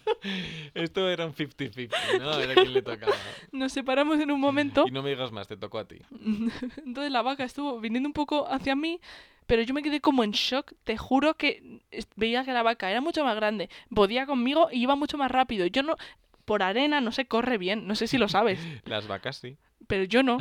Esto 0.75 1.09
era 1.09 1.27
un 1.27 1.35
50-50, 1.35 2.19
¿no? 2.19 2.39
Era 2.39 2.55
quien 2.55 2.73
le 2.73 2.83
tocaba. 2.83 3.13
Nos 3.53 3.73
separamos 3.73 4.19
en 4.21 4.31
un 4.31 4.41
momento. 4.41 4.85
Y 4.87 4.91
no 4.91 5.03
me 5.03 5.11
digas 5.11 5.33
más, 5.33 5.49
te 5.49 5.57
tocó 5.57 5.79
a 5.79 5.87
ti. 5.87 5.97
Entonces 6.87 7.11
la 7.13 7.23
vaca 7.23 7.45
estuvo 7.45 7.81
viniendo 7.81 8.09
un 8.09 8.13
poco 8.13 8.47
hacia 8.49 8.75
mí, 8.77 9.01
pero 9.47 9.63
yo 9.63 9.75
me 9.75 9.83
quedé 9.83 10.01
como 10.01 10.25
en 10.25 10.31
shock. 10.33 10.73
Te 10.85 10.97
juro 10.97 11.35
que 11.35 11.81
veía 12.17 12.45
que 12.45 12.53
la 12.53 12.63
vaca 12.63 12.91
era 12.91 13.01
mucho 13.01 13.25
más 13.25 13.37
grande, 13.37 13.69
podía 13.95 14.27
conmigo 14.27 14.69
y 14.73 14.83
iba 14.83 14.97
mucho 14.97 15.19
más 15.19 15.31
rápido. 15.31 15.67
Yo 15.67 15.83
no, 15.83 15.97
por 16.45 16.63
arena, 16.63 17.01
no 17.01 17.13
se 17.13 17.27
corre 17.27 17.59
bien, 17.59 17.87
no 17.87 17.95
sé 17.95 18.07
si 18.07 18.19
lo 18.19 18.29
sabes, 18.29 18.59
Las 18.85 19.07
vacas 19.07 19.37
sí. 19.37 19.57
pero 19.87 20.05
yo 20.05 20.23
no. 20.23 20.39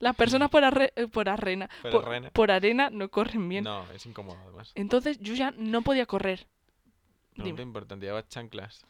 Las 0.00 0.16
personas 0.16 0.50
por, 0.50 0.62
arre- 0.64 0.92
eh, 0.96 1.06
por 1.08 1.28
arena, 1.28 1.68
Por 1.82 1.90
por, 1.90 2.06
arena. 2.08 2.30
por 2.30 2.50
arena 2.50 2.90
no 2.90 3.08
corren 3.08 3.48
bien. 3.48 3.64
No, 3.64 3.84
es 3.92 4.04
incómodo 4.06 4.38
además. 4.42 4.72
Entonces 4.74 5.18
yo 5.20 5.34
ya 5.34 5.52
no 5.56 5.82
podía 5.82 6.06
correr. 6.06 6.46
Pregunta 7.36 7.62
Dime. 7.62 7.62
importante, 7.62 8.06
llevas 8.06 8.28
chanclas. 8.28 8.84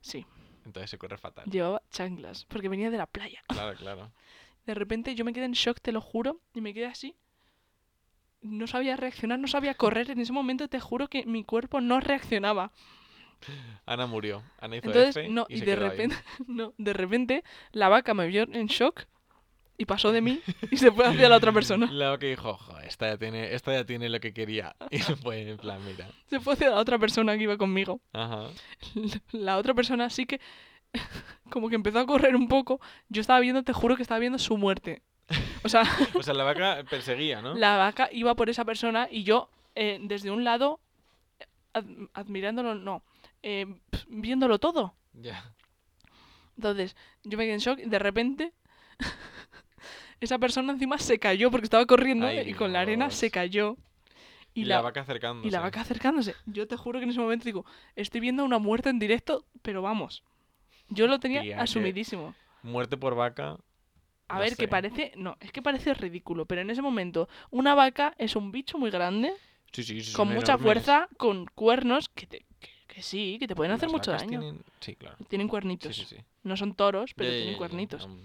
Sí, 0.00 0.26
Entonces 0.64 0.90
se 0.90 0.98
corre 0.98 1.18
fatal. 1.18 1.50
llevaba 1.50 1.82
chanclas, 1.90 2.44
porque 2.46 2.68
venía 2.68 2.90
de 2.90 2.98
la 2.98 3.06
playa. 3.06 3.42
Claro, 3.48 3.76
claro. 3.76 4.10
De 4.66 4.74
repente 4.74 5.14
yo 5.14 5.24
me 5.24 5.32
quedé 5.32 5.44
en 5.46 5.52
shock, 5.52 5.80
te 5.80 5.92
lo 5.92 6.00
juro, 6.00 6.40
y 6.54 6.60
me 6.60 6.74
quedé 6.74 6.86
así. 6.86 7.16
No 8.42 8.68
sabía 8.68 8.96
reaccionar, 8.96 9.40
no 9.40 9.48
sabía 9.48 9.74
correr. 9.74 10.08
En 10.10 10.20
ese 10.20 10.32
momento 10.32 10.68
te 10.68 10.78
juro 10.78 11.08
que 11.08 11.26
mi 11.26 11.42
cuerpo 11.44 11.80
no 11.80 11.98
reaccionaba. 11.98 12.70
Ana 13.86 14.06
murió. 14.06 14.42
Ana 14.60 14.76
hizo 14.76 14.86
Entonces, 14.86 15.16
F 15.16 15.28
no, 15.28 15.46
y, 15.48 15.54
y, 15.54 15.58
se 15.58 15.66
de 15.66 15.72
quedó 15.72 15.88
ahí. 15.88 15.90
repente, 15.90 16.16
no, 16.46 16.72
de 16.78 16.92
repente 16.92 17.44
la 17.72 17.88
vaca 17.88 18.14
me 18.14 18.26
vio 18.26 18.42
en 18.42 18.66
shock 18.66 19.06
y 19.76 19.84
pasó 19.86 20.12
de 20.12 20.20
mí 20.20 20.40
y 20.70 20.76
se 20.76 20.90
fue 20.92 21.06
hacia 21.06 21.28
la 21.28 21.36
otra 21.36 21.52
persona. 21.52 21.86
La 21.92 22.10
vaca 22.10 22.26
dijo, 22.26 22.50
"Ojo, 22.50 22.78
esta 22.80 23.08
ya 23.08 23.18
tiene, 23.18 23.54
esta 23.54 23.72
ya 23.72 23.84
tiene 23.84 24.08
lo 24.08 24.20
que 24.20 24.32
quería. 24.32 24.74
Y 24.90 24.98
fue 24.98 25.48
en 25.50 25.56
plan, 25.56 25.84
mira. 25.84 26.08
Se 26.30 26.38
fue 26.40 26.54
hacia 26.54 26.70
la 26.70 26.76
otra 26.76 26.98
persona 26.98 27.36
que 27.36 27.42
iba 27.44 27.56
conmigo. 27.56 28.00
Ajá. 28.12 28.48
La 29.32 29.56
otra 29.58 29.74
persona 29.74 30.10
sí 30.10 30.26
que 30.26 30.40
como 31.50 31.68
que 31.68 31.74
empezó 31.74 31.98
a 31.98 32.06
correr 32.06 32.36
un 32.36 32.46
poco. 32.48 32.80
Yo 33.08 33.20
estaba 33.20 33.40
viendo, 33.40 33.62
te 33.64 33.72
juro 33.72 33.96
que 33.96 34.02
estaba 34.02 34.20
viendo 34.20 34.38
su 34.38 34.56
muerte. 34.56 35.02
O 35.64 35.68
sea, 35.68 35.82
O 36.14 36.22
sea, 36.22 36.34
la 36.34 36.44
vaca 36.44 36.84
perseguía, 36.88 37.42
¿no? 37.42 37.54
la 37.54 37.76
vaca 37.76 38.08
iba 38.12 38.34
por 38.36 38.48
esa 38.50 38.64
persona 38.64 39.08
y 39.10 39.24
yo 39.24 39.50
eh, 39.74 39.98
desde 40.02 40.30
un 40.30 40.44
lado 40.44 40.78
ad- 41.72 41.84
admirándolo, 42.12 42.74
no, 42.76 43.02
eh, 43.42 43.66
viéndolo 44.08 44.58
todo. 44.60 44.94
Ya. 45.14 45.52
Entonces, 46.56 46.94
yo 47.24 47.36
me 47.38 47.44
quedé 47.44 47.54
en 47.54 47.58
shock 47.60 47.78
y 47.80 47.88
de 47.88 47.98
repente 47.98 48.52
Esa 50.24 50.38
persona 50.38 50.72
encima 50.72 50.96
se 50.98 51.18
cayó 51.18 51.50
porque 51.50 51.64
estaba 51.66 51.84
corriendo 51.86 52.26
Ay, 52.26 52.48
y 52.50 52.54
con 52.54 52.72
la 52.72 52.80
arena 52.80 53.10
se 53.10 53.30
cayó. 53.30 53.76
Y, 54.54 54.62
Y, 54.62 54.64
la, 54.64 54.76
la, 54.76 54.82
vaca 54.82 55.00
acercándose. 55.00 55.48
y 55.48 55.50
la 55.50 55.60
vaca 55.60 55.80
acercándose. 55.80 56.34
Yo 56.46 56.66
te 56.68 56.76
juro 56.76 56.98
que 56.98 57.04
en 57.04 57.10
ese 57.10 57.20
momento 57.20 57.44
digo, 57.44 57.66
estoy 57.96 58.20
viendo 58.20 58.44
una 58.44 58.58
muerte 58.58 58.88
en 58.88 58.98
directo, 58.98 59.44
pero 59.62 59.82
vamos. 59.82 60.22
Yo 60.88 61.06
lo 61.08 61.18
tenía 61.18 61.42
Tía, 61.42 61.60
asumidísimo. 61.60 62.34
Muerte 62.62 62.96
por 62.96 63.14
vaca. 63.14 63.58
A 64.28 64.34
no 64.34 64.40
ver, 64.40 64.56
que 64.56 64.68
parece. 64.68 65.12
No, 65.16 65.36
es 65.40 65.52
que 65.52 65.60
parece 65.60 65.92
ridículo, 65.92 66.46
pero 66.46 66.60
en 66.62 66.70
ese 66.70 66.80
momento, 66.82 67.28
una 67.50 67.74
vaca 67.74 68.14
es 68.16 68.36
un 68.36 68.50
bicho 68.52 68.78
muy 68.78 68.90
grande, 68.90 69.32
Sí, 69.72 69.82
sí, 69.82 70.00
sí, 70.02 70.12
con 70.14 70.28
mucha 70.28 70.52
enormes. 70.52 70.62
fuerza, 70.62 71.08
con 71.18 71.46
cuernos, 71.46 72.08
que, 72.08 72.26
te- 72.26 72.46
que, 72.60 72.70
que 72.86 73.02
sí, 73.02 73.36
que 73.40 73.46
te 73.48 73.54
pueden 73.56 73.72
hacer 73.72 73.88
Las 73.90 73.92
mucho 73.92 74.12
daño. 74.12 74.38
tienen- 74.40 74.62
Sí, 74.80 74.94
claro. 74.96 75.16
Tienen 75.28 75.48
cuernitos. 75.48 75.94
sí, 75.96 76.04
sí. 76.06 76.16
No 76.44 76.56
son 76.56 76.74
toros, 76.74 77.12
pero 77.14 77.30
tienen 77.30 77.56
cuernitos. 77.56 78.04
um, 78.06 78.18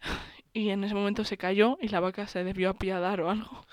Y 0.52 0.70
en 0.70 0.82
ese 0.84 0.94
momento 0.94 1.24
se 1.24 1.36
cayó 1.36 1.78
y 1.80 1.88
la 1.88 2.00
vaca 2.00 2.26
se 2.26 2.42
debió 2.42 2.70
apiadar 2.70 3.20
o 3.20 3.30
algo. 3.30 3.64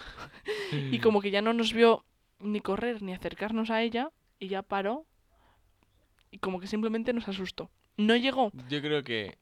y 0.92 1.00
como 1.00 1.22
que 1.22 1.32
ya 1.32 1.42
no 1.42 1.54
nos 1.54 1.74
vio 1.74 2.06
ni 2.40 2.60
correr 2.60 3.02
ni 3.02 3.14
acercarnos 3.14 3.70
a 3.72 3.82
ella, 3.82 4.12
y 4.40 4.48
ya 4.48 4.62
paró. 4.62 5.06
Y 6.32 6.40
como 6.40 6.60
que 6.60 6.68
simplemente 6.68 7.14
nos 7.14 7.28
asustó. 7.28 7.72
No 7.98 8.16
llegó. 8.16 8.52
Yo 8.70 8.82
creo 8.82 9.04
que 9.04 9.38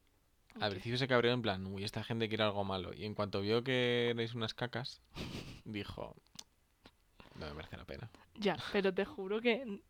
al 0.59 0.71
principio 0.71 0.97
se 0.97 1.07
cabreó 1.07 1.33
en 1.33 1.41
plan, 1.41 1.65
uy, 1.67 1.83
esta 1.83 2.03
gente 2.03 2.29
quiere 2.29 2.43
algo 2.43 2.63
malo. 2.63 2.93
Y 2.93 3.05
en 3.05 3.13
cuanto 3.13 3.41
vio 3.41 3.63
que 3.63 4.11
erais 4.11 4.33
unas 4.33 4.53
cacas, 4.53 5.01
dijo, 5.65 6.15
no 7.39 7.47
me 7.47 7.53
merece 7.53 7.77
la 7.77 7.85
pena. 7.85 8.09
Ya, 8.35 8.57
pero 8.71 8.93
te 8.93 9.05
juro 9.05 9.41
que 9.41 9.81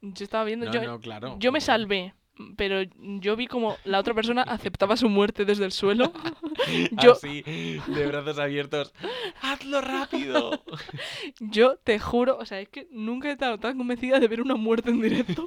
yo 0.00 0.24
estaba 0.24 0.44
viendo. 0.44 0.66
No, 0.66 0.72
yo, 0.72 0.84
no, 0.84 1.00
claro. 1.00 1.36
yo 1.38 1.52
me 1.52 1.60
salvé. 1.60 2.14
Pero 2.56 2.82
yo 2.98 3.34
vi 3.34 3.46
como 3.46 3.78
la 3.84 3.98
otra 3.98 4.12
persona 4.12 4.42
aceptaba 4.42 4.96
su 4.96 5.08
muerte 5.08 5.44
desde 5.44 5.64
el 5.64 5.72
suelo. 5.72 6.12
Yo, 7.02 7.12
Así, 7.12 7.42
de 7.42 8.06
brazos 8.06 8.38
abiertos. 8.38 8.92
¡Hazlo 9.40 9.80
rápido! 9.80 10.62
yo 11.40 11.76
te 11.76 11.98
juro, 11.98 12.36
o 12.38 12.44
sea, 12.44 12.60
es 12.60 12.68
que 12.68 12.88
nunca 12.90 13.28
he 13.28 13.32
estado 13.32 13.58
tan 13.58 13.78
convencida 13.78 14.18
de 14.18 14.28
ver 14.28 14.40
una 14.40 14.56
muerte 14.56 14.90
en 14.90 15.00
directo. 15.00 15.44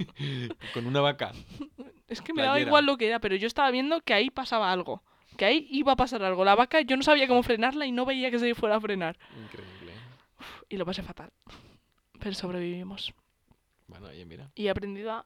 Con 0.74 0.86
una 0.86 1.02
vaca. 1.02 1.32
Es 2.08 2.22
que 2.22 2.34
me 2.34 2.42
daba 2.42 2.54
Playera. 2.54 2.70
igual 2.70 2.86
lo 2.86 2.98
que 2.98 3.08
era, 3.08 3.20
pero 3.20 3.36
yo 3.36 3.48
estaba 3.48 3.70
viendo 3.72 4.02
que 4.02 4.14
ahí 4.14 4.30
pasaba 4.30 4.72
algo. 4.72 5.04
Que 5.38 5.46
ahí 5.46 5.68
iba 5.72 5.94
a 5.94 5.96
pasar 5.96 6.24
algo. 6.24 6.44
La 6.46 6.56
vaca 6.56 6.82
yo 6.82 6.98
no 6.98 7.04
sabía 7.04 7.28
cómo 7.28 7.44
frenarla 7.44 7.86
y 7.86 7.92
no 7.92 8.06
veía 8.06 8.32
que 8.32 8.40
se 8.40 8.56
fuera 8.56 8.76
a 8.76 8.82
frenar. 8.82 9.18
Increíble. 9.42 9.94
Y 10.70 10.78
lo 10.78 10.86
pasé 10.86 11.04
fatal. 11.04 11.32
Pero 12.20 12.34
sobrevivimos. 12.36 13.14
Bueno, 13.88 14.08
oye, 14.08 14.26
mira. 14.26 14.52
Y 14.56 14.68
he 14.68 14.70
aprendido 14.70 15.12
a, 15.12 15.26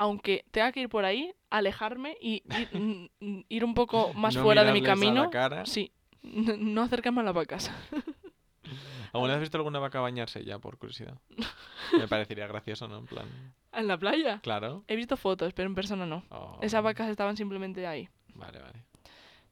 aunque 0.00 0.46
tenga 0.50 0.72
que 0.72 0.80
ir 0.80 0.88
por 0.88 1.04
ahí, 1.04 1.34
alejarme 1.50 2.16
y 2.22 2.42
ir, 3.50 3.64
un 3.66 3.74
poco 3.74 4.14
más 4.14 4.34
No 4.34 4.42
fuera 4.42 4.64
de 4.64 4.72
mi 4.72 4.80
mirarles 4.80 5.02
a 5.02 5.04
la 5.04 5.14
camino. 5.14 5.30
cara. 5.30 5.66
Sí, 5.66 5.92
no 6.22 6.80
acercarme 6.82 7.20
a 7.20 7.24
la 7.24 7.32
vacas. 7.32 7.70
¿Alguna 9.12 9.32
vez 9.32 9.36
has 9.36 9.40
visto 9.42 9.58
alguna 9.58 9.78
vaca 9.78 10.00
bañarse 10.00 10.42
ya, 10.44 10.58
por 10.58 10.78
curiosidad? 10.78 11.18
Me 11.98 12.08
parecería 12.08 12.46
gracioso, 12.46 12.88
¿no? 12.88 12.98
En 12.98 13.06
plan, 13.06 13.26
¿En 13.72 13.88
la 13.88 13.98
playa? 13.98 14.40
claro. 14.42 14.84
He 14.88 14.96
visto 14.96 15.18
fotos, 15.18 15.52
pero 15.52 15.68
en 15.68 15.74
persona 15.74 16.06
no. 16.06 16.24
Oh, 16.30 16.58
Esas 16.62 16.82
vacas 16.82 17.10
estaban 17.10 17.36
simplemente 17.36 17.86
ahí. 17.86 18.08
Vale, 18.34 18.58
vale. 18.58 18.84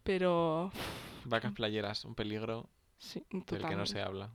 Pero 0.03 0.73
Vacas 1.25 1.53
playeras, 1.53 2.07
un 2.07 2.15
peligro 2.15 2.71
sí, 2.97 3.23
del 3.31 3.67
que 3.67 3.77
no 3.77 3.85
se 3.85 4.01
habla. 4.01 4.31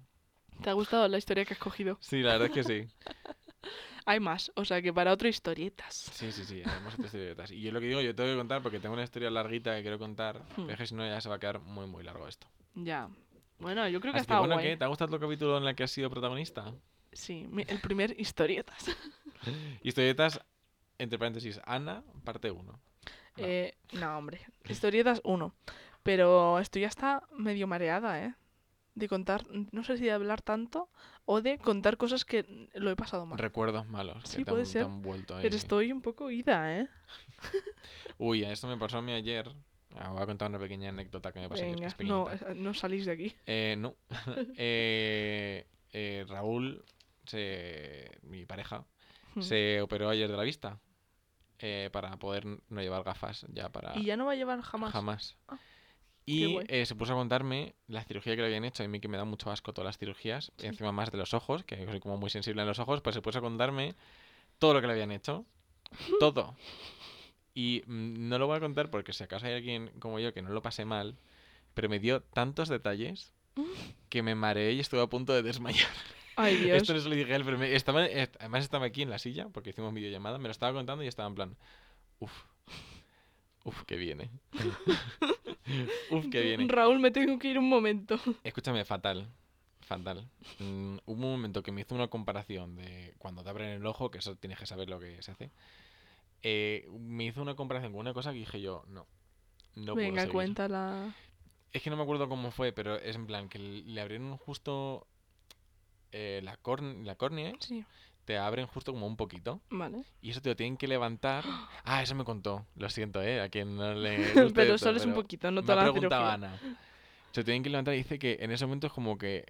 ¿Te 0.62 0.70
ha 0.70 0.74
gustado 0.74 1.08
la 1.08 1.18
historia 1.18 1.44
que 1.46 1.54
has 1.54 1.60
cogido? 1.60 1.98
Sí, 2.02 2.22
la 2.22 2.34
verdad 2.38 2.48
es 2.50 2.54
que 2.54 2.64
sí. 2.64 2.88
Hay 4.06 4.20
más, 4.20 4.52
o 4.56 4.66
sea 4.66 4.82
que 4.82 4.94
para 4.94 5.12
otro 5.12 5.28
historietas. 5.28 5.94
Sí, 5.94 6.32
sí, 6.32 6.44
sí. 6.44 6.62
Además, 6.66 6.94
otras 6.94 7.14
historietas. 7.14 7.52
Y 7.52 7.62
yo 7.62 7.72
lo 7.72 7.80
que 7.80 7.88
digo, 7.88 8.02
yo 8.02 8.16
tengo 8.16 8.30
que 8.30 8.38
contar 8.38 8.62
porque 8.62 8.80
tengo 8.80 8.94
una 8.94 9.04
historia 9.04 9.30
larguita 9.30 9.76
que 9.76 9.82
quiero 9.82 10.00
contar. 10.00 10.40
Hmm. 10.58 10.66
Pero 10.68 10.72
es 10.72 10.78
que 10.78 10.88
si 10.88 10.96
no, 10.96 11.06
ya 11.06 11.22
se 11.22 11.30
va 11.30 11.36
a 11.36 11.40
quedar 11.40 11.60
muy, 11.60 11.88
muy 11.88 12.04
largo 12.04 12.28
esto. 12.28 12.48
Ya. 12.76 13.10
Bueno, 13.60 13.88
yo 13.88 14.02
creo 14.02 14.14
que 14.14 14.20
Así 14.20 14.28
que, 14.28 14.34
está 14.34 14.40
bueno, 14.40 14.56
guay. 14.56 14.68
¿qué? 14.68 14.78
¿Te 14.78 14.84
ha 14.84 14.88
gustado 14.88 15.16
el 15.16 15.22
capítulo 15.22 15.58
en 15.58 15.66
el 15.66 15.76
que 15.76 15.84
has 15.84 15.92
sido 15.92 16.10
protagonista? 16.10 16.74
Sí, 17.12 17.48
el 17.68 17.80
primer 17.80 18.20
historietas. 18.20 18.86
Historietas, 19.84 20.40
entre 20.98 21.20
paréntesis, 21.20 21.60
Ana, 21.66 22.04
parte 22.24 22.50
1. 22.50 22.72
Va. 22.72 22.80
Eh, 23.38 23.76
no, 23.94 24.18
hombre. 24.18 24.42
Historietas 24.68 25.22
uno. 25.24 25.54
Pero 26.02 26.60
estoy 26.60 26.82
ya 26.82 26.88
está 26.88 27.24
medio 27.38 27.68
mareada, 27.68 28.24
¿eh? 28.24 28.34
De 28.96 29.08
contar, 29.08 29.44
no 29.72 29.84
sé 29.84 29.98
si 29.98 30.04
de 30.06 30.12
hablar 30.12 30.42
tanto 30.42 30.90
o 31.26 31.42
de 31.42 31.58
contar 31.58 31.98
cosas 31.98 32.26
que 32.26 32.70
lo 32.76 32.92
he 32.92 32.96
pasado 32.96 33.26
mal. 33.26 33.40
Recuerdos 33.40 33.88
malos 33.88 34.22
Sí, 34.26 34.46
puede 34.46 34.62
han, 34.62 34.68
ser. 34.68 34.86
vuelto 34.86 35.36
ahí. 35.36 35.42
Pero 35.44 35.56
estoy 35.56 35.92
un 35.92 36.02
poco 36.02 36.30
ida, 36.30 36.80
¿eh? 36.80 36.88
Uy, 38.20 38.44
esto 38.44 38.68
me 38.68 38.78
pasó 38.78 39.00
a 39.00 39.02
mí 39.02 39.12
ayer. 39.14 39.50
Ah, 39.96 40.10
voy 40.12 40.22
a 40.22 40.26
contar 40.26 40.50
una 40.50 40.60
pequeña 40.60 40.90
anécdota 40.90 41.32
que 41.32 41.40
me 41.40 41.50
pasó 41.50 41.64
ayer. 41.64 41.76
que 41.76 41.86
Venga, 41.86 41.88
es 41.88 42.08
no, 42.08 42.32
eh, 42.32 42.56
no 42.56 42.74
salís 42.74 43.06
de 43.06 43.12
aquí. 43.12 43.36
Eh, 43.48 43.76
no. 43.78 43.96
Eh, 44.58 45.66
eh, 45.92 46.26
Raúl, 46.28 46.84
se, 47.26 48.12
mi 48.24 48.46
pareja, 48.46 48.86
Hmm. 49.36 49.42
se 49.42 49.82
operó 49.82 50.10
ayer 50.10 50.30
de 50.30 50.38
la 50.38 50.44
vista. 50.44 50.80
eh, 51.60 51.90
para 51.94 52.18
poder 52.18 52.46
no 52.46 52.82
llevar 52.82 53.04
gafas 53.04 53.46
ya 53.54 53.70
para 53.70 53.98
Y 53.98 54.04
ya 54.06 54.18
no 54.18 54.26
va 54.26 54.34
a 54.34 54.36
llevar 54.36 54.62
jamás. 54.62 54.92
jamás. 54.92 55.38
Ah, 55.48 55.58
Y 56.26 56.58
eh, 56.70 56.86
se 56.86 56.96
puso 56.96 57.14
a 57.14 57.16
contarme 57.16 57.76
la 57.88 58.04
cirugía 58.04 58.36
que 58.36 58.42
le 58.42 58.48
habían 58.48 58.64
hecho. 58.66 58.84
A 58.84 58.88
mí 58.88 59.00
que 59.00 59.08
me 59.10 59.18
da 59.18 59.26
mucho 59.26 59.52
asco 59.52 59.74
todas 59.74 59.86
las 59.88 59.98
cirugías. 59.98 60.52
Sí. 60.58 60.68
encima 60.68 60.92
más 60.92 61.12
de 61.12 61.18
los 61.18 61.34
ojos, 61.34 61.64
que 61.64 61.86
soy 61.86 62.00
como 62.00 62.18
muy 62.18 62.30
sensible 62.30 62.62
en 62.62 62.68
los 62.68 62.80
ojos. 62.80 63.02
Pues 63.02 63.14
se 63.14 63.22
puso 63.22 63.40
a 63.40 63.42
contarme 63.42 63.96
todo 64.60 64.74
lo 64.74 64.82
que 64.82 64.88
le 64.88 64.94
habían 64.94 65.12
hecho. 65.12 65.46
todo. 66.20 66.56
Y 67.54 67.84
mm, 67.86 68.30
no 68.30 68.40
lo 68.40 68.48
voy 68.48 68.58
a 68.58 68.60
contar 68.62 68.90
porque 68.90 69.14
si 69.14 69.24
acaso 69.24 69.46
hay 69.46 69.54
alguien 69.54 69.92
como 70.00 70.20
yo 70.20 70.34
que 70.34 70.42
no 70.42 70.50
lo 70.50 70.62
pase 70.62 70.86
mal. 70.86 71.18
Pero 71.74 71.90
me 71.90 72.00
dio 72.00 72.22
tantos 72.22 72.70
detalles 72.70 73.34
que 74.10 74.24
me 74.24 74.36
mareé 74.36 74.74
y 74.74 74.80
estuve 74.80 75.02
a 75.02 75.08
punto 75.08 75.34
de 75.34 75.44
desmayar. 75.44 75.90
Ay, 76.36 76.56
Dios. 76.64 76.78
Esto 76.78 76.94
no 76.94 77.00
se 77.02 77.10
lo 77.10 77.16
dije 77.16 77.34
a 77.34 77.36
él, 77.36 77.44
pero 77.46 77.58
me- 77.58 77.76
estaba, 77.76 78.06
est- 78.06 78.36
además 78.40 78.64
estaba 78.64 78.86
aquí 78.86 79.02
en 79.02 79.10
la 79.10 79.20
silla 79.20 79.50
porque 79.50 79.72
hicimos 79.72 79.94
videollamada. 79.94 80.38
Me 80.38 80.46
lo 80.48 80.52
estaba 80.52 80.72
contando 80.74 81.04
y 81.04 81.08
estaba 81.08 81.28
en 81.28 81.36
plan, 81.36 81.58
uff, 82.20 82.32
uff, 83.64 83.84
que 83.84 83.96
viene. 83.96 84.30
uff, 86.10 86.30
que 86.30 86.42
viene. 86.42 86.68
Raúl, 86.68 87.00
me 87.00 87.12
tengo 87.12 87.38
que 87.40 87.50
ir 87.50 87.58
un 87.60 87.70
momento. 87.70 88.18
Escúchame, 88.44 88.86
fatal. 88.86 89.28
Fatal. 89.82 90.30
Mm, 90.60 90.98
hubo 91.06 91.26
un 91.26 91.32
momento 91.32 91.62
que 91.64 91.72
me 91.72 91.82
hizo 91.82 91.94
una 91.96 92.08
comparación 92.08 92.76
de 92.76 93.14
cuando 93.18 93.44
te 93.44 93.50
abren 93.50 93.70
el 93.70 93.86
ojo, 93.86 94.12
que 94.12 94.20
eso 94.20 94.36
tienes 94.36 94.58
que 94.58 94.66
saber 94.66 94.90
lo 94.90 95.00
que 95.00 95.22
se 95.22 95.32
hace. 95.32 95.52
Eh, 96.42 96.88
me 97.00 97.26
hizo 97.26 97.42
una 97.42 97.56
comparación 97.56 97.92
con 97.92 98.02
una 98.02 98.14
cosa 98.14 98.32
que 98.32 98.40
dije 98.40 98.62
yo, 98.62 98.84
no. 98.88 99.06
No 99.76 99.94
puedo 99.94 100.08
Venga, 100.08 100.22
seguir". 100.22 100.34
cuéntala. 100.34 101.14
Es 101.72 101.82
que 101.82 101.90
no 101.90 101.98
me 101.98 102.04
acuerdo 102.04 102.30
cómo 102.30 102.52
fue, 102.52 102.72
pero 102.72 102.96
es 102.96 103.16
en 103.16 103.26
plan 103.26 103.50
que 103.50 103.58
le 103.60 104.00
abrieron 104.00 104.38
justo 104.38 105.08
eh, 106.12 106.42
la 106.44 106.56
córnea, 106.58 107.54
Sí, 107.60 107.84
te 108.26 108.38
abren 108.38 108.68
justo 108.68 108.92
como 108.94 109.06
un 109.08 109.18
poquito. 109.18 109.60
vale. 109.70 110.04
Y 110.22 110.30
eso 110.32 110.42
te 110.42 110.50
lo 110.50 110.56
tienen 110.56 110.78
que 110.78 110.88
levantar. 110.88 111.44
Ah, 111.86 112.02
eso 112.02 112.16
me 112.16 112.24
contó. 112.24 112.66
Lo 112.76 112.90
siento, 112.90 113.22
¿eh? 113.22 113.42
A 113.42 113.50
quien 113.50 113.76
no 113.76 113.94
le. 113.94 114.18
guste 114.34 114.52
pero 114.54 114.76
esto, 114.76 114.86
solo 114.88 114.98
es 114.98 115.06
un 115.06 115.14
poquito, 115.14 115.52
no 115.52 115.62
la 115.62 115.82
preguntado 115.82 116.32
cirugía. 116.32 116.34
Ana. 116.34 116.60
Se 117.34 117.42
lo 117.42 117.46
tienen 117.46 117.62
que 117.64 117.70
levantar 117.70 117.94
y 117.94 117.98
dice 117.98 118.18
que 118.20 118.38
en 118.40 118.52
ese 118.52 118.66
momento 118.66 118.88
es 118.88 118.94
como 118.94 119.18
que. 119.18 119.46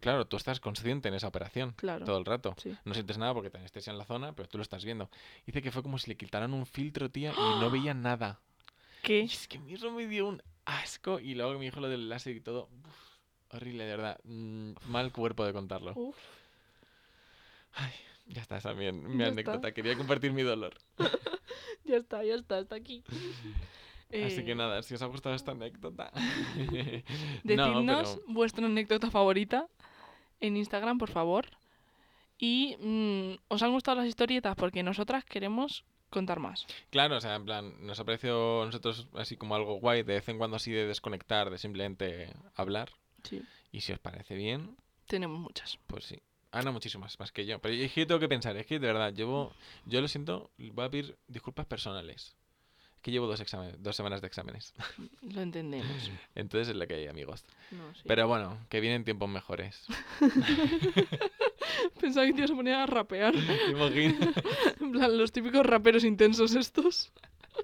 Claro, 0.00 0.26
tú 0.26 0.36
estás 0.36 0.58
consciente 0.58 1.08
en 1.08 1.14
esa 1.14 1.28
operación 1.28 1.72
Claro. 1.76 2.04
todo 2.04 2.18
el 2.18 2.24
rato. 2.24 2.54
Sí. 2.56 2.74
No 2.84 2.94
sientes 2.94 3.16
nada 3.18 3.32
porque 3.34 3.50
te 3.50 3.58
anestesian 3.58 3.96
la 3.98 4.04
zona, 4.04 4.32
pero 4.32 4.48
tú 4.48 4.58
lo 4.58 4.62
estás 4.62 4.84
viendo. 4.84 5.08
Dice 5.46 5.60
que 5.62 5.70
fue 5.70 5.82
como 5.82 5.98
si 5.98 6.08
le 6.10 6.16
quitaran 6.16 6.52
un 6.54 6.66
filtro, 6.66 7.10
tía, 7.10 7.32
y 7.32 7.60
no 7.60 7.70
veía 7.70 7.92
nada. 7.94 8.40
Y 9.02 9.06
¿Qué? 9.06 9.20
es 9.20 9.46
que 9.46 9.60
eso 9.68 9.90
me 9.92 10.06
dio 10.08 10.26
un 10.26 10.42
asco. 10.64 11.20
Y 11.20 11.34
luego 11.34 11.52
que 11.52 11.58
me 11.58 11.64
dijo 11.66 11.78
lo 11.80 11.88
del 11.88 12.08
láser 12.08 12.34
y 12.34 12.40
todo. 12.40 12.68
uf, 12.88 13.54
horrible, 13.54 13.84
de 13.84 13.90
verdad. 13.96 14.18
Mm, 14.24 14.72
mal 14.88 15.12
cuerpo 15.12 15.44
de 15.44 15.52
contarlo. 15.52 15.92
Uf. 15.94 16.16
Ay, 17.74 17.92
ya 18.26 18.42
está, 18.42 18.60
también 18.60 19.02
mi 19.16 19.18
Ya 19.22 19.28
anécdota. 19.30 19.56
está. 19.56 19.72
Quería 19.74 19.96
compartir 19.96 20.32
mi 20.32 20.42
dolor. 20.42 20.74
Ya 21.86 21.96
está, 21.98 22.24
ya 22.24 22.34
está, 22.34 22.56
hasta 22.56 22.76
aquí. 22.76 23.04
Así 24.08 24.42
que 24.42 24.52
Eh, 24.52 24.54
nada, 24.54 24.82
si 24.82 24.94
os 24.94 25.02
ha 25.02 25.06
gustado 25.06 25.34
esta 25.34 25.50
anécdota. 25.52 26.10
Decidnos 27.44 28.16
pero 28.16 28.32
vuestra 28.32 28.64
anécdota 28.66 29.10
favorita 29.10 29.68
en 30.40 30.56
Instagram, 30.56 30.96
por 30.98 31.10
favor. 31.10 31.46
Y 32.38 32.76
mm, 32.80 33.36
os 33.48 33.62
han 33.62 33.72
gustado 33.72 33.98
las 33.98 34.06
historietas 34.06 34.56
porque 34.56 34.82
nosotras 34.82 35.24
queremos 35.26 35.84
contar 36.10 36.38
más. 36.40 36.66
claro, 36.90 37.16
o 37.16 37.20
sea, 37.20 37.34
en 37.34 37.44
plan, 37.44 37.74
nos 37.86 37.98
ha 38.00 38.04
parecido 38.04 38.62
a 38.62 38.66
nosotros 38.66 39.08
así 39.14 39.36
como 39.36 39.54
algo 39.54 39.74
guay 39.80 40.02
de 40.04 40.14
vez 40.14 40.28
en 40.28 40.38
cuando 40.38 40.56
así 40.56 40.70
de 40.72 40.86
desconectar, 40.86 41.50
de 41.50 41.58
simplemente 41.58 42.32
hablar. 42.54 42.90
Sí. 43.24 43.42
Y 43.72 43.80
si 43.82 43.92
os 43.92 43.98
parece 43.98 44.36
bien, 44.36 44.76
Tenemos 45.06 45.38
muchas. 45.38 45.78
pues 45.86 46.04
sí. 46.04 46.22
Ana 46.54 46.70
muchísimas 46.70 47.18
más 47.18 47.32
que 47.32 47.44
yo. 47.44 47.58
Pero 47.58 47.74
es 47.74 47.92
que 47.92 48.02
yo 48.02 48.06
tengo 48.06 48.20
que 48.20 48.28
pensar, 48.28 48.56
es 48.56 48.64
que 48.66 48.78
de 48.78 48.86
verdad, 48.86 49.12
llevo. 49.12 49.52
Yo 49.86 50.00
lo 50.00 50.08
siento, 50.08 50.50
voy 50.56 50.86
a 50.86 50.90
pedir 50.90 51.16
disculpas 51.26 51.66
personales. 51.66 52.36
Es 52.94 53.02
que 53.02 53.10
llevo 53.10 53.26
dos 53.26 53.40
exámenes, 53.40 53.82
dos 53.82 53.96
semanas 53.96 54.20
de 54.20 54.28
exámenes. 54.28 54.72
Lo 55.22 55.42
entendemos. 55.42 56.10
Entonces 56.34 56.68
es 56.68 56.76
lo 56.76 56.86
que 56.86 56.94
hay, 56.94 57.06
amigos. 57.08 57.44
No, 57.70 57.94
sí. 57.94 58.02
Pero 58.06 58.28
bueno, 58.28 58.56
que 58.70 58.80
vienen 58.80 59.04
tiempos 59.04 59.28
mejores. 59.28 59.84
Pensaba 62.00 62.26
que 62.26 62.32
te 62.32 62.38
ibas 62.38 62.50
a 62.52 62.54
poner 62.54 62.74
a 62.74 62.86
rapear. 62.86 63.34
¿Te 63.66 63.70
imaginas? 63.72 64.34
En 64.80 64.92
plan, 64.92 65.18
los 65.18 65.32
típicos 65.32 65.66
raperos 65.66 66.04
intensos 66.04 66.54
estos. 66.54 67.12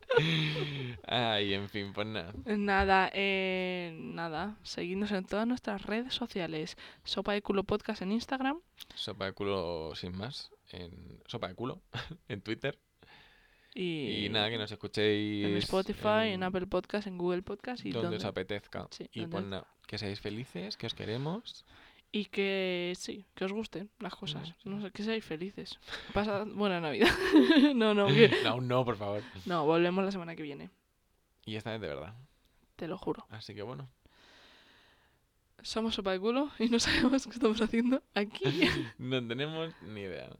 Ay, 1.06 1.54
en 1.54 1.68
fin, 1.68 1.92
pues 1.92 2.06
nada. 2.06 2.32
Nada, 2.44 3.10
eh, 3.14 3.92
nada. 3.98 4.56
Seguidnos 4.62 5.12
en 5.12 5.24
todas 5.24 5.46
nuestras 5.46 5.82
redes 5.82 6.14
sociales. 6.14 6.76
Sopa 7.04 7.32
de 7.32 7.42
culo 7.42 7.64
podcast 7.64 8.02
en 8.02 8.12
Instagram. 8.12 8.60
Sopa 8.94 9.26
de 9.26 9.32
culo 9.32 9.92
sin 9.94 10.16
más. 10.16 10.50
En 10.72 11.20
sopa 11.26 11.48
de 11.48 11.54
culo 11.54 11.82
en 12.28 12.40
Twitter. 12.42 12.78
Y, 13.74 14.24
Y 14.26 14.28
nada, 14.30 14.50
que 14.50 14.58
nos 14.58 14.72
escuchéis. 14.72 15.46
en 15.46 15.56
Spotify, 15.58 16.28
en, 16.32 16.42
Apple 16.42 16.66
Podcast, 16.66 17.06
en 17.06 17.16
Google 17.16 17.42
Podcast 17.42 17.84
y 17.86 17.92
donde 17.92 18.06
donde- 18.06 18.16
os 18.18 18.24
apetezca. 18.24 18.88
Sí, 18.90 19.08
y 19.12 19.26
pues 19.26 19.44
nada, 19.44 19.66
que 19.86 19.96
seáis 19.96 20.20
felices, 20.20 20.76
que 20.76 20.86
os 20.86 20.94
queremos. 20.94 21.64
Y 22.12 22.24
que 22.26 22.92
sí, 22.98 23.24
que 23.34 23.44
os 23.44 23.52
gusten 23.52 23.88
las 24.00 24.14
cosas. 24.16 24.54
No 24.64 24.80
sé, 24.82 24.90
que 24.90 25.04
seáis 25.04 25.24
felices. 25.24 25.78
Pasad 26.12 26.46
buena 26.46 26.80
Navidad. 26.80 27.08
no, 27.74 27.94
no, 27.94 28.06
que- 28.08 28.30
No, 28.44 28.60
no, 28.60 28.84
por 28.84 28.96
favor. 28.96 29.22
no, 29.46 29.64
volvemos 29.64 30.04
la 30.04 30.10
semana 30.10 30.34
que 30.34 30.42
viene. 30.42 30.70
Y 31.46 31.54
esta 31.56 31.70
vez 31.70 31.80
de 31.80 31.86
verdad. 31.88 32.14
Te 32.76 32.88
lo 32.88 32.98
juro. 32.98 33.24
Así 33.30 33.54
que 33.54 33.62
bueno. 33.62 33.88
Somos 35.62 35.94
sopa 35.94 36.12
de 36.12 36.20
culo 36.20 36.50
y 36.58 36.68
no 36.68 36.78
sabemos 36.80 37.24
qué 37.26 37.32
estamos 37.34 37.60
haciendo 37.60 38.02
aquí. 38.14 38.44
No 38.98 39.24
tenemos 39.26 39.72
ni 39.82 40.00
idea. 40.00 40.30